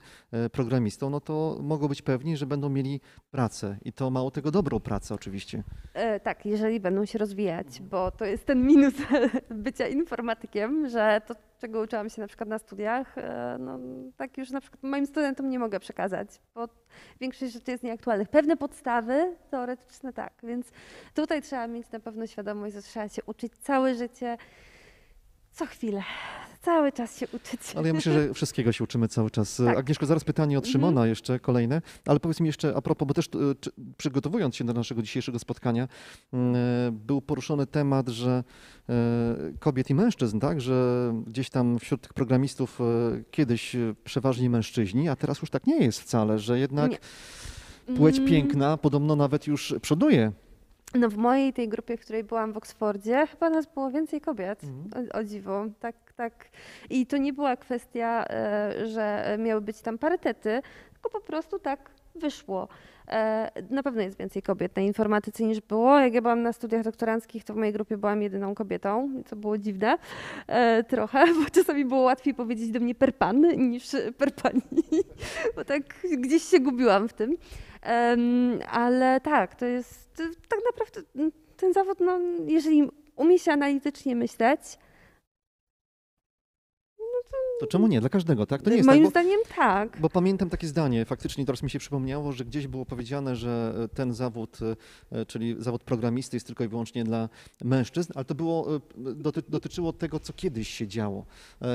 programistą, 0.52 1.10
no 1.10 1.22
to 1.22 1.58
mogą 1.62 1.88
być 1.88 2.02
pewni, 2.02 2.38
że 2.38 2.46
będą 2.46 2.70
mieli 2.70 3.02
pracę 3.32 3.78
i 3.86 3.94
to 3.94 4.10
mało 4.10 4.32
tego 4.32 4.52
dobrą 4.52 4.80
pracę 4.80 5.16
oczywiście. 5.16 5.64
Tak, 6.24 6.46
jeżeli 6.46 6.80
będą 6.80 7.06
się 7.06 7.20
rozwijać, 7.20 7.82
bo 7.82 8.12
to 8.12 8.26
jest 8.26 8.46
ten 8.46 8.68
minus 8.68 8.94
bycia 9.50 9.88
informatykiem, 9.88 10.90
że 10.90 11.22
to, 11.28 11.36
czego 11.64 11.82
uczyłam 11.82 12.10
się 12.10 12.22
na 12.22 12.28
przykład 12.28 12.50
na 12.50 12.60
studiach, 12.60 13.18
e, 13.18 13.58
no, 13.60 13.80
tak 14.18 14.38
już 14.38 14.50
na 14.50 14.62
przykład 14.62 14.84
moim 14.84 15.06
studentom 15.06 15.50
nie 15.50 15.60
mogę 15.60 15.80
przekazać, 15.80 16.28
bo 16.56 16.70
większość 17.20 17.54
rzeczy 17.54 17.72
jest 17.72 17.84
nieaktualnych. 17.84 18.30
Pewne 18.30 18.58
podstawy 18.58 19.36
teoretyczne 19.52 20.14
tak, 20.14 20.34
więc 20.44 20.72
tutaj 21.14 21.42
trzeba 21.42 21.68
mieć 21.68 21.92
na 21.92 22.00
pewno 22.00 22.28
świadomość, 22.28 22.74
że 22.74 22.82
trzeba 22.82 23.10
się 23.10 23.22
uczyć 23.26 23.54
całe 23.58 23.96
życie, 23.96 24.38
co 25.54 25.66
chwilę, 25.66 26.04
cały 26.62 26.92
czas 26.92 27.18
się 27.20 27.28
uczyć. 27.34 27.60
Ale 27.76 27.88
ja 27.88 27.94
myślę, 27.94 28.14
że 28.14 28.34
wszystkiego 28.34 28.72
się 28.72 28.84
uczymy 28.84 29.08
cały 29.08 29.32
czas. 29.32 29.62
Tak. 29.66 29.78
Agnieszko, 29.78 30.06
zaraz 30.06 30.24
pytanie 30.24 30.58
od 30.58 30.64
Mhm. 30.66 30.72
Szymona 30.72 31.08
jeszcze 31.08 31.40
kolejne, 31.40 31.82
ale 32.06 32.20
powiedz 32.20 32.40
mi 32.40 32.48
jeszcze 32.48 32.76
a 32.76 32.82
propos, 32.82 33.08
bo 33.08 33.14
też 33.14 33.26
e, 33.28 33.30
czy- 33.60 33.72
przygotowując 33.98 34.56
się 34.56 34.64
do 34.64 34.74
naszego 34.74 35.02
dzisiejszego 35.02 35.40
spotkania, 35.40 35.88
e, 36.34 36.38
był 36.92 37.22
poruszony 37.22 37.68
temat, 37.68 38.08
że 38.10 38.44
e, 38.90 38.94
kobiet 39.60 39.90
i 39.90 39.96
mężczyzn, 39.96 40.40
tak, 40.40 40.62
że 40.62 41.14
gdzieś 41.28 41.50
tam 41.50 41.80
wśród 41.80 42.02
tych 42.02 42.14
programistów 42.14 42.82
e, 42.82 42.84
kiedyś 43.32 43.76
przeważnie 44.04 44.50
mężczyźni, 44.50 45.10
a 45.10 45.16
teraz 45.16 45.42
już 45.42 45.50
tak 45.50 45.68
nie 45.68 45.78
jest 45.86 46.02
wcale, 46.02 46.40
że 46.40 46.60
jednak 46.60 46.92
Nie. 46.92 47.96
płeć 47.96 48.18
Mm. 48.18 48.30
piękna 48.30 48.78
podobno 48.78 49.16
nawet 49.16 49.48
już 49.48 49.76
przoduje. 49.82 50.32
No 50.94 51.10
w 51.10 51.18
mojej 51.18 51.54
tej 51.54 51.70
grupie, 51.70 51.98
w 51.98 52.02
której 52.02 52.24
byłam 52.24 52.54
w 52.54 52.58
Oksfordzie, 52.58 53.28
chyba 53.28 53.50
nas 53.50 53.66
było 53.66 53.92
więcej 53.92 54.22
kobiet, 54.22 54.64
Mhm. 54.64 55.10
o, 55.14 55.18
o 55.18 55.24
dziwo, 55.24 55.66
tak, 55.80 55.96
tak. 56.16 56.34
I 56.90 57.06
to 57.06 57.18
nie 57.18 57.34
była 57.34 57.56
kwestia, 57.58 58.26
e, 58.30 58.88
że 58.88 59.36
miały 59.40 59.62
być 59.62 59.82
tam 59.82 59.98
parytety, 59.98 60.62
tylko 60.94 61.10
po 61.10 61.22
prostu 61.22 61.60
tak 61.60 61.90
wyszło. 62.16 62.68
E, 63.08 63.52
Na 63.70 63.84
pewno 63.84 64.02
jest 64.02 64.18
więcej 64.18 64.42
kobiet 64.42 64.76
na 64.76 64.82
informatyce 64.82 65.44
niż 65.44 65.62
było. 65.62 66.00
Jak 66.00 66.14
ja 66.14 66.22
byłam 66.22 66.42
na 66.42 66.54
studiach 66.54 66.84
doktoranckich, 66.84 67.44
to 67.44 67.54
w 67.54 67.58
mojej 67.58 67.74
grupie 67.74 67.98
byłam 67.98 68.22
jedyną 68.22 68.56
kobietą, 68.56 69.10
co 69.26 69.36
było 69.36 69.58
dziwne 69.58 69.98
e, 70.48 70.84
trochę, 70.84 71.26
bo 71.44 71.50
czasami 71.52 71.86
było 71.86 72.02
łatwiej 72.02 72.34
powiedzieć 72.34 72.72
do 72.72 72.80
mnie 72.80 72.96
per 72.96 73.16
pan 73.16 73.42
niż 73.70 73.92
per 74.18 74.32
pani, 74.36 74.62
bo 75.56 75.66
tak 75.66 75.82
gdzieś 76.18 76.44
się 76.44 76.60
gubiłam 76.60 77.08
w 77.08 77.14
tym. 77.14 77.38
Ale 78.72 79.22
tak, 79.22 79.56
to 79.56 79.66
jest 79.66 80.22
tak 80.50 80.60
naprawdę 80.72 81.02
ten 81.58 81.74
zawód, 81.74 82.00
no, 82.00 82.20
jeżeli 82.48 82.90
umie 83.16 83.40
się 83.40 83.52
analitycznie 83.52 84.16
myśleć, 84.16 84.62
To 87.60 87.68
czemu 87.68 87.88
nie? 87.88 88.00
Dla 88.00 88.10
każdego, 88.10 88.46
tak? 88.46 88.62
To 88.62 88.70
nie 88.70 88.76
jest 88.76 88.88
moim 88.88 89.04
tak, 89.04 89.06
bo... 89.06 89.10
zdaniem 89.10 89.40
tak. 89.56 90.02
Bo 90.02 90.10
pamiętam 90.10 90.50
takie 90.50 90.68
zdanie, 90.68 91.06
faktycznie 91.06 91.46
teraz 91.46 91.64
mi 91.64 91.70
się 91.70 91.80
przypomniało, 91.80 92.32
że 92.32 92.46
gdzieś 92.46 92.68
było 92.68 92.86
powiedziane, 92.86 93.36
że 93.36 93.76
e, 93.84 93.88
ten 93.88 94.14
zawód, 94.14 94.60
e, 95.12 95.26
czyli 95.26 95.56
zawód 95.60 95.84
programisty 95.84 96.36
jest 96.36 96.46
tylko 96.48 96.64
i 96.64 96.68
wyłącznie 96.68 97.04
dla 97.04 97.30
mężczyzn, 97.64 98.12
ale 98.16 98.26
to 98.26 98.36
było, 98.36 98.76
e, 98.76 98.80
doty, 99.16 99.44
dotyczyło 99.50 99.94
tego, 99.94 100.20
co 100.20 100.34
kiedyś 100.34 100.70
się 100.70 100.88
działo. 100.88 101.26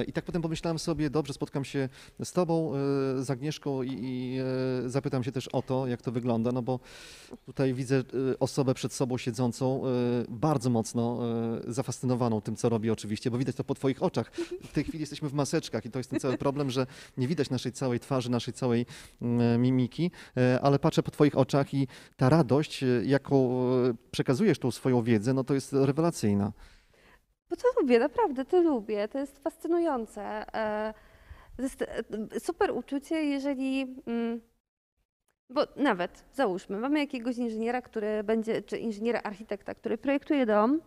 I 0.07 0.13
tak 0.13 0.25
potem 0.25 0.43
pomyślałem 0.43 0.79
sobie, 0.79 1.11
dobrze, 1.11 1.33
spotkam 1.33 1.65
się 1.65 1.89
z 2.25 2.33
tobą, 2.33 2.73
z 3.19 3.31
Agnieszką 3.31 3.83
i, 3.83 3.99
i 4.03 4.39
zapytam 4.87 5.25
się 5.25 5.33
też 5.33 5.49
o 5.49 5.63
to, 5.63 5.87
jak 5.87 6.03
to 6.03 6.13
wygląda, 6.13 6.53
no 6.53 6.63
bo 6.63 6.81
tutaj 7.47 7.75
widzę 7.75 8.05
osobę 8.41 8.75
przed 8.75 8.93
sobą 8.93 9.19
siedzącą, 9.19 9.83
bardzo 10.29 10.71
mocno 10.71 11.21
zafascynowaną 11.67 12.41
tym, 12.41 12.57
co 12.57 12.69
robi 12.69 12.91
oczywiście, 12.91 13.31
bo 13.31 13.39
widać 13.39 13.57
to 13.57 13.65
po 13.65 13.75
twoich 13.75 14.03
oczach. 14.03 14.33
W 14.63 14.73
tej 14.73 14.85
chwili 14.85 15.01
jesteśmy 15.01 15.29
w 15.29 15.35
maseczkach 15.39 15.85
i 15.85 15.91
to 15.91 15.99
jest 15.99 16.11
ten 16.11 16.21
cały 16.21 16.39
problem, 16.39 16.71
że 16.71 16.87
nie 17.17 17.29
widać 17.29 17.51
naszej 17.51 17.73
całej 17.73 18.01
twarzy, 18.01 18.31
naszej 18.31 18.55
całej 18.55 18.87
mm, 19.23 19.63
mimiki, 19.63 20.11
e, 20.37 20.59
ale 20.63 20.79
patrzę 20.79 21.03
po 21.03 21.11
Twoich 21.11 21.39
oczach 21.39 21.75
i 21.75 21.89
ta 22.17 22.29
radość, 22.29 22.83
e, 22.83 22.87
jaką 23.05 23.37
e, 23.63 23.95
przekazujesz 24.11 24.59
tą 24.59 24.71
swoją 24.71 25.03
wiedzę, 25.03 25.35
no 25.35 25.45
to 25.45 25.55
jest 25.55 25.73
rewelacyjna. 25.73 26.53
Bo 27.51 27.57
to 27.57 27.69
lubię, 27.81 27.99
naprawdę 27.99 28.45
to 28.45 28.63
lubię. 28.63 29.09
To 29.09 29.19
jest 29.19 29.39
fascynujące. 29.39 30.23
E, 30.23 30.95
e, 31.59 32.41
super 32.41 32.71
uczucie, 32.71 33.25
jeżeli. 33.25 33.97
mm, 34.07 34.41
Bo 35.51 35.61
nawet 35.77 36.25
załóżmy, 36.35 36.79
mamy 36.79 36.99
jakiegoś 36.99 37.37
inżyniera, 37.37 37.83
który 37.83 38.25
będzie, 38.25 38.63
czy 38.63 38.79
inżyniera 38.79 39.21
architekta, 39.23 39.75
który 39.75 39.99
projektuje 39.99 40.47
dom 40.47 40.81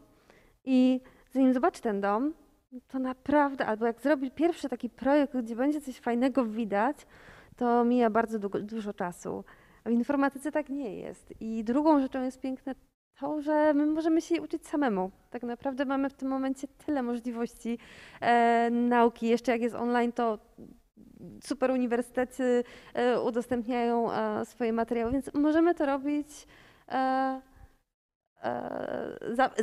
i 0.66 1.02
zanim 1.32 1.54
zobaczy 1.54 1.82
ten 1.82 2.02
dom, 2.02 2.34
to 2.88 3.00
naprawdę, 3.00 3.66
albo 3.66 3.86
jak 3.86 4.02
zrobi 4.02 4.32
pierwszy 4.32 4.70
taki 4.70 4.90
projekt, 4.90 5.38
gdzie 5.38 5.56
będzie 5.56 5.82
coś 5.82 6.00
fajnego 6.00 6.46
widać, 6.46 7.08
to 7.56 7.84
mija 7.86 8.10
bardzo 8.10 8.40
dużo 8.50 8.94
czasu. 8.94 9.44
A 9.84 9.90
w 9.90 9.92
informatyce 9.92 10.52
tak 10.52 10.70
nie 10.70 10.96
jest. 10.96 11.34
I 11.40 11.64
drugą 11.64 12.02
rzeczą 12.02 12.24
jest 12.24 12.42
piękne 12.42 12.76
to, 13.20 13.42
że 13.42 13.74
my 13.74 13.86
możemy 13.86 14.22
się 14.22 14.42
uczyć 14.42 14.68
samemu. 14.68 15.12
Tak 15.30 15.44
naprawdę 15.44 15.86
mamy 15.86 16.10
w 16.10 16.14
tym 16.14 16.30
momencie 16.30 16.68
tyle 16.86 17.04
możliwości 17.04 17.78
e, 18.22 18.70
nauki. 18.72 19.28
Jeszcze 19.28 19.52
jak 19.52 19.62
jest 19.62 19.76
online, 19.76 20.12
to 20.12 20.40
super 21.44 21.72
uniwersytety 21.72 22.64
e, 22.94 23.22
udostępniają 23.22 24.12
e, 24.12 24.46
swoje 24.46 24.74
materiały, 24.74 25.12
więc 25.12 25.34
możemy 25.34 25.76
to 25.76 25.86
robić 25.86 26.48
e, 26.88 27.42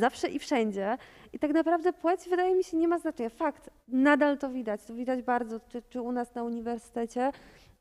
zawsze 0.00 0.28
i 0.28 0.38
wszędzie. 0.38 0.98
I 1.32 1.38
tak 1.38 1.52
naprawdę 1.52 1.92
płeć 1.92 2.20
wydaje 2.30 2.54
mi 2.54 2.64
się 2.64 2.76
nie 2.76 2.88
ma 2.88 2.98
znaczenia. 2.98 3.30
Fakt, 3.30 3.70
nadal 3.88 4.38
to 4.38 4.50
widać. 4.50 4.84
To 4.84 4.94
widać 4.94 5.22
bardzo, 5.22 5.60
czy, 5.60 5.82
czy 5.82 6.00
u 6.00 6.12
nas 6.12 6.34
na 6.34 6.42
uniwersytecie, 6.42 7.32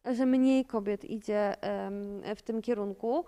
że 0.05 0.25
mniej 0.25 0.65
kobiet 0.65 1.05
idzie 1.05 1.55
w 2.35 2.41
tym 2.41 2.61
kierunku. 2.61 3.25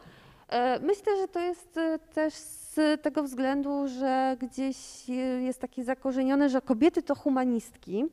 E, 0.50 0.80
Myślę, 0.80 1.18
że 1.18 1.28
to 1.28 1.40
jest 1.40 1.78
e, 1.78 2.00
też 2.00 2.34
z 2.34 3.02
tego 3.02 3.24
względu, 3.24 3.88
że 3.88 4.38
gdzieś 4.42 5.10
e, 5.10 5.14
jest 5.14 5.62
takie 5.62 5.84
zakorzenione, 5.84 6.50
że 6.50 6.62
kobiety 6.62 7.02
to 7.04 7.16
humanistki. 7.16 8.06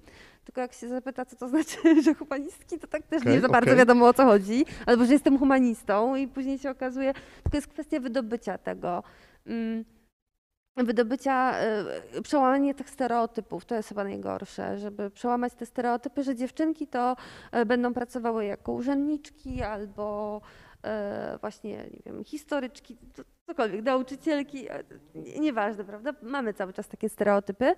Tylko 0.45 0.61
jak 0.61 0.73
się 0.73 0.89
zapyta, 0.89 1.25
co 1.25 1.37
to 1.37 1.49
znaczy, 1.49 1.79
że 2.05 2.15
humanistki, 2.15 2.79
to 2.79 2.87
tak 2.87 3.03
też 3.03 3.23
Okej, 3.23 3.35
nie 3.35 3.41
za 3.41 3.49
bardzo 3.49 3.71
okej. 3.71 3.79
wiadomo 3.79 4.07
o 4.07 4.15
co 4.15 4.25
chodzi. 4.25 4.65
Albo 4.87 5.05
że 5.05 5.13
jestem 5.13 5.39
humanistą 5.39 6.17
i 6.17 6.29
później 6.29 6.59
się 6.59 6.71
okazuje, 6.71 7.15
tylko 7.43 7.57
jest 7.57 7.67
kwestia 7.67 8.01
wydobycia 8.01 8.59
tego. 8.59 9.03
Mm, 9.47 9.85
wydobycia, 10.77 11.55
y, 12.17 12.23
przełamanie 12.23 12.75
tych 12.75 12.91
stereotypów, 12.91 13.65
to 13.65 13.75
jest 13.75 13.89
chyba 13.89 14.05
najgorsze, 14.05 14.79
żeby 14.79 15.11
przełamać 15.11 15.55
te 15.55 15.67
stereotypy, 15.67 16.23
że 16.23 16.35
dziewczynki 16.35 16.87
to 16.87 17.17
y, 17.57 17.67
będą 17.67 17.95
pracowały 17.95 18.45
jako 18.45 18.73
urzędniczki 18.73 19.63
albo 19.63 20.41
y, 21.35 21.39
właśnie, 21.41 21.71
nie 21.77 22.01
wiem, 22.07 22.25
historyczki, 22.25 22.97
co- 23.15 23.23
cokolwiek, 23.47 23.83
nauczycielki, 23.85 24.69
e, 24.71 24.83
nie- 25.15 25.39
nieważne, 25.41 25.85
prawda? 25.85 26.13
Mamy 26.23 26.55
cały 26.55 26.73
czas 26.73 26.89
takie 26.89 27.09
stereotypy. 27.09 27.75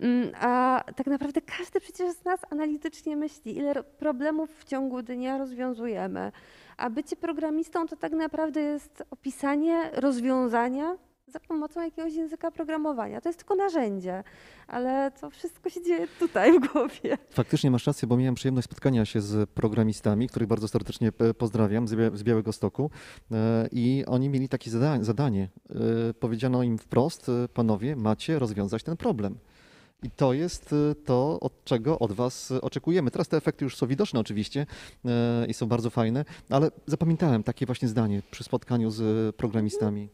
Mm, 0.00 0.30
A 0.40 0.84
tak 0.96 1.06
naprawdę 1.06 1.40
każdy 1.40 1.80
przecież 1.80 2.12
z 2.14 2.24
nas 2.24 2.40
analitycznie 2.50 3.16
myśli, 3.16 3.56
ile 3.58 3.72
ro- 3.74 3.84
problemów 3.84 4.50
w 4.60 4.64
ciągu 4.64 5.02
dnia 5.02 5.38
rozwiązujemy. 5.38 6.32
A 6.80 6.90
bycie 6.90 7.16
programistą 7.16 7.86
to 7.88 7.96
tak 7.96 8.12
naprawdę 8.12 8.60
jest 8.60 9.02
opisanie 9.10 9.90
rozwiązania 9.94 10.96
za 11.26 11.40
pomocą 11.40 11.82
jakiegoś 11.82 12.14
języka 12.14 12.50
programowania. 12.50 13.20
To 13.20 13.28
jest 13.28 13.38
tylko 13.38 13.54
narzędzie, 13.54 14.24
ale 14.68 15.10
to 15.20 15.30
wszystko 15.30 15.70
się 15.70 15.82
dzieje 15.82 16.06
tutaj 16.18 16.60
w 16.60 16.72
głowie. 16.72 17.18
Faktycznie 17.30 17.70
masz 17.70 17.86
rację, 17.86 18.08
bo 18.08 18.16
miałem 18.16 18.34
przyjemność 18.34 18.64
spotkania 18.64 19.04
się 19.04 19.20
z 19.20 19.50
programistami, 19.50 20.28
których 20.28 20.48
bardzo 20.48 20.68
serdecznie 20.68 21.08
e, 21.18 21.34
pozdrawiam 21.34 21.88
z, 21.88 21.94
Bia- 21.94 22.16
z 22.16 22.22
Białego 22.22 22.52
Stoku 22.52 22.90
e, 23.32 23.68
i 23.72 24.04
oni 24.06 24.28
mieli 24.28 24.48
takie 24.48 24.70
zada- 24.70 25.04
zadanie. 25.04 25.48
E, 25.70 26.14
Powiedziano 26.14 26.62
im 26.62 26.78
wprost, 26.78 27.30
panowie, 27.54 27.96
macie 27.96 28.38
rozwiązać 28.38 28.82
ten 28.82 28.96
problem. 28.96 29.38
I 30.02 30.10
to 30.10 30.32
jest 30.32 30.72
e, 30.72 30.94
to, 30.94 31.40
od 31.40 31.64
czego 31.64 31.98
od 31.98 32.12
Was 32.12 32.50
e, 32.50 32.60
oczekujemy. 32.60 33.10
Teraz 33.10 33.28
te 33.28 33.36
efekty 33.36 33.64
już 33.64 33.76
są 33.76 33.86
widoczne 33.86 34.20
oczywiście 34.20 34.66
e, 35.04 35.46
i 35.46 35.54
są 35.54 35.66
bardzo 35.66 35.90
fajne, 35.90 36.24
ale 36.50 36.70
zapamiętałem 36.86 37.42
takie 37.42 37.66
właśnie 37.66 37.88
zdanie 37.88 38.22
przy 38.30 38.44
spotkaniu 38.44 38.90
z 38.90 39.36
programistami. 39.36 40.08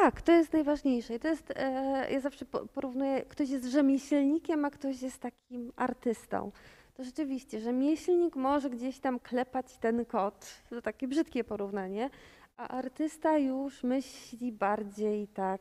Tak, 0.00 0.22
to 0.22 0.32
jest 0.32 0.52
najważniejsze. 0.52 1.18
To 1.18 1.28
jest, 1.28 1.50
e, 1.56 2.06
ja 2.12 2.20
zawsze 2.20 2.44
po- 2.44 2.66
porównuję, 2.66 3.22
ktoś 3.28 3.50
jest 3.50 3.66
rzemieślnikiem, 3.66 4.64
a 4.64 4.70
ktoś 4.70 5.02
jest 5.02 5.18
takim 5.20 5.72
artystą. 5.76 6.52
To 6.94 7.04
rzeczywiście, 7.04 7.60
rzemieślnik 7.60 8.36
może 8.36 8.70
gdzieś 8.70 8.98
tam 8.98 9.20
klepać 9.20 9.78
ten 9.78 10.04
kod, 10.04 10.62
to 10.70 10.82
takie 10.82 11.08
brzydkie 11.08 11.44
porównanie, 11.44 12.10
a 12.56 12.68
artysta 12.68 13.38
już 13.38 13.82
myśli 13.82 14.52
bardziej 14.52 15.28
tak 15.28 15.60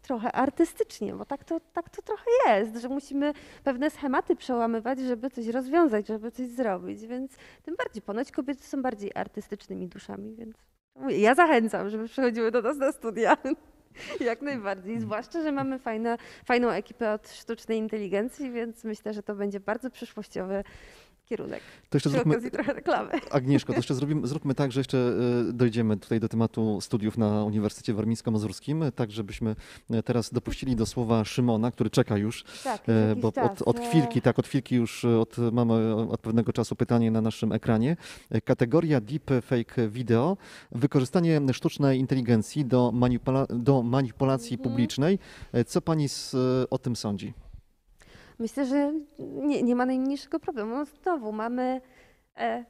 trochę 0.00 0.32
artystycznie, 0.32 1.14
bo 1.14 1.24
tak 1.24 1.44
to, 1.44 1.60
tak 1.72 1.90
to 1.90 2.02
trochę 2.02 2.24
jest, 2.46 2.76
że 2.76 2.88
musimy 2.88 3.32
pewne 3.64 3.90
schematy 3.90 4.36
przełamywać, 4.36 5.00
żeby 5.00 5.30
coś 5.30 5.46
rozwiązać, 5.46 6.06
żeby 6.06 6.30
coś 6.30 6.48
zrobić, 6.48 7.06
więc 7.06 7.32
tym 7.62 7.76
bardziej 7.76 8.02
ponoć 8.02 8.30
kobiety 8.30 8.62
są 8.62 8.82
bardziej 8.82 9.10
artystycznymi 9.14 9.88
duszami, 9.88 10.34
więc 10.34 10.56
Ja 11.08 11.34
zachęcam, 11.34 11.90
żeby 11.90 12.08
przychodziły 12.08 12.50
do 12.50 12.62
nas 12.62 12.76
na 12.76 12.92
studia. 12.92 13.36
Jak 14.20 14.42
najbardziej. 14.42 15.00
Zwłaszcza, 15.00 15.42
że 15.42 15.52
mamy 15.52 15.78
fajne, 15.78 16.18
fajną 16.44 16.68
ekipę 16.68 17.12
od 17.12 17.28
sztucznej 17.28 17.78
inteligencji, 17.78 18.50
więc 18.50 18.84
myślę, 18.84 19.14
że 19.14 19.22
to 19.22 19.34
będzie 19.34 19.60
bardzo 19.60 19.90
przyszłościowy 19.90 20.64
kierunek. 21.24 21.60
To 21.90 21.96
jeszcze 21.96 22.10
Przy 22.10 22.18
zróbmy, 22.18 22.34
okazji 22.34 22.50
trochę 22.50 22.72
reklamy. 22.72 23.10
Agnieszko, 23.30 23.72
to 23.72 23.78
jeszcze 23.82 23.94
zrobimy, 23.94 24.26
zróbmy 24.26 24.54
tak, 24.54 24.72
że 24.72 24.80
jeszcze 24.80 24.98
e, 25.48 25.52
dojdziemy 25.52 25.96
tutaj 25.96 26.20
do 26.20 26.28
tematu 26.28 26.80
studiów 26.80 27.18
na 27.18 27.44
Uniwersytecie 27.44 27.94
Warmińsko-Mazurskim, 27.94 28.92
tak 28.92 29.10
żebyśmy 29.10 29.56
e, 29.90 30.02
teraz 30.02 30.32
dopuścili 30.32 30.76
do 30.76 30.86
słowa 30.86 31.24
Szymona, 31.24 31.70
który 31.70 31.90
czeka 31.90 32.16
już, 32.16 32.44
Tak, 32.64 32.82
e, 32.88 33.16
bo 33.16 33.32
czas. 33.32 33.50
od, 33.62 33.68
od 33.68 33.78
e, 33.78 33.88
chwilki, 33.88 34.22
tak, 34.22 34.38
od 34.38 34.46
chwilki 34.46 34.74
już 34.76 35.04
e, 35.04 35.18
od, 35.20 35.36
mamy 35.52 35.94
od 35.96 36.20
pewnego 36.20 36.52
czasu 36.52 36.76
pytanie 36.76 37.10
na 37.10 37.20
naszym 37.20 37.52
ekranie. 37.52 37.96
E, 38.30 38.40
Kategoria 38.40 39.00
Deep 39.00 39.30
Fake 39.42 39.88
Video, 39.88 40.36
wykorzystanie 40.72 41.40
sztucznej 41.52 41.98
inteligencji 42.00 42.64
do, 42.64 42.92
manipula 42.92 43.46
do 43.50 43.82
manipulacji 43.82 44.54
Mhm. 44.54 44.70
publicznej. 44.70 45.18
E, 45.52 45.64
Co 45.64 45.80
pani 45.80 46.08
z, 46.08 46.34
e, 46.34 46.70
o 46.70 46.78
tym 46.78 46.96
sądzi? 46.96 47.32
Myślę, 48.38 48.64
że 48.66 48.92
nie, 49.18 49.62
nie 49.62 49.76
ma 49.76 49.86
najmniejszego 49.86 50.40
problemu. 50.40 50.76
No 50.76 50.84
znowu 50.84 51.32
mamy 51.32 51.80
e, 52.36 52.64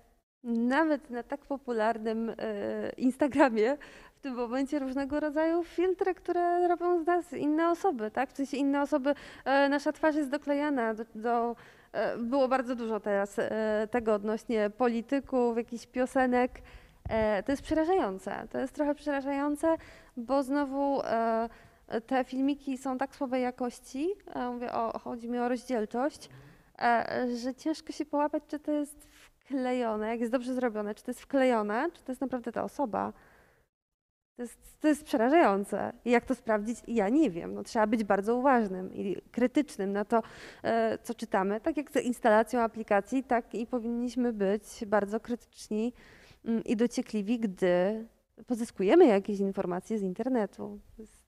nawet 0.44 1.10
na 1.10 1.22
tak 1.22 1.40
popularnym 1.40 2.30
e, 2.30 2.34
Instagramie 2.96 3.76
w 4.14 4.20
tym 4.20 4.34
momencie 4.34 4.78
różnego 4.78 5.20
rodzaju 5.20 5.64
filtry, 5.64 6.14
które 6.14 6.68
robią 6.68 7.02
z 7.02 7.06
nas 7.06 7.32
inne 7.32 7.70
osoby, 7.70 8.10
tak? 8.10 8.30
W 8.30 8.36
sensie 8.36 8.56
inne 8.56 8.82
osoby, 8.82 9.14
e, 9.44 9.68
nasza 9.68 9.92
twarz 9.92 10.16
jest 10.16 10.30
doklejana 10.30 10.94
do, 10.94 11.04
do 11.14 11.56
e, 11.92 12.18
było 12.18 12.48
bardzo 12.48 12.74
dużo 12.74 13.00
teraz 13.00 13.38
e, 13.38 13.88
tego 13.90 14.14
odnośnie 14.14 14.70
polityków, 14.70 15.56
jakichś 15.56 15.86
piosenek. 15.86 16.62
E, 17.08 17.42
to 17.42 17.52
jest 17.52 17.62
przerażające. 17.62 18.48
To 18.50 18.58
jest 18.58 18.74
trochę 18.74 18.94
przerażające, 18.94 19.76
bo 20.16 20.42
znowu 20.42 21.02
te 22.06 22.24
filmiki 22.24 22.78
są 22.78 22.98
tak 22.98 23.16
słabej 23.16 23.42
jakości, 23.42 24.08
mówię 24.52 24.72
o, 24.72 24.98
chodzi 24.98 25.28
mi 25.28 25.38
o 25.38 25.48
rozdzielczość, 25.48 26.28
e, 26.78 27.26
że 27.36 27.54
ciężko 27.54 27.92
się 27.92 28.06
połapać, 28.06 28.42
czy 28.48 28.58
to 28.58 28.72
jest 28.72 29.08
wklejone, 29.10 30.08
jak 30.08 30.20
jest 30.20 30.32
dobrze 30.32 30.54
zrobione, 30.54 30.94
czy 30.94 31.04
to 31.04 31.10
jest 31.10 31.20
wklejone, 31.20 31.90
czy 31.92 32.02
to 32.04 32.12
jest 32.12 32.20
naprawdę 32.20 32.52
ta 32.52 32.64
osoba. 32.64 33.12
To 34.36 34.42
jest, 34.42 34.80
to 34.80 34.88
jest 34.88 35.04
przerażające. 35.04 35.92
I 36.04 36.10
jak 36.10 36.24
to 36.24 36.34
sprawdzić? 36.34 36.78
Ja 36.88 37.08
nie 37.08 37.30
wiem. 37.30 37.54
No, 37.54 37.62
trzeba 37.62 37.86
być 37.86 38.04
bardzo 38.04 38.36
uważnym 38.36 38.94
i 38.94 39.16
krytycznym 39.32 39.92
na 39.92 40.04
to, 40.04 40.22
e, 40.62 40.98
co 40.98 41.14
czytamy. 41.14 41.60
Tak 41.60 41.76
jak 41.76 41.90
z 41.90 41.96
instalacją 41.96 42.60
aplikacji, 42.60 43.24
tak 43.24 43.54
i 43.54 43.66
powinniśmy 43.66 44.32
być 44.32 44.62
bardzo 44.86 45.20
krytyczni 45.20 45.92
mm, 46.44 46.64
i 46.64 46.76
dociekliwi, 46.76 47.38
gdy 47.38 48.06
pozyskujemy 48.46 49.06
jakieś 49.06 49.40
informacje 49.40 49.98
z 49.98 50.02
internetu. 50.02 50.80
To 50.96 51.02
jest 51.02 51.23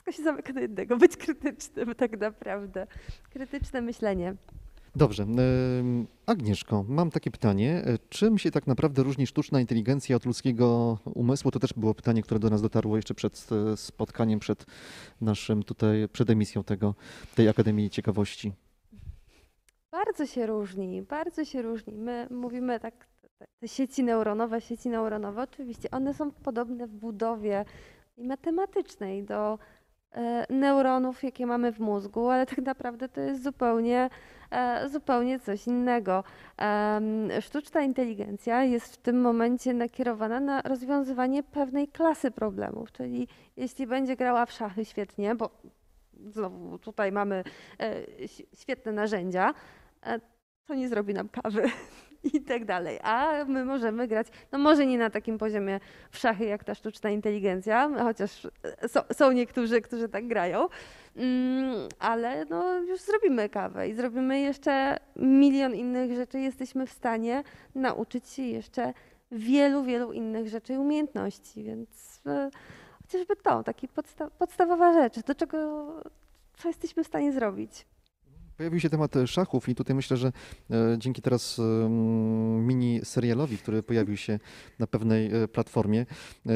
wszystko 0.00 0.12
się 0.12 0.22
zamyka 0.22 0.52
do 0.52 0.60
jednego, 0.60 0.96
być 0.96 1.16
krytycznym 1.16 1.94
tak 1.94 2.20
naprawdę. 2.20 2.86
Krytyczne 3.30 3.80
myślenie. 3.80 4.34
Dobrze. 4.96 5.26
Agnieszko, 6.26 6.84
mam 6.88 7.10
takie 7.10 7.30
pytanie. 7.30 7.84
Czym 8.08 8.38
się 8.38 8.50
tak 8.50 8.66
naprawdę 8.66 9.02
różni 9.02 9.26
sztuczna 9.26 9.60
inteligencja 9.60 10.16
od 10.16 10.26
ludzkiego 10.26 10.98
umysłu? 11.14 11.50
To 11.50 11.58
też 11.58 11.72
było 11.72 11.94
pytanie, 11.94 12.22
które 12.22 12.40
do 12.40 12.50
nas 12.50 12.62
dotarło 12.62 12.96
jeszcze 12.96 13.14
przed 13.14 13.46
e, 13.52 13.76
spotkaniem, 13.76 14.40
przed 14.40 14.66
naszym 15.20 15.62
tutaj, 15.62 16.08
przed 16.12 16.30
emisją 16.30 16.64
tego, 16.64 16.94
tej 17.34 17.48
Akademii 17.48 17.90
Ciekawości. 17.90 18.52
Bardzo 19.92 20.26
się 20.26 20.46
różni, 20.46 21.02
bardzo 21.02 21.44
się 21.44 21.62
różni. 21.62 21.92
My 21.94 22.26
mówimy 22.30 22.80
tak, 22.80 23.06
te- 23.38 23.68
sieci 23.68 24.04
neuronowe, 24.04 24.60
sieci 24.60 24.88
neuronowe, 24.88 25.42
oczywiście 25.42 25.90
one 25.90 26.14
są 26.14 26.30
podobne 26.30 26.86
w 26.86 26.90
budowie 26.90 27.64
i 28.16 28.24
matematycznej 28.24 29.24
do 29.24 29.58
neuronów, 30.50 31.22
jakie 31.22 31.46
mamy 31.46 31.72
w 31.72 31.80
mózgu, 31.80 32.28
ale 32.28 32.46
tak 32.46 32.58
naprawdę 32.58 33.08
to 33.08 33.20
jest 33.20 33.42
zupełnie, 33.42 34.10
e, 34.50 34.88
zupełnie 34.88 35.40
coś 35.40 35.66
innego. 35.66 36.24
Sztuczna 37.40 37.82
inteligencja 37.82 38.64
jest 38.64 38.94
w 38.94 38.96
tym 38.96 39.20
momencie 39.20 39.74
nakierowana 39.74 40.40
na 40.40 40.62
rozwiązywanie 40.62 41.42
pewnej 41.42 41.88
klasy 41.88 42.30
problemów, 42.30 42.92
czyli 42.92 43.28
jeśli 43.56 43.86
będzie 43.86 44.16
grała 44.16 44.46
w 44.46 44.52
szachy 44.52 44.84
świetnie, 44.84 45.34
bo 45.34 45.50
znowu 46.26 46.78
tutaj 46.78 47.12
mamy 47.12 47.44
e, 47.80 47.94
świetne 48.54 48.92
narzędzia, 48.92 49.54
e, 50.06 50.20
to 50.66 50.74
nie 50.74 50.88
zrobi 50.88 51.14
nam 51.14 51.28
kawy 51.28 51.62
i 52.34 52.40
tak 52.40 52.64
dalej. 52.64 52.98
A 53.02 53.44
my 53.44 53.64
możemy 53.64 54.08
grać, 54.08 54.26
no 54.52 54.58
może 54.58 54.86
nie 54.86 54.98
na 54.98 55.10
takim 55.10 55.38
poziomie 55.38 55.80
w 56.10 56.18
szachy 56.18 56.44
jak 56.44 56.64
ta 56.64 56.74
sztuczna 56.74 57.10
inteligencja, 57.10 57.90
chociaż 57.98 58.48
e, 58.82 58.88
są, 58.88 59.00
są 59.12 59.32
niektórzy, 59.32 59.80
którzy 59.80 60.08
tak 60.08 60.26
grają, 60.26 60.68
mm, 61.16 61.88
ale 61.98 62.44
no 62.44 62.78
już 62.78 63.00
zrobimy 63.00 63.48
kawę 63.48 63.88
i 63.88 63.94
zrobimy 63.94 64.40
jeszcze 64.40 64.96
milion 65.16 65.74
innych 65.74 66.14
rzeczy. 66.14 66.40
Jesteśmy 66.40 66.86
w 66.86 66.92
stanie 66.92 67.42
nauczyć 67.74 68.28
się 68.28 68.42
jeszcze 68.42 68.92
wielu, 69.32 69.84
wielu 69.84 70.12
innych 70.12 70.48
rzeczy 70.48 70.74
i 70.74 70.78
umiejętności, 70.78 71.62
więc 71.62 72.20
e, 72.26 72.50
chociażby 73.02 73.36
to, 73.36 73.62
takie 73.62 73.88
podsta- 73.88 74.30
podstawowa 74.38 74.92
rzecz, 74.92 75.20
do 75.20 75.34
czego, 75.34 75.86
co 76.56 76.68
jesteśmy 76.68 77.04
w 77.04 77.06
stanie 77.06 77.32
zrobić. 77.32 77.86
Pojawił 78.60 78.80
się 78.80 78.90
temat 78.90 79.16
e, 79.16 79.26
szachów 79.26 79.68
i 79.68 79.74
tutaj 79.74 79.96
myślę, 79.96 80.16
że 80.16 80.32
e, 80.70 80.96
dzięki 80.98 81.22
teraz 81.22 81.58
em, 81.58 82.66
mini 82.66 83.00
serialowi, 83.04 83.58
który 83.58 83.82
pojawił 83.82 84.16
się 84.16 84.38
na 84.78 84.86
pewnej 84.86 85.34
e, 85.42 85.48
platformie 85.48 86.00
e, 86.46 86.52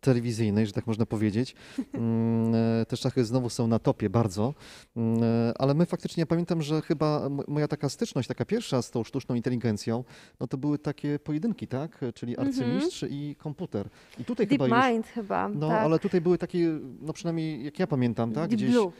telewizyjnej, 0.00 0.66
że 0.66 0.72
tak 0.72 0.86
można 0.86 1.06
powiedzieć, 1.06 1.54
mm, 1.94 2.54
e, 2.54 2.86
te 2.86 2.96
szachy 2.96 3.24
znowu 3.24 3.50
są 3.50 3.66
na 3.66 3.78
topie 3.78 4.10
bardzo, 4.10 4.54
Mm, 4.96 5.22
e, 5.22 5.52
ale 5.58 5.74
my 5.74 5.86
faktycznie, 5.86 6.20
ja 6.20 6.26
pamiętam, 6.26 6.62
że 6.62 6.82
chyba 6.82 7.28
moja 7.48 7.68
taka 7.68 7.88
styczność, 7.88 8.28
taka 8.28 8.44
pierwsza 8.44 8.82
z 8.82 8.90
tą 8.90 9.04
sztuczną 9.04 9.34
inteligencją, 9.34 10.04
no 10.40 10.46
to 10.46 10.56
były 10.56 10.78
takie 10.78 11.18
pojedynki, 11.18 11.66
tak? 11.66 12.00
Czyli 12.14 12.32
Mhm. 12.32 12.48
arcymistrz 12.48 13.04
i 13.10 13.36
komputer. 13.38 13.88
I 14.18 14.24
tutaj 14.24 14.46
Deep 14.46 14.62
chyba 14.62 14.76
już... 14.78 14.86
Mind 14.86 15.06
chyba, 15.06 15.48
No, 15.48 15.68
tak. 15.68 15.82
ale 15.82 15.98
tutaj 15.98 16.20
były 16.20 16.38
takie, 16.38 16.78
no 17.00 17.12
przynajmniej 17.12 17.64
jak 17.64 17.78
ja 17.78 17.86
pamiętam, 17.86 18.32
tak? 18.32 18.50
Deep 18.50 18.60
Gdzieś, 18.60 18.70
Blue. 18.72 18.92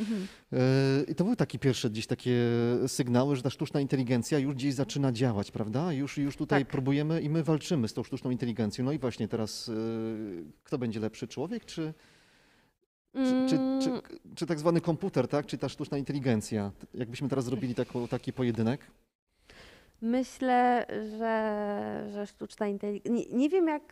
Mhm. 0.00 0.26
E, 0.52 0.58
I 1.08 1.14
to 1.14 1.24
były 1.24 1.36
takie 1.36 1.58
pierwsze 1.58 1.90
gdzieś 1.90 2.06
takie 2.06 2.32
sygnały, 2.86 3.36
że 3.36 3.42
ta 3.42 3.50
sztuczna 3.50 3.80
inteligencja 3.80 4.38
już 4.38 4.54
gdzieś 4.54 4.74
zaczyna 4.74 5.12
działać, 5.12 5.50
prawda? 5.50 5.92
Już, 5.92 6.18
już 6.18 6.36
tutaj 6.36 6.60
Tak. 6.64 6.72
próbujemy 6.72 7.20
i 7.20 7.28
my 7.28 7.42
walczymy 7.44 7.88
z 7.88 7.92
tą 7.94 8.02
sztuczną 8.04 8.30
inteligencją. 8.30 8.84
No 8.84 8.92
i 8.92 8.98
właśnie 8.98 9.28
teraz, 9.28 9.68
e, 9.68 9.72
kto 10.64 10.78
będzie 10.78 11.00
lepszy, 11.00 11.28
człowiek 11.28 11.64
czy... 11.64 11.94
Czy, 13.14 13.46
czy, 13.48 13.56
Mm, 13.56 13.80
czy, 13.80 13.90
czy 14.34 14.46
tak 14.46 14.58
zwany 14.58 14.80
komputer, 14.80 15.28
tak? 15.28 15.46
Czy 15.46 15.58
ta 15.58 15.68
sztuczna 15.68 15.98
inteligencja? 15.98 16.72
Jakbyśmy 16.94 17.28
teraz 17.28 17.44
zrobili 17.44 17.74
taką, 17.74 18.08
taki 18.08 18.32
pojedynek? 18.32 18.80
Myślę, 20.02 20.86
że, 21.18 22.08
że 22.12 22.26
sztuczna 22.26 22.66
inteligencja. 22.68 23.12
Nie, 23.12 23.38
nie 23.38 23.48
wiem, 23.48 23.66
jak 23.68 23.82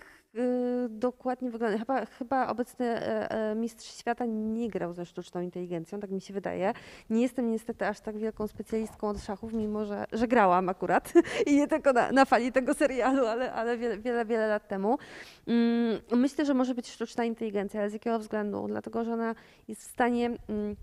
dokładnie 0.89 1.51
wygląda. 1.51 1.79
Chyba, 1.79 2.07
chyba 2.07 2.47
obecny 2.47 2.87
e, 2.87 3.31
e, 3.31 3.55
mistrz 3.55 3.99
świata 3.99 4.25
nie 4.27 4.69
grał 4.69 4.93
ze 4.93 5.07
sztuczną 5.07 5.41
inteligencją, 5.41 6.01
tak 6.01 6.11
mi 6.11 6.21
się 6.21 6.35
wydaje. 6.35 6.73
Nie 7.11 7.23
jestem 7.23 7.51
niestety 7.51 7.87
aż 7.87 8.01
tak 8.01 8.19
wielką 8.19 8.47
specjalistką 8.47 9.09
od 9.09 9.23
szachów, 9.23 9.53
mimo 9.53 9.85
że, 9.85 10.05
że 10.13 10.29
grałam 10.29 10.69
akurat 10.69 11.13
i 11.47 11.57
nie 11.57 11.69
tylko 11.69 11.93
na, 11.93 12.13
na 12.13 12.25
fali 12.25 12.53
tego 12.53 12.75
serialu, 12.75 13.27
ale, 13.27 13.53
ale 13.53 13.79
wiele, 13.79 13.99
wiele, 13.99 14.25
wiele 14.25 14.49
lat 14.49 14.69
temu. 14.69 14.99
Mm, 15.47 16.01
Myślę, 16.13 16.45
że 16.45 16.55
może 16.55 16.75
być 16.75 16.91
sztuczna 16.91 17.25
inteligencja, 17.25 17.81
ale 17.81 17.91
z 17.91 17.93
jakiego 17.93 18.19
względu? 18.19 18.67
Dlatego, 18.69 19.05
że 19.05 19.13
ona 19.13 19.35
jest 19.69 19.83
w 19.83 19.91
stanie. 19.91 20.31
mm, 20.49 20.77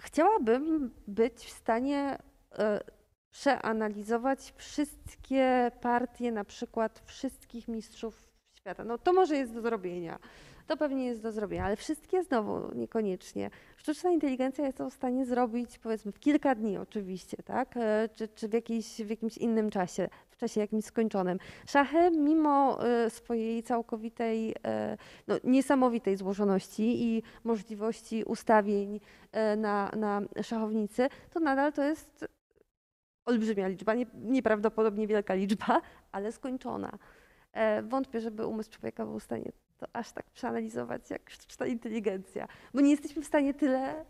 Chciałabym 0.00 0.90
być 1.06 1.34
w 1.34 1.50
stanie 1.50 2.18
e, 2.58 2.80
przeanalizować 3.30 4.52
wszystkie 4.56 5.70
partie, 5.80 6.32
na 6.32 6.44
przykład 6.44 7.02
wszystkich 7.04 7.68
mistrzów 7.68 8.30
świata. 8.56 8.84
No 8.84 8.98
to 8.98 9.12
może 9.12 9.36
jest 9.36 9.54
do 9.54 9.60
zrobienia. 9.60 10.18
To 10.66 10.76
pewnie 10.76 11.06
jest 11.06 11.22
do 11.22 11.32
zrobienia, 11.32 11.64
ale 11.64 11.76
wszystkie 11.76 12.22
znowu 12.22 12.74
niekoniecznie. 12.74 13.50
Sztuczna 13.76 14.10
inteligencja 14.10 14.66
jest 14.66 14.78
to 14.78 14.90
w 14.90 14.94
stanie 14.94 15.26
zrobić 15.26 15.78
powiedzmy 15.78 16.12
w 16.12 16.20
kilka 16.20 16.54
dni 16.54 16.78
oczywiście, 16.78 17.36
tak? 17.44 17.76
E, 17.76 18.08
Czy, 18.14 18.28
czy 18.28 18.48
w, 18.48 18.52
jakiejś, 18.52 18.86
w 19.02 19.10
jakimś 19.10 19.38
innym 19.38 19.70
czasie, 19.70 20.08
w 20.30 20.36
czasie 20.36 20.60
jakimś 20.60 20.84
skończonym. 20.84 21.38
Szachy 21.66 22.10
mimo 22.10 22.86
e, 22.86 23.10
swojej 23.10 23.62
całkowitej, 23.62 24.54
e, 24.64 24.96
no, 25.28 25.34
niesamowitej 25.44 26.16
złożoności 26.16 27.02
i 27.02 27.22
możliwości 27.44 28.24
ustawień 28.24 29.00
na, 29.56 29.90
na 29.96 30.22
szachownicy, 30.42 31.08
to 31.30 31.40
nadal 31.40 31.72
to 31.72 31.82
jest 31.82 32.26
olbrzymia 33.24 33.68
liczba, 33.68 33.94
nie, 33.94 34.06
nieprawdopodobnie 34.14 35.06
wielka 35.06 35.34
liczba, 35.34 35.80
ale 36.12 36.32
skończona. 36.32 36.98
E, 37.52 37.82
wątpię, 37.82 38.20
żeby 38.20 38.46
umysł 38.46 38.70
człowieka 38.70 39.06
był 39.06 39.18
w 39.18 39.22
stanie 39.22 39.52
to 39.80 39.86
aż 39.92 40.12
tak 40.12 40.30
przeanalizować 40.30 41.10
jak 41.10 41.30
sztuczna 41.30 41.66
inteligencja, 41.66 42.48
bo 42.74 42.80
nie 42.80 42.90
jesteśmy 42.90 43.22
w 43.22 43.26
stanie 43.26 43.54
tyle, 43.54 44.04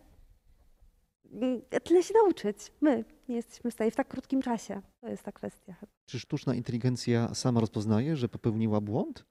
mm, 1.32 1.62
tyle 1.84 2.02
się 2.02 2.14
nauczyć. 2.14 2.72
My 2.80 3.04
nie 3.28 3.36
jesteśmy 3.36 3.70
w 3.70 3.74
stanie 3.74 3.90
w 3.90 3.96
tak 3.96 4.08
krótkim 4.08 4.42
czasie. 4.42 4.82
To 5.00 5.08
jest 5.08 5.22
ta 5.22 5.32
kwestia. 5.32 5.74
Czy 6.06 6.20
sztuczna 6.20 6.54
inteligencja 6.54 7.34
sama 7.34 7.60
rozpoznaje, 7.60 8.16
że 8.16 8.28
popełniła 8.28 8.80
błąd? 8.80 9.24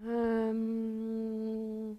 Em, 0.00 1.96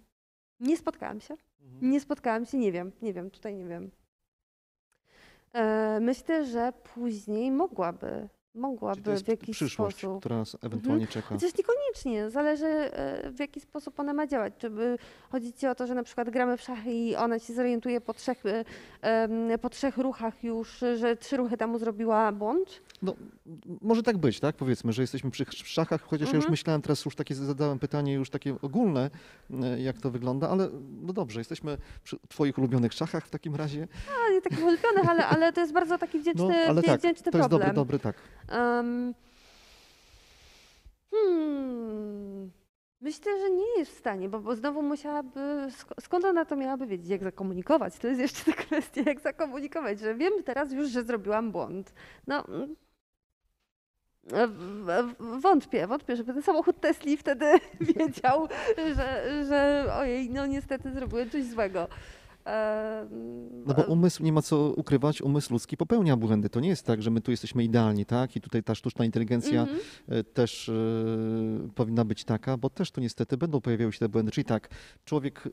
nie 0.60 0.76
spotkałam 0.76 1.20
się. 1.20 1.36
Nie 1.82 2.00
spotkałam 2.00 2.46
się, 2.46 2.58
nie 2.58 2.72
wiem, 2.72 2.92
nie 3.02 3.12
wiem, 3.12 3.30
tutaj 3.30 3.54
nie 3.54 3.64
wiem. 3.64 3.90
E, 5.54 5.98
myślę, 6.00 6.44
że 6.44 6.72
później 6.94 7.50
mogłaby, 7.50 8.28
To 8.54 8.60
mogłaby 8.60 9.10
jest 9.10 9.24
w 9.24 9.28
jakiś 9.28 9.56
przyszłość, 9.56 9.96
sposób. 9.98 10.20
która 10.20 10.40
s- 10.40 10.56
ewentualnie 10.62 11.06
czeka? 11.06 11.28
Chociaż 11.28 11.50
niekoniecznie, 11.58 12.30
zależy 12.30 12.66
e, 12.66 13.30
w 13.30 13.38
jaki 13.40 13.60
sposób 13.60 14.00
ona 14.00 14.12
ma 14.14 14.26
działać. 14.26 14.52
Czy 14.58 14.70
chodzi 15.30 15.52
ci 15.52 15.66
o 15.66 15.74
to, 15.74 15.86
że 15.86 15.94
na 15.94 16.02
przykład 16.02 16.30
gramy 16.30 16.56
w 16.56 16.60
szachy 16.62 16.92
i 16.92 17.16
ona 17.16 17.38
się 17.38 17.54
zorientuje 17.54 18.00
po 18.00 18.14
trzech, 18.14 18.42
e, 19.02 19.58
po 19.58 19.70
trzech 19.70 19.98
ruchach 19.98 20.44
już, 20.44 20.84
że 20.96 21.16
trzy 21.16 21.36
ruchy 21.36 21.56
temu 21.56 21.78
zrobiła 21.78 22.32
błąd? 22.32 22.80
No, 23.02 23.14
może 23.82 24.02
tak 24.02 24.18
być, 24.18 24.40
tak? 24.40 24.56
Powiedzmy, 24.56 24.92
że 24.92 25.02
jesteśmy 25.02 25.30
przy 25.30 25.44
ch- 25.44 25.52
szachach, 25.54 26.02
chociaż 26.02 26.20
ja 26.28 26.34
już 26.34 26.44
Mhm. 26.44 26.50
myślałem, 26.50 26.82
teraz 26.82 27.04
już 27.04 27.16
takie 27.16 27.34
zadałem 27.34 27.78
pytanie 27.78 28.12
już 28.14 28.30
takie 28.30 28.56
ogólne, 28.62 29.10
e, 29.62 29.80
jak 29.80 29.98
to 29.98 30.10
wygląda, 30.10 30.48
ale 30.48 30.68
no 31.02 31.12
dobrze, 31.12 31.40
jesteśmy 31.40 31.78
przy 32.04 32.16
twoich 32.28 32.58
ulubionych 32.58 32.92
szachach 32.92 33.26
w 33.26 33.30
takim 33.30 33.54
razie. 33.56 33.88
A, 34.28 34.32
nie 34.32 34.42
takich 34.42 34.58
ulubionych, 34.64 35.08
ale, 35.08 35.26
ale 35.26 35.52
to 35.52 35.60
jest 35.60 35.72
bardzo 35.72 35.98
taki 35.98 36.18
wdzięczny, 36.18 36.44
No, 36.48 36.54
ale 36.68 36.82
tak, 36.82 37.00
wdzięczny 37.00 37.32
to 37.32 37.38
jest 37.38 37.50
dobry, 37.50 37.72
dobry, 37.72 37.98
tak. 37.98 38.16
Em, 38.48 39.14
hmm, 41.10 42.50
myślę, 43.00 43.40
że 43.40 43.50
nie 43.50 43.78
jest 43.78 43.92
w 43.92 43.98
stanie, 43.98 44.28
bo, 44.28 44.40
bo 44.40 44.56
znowu 44.56 44.82
musiałaby. 44.82 45.40
sk- 45.68 46.00
Skąd 46.00 46.24
ona 46.24 46.44
to 46.44 46.56
miałaby 46.56 46.86
wiedzieć, 46.86 47.08
jak 47.08 47.22
zakomunikować? 47.22 47.98
To 47.98 48.08
jest 48.08 48.20
jeszcze 48.20 48.44
ta 48.44 48.52
kwestia, 48.62 49.02
jak 49.06 49.20
zakomunikować, 49.20 50.00
że 50.00 50.14
wiem 50.14 50.32
teraz 50.44 50.72
już, 50.72 50.88
że 50.88 51.02
zrobiłam 51.02 51.52
błąd. 51.52 51.92
No. 52.26 52.44
mm, 52.48 52.76
Wątpię, 55.40 55.86
wątpię, 55.86 56.16
żeby 56.16 56.32
ten 56.32 56.42
samochód 56.42 56.80
Tesli 56.80 57.16
wtedy 57.16 57.46
wiedział, 57.96 58.48
że, 58.96 59.44
że 59.48 59.86
ojej, 59.98 60.30
no 60.30 60.46
niestety 60.46 60.92
zrobiłem 60.92 61.30
coś 61.30 61.44
złego. 61.44 61.88
No 63.66 63.74
bo 63.74 63.82
umysł, 63.82 64.22
nie 64.22 64.32
ma 64.32 64.42
co 64.42 64.72
ukrywać, 64.76 65.22
umysł 65.22 65.52
ludzki 65.52 65.76
popełnia 65.76 66.16
błędy. 66.16 66.48
To 66.50 66.60
nie 66.60 66.68
jest 66.68 66.86
tak, 66.86 67.02
że 67.02 67.10
my 67.10 67.20
tu 67.20 67.30
jesteśmy 67.30 67.64
idealni, 67.64 68.06
tak? 68.06 68.36
I 68.36 68.40
tutaj 68.40 68.62
ta 68.62 68.74
sztuczna 68.74 69.04
inteligencja 69.04 69.60
mhm. 69.60 69.80
e, 70.08 70.24
też 70.24 70.68
e, 70.68 70.72
powinna 71.74 72.04
być 72.04 72.24
taka, 72.24 72.56
bo 72.56 72.70
też 72.70 72.90
tu 72.90 73.00
niestety 73.00 73.36
będą 73.36 73.60
pojawiały 73.60 73.92
się 73.92 73.98
te 73.98 74.08
błędy. 74.08 74.32
Czyli 74.32 74.44
tak, 74.44 74.68
człowiek 75.04 75.46
e, 75.46 75.50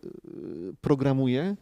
programuje, 0.81 1.55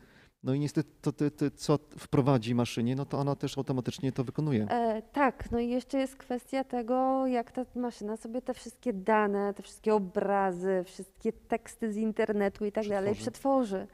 no 0.44 0.54
i 0.54 0.60
niestety 0.60 0.90
to, 1.02 1.12
ty, 1.12 1.32
ty, 1.32 1.52
co 1.52 1.80
wprowadzi 1.98 2.56
maszynie, 2.56 2.96
no 2.96 3.06
to 3.06 3.18
ona 3.18 3.36
też 3.36 3.58
automatycznie 3.58 4.12
to 4.12 4.24
wykonuje. 4.24 4.68
E, 4.70 5.02
tak, 5.02 5.52
no 5.52 5.60
i 5.60 5.70
jeszcze 5.70 5.98
jest 5.98 6.16
kwestia 6.16 6.64
tego, 6.64 7.28
jak 7.28 7.52
ta 7.52 7.66
maszyna 7.76 8.18
sobie 8.18 8.42
te 8.42 8.54
wszystkie 8.54 8.94
dane, 8.94 9.54
te 9.54 9.64
wszystkie 9.64 9.94
obrazy, 9.94 10.84
wszystkie 10.86 11.34
teksty 11.34 11.94
z 11.94 11.98
internetu 11.98 12.66
i 12.66 12.72
tak 12.72 12.88
dalej 12.88 13.16
Przetworzy. 13.16 13.88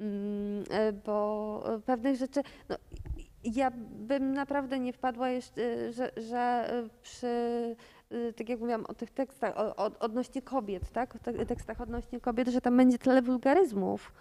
Mm, 0.00 0.64
e, 0.70 0.92
bo 0.92 1.62
e, 1.74 1.80
pewnych 1.80 2.16
rzeczy, 2.16 2.42
no, 2.68 2.76
ja 3.44 3.70
bym 3.90 4.32
naprawdę 4.32 4.78
nie 4.78 4.92
wpadła 4.92 5.28
jeszcze, 5.28 5.62
e, 5.62 5.92
że, 5.92 6.10
że 6.16 6.70
przy, 7.02 7.76
tak 8.36 8.48
jak 8.48 8.60
mówiłam 8.60 8.86
o 8.86 8.94
tych 8.94 9.10
tekstach, 9.10 9.54
o, 9.56 9.90
odnośnie 9.98 10.42
kobiet, 10.42 10.90
tak, 10.90 11.16
o 11.16 11.18
te, 11.18 11.46
tekstach 11.46 11.80
odnośnie 11.80 12.20
kobiet, 12.20 12.48
że 12.48 12.60
tam 12.60 12.76
będzie 12.76 12.98
tyle 12.98 13.22
wulgaryzmów. 13.22 14.12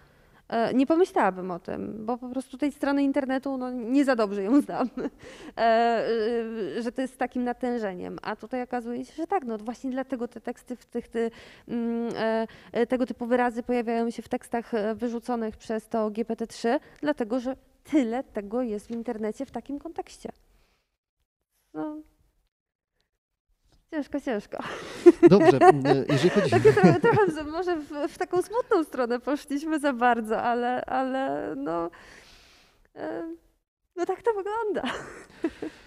E, 0.49 0.73
Nie 0.73 0.85
pomyślałabym 0.87 1.51
o 1.51 1.59
tym, 1.59 2.05
bo 2.05 2.17
po 2.17 2.29
prostu 2.29 2.57
tej 2.57 2.71
strony 2.71 3.03
internetu 3.03 3.57
no, 3.57 3.71
nie 3.71 4.05
za 4.05 4.15
dobrze 4.15 4.43
ją 4.43 4.61
znam, 4.61 4.89
e, 5.57 5.61
e, 5.61 6.81
że 6.81 6.91
to 6.91 7.01
jest 7.01 7.17
takim 7.17 7.43
natężeniem. 7.43 8.17
A 8.21 8.35
tutaj 8.35 8.61
okazuje 8.61 9.05
się, 9.05 9.13
że 9.13 9.27
tak, 9.27 9.43
no 9.45 9.57
właśnie 9.57 9.91
dlatego 9.91 10.27
te 10.27 10.41
teksty, 10.41 10.75
w 10.75 10.85
tych, 10.85 11.07
ty, 11.07 11.31
mm, 11.67 12.13
tego 12.89 13.05
typu 13.05 13.25
wyrazy 13.25 13.63
pojawiają 13.63 14.09
się 14.09 14.21
w 14.21 14.29
tekstach 14.29 14.71
wyrzuconych 14.95 15.57
przez 15.57 15.87
to 15.87 16.11
GPT-3, 16.11 16.79
dlatego 17.01 17.39
że 17.39 17.55
tyle 17.83 18.23
tego 18.23 18.61
jest 18.61 18.87
w 18.87 18.91
internecie 18.91 19.45
w 19.45 19.51
takim 19.51 19.79
kontekście. 19.79 20.29
No. 21.73 22.14
Ciężko, 23.91 24.21
ciężko. 24.21 24.57
Dobrze, 25.29 25.59
e, 25.61 26.05
jeżeli 26.09 26.29
chodzi... 26.29 26.49
Takie 26.57 26.73
trochę, 26.81 26.99
trochę 26.99 27.43
może 27.43 27.75
w, 27.75 27.89
w 28.09 28.17
taką 28.17 28.41
smutną 28.41 28.83
stronę 28.83 29.19
poszliśmy 29.19 29.79
za 29.79 29.93
bardzo, 29.93 30.41
ale, 30.41 30.85
ale 30.85 31.53
no, 31.55 31.89
e, 32.95 33.33
no 33.95 34.05
tak 34.05 34.21
to 34.21 34.33
wygląda. 34.33 34.81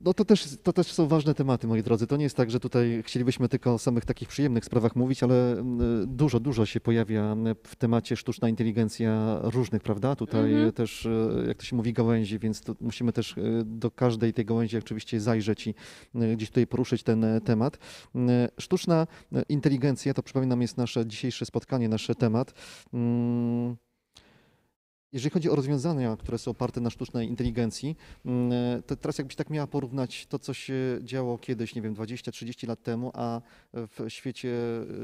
No 0.00 0.14
to 0.14 0.24
też, 0.24 0.46
to 0.62 0.72
też 0.72 0.92
są 0.92 1.08
ważne 1.08 1.34
tematy, 1.34 1.66
moi 1.66 1.82
drodzy. 1.82 2.06
To 2.06 2.16
nie 2.16 2.24
jest 2.24 2.36
tak, 2.36 2.50
że 2.50 2.60
tutaj 2.60 3.02
chcielibyśmy 3.06 3.48
tylko 3.48 3.74
o 3.74 3.78
samych 3.78 4.04
takich 4.04 4.28
przyjemnych 4.28 4.64
sprawach 4.64 4.96
mówić, 4.96 5.22
ale 5.22 5.52
mm, 5.52 6.16
dużo, 6.16 6.40
dużo 6.40 6.66
się 6.66 6.80
pojawia 6.80 7.22
mm, 7.32 7.54
w 7.62 7.76
temacie 7.76 8.16
sztuczna 8.16 8.48
inteligencja 8.48 9.38
różnych, 9.42 9.82
prawda? 9.82 10.16
Tutaj 10.16 10.52
Mhm. 10.52 10.72
też, 10.72 11.06
e, 11.06 11.44
jak 11.48 11.56
to 11.56 11.64
się 11.64 11.76
mówi, 11.76 11.92
gałęzi, 11.92 12.38
więc 12.38 12.62
musimy 12.80 13.12
też 13.12 13.38
e, 13.38 13.42
do 13.64 13.90
każdej 13.90 14.32
tej 14.32 14.44
gałęzi 14.44 14.78
oczywiście 14.78 15.20
zajrzeć 15.20 15.66
i 15.66 15.74
e, 16.14 16.36
gdzieś 16.36 16.48
tutaj 16.48 16.66
poruszyć 16.66 17.02
ten 17.02 17.26
temat. 17.44 17.78
Mm, 18.14 18.48
Sztuczna 18.60 19.06
inteligencja, 19.48 20.14
to 20.14 20.22
przypominam, 20.22 20.62
jest 20.62 20.76
nasze 20.76 21.06
dzisiejsze 21.06 21.46
spotkanie, 21.46 21.88
nasz 21.88 22.10
temat. 22.18 22.54
Mm, 25.08 25.12
Jeżeli 25.12 25.30
chodzi 25.30 25.50
o 25.50 25.54
rozwiązania, 25.56 26.16
które 26.16 26.38
są 26.38 26.50
oparte 26.50 26.80
na 26.80 26.90
sztucznej 26.90 27.28
inteligencji, 27.28 27.96
mm, 28.24 28.82
to 28.86 28.96
teraz 28.96 29.18
jakbyś 29.18 29.36
tak 29.36 29.50
miała 29.50 29.66
porównać 29.66 30.26
to, 30.26 30.38
co 30.38 30.54
się 30.54 30.74
działo 31.02 31.38
kiedyś, 31.38 31.74
nie 31.74 31.82
wiem, 31.82 31.94
20-30 31.94 32.68
lat 32.68 32.82
temu, 32.82 33.10
a 33.14 33.40
w 33.74 34.04
świecie 34.08 34.54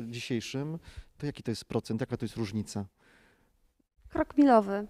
dzisiejszym, 0.07 0.79
to 1.19 1.27
jaki 1.27 1.43
to 1.43 1.51
jest 1.51 1.65
procent, 1.65 2.01
jaka 2.01 2.17
to 2.17 2.25
jest 2.25 2.37
różnica? 2.37 2.85
Krok 4.09 4.39
milowy. 4.39 4.87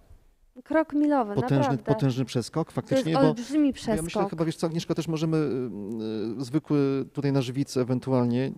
Krok 0.64 0.92
milowy, 0.92 1.34
Potężny, 1.34 1.58
naprawdę. 1.58 1.82
potężny 1.84 2.24
przeskok 2.24 2.72
to 2.72 2.80
jest 2.80 2.88
faktycznie, 2.90 3.12
bo 3.12 3.20
olbrzymi 3.20 3.72
bo 3.72 3.78
ja 3.78 3.92
myślę 3.92 4.02
przeskok. 4.02 4.30
chyba, 4.30 4.44
wiesz 4.44 4.56
co, 4.56 4.66
Agnieszka, 4.66 4.94
też 4.94 5.08
możemy 5.08 5.36
y, 5.36 6.40
y, 6.40 6.44
zwykły 6.44 7.04
tutaj 7.12 7.32
na 7.32 7.42
żywicy 7.42 7.80
ewentualnie 7.80 8.52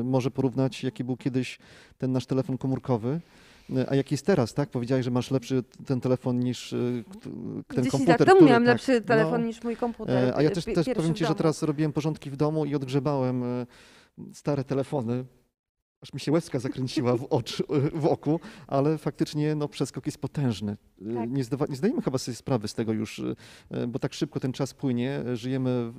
y, 0.00 0.04
może 0.04 0.30
porównać, 0.30 0.84
jaki 0.84 1.04
był 1.04 1.16
kiedyś 1.16 1.58
ten 1.98 2.12
nasz 2.12 2.26
telefon 2.26 2.58
komórkowy, 2.58 3.20
a 3.88 3.94
jaki 3.94 4.14
jest 4.14 4.26
teraz, 4.26 4.54
tak? 4.54 4.70
Powiedziałeś, 4.70 5.04
że 5.04 5.10
masz 5.10 5.30
lepszy 5.30 5.62
ten 5.86 6.00
telefon 6.00 6.38
niż 6.38 6.74
kt- 7.12 7.30
ten 7.74 7.84
10 7.84 7.90
komputer, 7.90 8.08
lat 8.08 8.28
temu 8.28 8.36
który, 8.36 8.48
miałam 8.50 8.62
tak, 8.62 8.74
lepszy 8.74 9.00
telefon 9.00 9.40
no. 9.40 9.46
niż 9.46 9.62
mój 9.62 9.76
komputer. 9.76 10.24
E, 10.24 10.36
A 10.36 10.42
ja 10.42 10.50
też, 10.50 10.64
też 10.64 10.86
powiem 10.96 11.14
Ci, 11.14 11.26
że 11.26 11.34
teraz 11.34 11.62
robiłem 11.62 11.92
porządki 11.92 12.30
w 12.30 12.36
domu 12.36 12.64
i 12.64 12.74
odgrzebałem 12.74 13.42
e, 13.42 13.66
stare 14.32 14.64
telefony. 14.64 15.24
Aż 16.02 16.12
mi 16.12 16.20
się 16.20 16.32
łezka 16.32 16.58
zakręciła 16.58 17.16
w, 17.16 17.24
oczu, 17.30 17.64
w 18.02 18.06
oku, 18.06 18.40
ale 18.66 18.98
faktycznie 18.98 19.54
no, 19.54 19.68
przeskok 19.68 20.06
jest 20.06 20.18
potężny. 20.18 20.76
Y, 21.02 21.14
Tak. 21.14 21.30
Nie, 21.30 21.44
zdawa, 21.44 21.66
nie 21.68 21.76
zdajemy 21.76 22.02
chyba 22.02 22.18
sobie 22.18 22.36
sprawy 22.36 22.68
z 22.68 22.74
tego 22.74 22.92
już, 22.92 23.18
y, 23.18 23.34
bo 23.88 23.98
tak 23.98 24.14
szybko 24.14 24.40
ten 24.40 24.52
czas 24.52 24.74
płynie, 24.74 25.20
żyjemy 25.34 25.92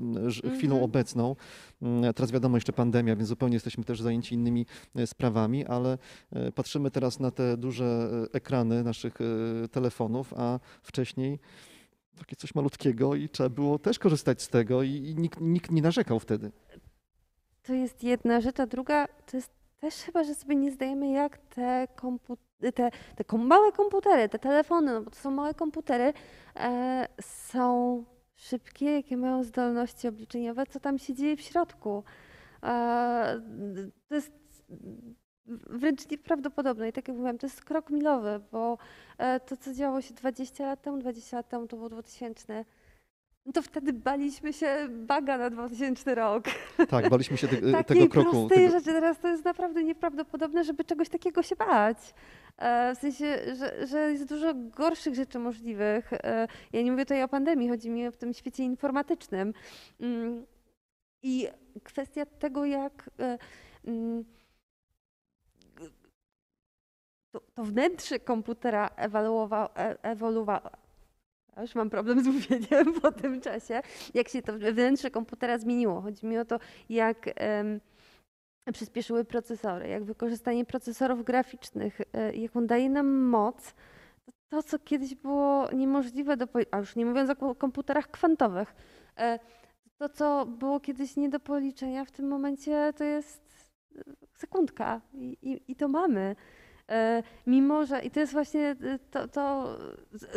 chwilą 0.57 0.75
Mhm. 0.75 0.83
obecną. 0.83 1.35
Mm, 1.81 2.13
Teraz 2.13 2.31
wiadomo, 2.31 2.57
jeszcze 2.57 2.73
pandemia, 2.73 3.15
więc 3.15 3.29
zupełnie 3.29 3.53
jesteśmy 3.55 3.83
też 3.83 4.01
zajęci 4.01 4.35
innymi 4.35 4.65
e, 4.95 5.07
sprawami, 5.07 5.65
ale 5.65 5.97
patrzymy 6.55 6.91
teraz 6.91 7.19
na 7.19 7.31
te 7.31 7.57
duże 7.57 8.09
ekrany 8.33 8.83
naszych 8.83 9.13
telefonów, 9.71 10.33
a 10.37 10.59
wcześniej 10.83 11.39
takie 12.17 12.35
coś 12.35 12.55
malutkiego 12.55 13.15
i 13.15 13.29
trzeba 13.29 13.49
było 13.49 13.79
też 13.79 13.99
korzystać 13.99 14.41
z 14.41 14.49
tego 14.49 14.83
i, 14.83 14.89
i 14.89 15.15
nikt, 15.15 15.41
nikt 15.41 15.71
nie 15.71 15.81
narzekał 15.81 16.19
wtedy. 16.19 16.51
To 17.63 17.73
jest 17.73 18.03
jedna 18.03 18.41
rzecz, 18.41 18.59
a 18.59 18.65
druga 18.67 19.07
to 19.31 19.37
jest 19.37 19.51
też 19.83 19.95
chyba, 19.95 20.23
że 20.23 20.35
sobie 20.35 20.55
nie 20.55 20.71
zdajemy, 20.71 21.11
jak 21.11 21.37
te, 21.37 21.87
te, 22.75 22.91
te 23.15 23.23
kom- 23.23 23.47
małe 23.47 23.71
komputery, 23.71 24.29
te 24.29 24.39
telefony, 24.39 24.93
no 24.93 25.01
bo 25.01 25.11
to 25.11 25.15
są 25.15 25.31
małe 25.31 25.53
komputery, 25.53 26.13
e, 26.55 27.07
są 27.21 28.03
szybkie, 28.35 28.85
jakie 28.95 29.17
mają 29.17 29.43
zdolności 29.43 30.07
obliczeniowe, 30.07 30.65
co 30.65 30.79
tam 30.79 30.99
się 30.99 31.13
dzieje 31.13 31.37
w 31.37 31.41
środku. 31.41 32.03
E, 32.63 33.41
to 34.07 34.15
jest 34.15 34.31
wręcz 35.47 36.09
nieprawdopodobne 36.09 36.89
i 36.89 36.93
tak 36.93 37.07
jak 37.07 37.17
mówiłam, 37.17 37.37
to 37.37 37.47
jest 37.47 37.63
krok 37.63 37.89
milowy, 37.89 38.39
bo 38.51 38.77
e, 39.17 39.39
to, 39.39 39.57
co 39.57 39.73
działo 39.73 40.01
się 40.01 40.13
20 40.13 40.65
lat 40.65 40.81
temu, 40.81 40.97
20 40.97 41.37
lat 41.37 41.49
temu, 41.49 41.67
to 41.67 41.77
było 41.77 41.89
2000, 41.89 42.65
no 43.45 43.51
to 43.51 43.61
wtedy 43.61 43.93
baliśmy 43.93 44.53
się 44.53 44.87
baga 44.89 45.37
na 45.37 45.49
2000 45.49 46.15
rok. 46.15 46.45
Tak, 46.89 47.09
baliśmy 47.09 47.37
się 47.37 47.47
te, 47.47 47.55
Takiej 47.71 47.83
tego 47.97 48.09
kroku. 48.09 48.31
prostej 48.31 48.57
Tego, 48.57 48.71
rzeczy 48.79 48.85
teraz 48.93 49.19
to 49.19 49.27
jest 49.27 49.45
naprawdę 49.45 49.83
nieprawdopodobne, 49.83 50.63
żeby 50.63 50.83
czegoś 50.83 51.09
takiego 51.09 51.43
się 51.43 51.55
bać. 51.55 51.97
E, 52.57 52.95
W 52.95 52.97
sensie, 52.99 53.55
że, 53.55 53.87
że 53.87 54.11
jest 54.11 54.25
dużo 54.25 54.53
gorszych 54.55 55.15
rzeczy 55.15 55.39
możliwych. 55.39 56.13
E, 56.13 56.47
Ja 56.73 56.81
nie 56.81 56.91
mówię 56.91 57.05
tutaj 57.05 57.23
o 57.23 57.27
pandemii, 57.27 57.69
chodzi 57.69 57.89
mi 57.89 58.07
o 58.07 58.11
w 58.11 58.17
tym 58.17 58.33
świecie 58.33 58.63
informatycznym. 58.63 59.53
Mm, 59.99 60.45
I 61.23 61.47
kwestia 61.83 62.25
tego, 62.25 62.65
jak 62.65 63.09
e, 63.19 63.37
mm, 63.87 64.25
to, 67.31 67.39
to 67.53 67.63
wnętrze 67.63 68.19
komputera 68.19 68.89
ewoluowało. 70.03 70.69
Ja 71.55 71.61
już 71.61 71.75
mam 71.75 71.89
problem 71.89 72.23
z 72.23 72.27
mówieniem 72.27 72.93
po 73.01 73.11
tym 73.11 73.41
czasie, 73.41 73.81
jak 74.13 74.29
się 74.29 74.41
to 74.41 74.53
wnętrze 74.53 75.11
komputera 75.11 75.57
zmieniło. 75.57 76.01
Chodzi 76.01 76.25
mi 76.25 76.37
o 76.37 76.45
to, 76.45 76.59
jak 76.89 77.29
em, 77.35 77.79
przyspieszyły 78.73 79.25
procesory, 79.25 79.87
jak 79.87 80.03
wykorzystanie 80.03 80.65
procesorów 80.65 81.23
graficznych, 81.23 82.01
e, 82.13 82.35
jak 82.35 82.55
on 82.55 82.67
daje 82.67 82.89
nam 82.89 83.07
moc, 83.07 83.73
to, 84.49 84.63
co 84.63 84.79
kiedyś 84.79 85.15
było 85.15 85.71
niemożliwe 85.71 86.37
do, 86.37 86.47
a 86.71 86.77
już 86.77 86.95
nie 86.95 87.05
mówiąc 87.05 87.29
o 87.29 87.35
ko- 87.35 87.55
komputerach 87.55 88.11
kwantowych, 88.11 88.75
e, 89.17 89.39
to 89.97 90.09
co 90.09 90.45
było 90.45 90.79
kiedyś 90.79 91.15
nie 91.15 91.29
do 91.29 91.39
policzenia, 91.39 92.05
w 92.05 92.11
tym 92.11 92.27
momencie 92.27 92.93
to 92.97 93.03
jest 93.03 93.41
e, 93.95 94.01
sekundka 94.33 95.01
i, 95.13 95.37
i, 95.41 95.71
i 95.71 95.75
to 95.75 95.87
mamy. 95.87 96.35
E, 96.93 97.23
Mimo, 97.47 97.85
że 97.85 97.99
i 98.01 98.11
to 98.11 98.19
jest 98.19 98.33
właśnie 98.33 98.61
e, 98.83 98.99
to, 99.11 99.27
to 99.27 99.77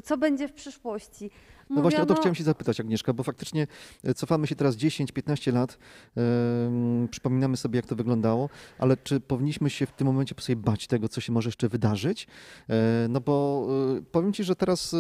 co 0.05 0.17
będzie 0.19 0.49
w 0.49 0.53
przyszłości. 0.53 1.31
No 1.71 1.83
właśnie 1.83 1.99
o 2.03 2.07
to 2.07 2.15
Mówiono- 2.15 2.21
chciałem 2.21 2.35
się 2.35 2.45
zapytać, 2.45 2.81
Agnieszka, 2.81 3.13
bo 3.13 3.23
faktycznie 3.23 3.67
e, 4.05 4.15
cofamy 4.15 4.47
się 4.47 4.55
teraz 4.57 4.77
10-15 4.77 5.53
lat, 5.53 5.79
em, 6.17 7.09
przypominamy 7.11 7.57
sobie, 7.57 7.77
jak 7.77 7.87
to 7.87 7.97
wyglądało, 7.97 8.49
ale 8.79 8.97
czy 8.97 9.21
powinniśmy 9.21 9.71
się 9.71 9.87
w 9.87 9.93
tym 9.93 10.07
momencie 10.07 10.35
sobie 10.39 10.57
bać 10.57 10.87
tego, 10.87 11.09
co 11.09 11.21
się 11.21 11.33
może 11.33 11.49
jeszcze 11.49 11.69
wydarzyć? 11.69 12.27
E, 12.71 13.07
No 13.09 13.21
bo 13.21 13.67
e, 13.99 14.03
powiem 14.13 14.33
Ci, 14.33 14.45
że 14.45 14.57
teraz 14.57 14.95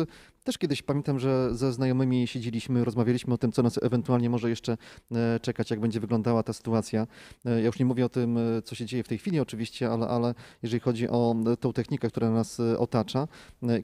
też 0.46 0.58
kiedyś 0.58 0.82
pamiętam, 0.82 1.18
że 1.18 1.54
ze 1.54 1.72
znajomymi 1.72 2.26
siedzieliśmy, 2.26 2.84
rozmawialiśmy 2.84 3.34
o 3.34 3.38
tym, 3.38 3.52
co 3.52 3.62
nas 3.62 3.78
ewentualnie 3.82 4.30
może 4.30 4.50
jeszcze 4.50 4.76
e, 5.12 5.40
czekać, 5.40 5.70
jak 5.70 5.80
będzie 5.80 6.00
wyglądała 6.00 6.42
ta 6.42 6.52
sytuacja. 6.52 7.06
E, 7.44 7.60
Ja 7.60 7.66
już 7.66 7.78
nie 7.78 7.84
mówię 7.84 8.04
o 8.04 8.08
tym, 8.08 8.38
e, 8.38 8.62
co 8.62 8.74
się 8.74 8.86
dzieje 8.86 9.02
w 9.02 9.08
tej 9.08 9.18
chwili 9.18 9.40
oczywiście, 9.40 9.90
ale, 9.90 10.08
ale 10.08 10.34
jeżeli 10.62 10.80
chodzi 10.80 11.08
o 11.08 11.36
tą 11.60 11.72
technikę, 11.72 12.08
która 12.08 12.30
nas 12.30 12.60
otacza, 12.78 13.28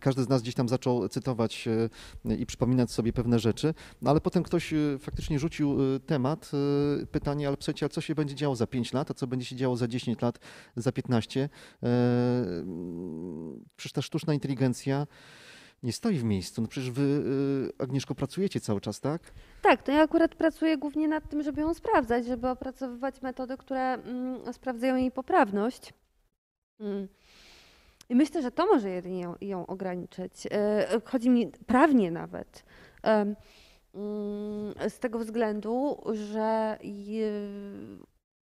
każdy 0.00 0.22
z 0.22 0.28
nas 0.28 0.42
gdzieś 0.42 0.54
tam 0.54 0.68
zaczął 0.68 1.08
cytować 1.08 1.68
i 2.38 2.46
przypominać 2.46 2.90
sobie 2.90 3.12
pewne 3.12 3.38
rzeczy, 3.38 3.74
no 4.02 4.10
ale 4.10 4.20
potem 4.20 4.42
ktoś 4.42 4.74
faktycznie 4.98 5.38
rzucił 5.38 5.76
temat, 6.06 6.50
pytanie, 7.12 7.48
ale 7.48 7.56
słuchajcie, 7.60 7.86
ale 7.86 7.90
co 7.90 8.00
się 8.00 8.14
będzie 8.14 8.34
działo 8.34 8.56
za 8.56 8.66
5 8.66 8.92
lat, 8.92 9.10
a 9.10 9.14
co 9.14 9.26
będzie 9.26 9.46
się 9.46 9.56
działo 9.56 9.76
za 9.76 9.88
10 9.88 10.22
lat, 10.22 10.38
za 10.76 10.92
15? 10.92 11.48
E, 11.82 11.88
mm, 12.62 13.64
Przecież 13.76 13.92
ta 13.92 14.02
sztuczna 14.02 14.34
inteligencja 14.34 15.06
nie 15.82 15.92
stoi 15.92 16.18
w 16.18 16.24
miejscu. 16.24 16.62
No 16.62 16.68
przecież 16.68 16.90
wy, 16.90 17.24
e, 17.78 17.82
Agnieszko, 17.82 18.14
pracujecie 18.14 18.60
cały 18.60 18.80
czas, 18.80 19.00
tak? 19.00 19.22
Tak, 19.62 19.82
to 19.82 19.92
ja 19.92 20.02
akurat 20.02 20.34
pracuję 20.34 20.78
głównie 20.78 21.08
nad 21.08 21.28
tym, 21.30 21.42
żeby 21.42 21.60
ją 21.60 21.74
sprawdzać, 21.74 22.26
żeby 22.26 22.48
opracowywać 22.48 23.22
metody, 23.22 23.56
które 23.56 23.80
mm, 23.80 24.52
sprawdzają 24.52 24.96
jej 24.96 25.10
poprawność. 25.10 25.94
Mm. 26.80 27.08
I 28.08 28.14
myślę, 28.14 28.42
że 28.42 28.50
to 28.50 28.66
może 28.66 28.90
jedynie 28.90 29.20
ją, 29.20 29.34
ją 29.40 29.66
ograniczyć. 29.66 30.32
E, 30.50 31.00
Chodzi 31.04 31.30
mi 31.30 31.46
prawnie 31.66 32.10
nawet. 32.10 32.64
Mm, 33.02 33.36
Z 34.88 34.98
tego 34.98 35.18
względu, 35.18 36.02
że 36.12 36.78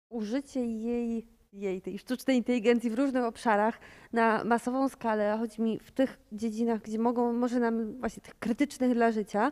użycie 0.10 0.66
jej, 0.66 1.28
jej, 1.54 1.82
tej 1.82 2.00
sztucznej 2.00 2.38
inteligencji 2.38 2.90
w 2.90 2.94
różnych 2.94 3.24
obszarach 3.24 3.80
na 4.14 4.44
masową 4.44 4.90
skalę, 4.90 5.36
chodzi 5.40 5.62
mi 5.62 5.80
w 5.80 5.92
tych 5.92 6.18
dziedzinach, 6.32 6.82
gdzie 6.82 7.00
mogą, 7.00 7.34
może 7.34 7.60
nam 7.60 8.00
właśnie 8.00 8.24
tych 8.24 8.40
krytycznych 8.40 8.94
dla 8.94 9.12
życia, 9.12 9.52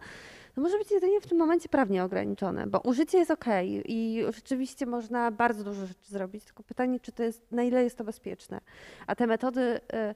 może 0.56 0.78
być 0.78 0.92
jedynie 0.92 1.22
w 1.22 1.28
tym 1.28 1.38
momencie 1.38 1.70
prawnie 1.70 2.04
ograniczone, 2.04 2.68
bo 2.68 2.80
użycie 2.80 3.18
jest 3.18 3.32
ok 3.32 3.46
i 3.86 4.24
rzeczywiście 4.30 4.86
można 4.86 5.32
bardzo 5.32 5.64
dużo 5.64 5.86
rzeczy 5.86 6.10
zrobić, 6.10 6.46
tylko 6.46 6.64
pytanie, 6.64 7.00
czy 7.00 7.12
to 7.12 7.24
jest, 7.24 7.52
na 7.52 7.64
ile 7.64 7.84
jest 7.84 7.98
to 7.98 8.04
bezpieczne. 8.04 8.62
A 9.08 9.16
te 9.16 9.28
metody 9.28 9.80
e, 9.94 10.16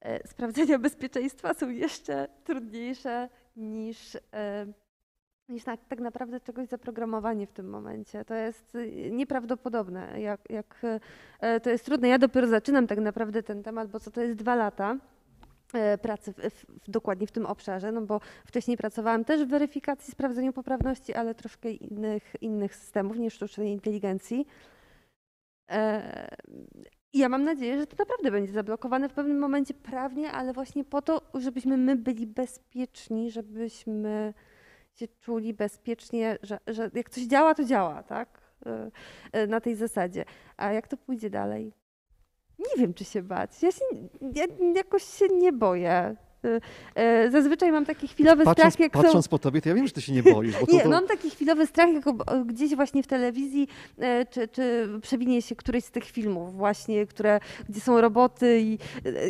e, 0.00 0.28
sprawdzenia 0.28 0.78
bezpieczeństwa 0.88 1.54
są 1.54 1.70
jeszcze 1.70 2.28
trudniejsze 2.44 3.28
niż, 3.56 4.16
e, 4.32 4.66
niż 5.48 5.66
na, 5.66 5.76
tak 5.76 6.00
naprawdę 6.00 6.40
czegoś 6.40 6.68
zaprogramowanie 6.68 7.46
w 7.46 7.52
tym 7.52 7.68
momencie. 7.68 8.24
To 8.24 8.34
jest 8.34 8.74
e, 8.74 9.10
nieprawdopodobne, 9.10 10.20
jak, 10.20 10.40
jak 10.50 10.82
e, 11.40 11.60
to 11.60 11.70
jest 11.70 11.84
trudne. 11.84 12.08
Ja 12.08 12.18
dopiero 12.18 12.46
zaczynam 12.46 12.86
tak 12.86 12.98
naprawdę 12.98 13.42
ten 13.42 13.62
temat, 13.62 13.90
bo 13.90 14.00
co 14.00 14.10
to 14.10 14.20
jest 14.20 14.34
dwa 14.34 14.54
lata 14.54 14.96
e, 15.74 15.98
pracy 15.98 16.32
w, 16.32 16.36
w, 16.84 16.90
dokładnie 16.90 17.26
w 17.26 17.32
tym 17.32 17.46
obszarze, 17.46 17.92
no 17.92 18.00
bo 18.00 18.20
wcześniej 18.46 18.76
pracowałam 18.76 19.24
też 19.24 19.44
w 19.44 19.48
weryfikacji, 19.48 20.12
sprawdzeniu 20.12 20.52
poprawności, 20.52 21.14
ale 21.14 21.34
troszkę 21.34 21.70
innych, 21.70 22.36
innych 22.40 22.76
systemów 22.76 23.18
niż 23.18 23.34
sztucznej 23.34 23.72
inteligencji. 23.72 24.46
E, 25.70 26.36
ja 27.12 27.28
mam 27.28 27.44
nadzieję, 27.44 27.78
że 27.78 27.86
to 27.86 27.96
naprawdę 27.98 28.30
będzie 28.30 28.52
zablokowane 28.52 29.08
w 29.08 29.12
pewnym 29.12 29.38
momencie 29.38 29.74
prawnie, 29.74 30.30
ale 30.32 30.52
właśnie 30.52 30.84
po 30.84 31.02
to, 31.02 31.22
żebyśmy 31.34 31.76
my 31.76 31.96
byli 31.96 32.26
bezpieczni, 32.26 33.30
żebyśmy 33.30 34.34
się 34.96 35.08
czuli 35.08 35.54
bezpiecznie, 35.54 36.38
że, 36.42 36.58
że 36.66 36.90
jak 36.94 37.10
coś 37.10 37.24
działa, 37.24 37.54
to 37.54 37.64
działa, 37.64 38.02
tak? 38.02 38.40
E, 38.66 38.90
e, 39.32 39.46
Na 39.46 39.60
tej 39.60 39.74
zasadzie. 39.74 40.24
A 40.56 40.72
jak 40.72 40.88
to 40.88 40.96
pójdzie 40.96 41.30
dalej? 41.30 41.72
Nie 42.58 42.82
wiem, 42.82 42.94
czy 42.94 43.04
się 43.04 43.22
bać. 43.22 43.62
Ja, 43.62 43.72
się, 43.72 43.84
ja 44.34 44.44
jakoś 44.74 45.02
się 45.04 45.28
nie 45.28 45.52
boję. 45.52 46.16
Y, 46.44 46.60
y, 47.26 47.30
Zazwyczaj 47.30 47.72
mam 47.72 47.86
taki 47.86 48.08
chwilowy 48.08 48.44
Patrząc, 48.44 48.74
strach, 48.74 48.80
jak 48.80 48.96
są... 48.96 49.02
patrząc 49.02 49.28
po 49.28 49.38
tobie, 49.38 49.60
to 49.60 49.68
ja 49.68 49.74
wiem, 49.74 49.86
że 49.86 49.92
ty 49.92 50.02
się 50.02 50.12
nie 50.12 50.22
boisz, 50.22 50.60
bo 50.60 50.66
to, 50.66 50.72
Nie, 50.72 50.82
to, 50.82 50.88
mam 50.88 51.06
taki 51.06 51.30
chwilowy 51.30 51.66
strach, 51.66 51.88
jak 51.92 52.04
gdzieś 52.46 52.74
właśnie 52.74 53.02
w 53.02 53.06
telewizji, 53.06 53.68
e, 53.98 54.26
czy, 54.26 54.48
czy 54.48 54.88
przewinie 55.02 55.42
się 55.42 55.56
któryś 55.56 55.84
z 55.84 55.90
tych 55.90 56.04
filmów 56.04 56.54
właśnie, 56.54 57.06
które, 57.06 57.40
gdzie 57.68 57.80
są 57.80 58.00
roboty 58.00 58.60
i, 58.60 58.78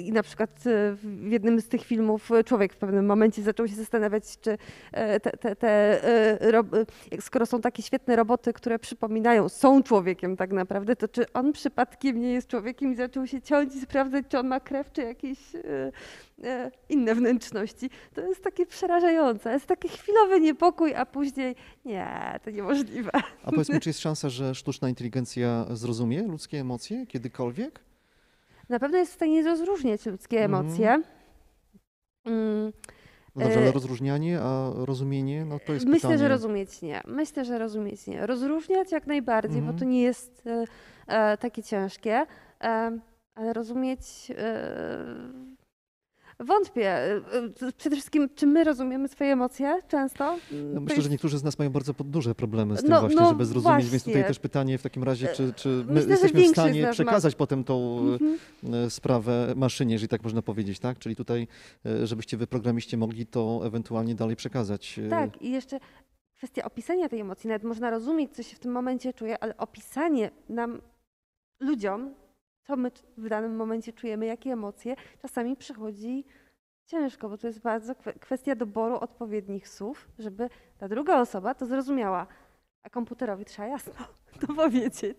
i 0.05 0.13
na 0.13 0.23
przykład 0.23 0.51
e, 0.51 0.95
w 0.95 1.31
jednym 1.31 1.61
z 1.61 1.69
tych 1.69 1.85
filmów 1.85 2.31
człowiek 2.45 2.73
w 2.73 2.77
pewnym 2.77 3.07
momencie 3.07 3.43
zaczął 3.43 3.69
się 3.69 3.75
zastanawiać, 3.75 4.25
czy 4.41 4.59
e, 4.93 5.21
te, 5.21 5.31
te, 5.31 5.57
te 5.57 6.01
rob- 6.41 6.87
skoro 7.21 7.47
są 7.47 7.61
takie 7.61 7.83
świetne 7.83 8.17
roboty, 8.17 8.53
które 8.53 8.79
przypominają, 8.79 9.49
są 9.49 9.83
człowiekiem 9.83 10.37
tak 10.37 10.53
naprawdę, 10.53 10.97
to 10.97 11.09
czy 11.09 11.33
on 11.33 11.53
przypadkiem 11.53 12.21
nie 12.21 12.33
jest 12.33 12.49
człowiekiem 12.49 12.93
i 12.93 12.97
zaczął 12.97 13.27
się 13.27 13.43
ciąć 13.43 13.75
i 13.75 13.81
sprawdzać, 13.81 14.25
czy 14.29 14.39
on 14.39 14.49
ma 14.49 14.61
krew, 14.61 14.93
czy 14.93 15.03
jakieś 15.03 15.39
inne 16.89 17.15
wnętrzności. 17.15 17.91
To 18.15 18.21
jest 18.21 18.45
takie 18.45 18.67
przerażające. 18.67 19.53
Jest 19.53 19.67
taki 19.67 19.89
chwilowy 19.89 20.41
niepokój, 20.41 20.95
a 20.95 21.07
później 21.07 21.55
nie, 21.85 22.41
to 22.45 22.51
niemożliwe. 22.51 23.11
a 23.45 23.51
powiedz 23.51 23.69
mi, 23.69 23.81
czy 23.81 23.89
jest 23.89 24.01
szansa, 24.01 24.29
że 24.29 24.55
sztuczna 24.55 24.89
inteligencja 24.89 25.67
zrozumie 25.71 26.23
ludzkie 26.23 26.61
emocje 26.61 27.07
kiedykolwiek? 27.07 27.81
Na 28.69 28.79
pewno 28.79 28.99
jest 28.99 29.13
w 29.13 29.15
stanie 29.15 29.43
rozróżniać 29.43 30.07
ludzkie 30.07 30.45
Mhm. 30.45 30.67
emocje. 30.67 31.03
Mm, 32.25 32.73
No 33.37 33.43
dobrze, 33.43 33.59
ale 33.59 33.69
E, 33.69 33.73
rozróżnianie, 33.73 34.41
a 34.41 34.71
rozumienie, 34.77 35.45
no 35.45 35.59
to 35.67 35.73
jest 35.73 35.87
Myślę, 35.87 36.01
pytanie. 36.01 36.19
że 36.19 36.29
rozumieć 36.29 36.83
nie. 36.83 37.03
Myślę, 37.07 37.45
że 37.45 37.59
rozumieć 37.59 38.07
nie. 38.07 38.27
Rozróżniać 38.27 38.93
jak 38.93 39.07
najbardziej, 39.07 39.59
Mhm. 39.59 39.75
bo 39.77 39.79
to 39.81 39.85
nie 39.85 40.03
jest 40.03 40.43
e, 40.47 40.65
e, 41.33 41.37
takie 41.39 41.63
ciężkie. 41.63 42.27
em, 42.61 43.01
ale 43.35 43.53
rozumieć 43.53 44.01
e, 44.31 44.37
wątpię. 46.41 46.89
E, 46.91 47.17
e, 47.67 47.73
Przede 47.77 47.97
wszystkim, 47.97 48.29
czy 48.35 48.47
my 48.47 48.65
rozumiemy 48.65 49.09
swoje 49.09 49.33
emocje 49.33 49.79
często? 49.89 50.39
No 50.75 50.81
myślę, 50.81 51.03
że 51.03 51.09
niektórzy 51.11 51.39
z 51.39 51.45
nas 51.45 51.59
mają 51.59 51.71
bardzo 51.71 51.93
duże 52.05 52.35
problemy 52.35 52.77
z 52.77 52.81
tym 52.81 52.91
No- 52.91 53.01
właśnie, 53.01 53.21
no 53.21 53.29
żeby 53.29 53.45
zrozumieć, 53.45 53.91
więc 53.91 54.03
tutaj 54.03 54.15
właśnie. 54.15 54.29
też 54.29 54.39
pytanie 54.39 54.79
w 54.79 54.83
takim 54.83 55.03
razie, 55.05 55.29
czy, 55.29 55.53
czy 55.53 55.69
my 55.69 55.93
myślę, 55.95 56.11
jesteśmy 56.11 56.43
w 56.43 56.49
stanie 56.49 56.81
nas 56.83 56.89
ma- 56.89 56.93
przekazać 56.93 57.35
potem 57.35 57.65
tą 57.65 57.99
Mhm. 57.99 58.39
e, 58.75 58.91
sprawę 58.91 59.53
maszynie, 59.57 59.93
jeżeli 59.93 60.09
tak 60.09 60.23
można 60.23 60.43
powiedzieć, 60.43 60.79
tak? 60.79 60.99
Czyli 60.99 61.17
tutaj, 61.17 61.49
e, 61.87 62.07
żebyście 62.07 62.37
wy 62.37 62.47
programiści 62.47 62.97
mogli 62.97 63.27
to 63.27 63.61
ewentualnie 63.65 64.15
dalej 64.15 64.37
przekazać. 64.37 64.99
e, 65.07 65.09
Tak, 65.09 65.43
i 65.43 65.51
jeszcze 65.51 65.79
kwestia 66.37 66.65
opisania 66.65 67.09
tej 67.09 67.21
emocji. 67.21 67.49
Nawet 67.49 67.65
można 67.65 67.91
rozumieć, 67.91 68.33
co 68.35 68.43
się 68.43 68.57
w 68.57 68.59
tym 68.59 68.73
momencie 68.73 69.13
czuje, 69.13 69.39
ale 69.43 69.57
opisanie 69.57 70.31
nam, 70.49 70.81
ludziom, 71.61 72.15
co 72.67 72.77
my 72.77 72.91
w 73.17 73.29
danym 73.29 73.57
momencie 73.57 73.93
czujemy, 73.93 74.27
jakie 74.27 74.53
emocje, 74.53 74.97
czasami 75.23 75.57
przychodzi 75.57 76.25
ciężko, 76.87 77.29
bo 77.29 77.39
to 77.39 77.47
jest 77.47 77.61
bardzo 77.61 77.93
kwe- 77.93 78.19
kwestia 78.19 78.55
doboru 78.55 78.97
odpowiednich 78.97 79.69
słów, 79.69 80.09
żeby 80.19 80.49
ta 80.79 80.89
druga 80.89 81.21
osoba 81.21 81.55
to 81.55 81.67
zrozumiała. 81.67 82.27
A 82.83 82.91
komputerowi 82.91 83.45
trzeba 83.45 83.69
jasno 83.69 83.93
to 84.41 84.47
powiedzieć. 84.55 85.19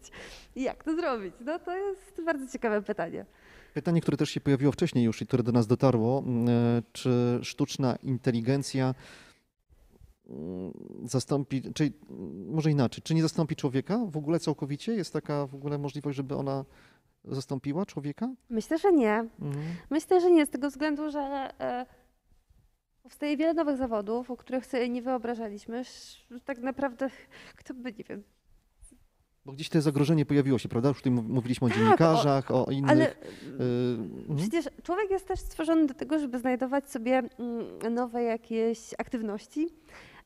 I 0.55 0.63
jak 0.63 0.83
to 0.83 0.95
zrobić? 0.95 1.33
No 1.45 1.59
to 1.59 1.77
jest 1.77 2.23
bardzo 2.25 2.47
ciekawe 2.53 2.81
pytanie. 2.81 3.25
Pytanie, 3.73 4.01
które 4.01 4.17
też 4.17 4.29
się 4.29 4.41
pojawiło 4.41 4.71
wcześniej 4.71 5.05
już 5.05 5.21
i 5.21 5.27
które 5.27 5.43
do 5.43 5.51
nas 5.51 5.67
dotarło, 5.67 6.23
m, 6.27 6.49
e, 6.49 6.81
czy 6.91 7.39
sztuczna 7.43 7.95
inteligencja 7.95 8.95
mm, 10.29 10.73
zastąpi, 11.03 11.61
czyli 11.73 11.93
mm, 12.09 12.49
może 12.49 12.71
inaczej, 12.71 13.03
czy 13.03 13.13
nie 13.13 13.21
zastąpi 13.21 13.55
człowieka 13.55 13.99
w 14.05 14.17
ogóle 14.17 14.39
całkowicie? 14.39 14.93
Jest 14.93 15.13
taka 15.13 15.47
w 15.47 15.55
ogóle 15.55 15.77
możliwość, 15.77 16.17
żeby 16.17 16.35
ona 16.35 16.65
zastąpiła 17.29 17.85
człowieka? 17.85 18.29
Myślę, 18.49 18.77
że 18.77 18.91
nie. 18.91 19.13
Mhm. 19.41 19.65
Myślę, 19.89 20.21
że 20.21 20.31
nie, 20.31 20.45
z 20.45 20.49
tego 20.49 20.69
względu, 20.69 21.11
że 21.11 21.19
e, 21.59 21.85
powstaje 23.03 23.37
wiele 23.37 23.53
nowych 23.53 23.77
zawodów, 23.77 24.31
o 24.31 24.37
których 24.37 24.65
sobie 24.65 24.89
nie 24.89 25.01
wyobrażaliśmy. 25.01 25.83
Tak 26.45 26.57
naprawdę, 26.59 27.09
kto 27.59 27.73
by, 27.73 27.93
nie 27.93 28.03
wiem, 28.09 28.23
Bo 29.45 29.53
gdzieś 29.53 29.69
to 29.69 29.81
zagrożenie 29.81 30.25
pojawiło 30.25 30.57
się, 30.57 30.69
prawda? 30.69 30.89
Już 30.89 30.97
tutaj 30.97 31.11
mów- 31.11 31.27
mówiliśmy 31.27 31.67
o 31.67 31.69
Tak, 31.69 31.77
dziennikarzach, 31.79 32.51
o, 32.51 32.65
innych. 32.71 32.91
ale 32.91 33.11
y, 33.11 33.15
mhm. 34.19 34.37
przecież 34.37 34.65
człowiek 34.83 35.11
jest 35.11 35.27
też 35.27 35.39
stworzony 35.39 35.85
do 35.85 35.93
tego, 35.93 36.19
żeby 36.19 36.39
znajdować 36.39 36.89
sobie 36.89 37.17
mm, 37.39 37.93
nowe 37.95 38.23
jakieś 38.23 38.93
aktywności. 38.97 39.67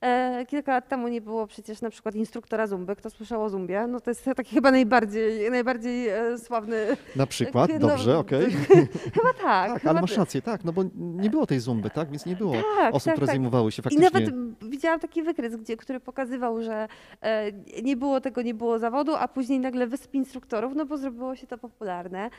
E, 0.02 0.46
Kilka 0.48 0.72
lat 0.72 0.88
temu 0.88 1.08
nie 1.08 1.22
było 1.22 1.48
przecież 1.48 1.82
na 1.82 1.90
przykład 1.90 2.16
instruktora 2.16 2.68
zumby. 2.68 2.96
Kto 2.96 3.10
słyszał 3.10 3.44
o 3.44 3.50
zumbie? 3.50 3.88
No 3.88 4.00
to 4.00 4.12
jest 4.12 4.26
taki 4.36 4.56
chyba 4.56 4.72
najbardziej, 4.72 5.52
najbardziej 5.52 6.10
e, 6.10 6.38
sławny. 6.38 6.98
Na 7.16 7.26
przykład, 7.28 7.72
no, 7.80 7.88
dobrze, 7.88 8.18
okej. 8.18 8.52
Chyba 9.16 9.34
tak. 9.42 9.72
Tak, 9.72 9.82
chyba 9.82 9.92
ale 9.92 10.02
masz 10.02 10.10
tak. 10.10 10.20
rację, 10.20 10.42
tak, 10.42 10.64
no 10.64 10.74
bo 10.74 10.84
nie 10.96 11.30
było 11.30 11.48
tej 11.48 11.60
zumby, 11.60 11.90
tak? 11.90 12.10
Więc 12.10 12.26
nie 12.26 12.36
było 12.36 12.54
Tak, 12.78 12.96
osób, 12.96 13.06
tak, 13.06 13.14
które 13.14 13.28
tak. 13.28 13.36
zajmowały 13.36 13.72
się 13.72 13.82
I 13.82 13.84
faktycznie. 13.84 14.10
nawet 14.12 14.34
widziałam 14.70 15.00
taki 15.00 15.24
wykres, 15.24 15.56
gdzie, 15.56 15.78
który 15.78 16.00
pokazywał, 16.00 16.64
że 16.64 16.88
e, 17.22 17.52
nie 17.84 17.98
było 17.98 18.22
tego, 18.22 18.42
nie 18.42 18.54
było 18.54 18.80
zawodu, 18.80 19.16
a 19.16 19.28
później 19.28 19.60
nagle 19.60 19.88
wysp 19.88 20.14
instruktorów, 20.14 20.74
no 20.76 20.86
bo 20.86 20.98
zrobiło 20.98 21.36
się 21.36 21.48
to 21.48 21.58
popularne 21.58 22.30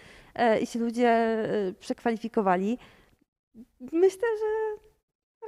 i 0.60 0.66
się 0.66 0.78
ludzie 0.78 1.38
przekwalifikowali. 1.80 2.78
Myślę, 3.92 4.28
że 4.38 4.82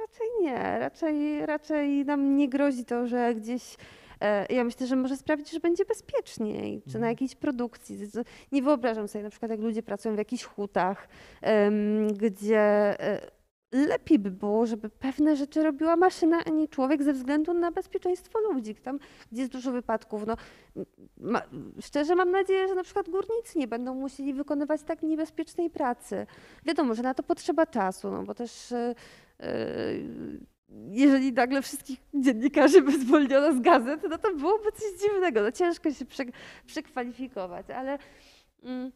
raczej 0.01 0.27
nie. 0.41 0.79
Raczej, 0.79 1.45
raczej 1.45 2.05
nam 2.05 2.37
nie 2.37 2.49
grozi 2.49 2.85
to, 2.85 3.07
że 3.07 3.35
gdzieś. 3.35 3.77
e, 4.21 4.53
Ja 4.53 4.63
myślę, 4.63 4.87
że 4.87 4.95
może 4.95 5.17
sprawić, 5.17 5.51
że 5.51 5.59
będzie 5.59 5.85
bezpieczniej, 5.85 6.81
czy 6.81 6.87
na 6.93 6.95
Mhm. 6.97 7.11
jakiejś 7.11 7.35
produkcji. 7.35 7.97
Nie 8.51 8.61
wyobrażam 8.61 9.07
sobie 9.07 9.23
na 9.23 9.29
przykład, 9.29 9.51
jak 9.51 9.59
ludzie 9.59 9.83
pracują 9.83 10.15
w 10.15 10.17
jakichś 10.17 10.43
hutach, 10.43 11.07
gdzie 12.13 12.59
e, 12.99 13.31
lepiej 13.71 14.19
by 14.19 14.31
było, 14.31 14.65
żeby 14.65 14.89
pewne 14.89 15.35
rzeczy 15.35 15.63
robiła 15.63 15.95
maszyna, 15.95 16.37
a 16.45 16.49
nie 16.49 16.67
człowiek 16.67 17.03
ze 17.03 17.13
względu 17.13 17.53
na 17.53 17.71
bezpieczeństwo 17.71 18.39
ludzi. 18.39 18.75
Tam, 18.75 18.99
gdzie 19.31 19.41
jest 19.41 19.53
dużo 19.53 19.71
wypadków. 19.71 20.25
No, 20.27 20.35
ma, 21.17 21.41
szczerze 21.81 22.15
mam 22.15 22.31
nadzieję, 22.31 22.67
że 22.67 22.75
na 22.75 22.83
przykład 22.83 23.09
górnicy 23.09 23.59
nie 23.59 23.67
będą 23.67 23.95
musieli 23.95 24.33
wykonywać 24.33 24.83
tak 24.83 25.03
niebezpiecznej 25.03 25.69
pracy. 25.69 26.27
Wiadomo, 26.65 26.95
że 26.95 27.03
na 27.03 27.13
to 27.13 27.23
potrzeba 27.23 27.65
czasu, 27.65 28.11
no 28.11 28.23
bo 28.23 28.33
też 28.35 28.71
e, 28.71 28.95
jeżeli 30.91 31.33
nagle 31.33 31.61
wszystkich 31.61 31.99
dziennikarzy 32.13 32.81
by 32.87 32.99
zwolniono 32.99 33.53
z 33.53 33.61
gazet, 33.61 34.01
no 34.09 34.17
to 34.17 34.35
byłoby 34.35 34.71
coś 34.71 35.01
dziwnego. 35.01 35.41
No 35.41 35.51
ciężko 35.51 35.91
się 35.91 36.05
prze, 36.05 36.23
przekwalifikować, 36.65 37.69
ale 37.69 37.97
mm, 38.63 38.91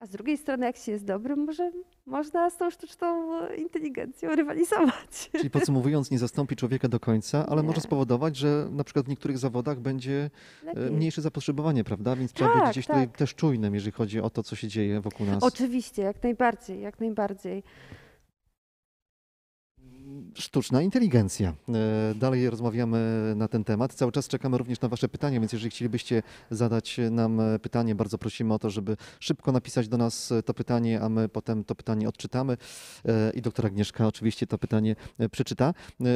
a 0.00 0.06
z 0.06 0.10
drugiej 0.10 0.38
strony, 0.38 0.66
jak 0.66 0.76
się 0.76 0.92
jest 0.92 1.04
dobrym, 1.04 1.38
może 1.44 1.70
można 2.06 2.50
z 2.50 2.56
tą 2.56 2.70
sztuczną 2.70 3.38
inteligencją 3.56 4.34
rywalizować. 4.34 5.30
Czyli 5.32 5.50
podsumowując, 5.50 6.10
nie 6.10 6.18
zastąpi 6.18 6.56
człowieka 6.56 6.88
do 6.88 7.00
końca, 7.00 7.46
ale 7.46 7.62
Nie. 7.62 7.68
może 7.68 7.80
spowodować, 7.80 8.36
że 8.36 8.68
na 8.70 8.84
przykład 8.84 9.06
w 9.06 9.08
niektórych 9.08 9.38
zawodach 9.38 9.80
będzie 9.80 10.30
e, 10.62 10.66
Lepiej. 10.66 10.90
mniejsze 10.90 11.22
zapotrzebowanie, 11.22 11.84
prawda? 11.84 12.16
Więc 12.16 12.32
trzeba 12.32 12.50
być 12.50 12.62
Tak, 12.62 12.70
gdzieś 12.70 12.86
tutaj 12.86 13.08
tak. 13.08 13.16
też 13.16 13.34
czujnym, 13.34 13.74
jeżeli 13.74 13.92
chodzi 13.92 14.20
o 14.20 14.30
to, 14.30 14.42
co 14.42 14.56
się 14.56 14.68
dzieje 14.68 15.00
wokół 15.00 15.26
nas. 15.26 15.42
Oczywiście, 15.42 16.02
jak 16.02 16.22
najbardziej, 16.22 16.80
jak 16.80 17.00
najbardziej. 17.00 17.62
Sztuczna 20.34 20.82
inteligencja. 20.82 21.54
E, 21.68 22.14
Dalej 22.14 22.50
rozmawiamy 22.50 23.32
na 23.36 23.48
ten 23.48 23.64
temat. 23.64 23.94
Cały 23.94 24.12
czas 24.12 24.28
czekamy 24.28 24.58
również 24.58 24.80
na 24.80 24.88
Wasze 24.88 25.08
pytania, 25.08 25.40
więc 25.40 25.52
jeżeli 25.52 25.70
chcielibyście 25.70 26.22
zadać 26.50 27.00
nam 27.10 27.40
e, 27.40 27.58
pytanie, 27.58 27.94
bardzo 27.94 28.18
prosimy 28.18 28.54
o 28.54 28.58
to, 28.58 28.70
żeby 28.70 28.96
szybko 29.20 29.52
napisać 29.52 29.88
do 29.88 29.96
nas 29.96 30.32
e, 30.32 30.42
to 30.42 30.54
pytanie, 30.54 31.00
a 31.00 31.08
my 31.08 31.28
potem 31.28 31.64
to 31.64 31.74
pytanie 31.74 32.08
odczytamy 32.08 32.56
i 33.34 33.42
doktor 33.42 33.66
Agnieszka 33.66 34.06
oczywiście 34.06 34.46
to 34.46 34.58
pytanie 34.58 34.96
przeczyta. 35.30 35.74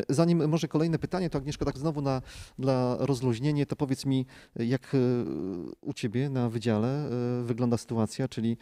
Zanim 0.09 0.49
może 0.49 0.69
kolejne 0.69 0.99
pytanie, 0.99 1.31
to 1.31 1.39
Agnieszka, 1.39 1.65
tak 1.65 1.79
znowu 1.79 2.03
na, 2.03 2.23
dla 2.59 2.97
rozluźnienia, 2.99 3.67
to 3.67 3.77
powiedz 3.77 4.07
mi, 4.07 4.27
jak 4.57 4.97
u 5.81 5.93
Ciebie 5.93 6.31
na 6.31 6.49
wydziale 6.49 7.11
wygląda 7.43 7.77
sytuacja, 7.77 8.29
czyli 8.29 8.57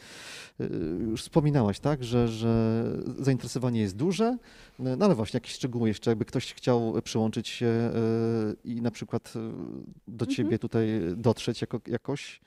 już 1.01 1.23
wspominałaś, 1.23 1.81
tak, 1.81 2.05
że, 2.05 2.29
że 2.29 2.85
zainteresowanie 3.19 3.81
jest 3.81 3.97
duże, 3.97 4.37
no 4.79 5.05
ale 5.05 5.15
właśnie, 5.15 5.28
jakieś 5.37 5.53
szczegóły 5.53 5.89
jeszcze, 5.89 6.11
jakby 6.11 6.25
ktoś 6.25 6.55
chciał 6.55 6.95
przyłączyć 7.05 7.49
się 7.49 7.67
e, 7.67 7.91
i 8.65 8.83
na 8.83 8.91
przykład 8.91 9.33
e, 9.37 9.41
do 10.09 10.25
Mhm. 10.25 10.37
ciebie 10.37 10.59
tutaj 10.59 10.87
dotrzeć 11.17 11.61
jako, 11.61 11.81
jakoś? 11.87 12.41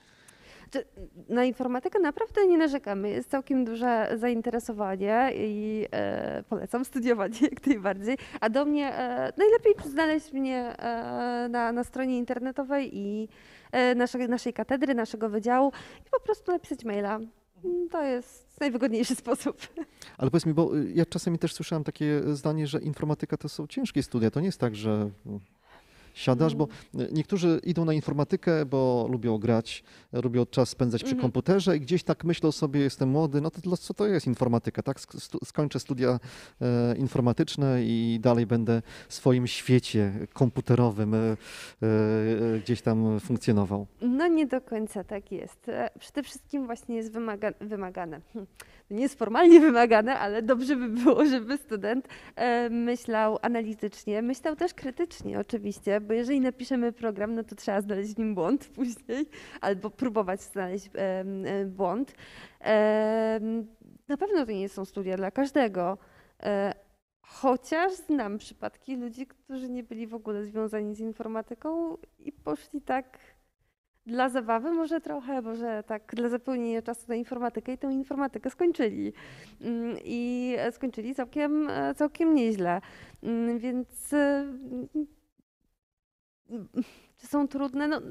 Na 1.29 1.43
informatykę 1.43 1.99
naprawdę 1.99 2.47
nie 2.47 2.57
narzekamy. 2.57 3.09
Jest 3.09 3.29
całkiem 3.29 3.65
duże 3.65 4.17
zainteresowanie 4.19 5.29
i 5.35 5.85
e, 5.91 6.43
polecam 6.49 6.85
studiowanie 6.85 7.39
jak 7.51 7.67
najbardziej. 7.67 8.17
A 8.41 8.49
do 8.49 8.65
mnie 8.65 8.95
e, 8.95 9.33
najlepiej 9.37 9.73
znaleźć 9.85 10.33
mnie 10.33 10.77
e, 10.77 11.47
na, 11.49 11.71
na 11.71 11.83
stronie 11.83 12.17
internetowej 12.17 12.97
i 12.97 13.27
e, 13.71 13.95
naszej, 13.95 14.29
naszej 14.29 14.53
katedry, 14.53 14.93
naszego 14.95 15.29
wydziału 15.29 15.71
i 16.07 16.09
po 16.09 16.19
prostu 16.19 16.51
napisać 16.51 16.85
maila. 16.85 17.19
To 17.91 18.03
jest 18.03 18.59
najwygodniejszy 18.59 19.15
sposób. 19.15 19.67
Ale 20.17 20.31
powiedz 20.31 20.45
mi, 20.45 20.53
bo 20.53 20.77
y, 20.77 20.91
ja 20.95 21.05
czasami 21.05 21.39
też 21.39 21.53
słyszałem 21.53 21.83
takie 21.83 22.21
zdanie, 22.35 22.67
że 22.67 22.81
informatyka 22.81 23.37
to 23.37 23.49
są 23.49 23.67
ciężkie 23.67 24.03
studia. 24.03 24.31
To 24.31 24.39
nie 24.39 24.45
jest 24.45 24.59
tak, 24.59 24.75
że 24.75 25.09
mm, 25.25 25.39
siadasz, 26.13 26.55
bo 26.55 26.67
Mm. 26.93 27.07
y, 27.07 27.13
niektórzy 27.13 27.59
idą 27.63 27.85
na 27.85 27.93
informatykę, 27.93 28.65
bo 28.65 29.07
lubią 29.11 29.37
grać, 29.37 29.83
lubią 30.13 30.45
czas 30.45 30.69
spędzać 30.69 31.03
przy 31.03 31.13
Mhm. 31.13 31.21
komputerze 31.21 31.77
i 31.77 31.79
gdzieś 31.79 32.03
tak 32.03 32.23
myślą 32.23 32.51
sobie, 32.51 32.79
jestem 32.79 33.09
młody, 33.09 33.41
no 33.41 33.51
to 33.51 33.77
co 33.77 33.93
to 33.93 34.07
jest 34.07 34.27
informatyka, 34.27 34.83
tak? 34.83 34.97
Skończę 35.45 35.79
studia 35.79 36.19
e, 36.61 36.95
informatyczne 36.97 37.83
i 37.83 38.19
dalej 38.21 38.45
będę 38.45 38.81
w 39.09 39.13
swoim 39.13 39.47
świecie 39.47 40.13
komputerowym 40.33 41.13
e, 41.13 41.17
e, 41.17 41.37
gdzieś 42.59 42.81
tam 42.81 43.19
funkcjonował. 43.19 43.87
No 44.01 44.27
nie 44.27 44.47
do 44.47 44.61
końca 44.61 45.03
tak 45.03 45.31
jest. 45.31 45.71
Przede 45.99 46.23
wszystkim 46.23 46.65
właśnie 46.65 46.95
jest 46.95 47.11
wymaga 47.11 47.51
wymagane. 47.61 48.21
Nie 48.91 49.01
jest 49.01 49.19
formalnie 49.19 49.59
wymagane, 49.59 50.19
ale 50.19 50.41
dobrze 50.41 50.75
by 50.75 50.87
było, 50.89 51.25
żeby 51.25 51.57
student 51.57 52.07
e, 52.35 52.69
myślał 52.69 53.37
analitycznie, 53.41 54.21
myślał 54.21 54.55
też 54.55 54.73
krytycznie 54.73 55.39
oczywiście, 55.39 56.01
bo 56.01 56.13
jeżeli 56.13 56.41
napiszemy 56.41 56.91
program, 56.91 57.35
no 57.35 57.43
to 57.43 57.55
trzeba 57.55 57.81
znaleźć 57.81 58.13
w 58.13 58.17
nim 58.17 58.35
błąd 58.35 58.67
później, 58.75 59.25
albo 59.61 59.89
próbować 59.89 60.41
znaleźć 60.41 60.89
em, 60.93 61.45
e, 61.45 61.65
błąd. 61.65 62.13
Na 64.07 64.17
pewno 64.17 64.45
to 64.45 64.51
nie 64.51 64.69
są 64.69 64.85
studia 64.85 65.17
dla 65.17 65.31
każdego. 65.31 65.97
E, 66.43 66.73
Chociaż 67.31 67.93
znam 67.93 68.37
przypadki 68.37 68.95
ludzi, 68.95 69.27
którzy 69.27 69.69
nie 69.69 69.83
byli 69.83 70.07
w 70.07 70.13
ogóle 70.13 70.43
związani 70.43 70.95
z 70.95 70.99
informatyką 70.99 71.97
i 72.19 72.31
poszli 72.31 72.81
tak 72.81 73.17
dla 74.05 74.29
zabawy, 74.29 74.71
może 74.71 75.01
trochę, 75.01 75.41
może 75.41 75.83
tak 75.83 76.15
dla 76.15 76.29
zapełnienia 76.29 76.81
czasu 76.81 77.05
na 77.07 77.15
informatykę 77.15 77.73
i 77.73 77.77
tę 77.77 77.91
informatykę 77.91 78.49
skończyli. 78.49 79.13
Mm, 79.61 79.97
I 80.03 80.55
e, 80.57 80.71
skończyli 80.71 81.15
całkiem, 81.15 81.69
e, 81.69 81.95
całkiem 81.95 82.35
nieźle. 82.35 82.81
Mm, 83.23 83.59
Więc 83.59 84.13
e, 84.13 84.17
mm, 86.49 86.67
czy 87.17 87.27
są 87.27 87.47
trudne? 87.47 87.87
No, 87.87 88.01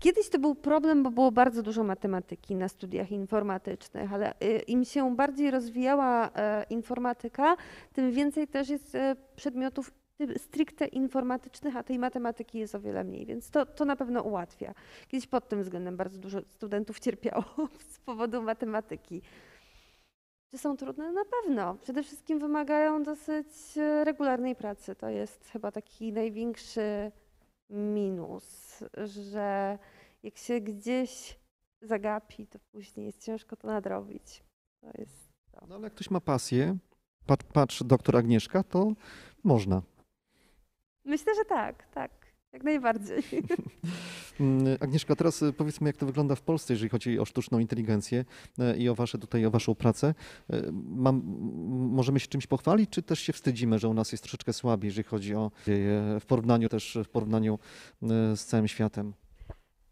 Kiedyś 0.00 0.28
to 0.28 0.38
był 0.38 0.54
problem, 0.54 1.02
bo 1.02 1.10
było 1.10 1.32
bardzo 1.32 1.62
dużo 1.62 1.84
matematyki 1.84 2.54
na 2.54 2.68
studiach 2.68 3.10
informatycznych, 3.10 4.12
ale 4.12 4.34
im 4.66 4.84
się 4.84 5.16
bardziej 5.16 5.50
rozwijała 5.50 6.30
informatyka, 6.70 7.56
tym 7.92 8.12
więcej 8.12 8.48
też 8.48 8.68
jest 8.68 8.96
przedmiotów 9.36 9.90
stricte 10.36 10.86
informatycznych, 10.86 11.76
a 11.76 11.82
tej 11.82 11.98
matematyki 11.98 12.58
jest 12.58 12.74
o 12.74 12.80
wiele 12.80 13.04
mniej, 13.04 13.26
więc 13.26 13.50
to, 13.50 13.66
to 13.66 13.84
na 13.84 13.96
pewno 13.96 14.22
ułatwia. 14.22 14.74
Kiedyś 15.08 15.26
pod 15.26 15.48
tym 15.48 15.62
względem 15.62 15.96
bardzo 15.96 16.18
dużo 16.18 16.40
studentów 16.48 17.00
cierpiało 17.00 17.44
z 17.94 18.00
powodu 18.00 18.42
matematyki. 18.42 19.22
Czy 20.50 20.58
są 20.58 20.76
trudne? 20.76 21.12
Na 21.12 21.24
pewno. 21.24 21.74
Przede 21.74 22.02
wszystkim 22.02 22.38
wymagają 22.38 23.02
dosyć 23.02 23.48
e, 23.76 24.04
regularnej 24.04 24.56
pracy. 24.56 24.94
To 24.94 25.08
jest 25.08 25.48
chyba 25.48 25.72
taki 25.72 26.12
największy 26.12 27.12
minus, 27.70 28.78
że 29.04 29.78
jak 30.22 30.36
się 30.36 30.60
gdzieś 30.60 31.38
zagapi, 31.82 32.46
to 32.46 32.58
później 32.72 33.06
jest 33.06 33.24
ciężko 33.24 33.56
to 33.56 33.68
nadrobić. 33.68 34.44
To 34.80 34.90
jest 34.98 35.32
to. 35.52 35.66
No 35.68 35.74
ale 35.74 35.84
jak 35.84 35.94
ktoś 35.94 36.10
ma 36.10 36.20
pasję, 36.20 36.76
patrz, 37.26 37.46
patrz 37.52 37.82
doktor 37.82 38.16
Agnieszka, 38.16 38.62
to 38.62 38.92
można. 39.44 39.82
Myślę, 41.08 41.34
że 41.34 41.44
tak, 41.44 41.86
tak, 41.94 42.10
jak 42.52 42.64
najbardziej. 42.64 43.22
Mm, 44.40 44.76
Agnieszka, 44.80 45.16
teraz 45.16 45.42
y, 45.42 45.52
powiedzmy, 45.52 45.88
jak 45.88 45.96
to 45.96 46.06
wygląda 46.06 46.34
w 46.34 46.40
Polsce, 46.40 46.72
jeżeli 46.72 46.88
chodzi 46.90 47.18
o 47.18 47.24
sztuczną 47.24 47.58
inteligencję 47.58 48.24
e, 48.58 48.76
i 48.76 48.88
o 48.88 48.94
wasze 48.94 49.18
tutaj, 49.18 49.46
o 49.46 49.50
waszą 49.50 49.74
pracę. 49.74 50.14
E, 50.50 50.62
Mam, 50.72 51.22
możemy 51.92 52.20
się 52.20 52.26
czymś 52.26 52.46
pochwalić, 52.46 52.90
czy 52.90 53.02
też 53.02 53.20
się 53.20 53.32
wstydzimy, 53.32 53.78
że 53.78 53.88
u 53.88 53.94
nas 53.94 54.12
jest 54.12 54.24
troszeczkę 54.24 54.52
słabiej, 54.52 54.88
jeżeli 54.88 55.08
chodzi 55.08 55.34
o 55.34 55.50
w 56.20 56.24
porównaniu 56.26 56.68
też 56.68 56.98
w 57.04 57.08
porównaniu 57.08 57.58
z 58.34 58.44
całym 58.44 58.68
światem? 58.68 59.12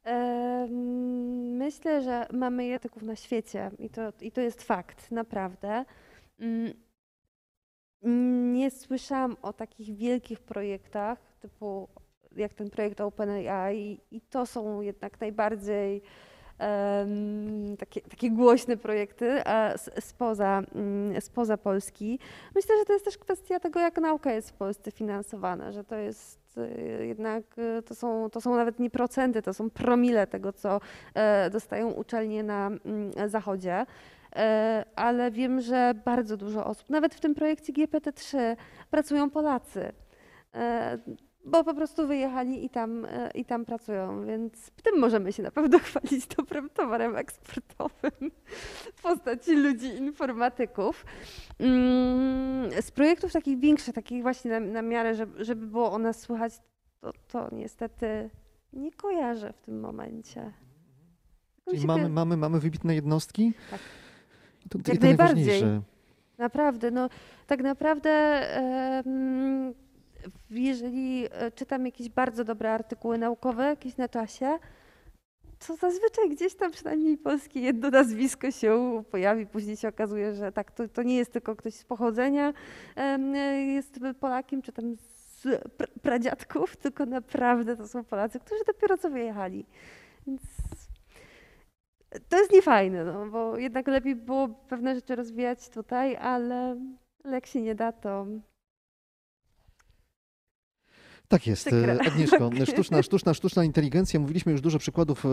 Em, 0.04 0.70
Myślę, 1.56 2.02
że 2.02 2.26
mamy 2.32 2.66
języków 2.66 3.02
na 3.02 3.16
świecie 3.16 3.70
i 3.78 3.90
to, 3.90 4.12
i 4.20 4.32
to 4.32 4.40
jest 4.40 4.62
fakt, 4.62 5.10
naprawdę. 5.10 5.84
Nie 8.52 8.70
słyszałam 8.70 9.36
o 9.42 9.52
takich 9.52 9.96
wielkich 9.96 10.40
projektach, 10.40 11.18
typu 11.40 11.88
jak 12.36 12.54
ten 12.54 12.70
projekt 12.70 13.00
OpenAI, 13.00 14.00
i 14.10 14.20
to 14.20 14.46
są 14.46 14.80
jednak 14.80 15.20
najbardziej 15.20 16.02
em, 16.58 17.76
takie, 17.76 18.00
takie 18.00 18.30
głośne 18.30 18.76
projekty 18.76 19.42
a 19.46 19.72
s- 19.72 19.90
spoza, 20.00 20.62
mm, 20.74 21.20
spoza 21.20 21.56
Polski. 21.56 22.18
Myślę, 22.54 22.78
że 22.78 22.84
to 22.84 22.92
jest 22.92 23.04
też 23.04 23.18
kwestia 23.18 23.60
tego, 23.60 23.80
jak 23.80 23.98
nauka 23.98 24.32
jest 24.32 24.50
w 24.50 24.54
Polsce 24.54 24.90
finansowana, 24.90 25.72
że 25.72 25.84
to 25.84 25.96
jest 25.96 26.58
y, 26.58 27.06
jednak, 27.06 27.42
y, 27.58 27.82
to 27.82 27.94
są, 27.94 28.30
to 28.30 28.40
są 28.40 28.56
nawet 28.56 28.78
nie 28.78 28.90
procenty, 28.90 29.42
to 29.42 29.54
są 29.54 29.70
promile 29.70 30.26
tego, 30.26 30.52
co 30.52 30.80
e, 31.14 31.50
dostają 31.50 31.90
uczelnie 31.90 32.42
na 32.42 32.66
mm, 32.66 33.12
zachodzie. 33.30 33.86
E, 34.36 34.84
Ale 34.96 35.30
wiem, 35.30 35.60
że 35.60 35.94
bardzo 36.04 36.36
dużo 36.36 36.66
osób, 36.66 36.90
nawet 36.90 37.14
w 37.14 37.20
tym 37.20 37.34
projekcie 37.34 37.72
GPT-3 37.72 38.38
pracują 38.90 39.30
Polacy, 39.30 39.92
e, 40.54 40.98
bo 41.44 41.64
po 41.64 41.74
prostu 41.74 42.06
wyjechali 42.06 42.64
i 42.64 42.70
tam, 42.70 43.04
e, 43.04 43.30
i 43.34 43.44
tam 43.44 43.64
pracują, 43.64 44.26
więc 44.26 44.70
tym 44.70 44.98
możemy 45.00 45.32
się 45.32 45.42
na 45.42 45.50
pewno 45.50 45.78
chwalić 45.88 46.26
dobrym 46.26 46.70
towarem 46.70 47.16
eksportowym 47.16 48.30
w 48.94 49.02
postaci 49.02 49.56
ludzi 49.56 49.86
informatyków. 49.86 51.04
Mm, 51.58 52.82
Z 52.82 52.90
projektów 52.90 53.32
takich 53.32 53.58
większych, 53.58 53.94
takich 53.94 54.22
właśnie 54.22 54.50
na, 54.50 54.60
na 54.60 54.82
miarę, 54.82 55.14
żeby, 55.14 55.44
żeby 55.44 55.66
było 55.66 55.92
o 55.92 55.98
nas 55.98 56.20
słychać, 56.20 56.52
to, 57.00 57.12
to 57.28 57.48
niestety 57.52 58.30
nie 58.72 58.92
kojarzę 58.92 59.52
w 59.52 59.60
tym 59.60 59.80
momencie. 59.80 60.52
Czyli 61.70 61.86
mamy, 61.86 62.08
mamy, 62.08 62.36
mamy 62.36 62.60
wybitne 62.60 62.94
jednostki? 62.94 63.52
Tak. 63.70 63.80
To, 64.70 64.78
Jak 64.88 64.98
to 64.98 65.06
najbardziej. 65.06 65.62
Naprawdę, 66.38 66.90
no 66.90 67.08
tak 67.46 67.62
naprawdę 67.62 68.42
jeżeli 70.50 71.26
e, 71.30 71.50
czytam 71.50 71.86
jakieś 71.86 72.08
bardzo 72.08 72.44
dobre 72.44 72.72
artykuły 72.72 73.18
naukowe, 73.18 73.64
jakieś 73.64 73.96
na 73.96 74.08
czasie, 74.08 74.58
to 75.66 75.76
zazwyczaj 75.76 76.30
gdzieś 76.30 76.54
tam 76.54 76.70
przynajmniej 76.70 77.18
polskie 77.18 77.60
jedno 77.60 77.90
nazwisko 77.90 78.50
się 78.50 79.02
pojawi. 79.10 79.46
Później 79.46 79.76
się 79.76 79.88
okazuje, 79.88 80.34
że 80.34 80.52
tak, 80.52 80.72
to, 80.72 80.88
to 80.88 81.02
nie 81.02 81.16
jest 81.16 81.32
tylko 81.32 81.56
ktoś 81.56 81.74
z 81.74 81.84
pochodzenia, 81.84 82.52
jest 83.66 84.00
Polakiem, 84.20 84.62
czy 84.62 84.72
tam 84.72 84.96
z 84.96 85.44
pr- 85.78 86.00
pradziadków, 86.02 86.76
tylko 86.76 87.06
naprawdę 87.06 87.76
to 87.76 87.88
są 87.88 88.04
Polacy, 88.04 88.40
którzy 88.40 88.64
dopiero 88.66 88.98
co 88.98 89.10
wyjechali. 89.10 89.66
Więc 90.26 90.42
to 92.28 92.38
jest 92.38 92.52
niefajne, 92.52 93.04
no, 93.04 93.30
bo 93.30 93.58
jednak 93.58 93.88
lepiej 93.88 94.16
było 94.16 94.48
pewne 94.48 94.94
rzeczy 94.94 95.16
rozwijać 95.16 95.68
tutaj, 95.68 96.16
ale, 96.16 96.76
ale 97.24 97.34
jak 97.34 97.46
się 97.46 97.62
nie 97.62 97.74
da, 97.74 97.92
to 97.92 98.26
Tak 101.28 101.46
jest. 101.46 101.66
Przykre. 101.66 101.98
Agnieszko, 102.06 102.50
sztuczna, 102.72 103.02
sztuczna, 103.02 103.34
sztuczna 103.34 103.64
inteligencja. 103.64 104.20
Mówiliśmy 104.20 104.52
już 104.52 104.60
dużo 104.60 104.78
przykładów, 104.78 105.26
e, 105.26 105.28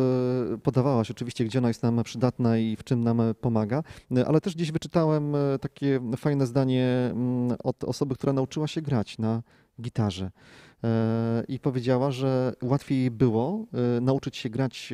podawałaś 0.64 1.11
oczywiście, 1.11 1.45
gdzie 1.45 1.60
ona 1.60 1.68
jest 1.68 1.84
nam 1.84 2.03
przydatna 2.03 2.57
i 2.57 2.76
w 2.76 2.84
czym 2.84 3.03
nam 3.03 3.22
pomaga, 3.41 3.84
E, 4.18 4.27
ale 4.27 4.41
też 4.41 4.55
gdzieś 4.55 4.72
wyczytałem 4.72 5.35
e, 5.35 5.60
takie 5.60 5.99
fajne 6.18 6.47
zdanie 6.47 7.10
mm, 7.11 7.57
od 7.64 7.84
osoby, 7.84 8.15
która 8.15 8.34
nauczyła 8.34 8.68
się 8.68 8.81
grać 8.81 9.18
na 9.18 9.41
gitarze. 9.81 10.31
E, 10.84 11.43
I 11.47 11.60
powiedziała, 11.60 12.11
że 12.11 12.53
łatwiej 12.61 12.99
jej 12.99 13.11
było 13.11 13.65
e, 13.97 14.01
nauczyć 14.01 14.38
się 14.38 14.49
grać 14.49 14.93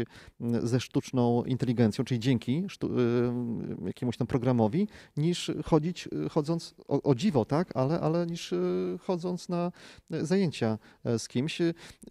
ze 0.63 0.79
sztuczną 0.79 1.43
inteligencją, 1.43 2.03
czyli 2.03 2.19
dzięki 2.19 2.63
e, 2.83 2.87
jakiemuś 3.87 4.17
tam 4.17 4.27
programowi, 4.27 4.87
niż 5.17 5.51
chodzić, 5.65 6.09
chodząc, 6.31 6.75
o, 6.87 7.01
o 7.01 7.15
dziwo, 7.15 7.45
tak, 7.45 7.77
ale, 7.77 7.99
ale 7.99 8.25
niż 8.25 8.53
chodząc 9.01 9.49
na 9.49 9.71
zajęcia 10.09 10.77
z 11.17 11.27
kimś. 11.27 11.59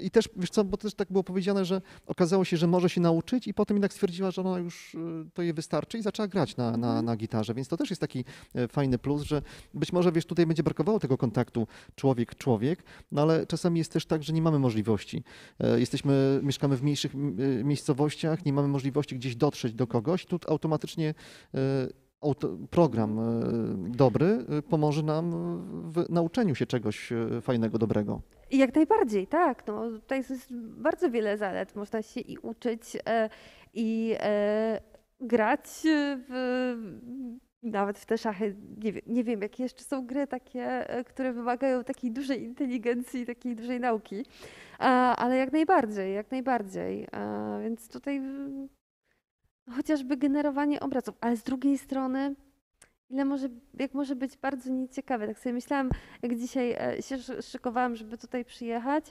I 0.01 0.11
też, 0.11 0.29
wiesz 0.37 0.51
co, 0.51 0.65
bo 0.65 0.77
też 0.77 0.95
tak 0.95 1.09
było 1.13 1.25
powiedziane, 1.25 1.65
że 1.65 1.83
okazało 2.07 2.45
się, 2.45 2.57
że 2.57 2.67
może 2.67 2.91
się 2.91 3.01
nauczyć 3.01 3.47
i 3.47 3.55
potem 3.55 3.77
jednak 3.77 3.93
stwierdziła, 3.93 4.31
że 4.31 4.43
ona 4.43 4.59
już 4.59 4.97
to 5.35 5.43
jej 5.43 5.53
wystarczy 5.53 5.99
i 5.99 6.03
zaczęła 6.03 6.29
grać 6.29 6.57
na, 6.57 6.77
na, 6.77 6.89
Mhm. 6.89 7.05
na 7.05 7.17
gitarze, 7.17 7.55
więc 7.55 7.69
to 7.69 7.77
też 7.77 7.91
jest 7.91 8.01
taki 8.01 8.25
fajny 8.69 8.99
plus, 8.99 9.23
że 9.23 9.43
być 9.75 9.93
może, 9.93 10.13
wiesz, 10.13 10.27
tutaj 10.27 10.47
będzie 10.47 10.63
brakowało 10.63 10.99
tego 10.99 11.19
kontaktu 11.19 11.67
człowiek-człowiek, 11.95 12.83
no 13.13 13.23
ale 13.23 13.47
czasami 13.47 13.68
jest 13.77 13.93
też 13.93 14.07
tak, 14.07 14.23
że 14.23 14.33
nie 14.33 14.43
mamy 14.43 14.59
możliwości. 14.59 15.25
E, 15.61 15.81
Jesteśmy, 15.81 16.41
mieszkamy 16.43 16.77
w 16.77 16.83
mniejszych 16.83 17.15
e, 17.15 17.65
miejscowościach, 17.65 18.45
nie 18.45 18.53
mamy 18.53 18.69
możliwości 18.69 19.17
gdzieś 19.17 19.37
dotrzeć 19.37 19.75
do 19.75 19.87
kogoś, 19.87 20.27
tu 20.27 20.39
automatycznie 20.49 21.15
e, 21.55 21.59
program 22.71 23.21
dobry 23.91 24.39
pomoże 24.69 25.03
nam 25.03 25.31
w 25.91 26.11
nauczeniu 26.11 26.55
się 26.55 26.67
czegoś 26.67 27.13
fajnego, 27.43 27.79
dobrego. 27.79 28.21
Jak 28.51 28.75
najbardziej, 28.75 29.27
tak. 29.27 29.67
No, 29.67 29.91
tutaj 29.91 30.19
jest 30.19 30.55
bardzo 30.57 31.11
wiele 31.11 31.37
zalet. 31.37 31.77
Można 31.77 32.03
się 32.03 32.21
i 32.21 32.39
uczyć, 32.39 32.83
i 33.75 34.15
grać 35.21 35.69
w, 36.29 36.75
nawet 37.71 37.99
w 37.99 38.07
te 38.07 38.19
szachy. 38.19 38.57
Nie 38.85 38.93
wiem, 38.93 39.03
nie 39.07 39.25
wiem, 39.25 39.43
jakie 39.43 39.63
jeszcze 39.63 39.85
są 39.85 40.07
gry 40.07 40.27
takie, 40.27 40.91
e, 40.91 41.05
które 41.05 41.33
wymagają 41.33 41.85
takiej 41.85 42.11
dużej 42.11 42.43
inteligencji, 42.43 43.27
takiej 43.27 43.57
dużej 43.57 43.81
nauki. 43.81 44.25
Ale 45.17 45.37
jak 45.37 45.53
najbardziej, 45.53 46.15
jak 46.15 46.31
najbardziej. 46.31 47.09
Więc 47.63 47.89
tutaj 47.89 48.23
chociażby 49.77 50.17
generowanie 50.17 50.81
obrazów, 50.81 51.15
ale 51.21 51.37
z 51.37 51.43
drugiej 51.43 51.79
strony. 51.79 52.35
Ile 53.11 53.25
może, 53.25 53.49
jak 53.79 53.95
może 53.95 54.17
być 54.17 54.37
bardzo 54.37 54.71
nieciekawe. 54.71 55.27
Tak 55.27 55.39
sobie 55.39 55.53
myślałam, 55.53 55.91
jak 56.23 56.37
dzisiaj 56.37 56.73
e, 56.73 57.03
się 57.03 57.19
szy- 57.19 57.43
szykowałam, 57.43 57.97
żeby 57.97 58.19
tutaj 58.19 58.45
przyjechać 58.45 59.05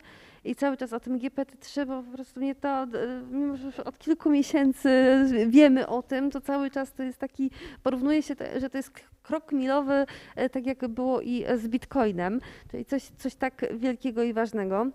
i 0.44 0.56
cały 0.56 0.78
czas 0.78 0.94
o 0.94 0.99
tym 0.99 1.19
GPT-3, 1.19 1.86
bo 1.86 2.03
po 2.03 2.11
prostu 2.11 2.40
mnie 2.40 2.56
to, 2.56 2.84
e, 2.84 2.88
mimo 3.32 3.57
że 3.57 3.65
już 3.65 3.80
od 3.80 3.98
kilku 3.99 4.30
miesięcy 4.30 4.90
wiemy 5.48 5.88
o 5.88 6.03
tym, 6.03 6.32
to 6.32 6.41
cały 6.41 6.72
czas 6.72 6.94
to 6.94 7.03
jest 7.03 7.18
taki, 7.18 7.52
porównuje 7.84 8.24
się, 8.24 8.36
że 8.57 8.69
to 8.69 8.78
jest 8.78 8.91
krok 9.24 9.52
milowy, 9.52 10.06
e, 10.36 10.49
tak 10.49 10.65
jak 10.65 10.88
było 10.88 11.22
i 11.22 11.45
z 11.56 11.68
Bitcoinem, 11.68 12.41
czyli 12.72 12.86
coś, 12.86 13.03
coś 13.03 13.36
tak 13.36 13.65
wielkiego 13.78 14.24
i 14.24 14.34
ważnego 14.34 14.86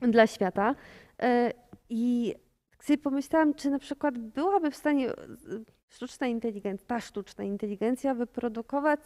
dla 0.00 0.26
świata. 0.26 0.74
I 1.90 2.34
tak 2.70 2.84
sobie 2.84 2.98
pomyślałam, 2.98 3.54
czy 3.54 3.70
na 3.70 3.78
przykład 3.78 4.18
byłaby 4.18 4.70
w 4.70 4.76
stanie 4.76 5.12
sztuczna 5.88 6.26
inteligencja, 6.26 6.86
ta 6.86 7.00
sztuczna 7.00 7.44
inteligencja 7.44 8.14
wyprodukować 8.14 9.00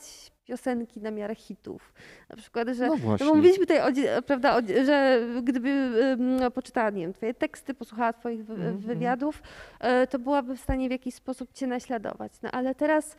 piosenki 0.44 1.00
na 1.00 1.10
miarę 1.10 1.34
hitów. 1.34 1.94
Na 2.30 2.36
przykład, 2.36 2.68
że 2.68 2.86
No 2.86 2.92
no 2.92 2.96
właśnie. 2.98 3.26
mówiliśmy 3.26 3.66
tutaj, 3.66 3.80
o, 4.18 4.22
prawda, 4.22 4.56
o, 4.56 4.60
że 4.84 5.20
gdyby 5.42 5.90
um, 6.40 6.52
poczytała, 6.52 6.90
nie 6.90 7.02
wiem, 7.02 7.12
twoje 7.12 7.34
teksty, 7.34 7.74
posłuchała 7.74 8.12
twoich 8.12 8.44
wy, 8.44 8.54
Mhm, 8.54 8.78
wywiadów, 8.78 9.42
e, 9.80 10.06
to 10.06 10.18
byłaby 10.18 10.56
w 10.56 10.60
stanie 10.60 10.88
w 10.88 10.92
jakiś 10.92 11.14
sposób 11.14 11.52
cię 11.52 11.66
naśladować. 11.66 12.32
No 12.42 12.50
ale 12.50 12.74
teraz 12.74 13.16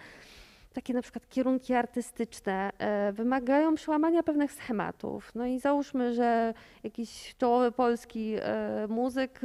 takie 0.73 0.93
na 0.93 1.01
przykład 1.01 1.29
kierunki 1.29 1.73
artystyczne 1.73 2.71
e, 2.77 3.11
wymagają 3.13 3.75
przełamania 3.75 4.23
pewnych 4.23 4.51
schematów. 4.51 5.31
No 5.35 5.45
i 5.45 5.59
załóżmy, 5.59 6.13
że 6.13 6.53
jakiś 6.83 7.35
czołowy 7.37 7.71
polski 7.71 8.35
e, 8.39 8.87
muzyk 8.89 9.41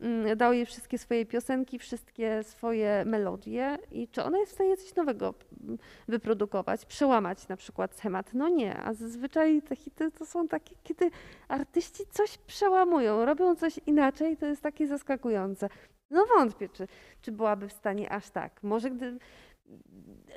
mm, 0.00 0.36
dał 0.36 0.52
jej 0.52 0.66
wszystkie 0.66 0.98
swoje 0.98 1.26
piosenki, 1.26 1.78
wszystkie 1.78 2.42
swoje 2.42 3.04
melodie 3.06 3.78
i 3.92 4.08
czy 4.08 4.22
ona 4.22 4.38
jest 4.38 4.52
w 4.52 4.54
stanie 4.54 4.76
coś 4.76 4.94
nowego 4.94 5.34
mm, 5.64 5.78
wyprodukować, 6.08 6.86
przełamać 6.86 7.48
na 7.48 7.56
przykład 7.56 7.94
schemat? 7.94 8.34
No 8.34 8.48
nie, 8.48 8.78
a 8.78 8.94
zazwyczaj 8.94 9.62
te 9.62 9.76
hity 9.76 10.10
to 10.10 10.26
są 10.26 10.48
takie, 10.48 10.74
kiedy 10.82 11.10
artyści 11.48 12.04
coś 12.10 12.38
przełamują, 12.38 13.24
robią 13.24 13.56
coś 13.56 13.80
inaczej, 13.86 14.36
to 14.36 14.46
jest 14.46 14.62
takie 14.62 14.86
zaskakujące. 14.86 15.68
No 16.10 16.26
wątpię, 16.36 16.68
czy, 16.68 16.88
czy 17.22 17.32
byłaby 17.32 17.68
w 17.68 17.72
stanie 17.72 18.12
aż 18.12 18.30
tak. 18.30 18.62
Może 18.62 18.90
gdy 18.90 19.18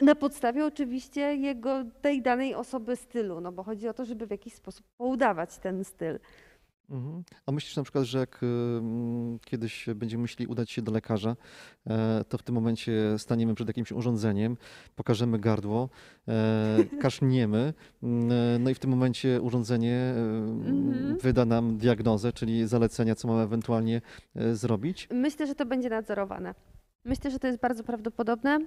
na 0.01 0.15
podstawie 0.15 0.65
oczywiście 0.65 1.21
jego, 1.35 1.83
tej 2.01 2.21
danej 2.21 2.55
osoby 2.55 2.95
stylu, 2.95 3.41
no 3.41 3.51
bo 3.51 3.63
chodzi 3.63 3.87
o 3.87 3.93
to, 3.93 4.05
żeby 4.05 4.27
w 4.27 4.31
jakiś 4.31 4.53
sposób 4.53 4.85
poudawać 4.97 5.57
ten 5.57 5.83
styl. 5.83 6.19
Mhm. 6.89 7.23
A 7.45 7.51
myślisz 7.51 7.75
na 7.75 7.83
przykład, 7.83 8.03
że 8.03 8.19
jak 8.19 8.43
ym, 8.43 9.39
kiedyś 9.45 9.85
będziemy 9.95 10.21
musieli 10.21 10.47
udać 10.47 10.71
się 10.71 10.81
do 10.81 10.91
lekarza, 10.91 11.35
e, 11.87 12.23
to 12.29 12.37
w 12.37 12.43
tym 12.43 12.55
momencie 12.55 12.91
staniemy 13.17 13.55
przed 13.55 13.67
jakimś 13.67 13.91
urządzeniem, 13.91 14.57
pokażemy 14.95 15.39
gardło, 15.39 15.89
e, 16.27 16.77
kaszniemy, 17.01 17.73
mm, 18.03 18.31
e, 18.31 18.59
no 18.59 18.69
i 18.69 18.73
w 18.73 18.79
tym 18.79 18.89
momencie 18.89 19.41
urządzenie 19.41 20.13
Mhm. 20.19 21.17
wyda 21.17 21.45
nam 21.45 21.77
diagnozę, 21.77 22.33
czyli 22.33 22.67
zalecenia, 22.67 23.15
co 23.15 23.27
mamy 23.27 23.41
ewentualnie 23.41 24.01
zrobić. 24.53 25.07
Myślę, 25.11 25.47
że 25.47 25.55
to 25.55 25.65
będzie 25.65 25.89
nadzorowane. 25.89 26.53
Myślę, 27.09 27.31
że 27.31 27.39
to 27.39 27.47
jest 27.47 27.59
bardzo 27.59 27.83
prawdopodobne, 27.83 28.59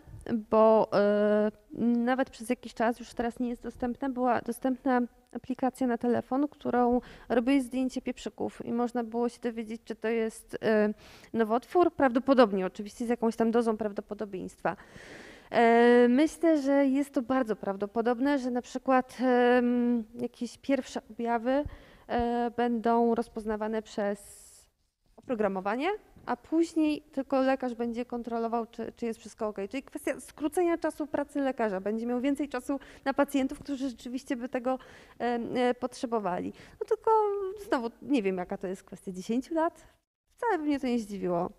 bo 0.51 0.89
e, 0.93 1.51
nawet 1.97 2.31
przez 2.31 2.51
jakiś 2.51 2.75
czas, 2.75 2.99
już 2.99 3.15
teraz 3.15 3.41
nie 3.41 3.49
jest 3.49 3.63
dostępna, 3.63 4.09
była 4.09 4.41
dostępna 4.41 5.01
aplikacja 5.33 5.87
na 5.87 5.99
telefon, 5.99 6.49
którą 6.49 7.01
robiłeś 7.29 7.63
zdjęcie 7.63 8.03
pieprzyków 8.03 8.65
i 8.65 8.73
można 8.73 9.05
było 9.05 9.29
się 9.29 9.41
dowiedzieć, 9.41 9.83
czy 9.85 9.97
to 9.97 10.09
jest 10.09 10.59
e, 10.63 10.95
nowotwór, 11.33 11.93
prawdopodobnie 11.93 12.67
oczywiście 12.67 13.07
z 13.07 13.09
jakąś 13.09 13.37
tam 13.37 13.51
dozą 13.51 13.77
prawdopodobieństwa. 13.77 14.77
E, 15.51 16.09
Myślę, 16.09 16.63
że 16.63 16.87
jest 16.87 17.15
to 17.15 17.23
bardzo 17.23 17.57
prawdopodobne, 17.57 18.39
że 18.39 18.51
na 18.51 18.63
przykład 18.63 19.19
jakieś 20.15 20.59
pierwsze 20.59 21.01
objawy 21.11 21.65
będą 22.57 23.15
rozpoznawane 23.15 23.83
przez 23.83 24.43
oprogramowanie, 25.17 25.89
a 26.27 26.37
później 26.37 27.03
tylko 27.03 27.41
lekarz 27.41 27.75
będzie 27.75 28.05
kontrolował, 28.05 28.67
czy, 28.67 28.93
czy 28.97 29.07
jest 29.07 29.21
wszystko 29.21 29.49
ok. 29.49 29.57
Czyli 29.71 29.83
kwestia 29.83 30.21
skrócenia 30.21 30.79
czasu 30.79 31.07
pracy 31.07 31.41
lekarza. 31.41 31.81
Będzie 31.81 32.07
miał 32.07 32.21
więcej 32.21 32.49
czasu 32.49 32.81
na 33.05 33.15
pacjentów, 33.15 33.59
którzy 33.59 33.89
rzeczywiście 33.89 34.37
by 34.37 34.49
tego 34.49 34.79
e, 35.21 35.25
e, 35.25 35.75
potrzebowali. 35.75 36.53
No 36.81 36.87
tylko 36.87 37.11
znowu 37.69 37.91
nie 38.03 38.23
wiem, 38.23 38.37
jaka 38.37 38.57
to 38.57 38.67
jest 38.67 38.83
kwestia 38.83 39.13
10 39.13 39.51
lat. 39.51 39.87
Wcale 40.37 40.59
by 40.59 40.65
mnie 40.65 40.81
to 40.81 40.87
nie 40.87 40.99
zdziwiło, 40.99 41.51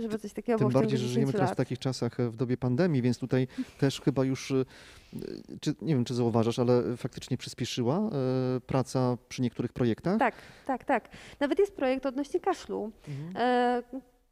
żeby 0.00 0.18
coś 0.18 0.32
takiego 0.32 0.58
Tym 0.58 0.68
bardziej, 0.68 0.98
że 0.98 1.04
10 1.04 1.12
żyjemy 1.12 1.32
teraz 1.32 1.52
w 1.52 1.56
takich 1.56 1.78
czasach 1.78 2.20
e, 2.20 2.30
w 2.30 2.36
dobie 2.36 2.56
pandemii, 2.56 3.02
więc 3.02 3.18
tutaj 3.18 3.48
też 3.80 4.00
chyba 4.00 4.24
już, 4.24 4.50
e, 4.50 4.64
czy, 5.60 5.74
nie 5.82 5.94
wiem 5.94 6.04
czy 6.04 6.14
zauważasz, 6.14 6.58
ale 6.58 6.96
faktycznie 6.96 7.36
przyspieszyła 7.36 7.96
e, 7.96 8.10
praca 8.60 9.16
przy 9.28 9.42
niektórych 9.42 9.72
projektach. 9.72 10.18
Tak, 10.18 10.34
tak, 10.66 10.84
tak. 10.84 11.08
Nawet 11.40 11.58
jest 11.58 11.76
projekt 11.76 12.06
odnośnie 12.06 12.40
kaszlu. 12.40 12.90
Mhm. 13.08 13.36
E, 13.36 13.82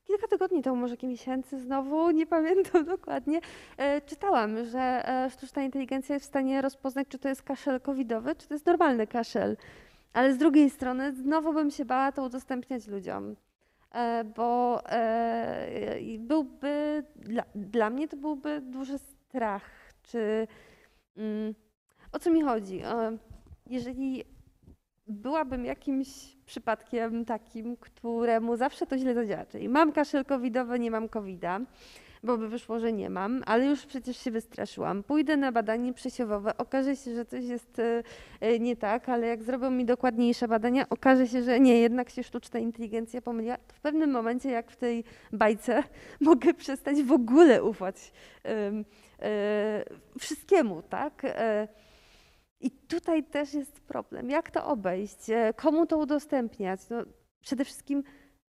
Kilka 0.06 0.26
tygodni 0.28 0.62
temu, 0.62 0.76
może 0.76 0.96
kilka 0.96 1.10
miesięcy 1.10 1.60
znowu, 1.60 2.10
nie 2.20 2.26
pamiętam 2.26 2.84
dokładnie, 2.84 3.40
czytałam, 4.06 4.64
że 4.64 5.04
sztuczna 5.32 5.62
inteligencja 5.62 6.14
jest 6.14 6.26
w 6.26 6.28
stanie 6.28 6.62
rozpoznać, 6.62 7.08
czy 7.08 7.18
to 7.18 7.28
jest 7.28 7.42
kaszel 7.42 7.80
covidowy, 7.80 8.34
czy 8.34 8.48
to 8.48 8.54
jest 8.54 8.66
normalny 8.66 9.06
kaszel. 9.06 9.56
Ale 10.12 10.34
z 10.34 10.38
drugiej 10.38 10.70
strony 10.70 11.14
znowu 11.14 11.52
bym 11.52 11.70
się 11.70 11.84
bała 11.84 12.12
to 12.12 12.22
udostępniać 12.22 12.86
ludziom, 12.86 13.36
bo 14.36 14.80
e, 14.90 16.18
byłby, 16.18 17.04
dla, 17.16 17.42
dla 17.54 17.90
mnie 17.90 18.08
to 18.08 18.16
byłby 18.16 18.60
duży 18.60 18.98
strach, 18.98 19.92
czy 20.02 20.46
mm, 21.16 21.54
o 22.12 22.18
co 22.18 22.30
mi 22.30 22.42
chodzi? 22.42 22.82
E, 22.84 23.18
Jeżeli 23.66 24.24
byłabym 25.06 25.64
jakimś 25.64 26.36
przypadkiem 26.46 27.24
takim, 27.24 27.76
któremu 27.76 28.56
zawsze 28.56 28.86
to 28.86 28.98
źle 28.98 29.14
zadziała. 29.14 29.46
Czyli 29.46 29.68
mam 29.68 29.92
kaszel 29.92 30.24
nie 30.78 30.90
mam 30.90 31.08
covida, 31.08 31.60
bo 32.22 32.38
by 32.38 32.48
wyszło, 32.48 32.78
że 32.78 32.92
nie 32.92 33.10
mam, 33.10 33.42
ale 33.46 33.64
już 33.64 33.86
przecież 33.86 34.16
się 34.16 34.30
wystraszyłam. 34.30 35.02
Pójdę 35.02 35.36
na 35.36 35.52
badanie 35.52 35.92
przesiewowe, 35.92 36.56
okaże 36.56 36.96
się, 36.96 37.14
że 37.14 37.24
coś 37.24 37.44
jest 37.44 37.78
e, 37.78 38.02
e, 38.40 38.58
nie 38.58 38.76
tak, 38.76 39.08
ale 39.08 39.26
jak 39.26 39.42
zrobią 39.42 39.70
mi 39.70 39.84
dokładniejsze 39.84 40.48
badania, 40.48 40.88
okaże 40.90 41.26
się, 41.26 41.42
że 41.42 41.60
nie, 41.60 41.80
jednak 41.80 42.10
się 42.10 42.22
sztuczna 42.22 42.60
inteligencja 42.60 43.22
pomyliła. 43.22 43.56
To 43.56 43.74
w 43.74 43.80
pewnym 43.80 44.10
momencie, 44.10 44.50
jak 44.50 44.70
w 44.70 44.76
tej 44.76 45.04
bajce, 45.32 45.82
mogę 46.20 46.54
przestać 46.54 47.02
w 47.02 47.12
ogóle 47.12 47.64
ufać 47.64 48.12
e, 48.44 49.84
wszystkiemu, 50.18 50.82
tak? 50.82 51.22
I 52.60 52.70
tutaj 52.70 53.24
też 53.24 53.54
jest 53.54 53.80
problem. 53.80 54.30
Jak 54.30 54.50
to 54.50 54.66
obejść? 54.66 55.18
Komu 55.56 55.86
to 55.86 55.98
udostępniać? 55.98 56.80
No, 56.90 56.96
przede 57.40 57.64
wszystkim 57.64 58.02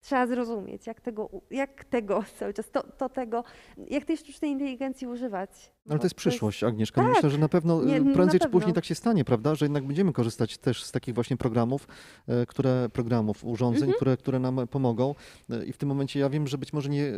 trzeba 0.03 0.27
zrozumieć, 0.27 0.87
jak 0.87 1.01
tego, 1.01 1.29
jak 1.51 1.85
tego 1.85 2.23
cały 2.39 2.53
czas, 2.53 2.71
to, 2.71 2.83
to 2.83 3.09
tego, 3.09 3.43
jak 3.89 4.05
tej 4.05 4.17
sztucznej 4.17 4.51
inteligencji 4.51 5.07
używać. 5.07 5.72
Ale 5.89 5.99
to 5.99 6.05
jest 6.05 6.15
przyszłość, 6.15 6.63
Agnieszka. 6.63 7.01
Tak. 7.03 7.13
Myślę, 7.13 7.29
że 7.29 7.37
na 7.37 7.49
pewno 7.49 7.83
e, 7.83 7.85
Nie, 7.85 8.01
na 8.01 8.13
prędzej 8.13 8.39
czy 8.39 8.45
pewno. 8.45 8.59
później 8.59 8.73
tak 8.73 8.85
się 8.85 8.95
stanie, 8.95 9.25
prawda? 9.25 9.55
Że 9.55 9.65
jednak 9.65 9.83
będziemy 9.87 10.13
korzystać 10.13 10.57
też 10.57 10.83
z 10.83 10.91
takich 10.91 11.15
właśnie 11.15 11.37
programów, 11.37 11.87
e, 12.27 12.45
które, 12.45 12.89
programów, 12.93 13.43
urządzeń, 13.45 13.83
Mhm. 13.83 13.95
które, 13.95 14.17
które 14.17 14.39
nam 14.39 14.67
pomogą. 14.67 15.15
E, 15.49 15.65
I 15.65 15.73
w 15.73 15.77
tym 15.77 15.89
momencie 15.89 16.19
ja 16.19 16.29
wiem, 16.29 16.47
że 16.47 16.57
być 16.57 16.73
może 16.73 16.89
nie, 16.89 17.11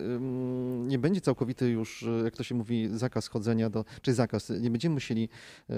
nie 0.87 0.99
będzie 0.99 1.21
całkowity 1.21 1.69
już, 1.69 2.03
e, 2.03 2.23
jak 2.23 2.35
to 2.35 2.43
się 2.43 2.55
mówi, 2.55 2.89
zakaz 2.91 3.27
chodzenia 3.27 3.69
do, 3.69 3.85
czy 4.01 4.13
zakaz, 4.13 4.49
nie 4.49 4.69
będziemy 4.71 4.93
musieli 4.93 5.29
e, 5.69 5.73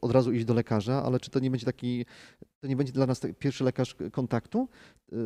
od 0.00 0.10
razu 0.12 0.32
iść 0.32 0.44
do 0.44 0.54
lekarza, 0.54 1.02
ale 1.02 1.20
czy 1.20 1.30
to 1.30 1.40
nie 1.40 1.50
będzie 1.50 1.66
taki, 1.66 2.06
to 2.60 2.66
nie 2.66 2.76
będzie 2.76 2.92
dla 2.92 3.06
nas 3.06 3.20
taki 3.20 3.34
pierwszy 3.34 3.64
lekarz 3.64 3.96
kontaktu, 4.12 4.68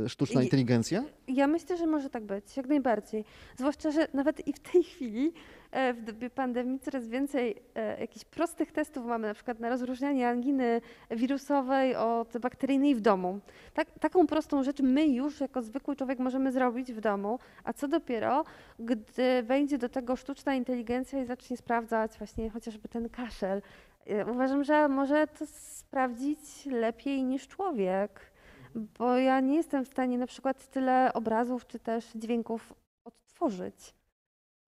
e, 0.05 0.09
sztuczna 0.09 0.43
inteligencja? 0.43 1.05
Ja 1.29 1.47
myślę, 1.47 1.77
że 1.77 1.87
może 1.87 2.11
tak 2.11 2.25
być, 2.27 2.57
jak 2.57 2.67
najbardziej. 2.69 3.25
Zwłaszcza, 3.59 3.91
że 3.91 4.09
nawet 4.15 4.49
i 4.49 4.53
w 4.53 4.61
tej 4.61 4.83
chwili, 4.85 5.27
e, 5.29 5.33
w 5.73 6.03
dobie 6.03 6.31
pandemii, 6.31 6.81
coraz 6.81 7.09
więcej 7.09 7.63
e, 7.75 8.01
jakichś 8.01 8.25
prostych 8.25 8.73
testów 8.73 9.07
mamy, 9.07 9.29
na 9.29 9.35
przykład 9.35 9.61
na 9.61 9.69
rozróżnianie 9.69 10.29
anginy 10.29 10.81
wirusowej 11.11 11.97
od 11.97 12.39
bakteryjnej 12.39 12.95
w 12.95 13.01
domu. 13.01 13.41
Tak, 13.75 13.99
taką 13.99 14.27
prostą 14.27 14.63
rzecz 14.63 14.81
my 14.81 15.07
już 15.07 15.41
jako 15.41 15.63
zwykły 15.63 15.97
człowiek 15.97 16.19
możemy 16.19 16.53
zrobić 16.53 16.93
w 16.93 17.01
domu, 17.01 17.39
a 17.65 17.73
co 17.73 17.89
dopiero, 17.89 18.45
gdy 18.79 19.43
wejdzie 19.43 19.79
do 19.79 19.89
tego 19.89 20.17
sztuczna 20.17 20.55
inteligencja 20.55 21.23
i 21.23 21.27
zacznie 21.27 21.57
sprawdzać 21.57 22.19
właśnie 22.19 22.51
chociażby 22.51 22.89
ten 22.89 23.09
kaszel. 23.09 23.63
E, 24.07 24.27
Uważam, 24.33 24.65
że 24.65 24.89
może 24.89 25.27
to 25.27 25.47
sprawdzić 25.47 26.67
lepiej 26.67 27.25
niż 27.25 27.49
człowiek 27.49 28.31
bo 28.75 29.17
ja 29.17 29.41
nie 29.41 29.57
jestem 29.57 29.85
w 29.85 29.89
stanie 29.89 30.19
na 30.19 30.27
przykład 30.27 30.67
tyle 30.71 31.13
obrazów 31.15 31.67
czy 31.67 31.79
też 31.79 32.13
dźwięków 32.15 32.75
odtworzyć. 33.05 33.95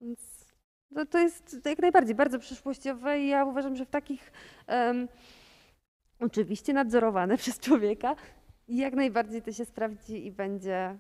Więc 0.01 0.42
to, 0.95 1.07
to 1.07 1.19
jest 1.19 1.61
jak 1.65 1.79
najbardziej 1.79 2.15
bardzo 2.15 2.39
przyszłościowe 2.39 3.21
i 3.21 3.29
ja 3.29 3.45
uważam, 3.45 3.77
że 3.77 3.87
w 3.87 3.91
takich 3.91 4.33
em, 4.67 5.09
oczywiście 6.21 6.73
nadzorowane 6.73 7.37
przez 7.43 7.59
człowieka 7.59 8.17
jak 8.69 8.95
najbardziej 8.95 9.43
to 9.43 9.53
się 9.53 9.65
sprawdzi 9.65 10.27
i 10.27 10.33
będzie, 10.33 10.99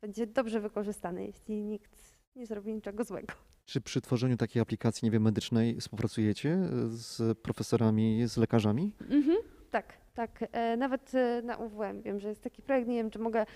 będzie 0.00 0.26
dobrze 0.26 0.60
wykorzystane, 0.60 1.24
jeśli 1.24 1.62
nikt 1.62 2.16
nie 2.36 2.46
zrobi 2.46 2.74
niczego 2.74 3.04
złego. 3.04 3.34
Czy 3.64 3.80
przy 3.80 4.00
tworzeniu 4.00 4.36
takiej 4.36 4.62
aplikacji, 4.62 5.06
nie 5.06 5.10
wiem, 5.10 5.22
medycznej 5.22 5.80
współpracujecie 5.80 6.50
e, 6.50 6.68
z 6.88 7.38
profesorami, 7.38 8.28
z 8.28 8.36
lekarzami? 8.36 8.92
Mhm, 9.10 9.36
tak, 9.70 9.92
tak. 10.14 10.44
E, 10.52 10.76
nawet 10.76 11.14
e, 11.14 11.42
na 11.42 11.56
UWM 11.56 12.02
wiem, 12.02 12.20
że 12.20 12.28
jest 12.28 12.42
taki 12.42 12.62
projekt. 12.62 12.88
Nie 12.88 12.96
wiem, 12.96 13.10
czy 13.10 13.18
mogę 13.18 13.46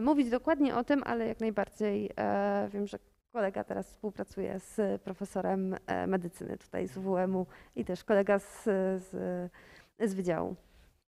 mówić 0.00 0.30
dokładnie 0.30 0.76
o 0.76 0.84
tym, 0.84 1.02
ale 1.04 1.26
jak 1.26 1.40
najbardziej 1.40 2.10
wiem, 2.72 2.86
że 2.86 2.98
kolega 3.32 3.64
teraz 3.64 3.86
współpracuje 3.86 4.58
z 4.58 5.02
profesorem 5.02 5.76
e, 5.86 6.06
medycyny 6.06 6.58
tutaj 6.58 6.88
z 6.88 6.96
UWM-u 6.96 7.46
i 7.76 7.84
też 7.84 8.04
kolega 8.04 8.38
z, 8.38 8.64
z, 8.64 9.10
z 10.00 10.14
wydziału. 10.14 10.56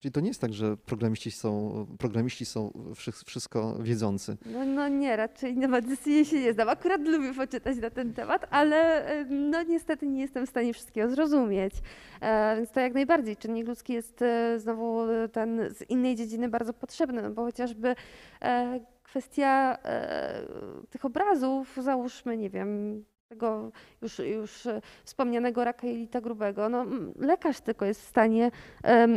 Czyli 0.01 0.13
to 0.13 0.21
nie 0.21 0.29
jest 0.29 0.41
tak, 0.41 0.53
że 0.53 0.77
programiści 0.77 1.31
są, 1.31 1.87
programiści 1.99 2.45
są 2.45 2.73
wszy- 2.95 3.13
wszystko 3.27 3.79
wiedzący. 3.83 4.37
No, 4.47 4.65
no 4.65 4.89
nie, 4.89 5.17
raczej 5.17 5.57
na 5.57 5.69
medycynie 5.69 6.25
się 6.25 6.41
nie 6.41 6.53
znam. 6.53 6.69
Akurat 6.69 7.01
lubię 7.01 7.35
poczytać 7.35 7.77
na 7.79 7.91
ten 7.91 8.13
temat, 8.15 8.47
ale 8.51 9.07
no 9.31 9.63
niestety 9.63 10.07
nie 10.07 10.21
jestem 10.21 10.47
w 10.47 10.51
stanie 10.51 10.75
wszystkiego 10.75 11.11
zrozumieć. 11.11 11.75
E, 12.21 12.57
więc 12.57 12.71
to 12.71 12.81
jak 12.81 12.95
najbardziej 12.95 13.37
czynnik 13.37 13.69
ludzki 13.69 13.93
jest 13.93 14.23
e, 14.23 14.59
znowu 14.59 15.07
ten 15.33 15.75
z 15.75 15.91
innej 15.91 16.17
dziedziny 16.17 16.49
bardzo 16.49 16.73
potrzebny, 16.73 17.23
no 17.23 17.31
bo 17.31 17.45
chociażby 17.45 17.95
kwestia 19.15 19.79
e, 19.85 20.43
tych 20.91 21.05
obrazów, 21.05 21.77
załóżmy, 21.77 22.37
nie 22.37 22.51
wiem, 22.51 23.05
tego 23.29 23.71
już, 24.03 24.19
już 24.19 24.67
e, 24.67 24.81
wspomnianego 25.05 25.65
raka 25.65 25.87
jelita 25.87 26.21
grubego, 26.21 26.69
no, 26.69 26.87
lekarz 27.17 27.61
tylko 27.61 27.85
jest 27.85 28.01
w 28.03 28.09
stanie 28.09 28.51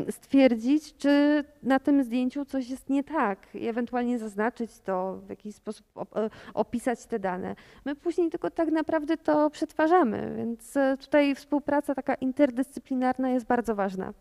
stwierdzić, 0.09 0.97
czy 0.97 1.43
na 1.63 1.79
tym 1.79 2.03
zdjęciu 2.03 2.45
coś 2.45 2.69
jest 2.69 2.89
nie 2.89 3.03
tak 3.03 3.55
i 3.55 3.67
ewentualnie 3.67 4.19
zaznaczyć 4.19 4.79
to, 4.79 5.21
w 5.25 5.29
jakiś 5.29 5.55
sposób 5.55 5.85
e, 6.15 6.29
opisać 6.53 7.05
te 7.05 7.19
dane. 7.19 7.55
My 7.85 7.95
później 7.95 8.29
tylko 8.29 8.51
tak 8.51 8.71
naprawdę 8.71 9.17
to 9.17 9.49
przetwarzamy, 9.49 10.33
więc 10.37 10.73
tutaj 10.99 11.35
współpraca 11.35 11.95
taka 11.95 12.15
interdyscyplinarna 12.15 13.29
jest 13.29 13.45
bardzo 13.45 13.75
ważna. 13.75 14.13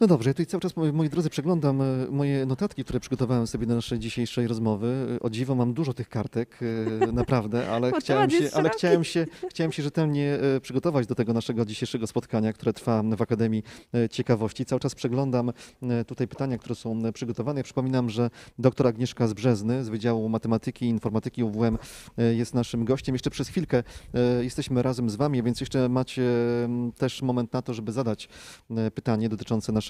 No 0.00 0.06
dobrze, 0.06 0.30
ja 0.30 0.34
tutaj 0.34 0.46
cały 0.46 0.60
czas, 0.60 0.72
moi, 0.92 1.08
drodzy, 1.08 1.30
przeglądam 1.30 1.82
e, 1.82 1.84
moje 2.10 2.46
notatki, 2.46 2.84
które 2.84 3.00
przygotowałem 3.00 3.46
sobie 3.46 3.66
do 3.66 3.74
naszej 3.74 3.98
dzisiejszej 3.98 4.46
rozmowy. 4.46 5.06
E, 5.16 5.20
O 5.20 5.30
dziwo 5.30 5.54
mam 5.54 5.74
dużo 5.74 5.94
tych 5.94 6.08
kartek, 6.08 6.60
e, 7.02 7.12
naprawdę, 7.12 7.70
ale 7.70 7.92
chciałem 7.92 8.30
się, 8.30 8.48
ale 8.54 8.70
chciałem 8.70 9.04
się, 9.04 9.26
chciałem 9.50 9.72
się 9.72 9.82
rzetelnie 9.82 10.38
przygotować 10.62 11.06
do 11.06 11.14
tego 11.14 11.32
naszego 11.32 11.64
dzisiejszego 11.64 12.06
spotkania, 12.06 12.52
które 12.52 12.72
trwa 12.72 13.02
w 13.16 13.22
Akademii 13.22 13.62
Ciekawości. 14.10 14.64
Cały 14.64 14.80
czas 14.80 14.94
przeglądam 14.94 15.52
tutaj 16.06 16.28
pytania, 16.28 16.58
które 16.58 16.74
są 16.74 17.12
przygotowane. 17.12 17.62
Przypominam, 17.62 18.10
że 18.10 18.30
doktor 18.58 18.86
Agnieszka 18.86 19.28
z 19.28 19.32
Brzezny 19.32 19.84
z 19.84 19.88
Wydziału 19.88 20.28
Matematyki 20.28 20.86
i 20.86 20.88
Informatyki 20.88 21.44
UWM 21.44 21.78
jest 22.32 22.54
naszym 22.54 22.84
gościem. 22.84 23.14
Jeszcze 23.14 23.30
przez 23.30 23.48
chwilkę 23.48 23.82
jesteśmy 24.40 24.82
razem 24.82 25.10
z 25.10 25.16
Wami, 25.16 25.42
więc 25.42 25.60
jeszcze 25.60 25.88
macie 25.88 26.22
mm, 26.64 26.92
też 26.92 27.22
moment 27.22 27.52
na 27.52 27.62
to, 27.62 27.74
żeby 27.74 27.92
zadać 27.92 28.28
pytanie 28.94 29.28
dotyczące 29.28 29.72
naszego 29.72 29.83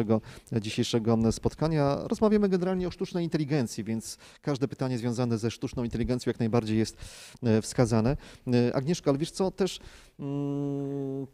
dzisiejszego 0.60 1.32
spotkania. 1.32 1.98
Rozmawiamy 2.04 2.48
generalnie 2.48 2.88
o 2.88 2.90
sztucznej 2.90 3.24
inteligencji, 3.24 3.84
więc 3.84 4.18
każde 4.42 4.68
pytanie 4.68 4.98
związane 4.98 5.38
ze 5.38 5.50
sztuczną 5.50 5.84
inteligencją 5.84 6.30
jak 6.30 6.38
najbardziej 6.38 6.78
jest 6.78 6.96
e, 7.42 7.62
wskazane. 7.62 8.16
E, 8.46 8.76
Agnieszka, 8.76 9.10
ale 9.10 9.18
wiesz 9.18 9.30
co, 9.30 9.50
też 9.50 9.80
mm, 10.18 11.26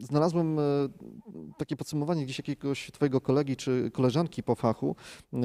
znalazłem 0.00 0.58
e, 0.58 0.62
takie 1.58 1.76
podsumowanie 1.76 2.24
gdzieś 2.24 2.38
jakiegoś 2.38 2.90
twojego 2.90 3.20
kolegi 3.20 3.56
czy 3.56 3.90
koleżanki 3.92 4.42
po 4.42 4.54
fachu, 4.54 4.96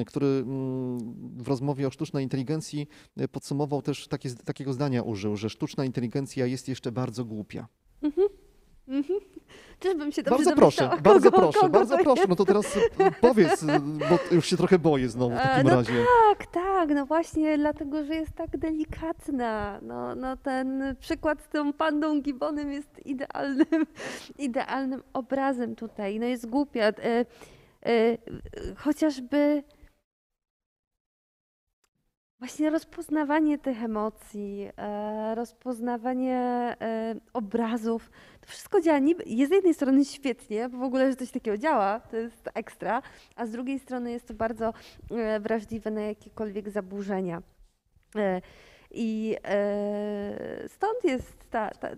który 0.06 0.26
mm, 0.26 0.98
w 1.42 1.48
rozmowie 1.48 1.86
o 1.86 1.90
sztucznej 1.90 2.24
inteligencji 2.24 2.88
podsumował 3.32 3.82
też 3.82 4.08
takie, 4.08 4.30
takiego 4.30 4.72
zdania 4.72 5.02
użył, 5.02 5.36
że 5.36 5.50
sztuczna 5.50 5.84
inteligencja 5.84 6.46
jest 6.46 6.68
jeszcze 6.68 6.92
bardzo 6.92 7.24
głupia. 7.24 7.68
Mhm. 8.02 8.28
Też 9.82 9.94
bym 9.94 10.12
się 10.12 10.22
dobrze 10.22 10.36
Bardzo 10.44 10.56
proszę, 10.56 10.82
domyślała, 10.82 11.02
bardzo 11.02 11.30
kogo- 11.30 11.40
proszę, 11.40 11.60
kogo 11.60 11.72
bardzo 11.72 11.98
proszę. 11.98 12.22
No 12.28 12.36
to 12.36 12.44
teraz 12.44 12.76
e, 12.76 13.10
powiedz, 13.20 13.62
e, 13.62 13.80
bo 13.80 14.34
już 14.34 14.46
się 14.46 14.56
trochę 14.56 14.78
boję 14.78 15.08
znowu 15.08 15.36
w 15.36 15.38
takim 15.38 15.68
no 15.70 15.76
razie. 15.76 15.92
Tak, 16.28 16.46
tak, 16.46 16.90
no 16.90 17.06
właśnie 17.06 17.58
dlatego, 17.58 18.04
że 18.04 18.14
jest 18.14 18.32
tak 18.32 18.56
delikatna. 18.56 19.78
No, 19.82 20.14
no 20.14 20.36
ten 20.36 20.96
przykład 21.00 21.42
z 21.42 21.48
tą 21.48 21.72
pandą 21.72 22.20
Gibbonem 22.20 22.72
jest 22.72 23.06
idealnym, 23.06 23.86
idealnym 24.38 25.02
obrazem 25.12 25.76
tutaj. 25.76 26.18
No 26.20 26.26
jest 26.26 26.46
głupia. 26.46 26.84
E, 26.84 26.94
e, 27.02 27.24
e, 27.86 28.18
chociażby 28.76 29.62
właśnie 32.42 32.70
rozpoznawanie 32.70 33.58
tych 33.58 33.82
emocji, 33.82 34.68
e, 34.76 35.34
rozpoznawanie 35.34 36.36
e, 36.80 37.14
obrazów, 37.32 38.10
to 38.42 38.46
wszystko 38.46 38.80
działa 38.80 38.98
niby, 38.98 39.22
jest 39.26 39.52
z 39.52 39.54
jednej 39.54 39.74
strony 39.74 40.04
świetnie, 40.04 40.68
bo 40.68 40.78
w 40.78 40.82
ogóle, 40.82 41.10
że 41.10 41.16
coś 41.16 41.30
takiego 41.30 41.58
działa, 41.58 42.00
to 42.00 42.16
jest 42.16 42.48
ekstra, 42.54 43.02
a 43.36 43.46
z 43.46 43.50
drugiej 43.50 43.78
strony 43.78 44.12
jest 44.12 44.28
to 44.28 44.34
bardzo 44.34 44.72
e, 45.10 45.40
wrażliwe 45.40 45.90
na 45.90 46.00
jakiekolwiek 46.00 46.70
zaburzenia. 46.70 47.42
E, 48.16 48.40
I 48.90 49.36
e, 49.44 50.68
stąd 50.68 51.04
jest 51.04 51.50
ta, 51.50 51.70
ta, 51.70 51.88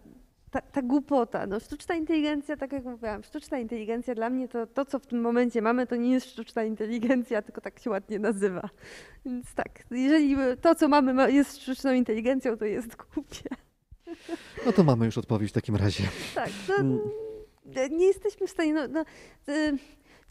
ta, 0.50 0.60
ta 0.60 0.82
głupota. 0.82 1.46
No, 1.46 1.60
sztuczna 1.60 1.94
inteligencja, 1.94 2.56
tak 2.56 2.72
jak 2.72 2.84
mówiłam, 2.84 3.22
sztuczna 3.22 3.58
inteligencja 3.58 4.14
dla 4.14 4.30
mnie 4.30 4.48
to, 4.48 4.66
to, 4.66 4.84
co 4.84 4.98
w 4.98 5.06
tym 5.06 5.20
momencie 5.20 5.62
mamy, 5.62 5.86
to 5.86 5.96
nie 5.96 6.12
jest 6.12 6.30
sztuczna 6.30 6.64
inteligencja, 6.64 7.42
tylko 7.42 7.60
tak 7.60 7.78
się 7.78 7.90
ładnie 7.90 8.18
nazywa. 8.18 8.68
Więc 9.26 9.54
tak, 9.54 9.84
jeżeli 9.90 10.36
to, 10.60 10.74
co 10.74 10.88
mamy, 10.88 11.14
ma- 11.14 11.28
jest 11.28 11.62
sztuczną 11.62 11.92
inteligencją, 11.92 12.56
to 12.56 12.64
jest 12.64 12.96
głupie. 12.96 13.48
No 14.66 14.72
to 14.72 14.84
mamy 14.84 15.06
już 15.06 15.18
odpowiedź 15.18 15.50
w 15.50 15.54
takim 15.54 15.76
razie. 15.76 16.04
Tak, 16.34 16.50
no, 16.68 16.98
nie 17.90 18.06
jesteśmy 18.06 18.46
w 18.46 18.50
stanie. 18.50 18.74
No, 18.74 18.88
no, 18.88 19.04
y, 19.48 19.78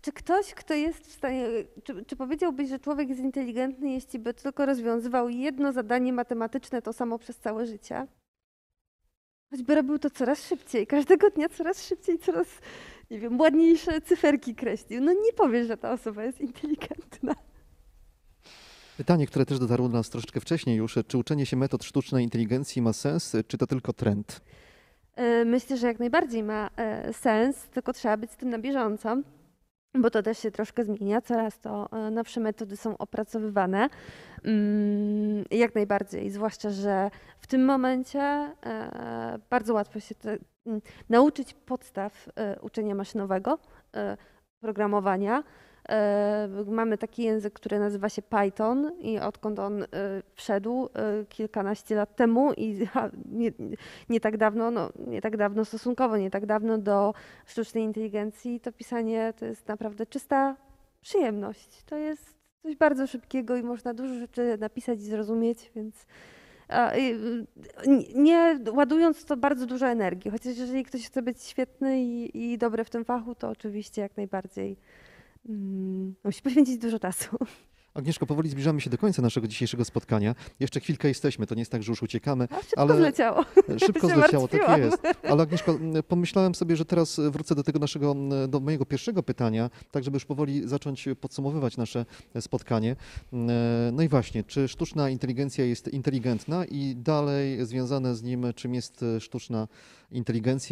czy 0.01 0.11
ktoś, 0.11 0.53
kto 0.53 0.73
jest 0.73 1.07
w 1.07 1.11
stanie. 1.11 1.47
Czy, 1.83 2.05
czy 2.05 2.15
powiedziałbyś, 2.15 2.69
że 2.69 2.79
człowiek 2.79 3.09
jest 3.09 3.21
inteligentny, 3.21 3.91
jeśli 3.91 4.19
by 4.19 4.33
tylko 4.33 4.65
rozwiązywał 4.65 5.29
jedno 5.29 5.73
zadanie 5.73 6.13
matematyczne 6.13 6.81
to 6.81 6.93
samo 6.93 7.19
przez 7.19 7.37
całe 7.37 7.65
życie? 7.65 8.07
Choćby 9.51 9.75
robił 9.75 9.99
to 9.99 10.09
coraz 10.09 10.47
szybciej, 10.47 10.87
każdego 10.87 11.29
dnia 11.29 11.49
coraz 11.49 11.87
szybciej, 11.87 12.19
coraz, 12.19 12.47
nie 13.11 13.19
wiem, 13.19 13.39
ładniejsze 13.39 14.01
cyferki 14.01 14.55
kreślił. 14.55 15.01
No 15.01 15.13
nie 15.13 15.33
powiesz, 15.33 15.67
że 15.67 15.77
ta 15.77 15.91
osoba 15.91 16.23
jest 16.23 16.41
inteligentna. 16.41 17.35
Pytanie, 18.98 19.28
które 19.28 19.45
też 19.45 19.60
dotarło 19.60 19.90
do 19.90 19.98
nas 19.98 20.10
troszeczkę 20.10 20.40
wcześniej 20.40 20.78
już. 20.78 20.98
Czy 21.07 21.18
uczenie 21.18 21.45
się 21.45 21.57
metod 21.57 21.84
sztucznej 21.84 22.24
inteligencji 22.24 22.82
ma 22.82 22.94
sens, 22.94 23.36
czy 23.48 23.57
to 23.57 23.68
tylko 23.68 23.94
trend? 23.94 24.41
E, 25.15 25.45
Myślę, 25.45 25.78
że 25.78 25.88
jak 25.88 25.99
najbardziej 25.99 26.44
ma 26.44 26.70
e, 26.76 27.14
sens, 27.14 27.64
tylko 27.70 27.94
trzeba 27.94 28.18
być 28.18 28.32
z 28.32 28.36
tym 28.38 28.49
na 28.49 28.60
bieżąco, 28.60 29.18
bo 29.95 30.10
to 30.10 30.24
też 30.24 30.40
się 30.40 30.52
troszkę 30.52 30.84
zmienia. 30.84 31.22
Coraz 31.22 31.60
to 31.60 31.90
e, 31.91 32.11
nowsze 32.11 32.40
metody 32.40 32.78
są 32.78 32.98
opracowywane. 32.98 33.90
Mm, 34.44 35.45
Jak 35.52 35.76
najbardziej, 35.76 36.30
zwłaszcza, 36.30 36.70
że 36.70 37.11
w 37.40 37.48
tym 37.48 37.65
momencie 37.65 38.52
bardzo 39.49 39.74
łatwo 39.74 39.99
się 39.99 40.15
mm, 40.65 40.82
nauczyć 41.10 41.53
podstaw 41.53 42.30
uczenia 42.61 42.95
maszynowego, 42.95 43.60
programowania. 44.60 45.44
E, 45.89 46.49
Mamy 46.68 46.97
taki 46.97 47.23
język, 47.23 47.53
który 47.53 47.80
nazywa 47.80 48.10
się 48.10 48.22
Python 48.22 48.91
i 48.99 49.19
odkąd 49.19 49.60
on 49.60 49.84
e, 49.84 49.88
wszedł 50.35 50.89
e, 50.93 51.26
kilkanaście 51.26 51.95
lat 51.95 52.15
temu 52.15 52.53
i 52.53 52.88
nie, 53.26 53.51
nie 54.10 54.19
tak 54.19 54.38
dawno, 54.38 54.72
no 54.72 54.89
nie 55.07 55.22
tak 55.22 55.38
dawno 55.38 55.65
stosunkowo, 55.65 56.18
nie 56.18 56.31
tak 56.31 56.45
dawno 56.45 56.77
do 56.77 57.14
sztucznej 57.45 57.84
inteligencji, 57.84 58.60
to 58.60 58.72
pisanie 58.72 59.34
to 59.39 59.45
jest 59.45 59.68
naprawdę 59.68 60.05
czysta 60.05 60.55
przyjemność. 61.01 61.84
To 61.85 61.95
jest 61.95 62.35
coś 62.64 62.76
bardzo 62.76 63.07
szybkiego 63.07 63.55
i 63.55 63.64
można 63.64 63.93
dużo 63.93 64.14
rzeczy 64.14 64.57
napisać 64.60 64.99
i 64.99 65.03
zrozumieć, 65.03 65.72
więc 65.76 66.05
nie 68.15 68.60
ładując 68.73 69.26
to 69.26 69.38
bardzo 69.38 69.65
dużo 69.65 69.88
energii. 69.88 70.31
Chociaż 70.31 70.57
jeżeli 70.57 70.84
ktoś 70.84 71.07
chce 71.07 71.22
być 71.22 71.43
świetny 71.43 72.03
i, 72.03 72.53
i 72.53 72.57
dobry 72.57 72.84
w 72.84 72.89
tym 72.89 73.05
fachu, 73.05 73.35
to 73.35 73.49
oczywiście 73.49 74.01
jak 74.01 74.18
najbardziej 74.18 74.77
mm, 75.49 76.15
musi 76.24 76.41
poświęcić 76.41 76.78
dużo 76.78 76.99
czasu. 76.99 77.38
Agnieszko, 77.94 78.26
powoli 78.26 78.49
zbliżamy 78.49 78.82
się 78.82 78.90
do 78.90 78.98
końca 78.98 79.22
naszego 79.22 79.48
dzisiejszego 79.48 79.86
spotkania. 79.86 80.36
Jeszcze 80.60 80.80
chwilkę 80.80 81.07
jesteśmy, 81.07 81.48
to 81.48 81.56
nie 81.56 81.61
jest 81.61 81.72
tak, 81.72 81.84
że 81.84 81.91
już 81.91 82.03
uciekamy. 82.03 82.48
A 82.52 82.61
szybko 82.61 82.82
Ale- 82.82 82.95
zleciało. 82.95 83.45
Szybko 83.86 84.07
zleciało, 84.07 84.48
tak 84.48 84.78
jest. 84.78 84.98
Ale 85.30 85.44
Agnieszko, 85.44 85.80
pomyślałem 86.07 86.56
sobie, 86.56 86.76
że 86.76 86.86
teraz 86.86 87.20
wrócę 87.20 87.56
do 87.56 87.64
tego 87.64 87.80
naszego, 87.80 88.15
do 88.48 88.60
mojego 88.60 88.86
pierwszego 88.86 89.24
pytania, 89.24 89.70
tak 89.91 90.03
żeby 90.03 90.15
już 90.15 90.26
powoli 90.26 90.68
zacząć 90.68 91.07
podsumowywać 91.22 91.78
nasze 91.78 92.06
spotkanie. 92.40 92.95
No 93.91 94.03
i 94.03 94.07
właśnie, 94.07 94.44
czy 94.44 94.68
sztuczna 94.68 95.10
inteligencja 95.10 95.65
jest 95.65 95.88
inteligentna 95.88 96.65
i 96.65 96.95
dalej 96.95 97.65
związane 97.65 98.15
z 98.15 98.24
nim, 98.24 98.45
czym 98.56 98.74
jest 98.74 99.03
e, 99.03 99.20
sztuczna 99.20 99.68
inteligencja 99.68 100.02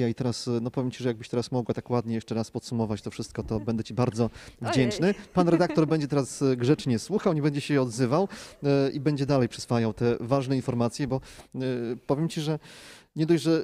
i 0.10 0.16
teraz, 0.16 0.50
no 0.62 0.72
powiem 0.72 0.92
Ci, 0.92 1.04
że 1.04 1.10
jakbyś 1.10 1.30
teraz 1.30 1.52
mogła 1.52 1.76
tak 1.76 1.90
ładnie 1.90 2.16
jeszcze 2.16 2.36
raz 2.36 2.52
podsumować 2.52 3.02
to 3.02 3.12
wszystko, 3.12 3.44
to 3.44 3.60
będę 3.60 3.84
Ci 3.84 3.94
bardzo 3.94 4.30
wdzięczny. 4.62 5.14
Pan 5.34 5.50
redaktor 5.50 5.88
będzie 5.88 6.08
teraz 6.08 6.42
e, 6.42 6.58
grzecznie 6.58 7.00
słuchał, 7.00 7.34
nie 7.34 7.42
będzie 7.42 7.62
się 7.62 7.82
odzywał 7.82 8.28
e, 8.64 8.90
i 8.90 9.00
będzie 9.00 9.26
dalej 9.26 9.50
przyswajał 9.50 9.94
te 9.94 10.18
ważne 10.20 10.56
informacje, 10.56 11.08
bo 11.08 11.16
e, 11.56 11.60
powiem 12.08 12.30
Ci, 12.30 12.42
że 12.42 12.60
nie 13.16 13.26
dość, 13.26 13.44
że 13.44 13.60
e, 13.60 13.64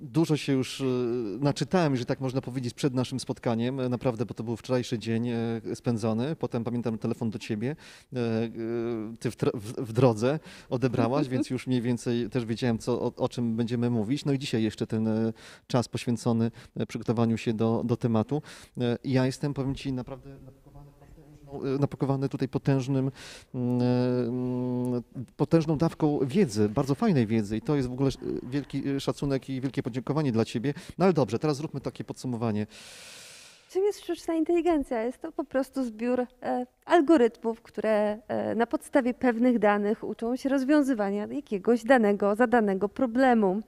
dużo 0.00 0.36
się 0.36 0.52
już 0.52 0.80
e, 0.80 0.84
naczytałem, 1.40 1.96
że 1.96 2.04
tak 2.04 2.20
można 2.20 2.40
powiedzieć, 2.40 2.74
przed 2.74 2.94
naszym 2.94 3.20
spotkaniem, 3.20 3.80
e, 3.80 3.88
naprawdę, 3.88 4.26
bo 4.26 4.34
to 4.34 4.44
był 4.44 4.56
wczorajszy 4.56 4.98
dzień 4.98 5.28
spędzony. 5.74 6.36
Potem 6.36 6.64
pamiętam 6.64 6.98
telefon 6.98 7.30
do 7.30 7.38
ciebie, 7.38 7.76
ty 9.20 9.30
w, 9.30 9.36
w, 9.78 9.92
drodze 9.92 10.40
odebrałaś, 10.70 11.28
więc 11.38 11.50
już 11.50 11.66
mniej 11.66 11.82
więcej 11.82 12.30
też 12.30 12.44
wiedziałem, 12.44 12.78
co, 12.78 13.02
o, 13.02 13.12
o 13.16 13.28
czym 13.28 13.56
będziemy 13.56 13.90
mówić. 13.90 14.24
No 14.24 14.32
i 14.32 14.38
dzisiaj 14.38 14.62
jeszcze 14.62 14.86
ten 14.86 15.08
czas 15.66 15.88
poświęcony 15.88 16.50
przygotowaniu 16.88 17.36
się 17.36 17.52
do, 17.52 17.82
do 17.84 17.96
tematu. 17.96 18.42
Ja 19.04 19.26
jestem, 19.26 19.54
powiem 19.54 19.74
ci, 19.74 19.92
naprawdę 19.92 20.36
e, 21.52 21.78
napakowany 21.78 22.28
tutaj 22.28 22.48
potężnym, 22.48 23.10
mm, 23.54 23.82
mm, 23.82 25.02
potężną 25.36 25.78
dawką 25.78 26.18
wiedzy, 26.22 26.68
bardzo 26.68 26.94
fajnej 26.94 27.26
wiedzy 27.26 27.56
i 27.56 27.60
to 27.60 27.76
jest 27.76 27.88
w 27.88 27.92
ogóle 27.92 28.10
e, 28.10 28.50
wielki 28.50 28.88
e, 28.88 29.00
szacunek 29.00 29.48
i 29.50 29.60
wielkie 29.60 29.82
podziękowanie 29.82 30.32
dla 30.32 30.44
Ciebie. 30.44 30.74
No 30.98 31.04
ale 31.04 31.14
dobrze, 31.14 31.38
teraz 31.38 31.56
zróbmy 31.56 31.80
takie 31.80 32.04
podsumowanie. 32.04 32.66
Czym 33.70 33.84
jest 33.84 34.00
sztuczna 34.00 34.34
inteligencja? 34.34 35.02
Jest 35.02 35.22
to 35.22 35.32
po 35.32 35.44
prostu 35.44 35.84
zbiór 35.84 36.20
e, 36.42 36.66
algorytmów, 36.84 37.62
które 37.62 38.18
e, 38.28 38.54
na 38.54 38.66
podstawie 38.66 39.14
pewnych 39.14 39.58
danych 39.58 40.04
uczą 40.04 40.36
się 40.36 40.48
rozwiązywania 40.48 41.26
jakiegoś 41.26 41.84
danego, 41.84 42.34
zadanego 42.34 42.88
problemu. 42.88 43.62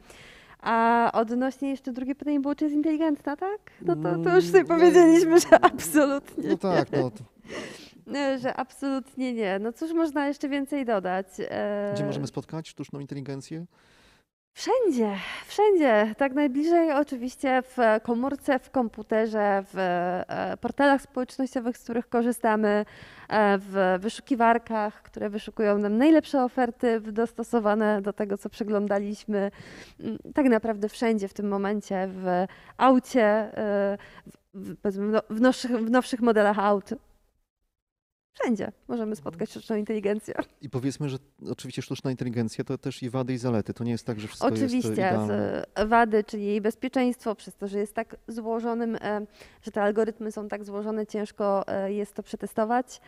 A 0.62 1.10
odnośnie 1.14 1.70
jeszcze 1.70 1.92
drugie 1.92 2.14
pytanie 2.14 2.40
było, 2.40 2.54
czy 2.54 2.64
jest 2.64 2.76
inteligentna, 2.76 3.36
tak? 3.36 3.58
No 3.82 3.96
to, 3.96 4.18
to 4.24 4.36
już 4.36 4.44
sobie 4.44 4.60
Mm, 4.60 4.66
powiedzieliśmy, 4.66 5.40
że 5.40 5.64
absolutnie 5.64 6.48
No 6.48 6.56
tak, 6.56 6.92
no. 6.92 7.10
Nie, 8.06 8.38
że 8.38 8.54
absolutnie 8.56 9.32
nie. 9.32 9.58
No 9.58 9.72
cóż 9.72 9.92
można 9.92 10.26
jeszcze 10.28 10.48
więcej 10.48 10.84
dodać? 10.84 11.26
E, 11.50 11.90
Gdzie 11.94 12.04
możemy 12.04 12.26
spotkać 12.26 12.68
sztuczną 12.68 13.00
inteligencję? 13.00 13.64
Wszędzie, 14.52 15.16
wszędzie. 15.46 16.14
Tak 16.18 16.32
najbliżej 16.34 16.92
oczywiście 16.92 17.62
w 17.62 17.76
komórce, 18.02 18.58
w 18.58 18.70
komputerze, 18.70 19.64
w 19.72 19.78
e, 19.78 20.56
portalach 20.60 21.02
społecznościowych, 21.02 21.78
z 21.78 21.84
których 21.84 22.08
korzystamy, 22.08 22.84
e, 23.28 23.58
w 23.58 23.98
wyszukiwarkach, 24.02 25.02
które 25.02 25.30
wyszukują 25.30 25.78
nam 25.78 25.98
najlepsze 25.98 26.44
oferty 26.44 27.00
dostosowane 27.00 28.02
do 28.02 28.12
tego, 28.12 28.38
co 28.38 28.48
przeglądaliśmy. 28.50 29.50
Mm, 30.00 30.18
Tak 30.34 30.46
naprawdę 30.46 30.88
wszędzie 30.88 31.28
w 31.28 31.34
tym 31.34 31.48
momencie, 31.48 32.08
w 32.08 32.46
aucie, 32.76 33.50
w, 33.56 33.96
w, 34.84 34.98
no- 34.98 35.22
w, 35.30 35.40
nowszych, 35.40 35.70
w 35.70 35.90
nowszych 35.90 36.20
modelach 36.20 36.58
aut. 36.58 36.90
Wszędzie 38.40 38.72
możemy 38.88 39.16
spotkać 39.16 39.50
sztuczną 39.50 39.76
inteligencję. 39.76 40.34
I 40.62 40.70
powiedzmy, 40.70 41.08
że 41.08 41.18
oczywiście 41.50 41.82
sztuczna 41.82 42.10
inteligencja 42.10 42.64
to 42.64 42.78
też 42.78 43.02
i 43.02 43.10
wady 43.10 43.32
i 43.32 43.38
zalety. 43.38 43.74
To 43.74 43.84
nie 43.84 43.92
jest 43.92 44.06
tak, 44.06 44.20
że 44.20 44.28
wszystko 44.28 44.48
jest 44.48 44.62
Oczywiście, 44.62 44.92
idealne. 44.92 45.64
z 45.76 45.88
wady, 45.88 46.24
czyli 46.24 46.44
jej 46.44 46.60
bezpieczeństwo, 46.60 47.34
przez 47.34 47.54
to, 47.54 47.68
że 47.68 47.78
jest 47.78 47.94
tak 47.94 48.16
złożonym, 48.28 48.96
e, 49.00 49.26
że 49.62 49.70
te 49.70 49.82
algorytmy 49.82 50.32
są 50.32 50.48
tak 50.48 50.64
złożone, 50.64 51.06
ciężko 51.06 51.68
e, 51.68 51.92
jest 51.92 52.14
to 52.14 52.22
przetestować. 52.22 53.00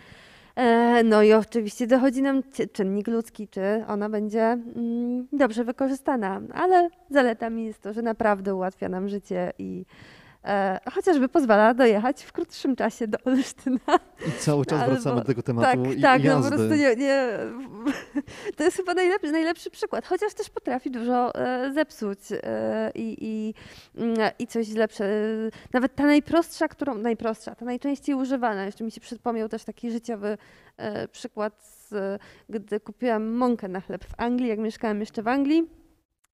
E, 0.56 1.02
No 1.04 1.22
i 1.22 1.32
oczywiście 1.32 1.86
dochodzi 1.86 2.22
nam 2.22 2.42
czynnik 2.72 3.08
ludzki, 3.08 3.48
czy 3.48 3.84
ona 3.88 4.08
będzie 4.08 4.42
mm, 4.42 5.28
dobrze 5.32 5.64
wykorzystana, 5.64 6.40
ale 6.54 6.90
zaletami 7.10 7.64
jest 7.64 7.82
to, 7.82 7.92
że 7.92 8.02
naprawdę 8.02 8.54
ułatwia 8.54 8.88
nam 8.88 9.08
życie 9.08 9.52
i 9.58 9.84
e, 9.88 10.21
chociażby 10.92 11.28
pozwala 11.28 11.74
dojechać 11.74 12.22
w 12.22 12.32
krótszym 12.32 12.76
czasie 12.76 13.08
do 13.08 13.18
Olsztyna. 13.24 13.78
I 14.28 14.32
cały 14.38 14.66
czas 14.66 14.88
wracamy 14.88 15.16
do 15.16 15.24
tego 15.24 15.42
Tak, 15.42 15.46
tematu 15.46 15.92
i 15.92 16.00
tak, 16.00 16.24
no 16.24 16.30
jazdy. 16.30 16.50
po 16.50 16.56
prostu 16.56 16.74
nie, 16.74 16.96
nie. 16.96 17.28
To 18.56 18.64
jest 18.64 18.76
chyba 18.76 18.94
najlepszy, 18.94 19.32
najlepszy 19.32 19.70
przykład, 19.70 20.06
chociaż 20.06 20.34
też 20.34 20.50
potrafi 20.50 20.90
dużo 20.90 21.34
e, 21.34 21.72
zepsuć 21.72 22.18
e, 22.32 22.90
i, 22.94 23.16
i, 23.20 23.54
mm, 24.00 24.16
i 24.38 24.46
coś 24.46 24.66
źle. 24.66 24.88
Nawet 25.72 25.94
ta 25.94 26.06
najprostsza, 26.06 26.68
którą. 26.68 26.94
Najprostsza, 26.94 27.54
ta 27.54 27.64
najczęściej 27.64 28.14
używana. 28.14 28.64
Jeszcze 28.64 28.84
mi 28.84 28.90
się 28.90 29.00
przypomniał 29.00 29.48
też 29.48 29.64
taki 29.64 29.90
życiowy 29.90 30.38
e, 30.76 31.08
przykład, 31.08 31.72
gdy 32.48 32.80
kupiłam 32.80 33.26
mąkę 33.26 33.68
na 33.68 33.80
chleb 33.80 34.04
w 34.04 34.14
Anglii, 34.16 34.48
jak 34.48 34.58
mieszkałam 34.58 35.00
jeszcze 35.00 35.22
w 35.22 35.28
Anglii. 35.28 35.81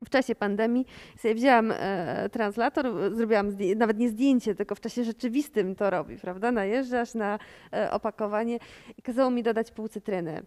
W 0.05 0.11
czasie 0.11 0.35
pandemii 0.35 0.87
sobie 1.17 1.35
wzięłam 1.35 1.73
e, 1.73 2.29
translator, 2.29 3.15
zrobiłam 3.15 3.51
nawet 3.77 3.99
nie 3.99 4.09
zdjęcie, 4.09 4.55
tylko 4.55 4.75
w 4.75 4.81
czasie 4.81 5.05
rzeczywistym 5.05 5.75
to 5.75 5.91
robi, 5.91 6.17
prawda? 6.17 6.53
Najeżdżasz 6.53 7.15
na 7.15 7.39
e, 7.73 7.91
opakowanie 7.91 8.59
i 8.99 9.03
kazało 9.03 9.31
mi 9.31 9.43
dodać 9.43 9.71
pół 9.71 9.89
cytryny. 9.89 10.43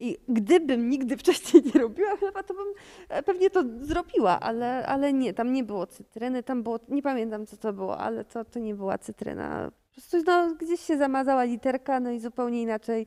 I 0.00 0.18
gdybym 0.28 0.88
nigdy 0.88 1.16
wcześniej 1.22 1.62
nie 1.74 1.80
robiła 1.80 2.16
chleba, 2.16 2.42
to 2.42 2.54
bym 2.54 2.66
e, 3.08 3.22
pewnie 3.22 3.50
to 3.50 3.64
zrobiła, 3.80 4.40
ale, 4.40 4.86
ale 4.86 5.12
nie, 5.12 5.34
tam 5.34 5.52
nie 5.52 5.64
było 5.64 5.86
cytryny, 5.86 6.42
tam 6.42 6.62
było, 6.62 6.78
nie 6.88 7.02
pamiętam 7.02 7.46
co 7.46 7.56
to 7.56 7.72
było, 7.72 7.98
ale 7.98 8.24
to, 8.24 8.44
to 8.44 8.58
nie 8.58 8.74
była 8.74 8.98
cytryna. 8.98 9.70
Po 9.70 9.94
prostu 9.94 10.16
no, 10.26 10.54
gdzieś 10.54 10.80
się 10.80 10.98
zamazała 10.98 11.44
literka, 11.44 12.00
no 12.00 12.10
i 12.10 12.20
zupełnie 12.20 12.62
inaczej 12.62 13.06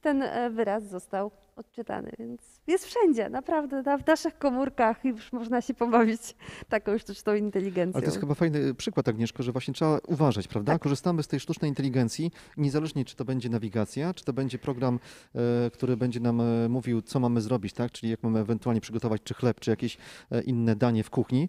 ten 0.00 0.22
e, 0.22 0.50
wyraz 0.50 0.88
został 0.88 1.30
odczytany, 1.56 2.10
więc 2.18 2.51
jest 2.66 2.86
wszędzie, 2.86 3.28
naprawdę, 3.28 3.82
na, 3.82 3.98
w 3.98 4.06
naszych 4.06 4.38
komórkach 4.38 5.04
już 5.04 5.32
można 5.32 5.60
się 5.60 5.74
pobawić 5.74 6.20
taką 6.68 6.98
sztuczną 6.98 7.34
inteligencją. 7.34 7.96
Ale 7.96 8.02
to 8.02 8.10
jest 8.10 8.20
chyba 8.20 8.34
fajny 8.34 8.74
przykład, 8.74 9.08
Agnieszko, 9.08 9.42
że 9.42 9.52
właśnie 9.52 9.74
trzeba 9.74 9.98
uważać, 10.06 10.48
prawda? 10.48 10.72
Tak. 10.72 10.82
Korzystamy 10.82 11.22
z 11.22 11.28
tej 11.28 11.40
sztucznej 11.40 11.68
inteligencji, 11.68 12.30
niezależnie 12.56 13.04
czy 13.04 13.16
to 13.16 13.24
będzie 13.24 13.48
nawigacja, 13.48 14.14
czy 14.14 14.24
to 14.24 14.32
będzie 14.32 14.58
program, 14.58 14.98
e, 15.34 15.70
który 15.70 15.96
będzie 15.96 16.20
nam 16.20 16.40
e, 16.40 16.68
mówił, 16.68 17.02
co 17.02 17.20
mamy 17.20 17.40
zrobić, 17.40 17.72
tak? 17.72 17.92
Czyli 17.92 18.10
jak 18.10 18.22
mamy 18.22 18.38
ewentualnie 18.40 18.80
przygotować 18.80 19.22
czy 19.24 19.34
chleb, 19.34 19.60
czy 19.60 19.70
jakieś 19.70 19.98
e, 20.30 20.40
inne 20.42 20.76
danie 20.76 21.04
w 21.04 21.10
kuchni. 21.10 21.48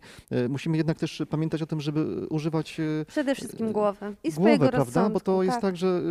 Musimy 0.50 0.78
jednak 0.78 1.00
też 1.00 1.22
pamiętać 1.30 1.62
o 1.62 1.66
tym, 1.66 1.82
żeby 1.82 2.28
używać 2.28 2.78
Przede 3.08 3.36
wszystkim 3.36 3.72
głowy 3.72 4.16
i 4.24 4.32
swojego 4.32 4.58
głowę, 4.58 4.72
prawda? 4.72 5.10
Bo 5.10 5.20
to 5.20 5.32
rozsądku, 5.32 5.44
jest 5.44 5.62
tak, 5.62 5.78
że 5.78 5.88
y, 5.88 6.02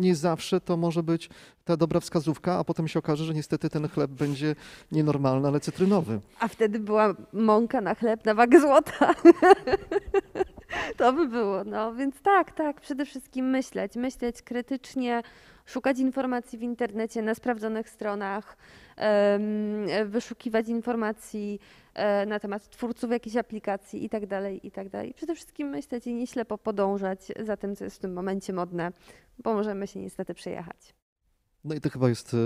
nie 0.00 0.16
zawsze 0.16 0.60
to 0.60 0.76
może 0.76 1.02
być 1.02 1.30
ta 1.64 1.76
dobra 1.76 2.00
wskazówka, 2.00 2.58
a 2.58 2.64
potem 2.64 2.88
się 2.88 2.98
okaże, 2.98 3.24
że 3.24 3.34
niestety 3.34 3.70
ten 3.70 3.88
chleb 3.88 4.10
będzie 4.26 4.56
nienormalny, 4.92 5.48
ale 5.48 5.60
cytrynowy. 5.60 6.20
A 6.40 6.48
wtedy 6.48 6.78
była 6.78 7.14
mąka 7.32 7.80
na 7.80 7.94
chleb 7.94 8.24
na 8.24 8.34
wagę 8.34 8.60
złota. 8.60 9.14
to 10.98 11.12
by 11.12 11.28
było, 11.28 11.64
no 11.64 11.94
więc 11.94 12.20
tak, 12.22 12.52
tak, 12.52 12.80
przede 12.80 13.04
wszystkim 13.04 13.50
myśleć, 13.50 13.96
myśleć 13.96 14.42
krytycznie, 14.42 15.22
szukać 15.66 15.98
informacji 15.98 16.58
w 16.58 16.62
internecie 16.62 17.22
na 17.22 17.34
sprawdzonych 17.34 17.88
stronach, 17.88 18.56
wyszukiwać 20.04 20.68
informacji 20.68 21.60
e, 21.94 22.26
na 22.26 22.40
temat 22.40 22.68
twórców 22.68 23.10
jakiejś 23.10 23.36
aplikacji 23.36 24.04
i 24.04 24.08
tak 24.08 24.26
dalej, 24.26 24.66
i 24.66 24.70
tak 24.70 24.88
dalej. 24.88 25.14
Przede 25.14 25.34
wszystkim 25.34 25.68
myśleć 25.68 26.06
i 26.06 26.14
nie 26.14 26.26
ślepo 26.26 26.58
podążać 26.58 27.20
za 27.44 27.56
tym, 27.56 27.76
co 27.76 27.84
jest 27.84 27.96
w 27.96 28.00
tym 28.00 28.12
momencie 28.12 28.52
modne, 28.52 28.92
bo 29.38 29.54
możemy 29.54 29.86
się 29.86 30.00
niestety 30.00 30.34
przejechać. 30.34 30.94
No 31.64 31.74
i 31.74 31.80
to 31.80 31.90
chyba 31.90 32.08
jest 32.08 32.34
e, 32.34 32.36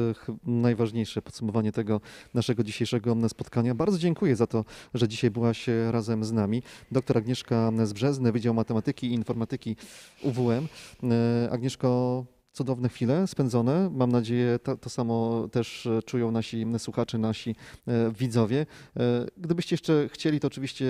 najważniejsze 0.45 1.23
podsumowanie 1.23 1.73
tego 1.73 2.01
naszego 2.35 2.65
dzisiejszego 2.65 3.29
spotkania. 3.29 3.75
Bardzo 3.75 3.99
dziękuję 3.99 4.37
za 4.37 4.47
to, 4.47 4.65
że 4.95 5.09
dzisiaj 5.09 5.31
byłaś 5.31 5.69
e, 5.69 5.93
razem 5.93 6.25
z 6.25 6.33
nami. 6.33 6.63
Doktor 6.93 7.19
Agnieszka 7.19 7.73
Zbrzezny, 7.85 8.33
Wydział 8.33 8.55
Matematyki 8.55 9.07
i 9.07 9.13
Informatyki 9.15 9.77
UWM. 10.23 10.69
E, 11.03 11.51
Agnieszko, 11.51 12.25
cudowne 12.59 12.89
chwile 12.89 13.27
spędzone. 13.27 13.91
Mam 13.93 14.13
nadzieję, 14.13 14.59
to, 14.59 14.77
to 14.77 14.91
samo 14.91 15.49
też 15.53 15.87
e, 15.87 16.03
czują 16.03 16.31
nasi 16.31 16.67
słuchacze, 16.79 17.19
nasi 17.19 17.51
e, 17.89 18.13
widzowie. 18.13 18.67
E, 18.97 19.27
Gdybyście 19.37 19.75
jeszcze 19.75 20.09
chcieli, 20.09 20.41
to 20.41 20.47
oczywiście 20.47 20.87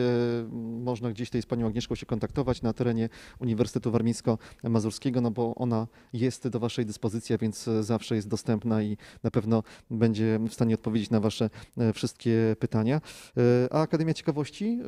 można 0.82 1.10
gdzieś 1.10 1.28
tutaj 1.28 1.42
z 1.42 1.46
panią 1.46 1.66
Agnieszką 1.66 1.94
się 1.94 2.06
kontaktować 2.06 2.62
na 2.62 2.72
terenie 2.72 3.08
Uniwersytetu 3.40 3.90
Warmińsko-Mazurskiego, 3.90 5.20
no 5.20 5.30
bo 5.30 5.54
ona 5.54 5.86
jest 6.12 6.48
do 6.48 6.60
waszej 6.60 6.86
dyspozycji, 6.86 7.34
a 7.34 7.38
więc 7.38 7.68
zawsze 7.80 8.14
jest 8.14 8.28
dostępna 8.28 8.82
i 8.82 8.96
na 9.22 9.30
pewno 9.30 9.62
będzie 9.90 10.38
w 10.48 10.54
stanie 10.54 10.74
odpowiedzieć 10.74 11.10
na 11.10 11.20
wasze 11.20 11.50
wszystkie 11.94 12.56
pytania. 12.58 13.00
A 13.70 13.80
Akademia 13.80 14.14
Ciekawości, 14.14 14.78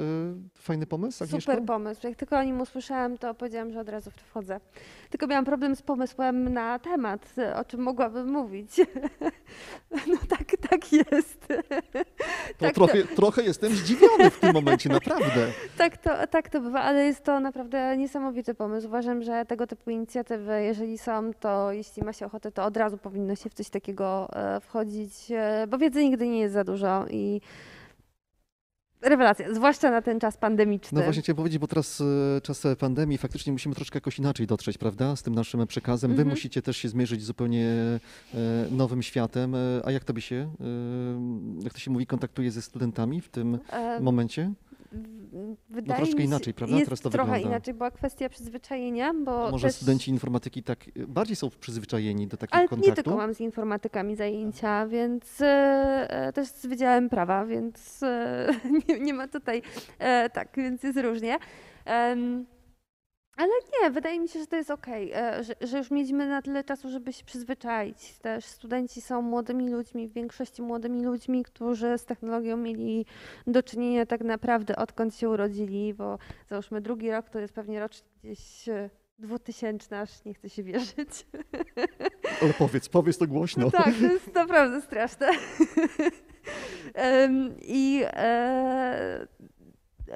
fajny 0.59 0.86
pomysł, 0.86 1.24
Agnieszko? 1.24 1.52
Super 1.52 1.66
pomysł. 1.66 2.07
Jak 2.07 2.16
tylko 2.16 2.39
o 2.39 2.43
nim 2.43 2.61
usłyszałam, 2.61 3.19
to 3.19 3.35
powiedziałam, 3.35 3.73
że 3.73 3.81
od 3.81 3.89
razu 3.89 4.11
w 4.11 4.15
to 4.15 4.20
wchodzę. 4.24 4.61
Tylko 5.11 5.27
miałam 5.27 5.44
problem 5.44 5.77
z 5.77 5.82
pomysłem 5.82 6.52
na 6.52 6.70
temat, 6.79 7.35
o 7.57 7.65
czym 7.65 7.81
mogłabym 7.81 8.29
mówić. 8.29 8.71
No 10.07 10.17
tak, 10.29 10.57
tak 10.71 10.93
jest. 10.93 11.47
To 11.49 12.55
tak, 12.59 12.75
trochę, 12.75 13.03
trochę 13.05 13.43
jestem 13.43 13.73
zdziwiony 13.73 14.31
w 14.31 14.41
tym 14.41 14.53
momencie, 14.53 14.89
naprawdę. 14.89 15.47
tak, 15.79 15.97
to, 15.97 16.27
tak 16.27 16.49
to 16.49 16.61
bywa, 16.61 16.81
ale 16.81 17.07
jest 17.07 17.25
to 17.25 17.41
naprawdę 17.41 17.97
niesamowity 17.97 18.55
pomysł. 18.55 18.87
Uważam, 18.87 19.23
że 19.23 19.45
tego 19.47 19.67
typu 19.67 19.91
inicjatywy, 19.91 20.63
jeżeli 20.63 20.99
są, 20.99 21.31
to 21.41 21.73
jeśli 21.73 22.03
ma 22.05 22.13
się 22.13 22.27
ochotę, 22.27 22.53
to 22.53 22.65
od 22.65 22.77
razu 22.77 22.99
powinno 22.99 23.35
się 23.35 23.51
w 23.51 23.55
coś 23.55 23.69
takiego 23.71 24.29
e, 24.33 24.61
wchodzić, 24.61 25.13
e, 25.31 25.67
bo 25.69 25.79
wiedzy 25.79 26.05
nigdy 26.05 26.29
nie 26.29 26.41
jest 26.41 26.55
za 26.55 26.65
dużo 26.65 27.07
i 27.11 27.41
rewelacja, 29.02 29.55
zwłaszcza 29.55 29.90
na 29.90 30.02
ten 30.02 30.20
czas 30.20 30.36
pandemiczny. 30.36 30.98
No 30.98 31.05
właśnie 31.05 31.22
chciałem 31.22 31.36
powiedzieć, 31.36 31.59
bo 31.59 31.66
teraz 31.66 32.01
e, 32.36 32.40
czas 32.40 32.66
e, 32.66 32.77
pandemii, 32.77 33.18
faktycznie 33.18 33.52
musimy 33.52 33.74
troszkę 33.74 33.97
jakoś 33.97 34.18
inaczej 34.18 34.47
dotrzeć, 34.47 34.78
prawda, 34.78 35.16
z 35.16 35.22
tym 35.22 35.35
naszym 35.35 35.66
przekazem. 35.66 36.10
Wy 36.10 36.14
Mhm. 36.22 36.28
musicie 36.28 36.62
też 36.62 36.77
się 36.77 36.89
zmierzyć 36.89 37.22
z 37.22 37.24
zupełnie 37.27 37.66
e, 38.35 38.39
nowym 38.70 39.02
światem. 39.02 39.55
A 39.85 39.90
jak 39.90 40.05
tobie 40.05 40.22
się, 40.22 40.51
jak 41.62 41.72
to 41.72 41.78
się 41.78 41.90
mówi, 41.90 42.06
kontaktuje 42.06 42.51
ze 42.51 42.62
studentami 42.62 43.20
w 43.20 43.28
tym 43.28 43.59
E, 43.72 44.01
momencie? 44.01 44.52
Wydaje 45.82 45.98
troszkę 45.98 46.15
mi 46.16 46.20
się, 46.23 46.27
inaczej, 46.27 46.55
prawda? 46.55 46.77
Jest 46.77 46.86
Teraz 46.86 47.01
to 47.01 47.11
trochę 47.11 47.32
wygląda. 47.32 47.48
inaczej, 47.57 47.74
była 47.74 47.90
kwestia 47.90 48.28
przyzwyczajenia, 48.28 49.15
bo 49.15 49.47
A 49.48 49.51
może 49.51 49.66
też, 49.69 49.77
studenci 49.77 50.11
informatyki 50.11 50.62
tak 50.62 50.78
e, 50.97 51.07
bardziej 51.07 51.36
są 51.36 51.51
przyzwyczajeni 51.61 52.27
do 52.27 52.36
takiego 52.36 52.59
ale 52.59 52.69
kontaktu? 52.69 52.90
nie 52.90 52.97
tylko 52.97 53.16
mam 53.16 53.35
z 53.35 53.40
informatykami 53.40 54.16
zajęcia, 54.16 54.86
więc 54.86 55.40
e, 55.40 55.47
e, 56.11 56.32
też 56.32 56.48
z 56.48 56.66
Wydziałem 56.66 57.09
Prawa, 57.09 57.47
więc 57.47 58.02
e, 58.02 58.47
nie, 58.89 59.01
nie 59.01 59.15
ma 59.15 59.28
tutaj, 59.28 59.62
e, 59.98 60.31
tak, 60.31 60.48
więc 60.57 60.82
jest 60.82 60.98
różnie. 60.98 61.39
Ale 63.41 63.53
nie, 63.83 63.91
wydaje 63.91 64.21
mi 64.21 64.29
się, 64.29 64.41
że 64.41 64.47
to 64.47 64.57
jest 64.57 64.71
okej, 64.71 65.12
e, 65.12 65.45
że, 65.45 65.55
że 65.61 65.79
już 65.79 65.91
mieliśmy 65.91 66.29
na 66.29 66.43
tyle 66.43 66.65
czasu, 66.65 66.91
żeby 66.91 67.12
się 67.12 67.25
przyzwyczaić. 67.25 68.19
Też 68.19 68.45
studenci 68.45 69.01
są 69.01 69.23
młodymi 69.23 69.71
ludźmi, 69.71 70.09
w 70.09 70.12
większości 70.12 70.62
młodymi 70.62 71.05
ludźmi, 71.05 71.45
którzy 71.45 71.99
z 71.99 72.05
technologią 72.05 72.57
mieli 72.57 73.07
do 73.47 73.62
czynienia 73.62 74.07
tak 74.07 74.21
naprawdę 74.21 74.77
odkąd 74.77 75.17
się 75.17 75.29
urodzili, 75.29 75.95
bo 75.95 76.19
załóżmy 76.49 76.81
drugi 76.81 77.11
rok 77.11 77.31
to 77.31 77.39
jest 77.39 77.55
pewnie 77.55 77.81
rocznik 77.81 78.11
gdzieś 78.23 78.69
e, 78.69 78.91
2000, 79.19 80.01
aż 80.01 80.25
nie 80.25 80.35
chce 80.35 80.51
się 80.51 80.62
wierzyć. 80.62 81.27
Ale 82.43 82.53
powiedz, 82.59 82.89
powiedz 82.89 83.19
to 83.19 83.27
głośno. 83.27 83.71
Tak, 83.85 83.95
to 83.95 84.05
jest 84.05 84.35
naprawdę 84.35 84.81
straszne. 84.81 85.31
I 87.62 88.03
e, 88.07 89.27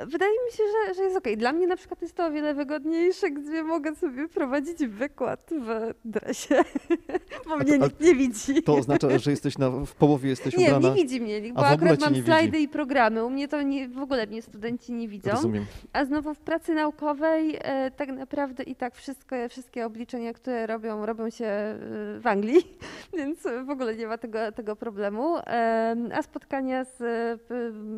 wydaje 0.06 0.32
mi 0.32 0.52
się, 0.52 0.62
że, 0.72 0.94
że 0.94 1.02
jest 1.02 1.16
okej. 1.16 1.36
Dla 1.36 1.52
mnie 1.52 1.66
na 1.66 1.76
przykład 1.76 2.02
jest 2.02 2.14
to 2.14 2.26
o 2.26 2.30
wiele 2.30 2.54
wygodniejsze, 2.54 3.30
gdzie 3.30 3.62
mogę 3.62 3.94
sobie 3.94 4.28
prowadzić 4.28 4.86
wykład 4.86 5.50
w 5.60 5.94
dresie, 6.04 6.54
bo 7.48 7.56
mnie 7.56 7.78
nikt 7.78 8.00
nie 8.00 8.14
widzi. 8.14 8.62
To 8.62 8.74
oznacza, 8.74 9.18
że 9.18 9.30
jesteś 9.30 9.58
na, 9.58 9.70
w 9.70 9.94
połowie 9.94 10.30
jesteś 10.30 10.56
Nie, 10.58 10.66
ubrana. 10.66 10.88
nie 10.88 10.94
widzi 10.94 11.20
mnie 11.20 11.40
nikt, 11.40 11.56
bo 11.56 11.66
akurat 11.66 12.00
mam 12.00 12.12
nie 12.12 12.16
widzi. 12.16 12.26
slajdy 12.26 12.58
i 12.58 12.68
programy. 12.68 13.24
U 13.24 13.30
mnie 13.30 13.48
to 13.48 13.62
nie, 13.62 13.88
w 13.88 13.98
ogóle 13.98 14.26
mnie 14.26 14.42
studenci 14.42 14.92
nie 14.92 15.08
widzą. 15.08 15.30
Rozumiem. 15.30 15.64
A 15.92 16.04
znowu 16.04 16.34
w 16.34 16.38
pracy 16.38 16.74
naukowej 16.74 17.56
e, 17.60 17.90
tak 17.90 18.08
naprawdę 18.08 18.62
i 18.62 18.76
tak 18.76 18.94
wszystko, 18.94 19.36
wszystkie 19.48 19.86
obliczenia, 19.86 20.32
które 20.32 20.66
robią, 20.66 21.06
robią 21.06 21.30
się 21.30 21.44
e, 21.44 21.76
w 22.20 22.26
Anglii, 22.26 22.78
więc 23.18 23.38
w 23.66 23.70
ogóle 23.70 23.96
nie 23.96 24.06
ma 24.06 24.18
tego, 24.18 24.52
tego 24.52 24.76
problemu. 24.76 25.36
Em, 25.36 26.10
a 26.14 26.22
spotkania 26.22 26.84
z 26.84 27.00
e, 27.00 27.38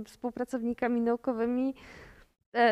współpracownikami 0.05 1.01
naukowymi 1.01 1.69
e, 1.69 1.86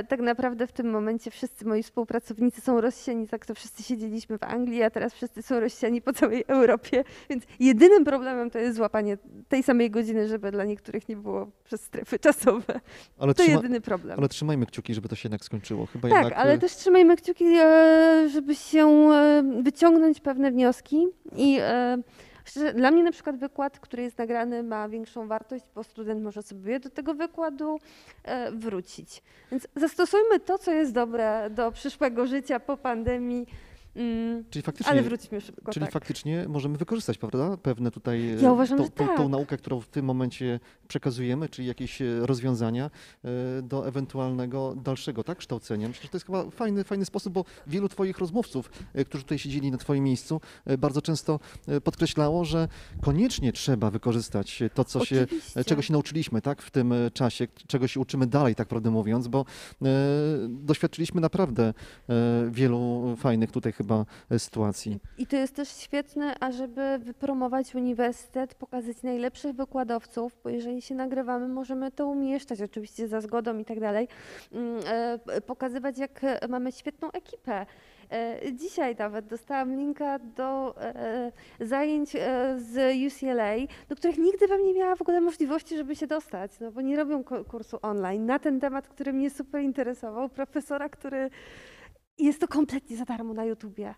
tak 0.08 0.20
naprawdę 0.20 0.66
w 0.66 0.72
tym 0.72 0.90
momencie 0.90 1.30
wszyscy 1.30 1.64
moi 1.64 1.82
współpracownicy 1.82 2.60
są 2.60 2.80
rozsiani, 2.80 3.28
tak 3.28 3.46
to 3.46 3.54
wszyscy 3.54 3.82
siedzieliśmy 3.82 4.38
w 4.38 4.42
Anglii, 4.42 4.82
a 4.82 4.90
teraz 4.90 5.14
wszyscy 5.14 5.42
są 5.42 5.60
rozsiani 5.60 6.02
po 6.02 6.12
całej 6.12 6.44
Europie, 6.46 7.04
więc 7.30 7.44
jedynym 7.60 8.04
problemem 8.04 8.50
to 8.50 8.58
jest 8.58 8.76
złapanie 8.76 9.18
tej 9.48 9.62
samej 9.62 9.90
godziny, 9.90 10.28
żeby 10.28 10.50
dla 10.50 10.64
niektórych 10.64 11.08
nie 11.08 11.16
było 11.16 11.50
przez 11.64 11.80
strefy 11.80 12.18
czasowe. 12.18 12.80
Ale, 13.18 13.34
To 13.34 13.42
trzyma, 13.42 13.56
jedyny 13.56 13.80
problem. 13.80 14.18
ale 14.18 14.28
trzymajmy 14.28 14.66
kciuki, 14.66 14.94
żeby 14.94 15.08
to 15.08 15.16
się 15.16 15.26
jednak 15.26 15.44
skończyło. 15.44 15.86
Chyba 15.86 16.08
Tak, 16.08 16.18
jednak, 16.18 16.38
ale 16.38 16.52
e, 16.52 16.58
też 16.58 16.76
trzymajmy 16.76 17.16
kciuki, 17.16 17.44
e, 17.44 18.28
żeby 18.32 18.54
się 18.54 18.86
e, 18.88 19.42
wyciągnąć 19.62 20.20
pewne 20.20 20.50
wnioski 20.50 21.06
i 21.36 21.58
e, 21.60 21.98
dla 22.74 22.90
mnie 22.90 23.02
na 23.02 23.12
przykład 23.12 23.36
wykład, 23.36 23.80
który 23.80 24.02
jest 24.02 24.18
nagrany 24.18 24.62
ma 24.62 24.88
większą 24.88 25.26
wartość, 25.28 25.64
bo 25.74 25.84
student 25.84 26.22
może 26.22 26.42
sobie 26.42 26.80
do 26.80 26.90
tego 26.90 27.14
wykładu 27.14 27.78
e, 28.24 28.50
wrócić. 28.52 29.22
Więc 29.50 29.68
zastosujmy 29.76 30.40
to, 30.40 30.58
co 30.58 30.72
jest 30.72 30.92
dobre 30.92 31.50
do 31.50 31.72
przyszłego 31.72 32.26
życia 32.26 32.60
po 32.60 32.76
pandemii, 32.76 33.46
mm, 33.96 34.44
Czyli 34.50 34.62
faktycznie, 34.62 34.92
ale 34.92 35.02
wróćmy 35.02 35.40
szybko. 35.40 35.72
czyli 35.72 35.86
tak. 35.86 35.92
faktycznie 35.92 36.44
możemy 36.48 36.78
wykorzystać, 36.78 37.18
prawda? 37.18 37.56
Pewne 37.56 37.90
tutaj 37.90 38.36
Ja 38.42 38.52
uważam, 38.52 38.78
tą, 38.78 38.84
że 38.84 38.90
tą, 38.90 39.06
tą 39.06 39.16
tak. 39.16 39.28
naukę, 39.28 39.56
którą 39.56 39.80
w 39.80 39.88
tym 39.88 40.04
momencie 40.04 40.60
przekazujemy, 40.88 41.48
czyli 41.48 41.68
jakieś 41.68 42.02
e, 42.02 42.26
rozwiązania 42.26 42.90
e, 43.24 43.62
do 43.62 43.88
ewentualnego 43.88 44.74
dalszego 44.74 45.24
tak, 45.24 45.38
kształcenia. 45.38 45.88
Myślę, 45.88 46.02
że 46.02 46.08
to 46.08 46.16
jest 46.16 46.26
chyba 46.26 46.50
fajny, 46.50 46.84
fajny 46.84 47.04
sposób, 47.04 47.32
bo 47.32 47.44
wielu 47.66 47.88
Twoich 47.88 48.18
rozmówców, 48.18 48.70
e, 48.94 49.04
którzy 49.04 49.24
tutaj 49.24 49.38
siedzieli 49.38 49.70
na 49.70 49.78
Twoim 49.78 50.04
miejscu, 50.04 50.40
bardzo 50.78 51.02
często 51.02 51.40
podkreślało, 51.84 52.44
że 52.44 52.68
koniecznie 53.02 53.52
trzeba 53.52 53.90
wykorzystać 53.90 54.62
to, 54.74 54.84
co 54.84 55.04
się 55.04 55.26
czego 55.66 55.82
się 55.82 55.92
nauczyliśmy 55.92 56.42
tak, 56.42 56.62
w 56.62 56.70
tym 56.70 56.94
czasie, 57.12 57.48
czego 57.66 57.88
się 57.88 58.00
uczymy 58.00 58.26
dalej, 58.26 58.54
tak 58.54 58.68
prawdę 58.68 58.90
mówiąc, 58.90 59.28
bo 59.28 59.44
doświadczyliśmy 60.48 61.20
naprawdę 61.20 61.74
wielu 62.50 63.14
fajnych 63.16 63.52
tutaj 63.52 63.72
chyba 63.72 63.83
e, 64.30 64.38
sytuacji. 64.38 64.98
I 65.18 65.26
to 65.26 65.36
jest 65.36 65.54
też 65.54 65.68
świetne, 65.68 66.34
ażeby 66.40 66.98
wypromować 66.98 67.74
uniwersytet, 67.74 68.54
pokazać 68.54 69.02
najlepszych 69.02 69.56
wykładowców, 69.56 70.36
bo 70.44 70.50
jeżeli 70.50 70.82
się 70.82 70.94
nagrywamy, 70.94 71.48
możemy 71.48 71.90
to 71.90 72.06
umieszczać, 72.06 72.62
oczywiście 72.62 73.08
za 73.08 73.20
zgodą 73.20 73.58
i 73.58 73.64
tak 73.64 73.80
dalej, 73.80 74.08
mm, 74.52 74.80
e, 75.28 75.40
pokazywać, 75.40 75.98
jak 75.98 76.24
e, 76.24 76.48
mamy 76.48 76.72
świetną 76.72 77.10
ekipę. 77.10 77.66
Dzisiaj 78.52 78.96
nawet 78.96 79.26
dostałam 79.26 79.76
linka 79.76 80.18
do 80.18 80.74
zajęć 81.60 82.10
z 82.56 82.96
UCLA, 83.06 83.54
do 83.88 83.96
których 83.96 84.18
nigdy 84.18 84.48
bym 84.48 84.64
nie 84.64 84.74
miała 84.74 84.96
w 84.96 85.02
ogóle 85.02 85.20
możliwości, 85.20 85.76
żeby 85.76 85.96
się 85.96 86.06
dostać, 86.06 86.60
no 86.60 86.72
bo 86.72 86.80
nie 86.80 86.96
robią 86.96 87.24
kursu 87.24 87.78
online 87.82 88.26
na 88.26 88.38
ten 88.38 88.60
temat, 88.60 88.88
który 88.88 89.12
mnie 89.12 89.30
super 89.30 89.62
interesował, 89.62 90.28
profesora, 90.28 90.88
który 90.88 91.30
jest 92.18 92.40
to 92.40 92.48
kompletnie 92.48 92.96
za 92.96 93.04
darmo 93.04 93.34
na 93.34 93.44
YouTubie. 93.44 93.94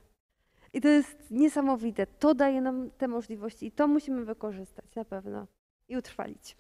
I 0.73 0.81
to 0.81 0.89
jest 0.89 1.31
niesamowite. 1.31 2.07
To 2.07 2.35
daje 2.35 2.61
nam 2.61 2.91
te 2.91 3.09
możliwości 3.09 3.67
i 3.67 3.73
to 3.73 3.89
musimy 3.89 4.25
wykorzystać 4.25 4.95
na 4.95 5.05
pewno 5.05 5.47
i 5.89 5.97
utrwalić. 5.97 6.57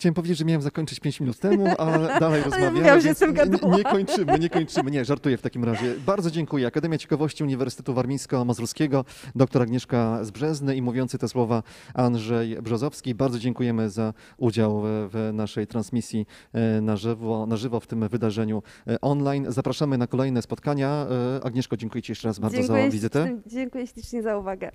Chciałem 0.00 0.14
powiedzieć, 0.14 0.38
że 0.38 0.44
miałem 0.44 0.62
zakończyć 0.62 1.00
5 1.00 1.20
minut 1.20 1.38
temu, 1.38 1.66
ale 1.78 2.08
dalej 2.20 2.42
rozmawiamy. 2.42 2.82
więc 2.82 3.04
jestem 3.04 3.34
nie, 3.34 3.76
nie, 3.76 3.84
kończymy, 3.84 4.38
nie 4.38 4.50
kończymy. 4.50 4.90
Nie, 4.90 5.04
żartuję 5.04 5.36
w 5.36 5.42
takim 5.42 5.64
razie. 5.64 5.94
Bardzo 6.06 6.30
dziękuję. 6.30 6.66
Akademia 6.66 6.98
Ciekawości 6.98 7.44
Uniwersytetu 7.44 7.94
Warmińsko-Mazurskiego, 7.94 9.04
dr 9.34 9.62
Agnieszka 9.62 10.24
z 10.24 10.30
Brzezny 10.30 10.76
i 10.76 10.82
mówiący 10.82 11.18
te 11.18 11.28
słowa 11.28 11.62
Andrzej 11.94 12.62
Brzozowski. 12.62 13.14
Bardzo 13.14 13.38
dziękujemy 13.38 13.90
za 13.90 14.14
udział 14.36 14.82
w, 14.84 15.30
naszej 15.32 15.66
transmisji 15.66 16.26
e, 16.52 16.80
na 16.80 16.96
żywo, 16.96 17.46
na 17.46 17.56
żywo 17.56 17.80
w 17.80 17.86
tym 17.86 18.08
wydarzeniu 18.08 18.62
e, 18.86 19.00
online. 19.00 19.46
Zapraszamy 19.48 19.98
na 19.98 20.06
kolejne 20.06 20.42
spotkania. 20.42 21.06
E, 21.38 21.44
Agnieszko, 21.44 21.76
dziękuję 21.76 22.02
Ci 22.02 22.12
jeszcze 22.12 22.28
raz 22.28 22.38
bardzo 22.38 22.56
dziękuję 22.56 22.84
za 22.84 22.90
wizytę. 22.90 23.40
Dziękuję 23.46 23.86
ślicznie 23.86 24.22
za 24.22 24.38
uwagę. 24.38 24.70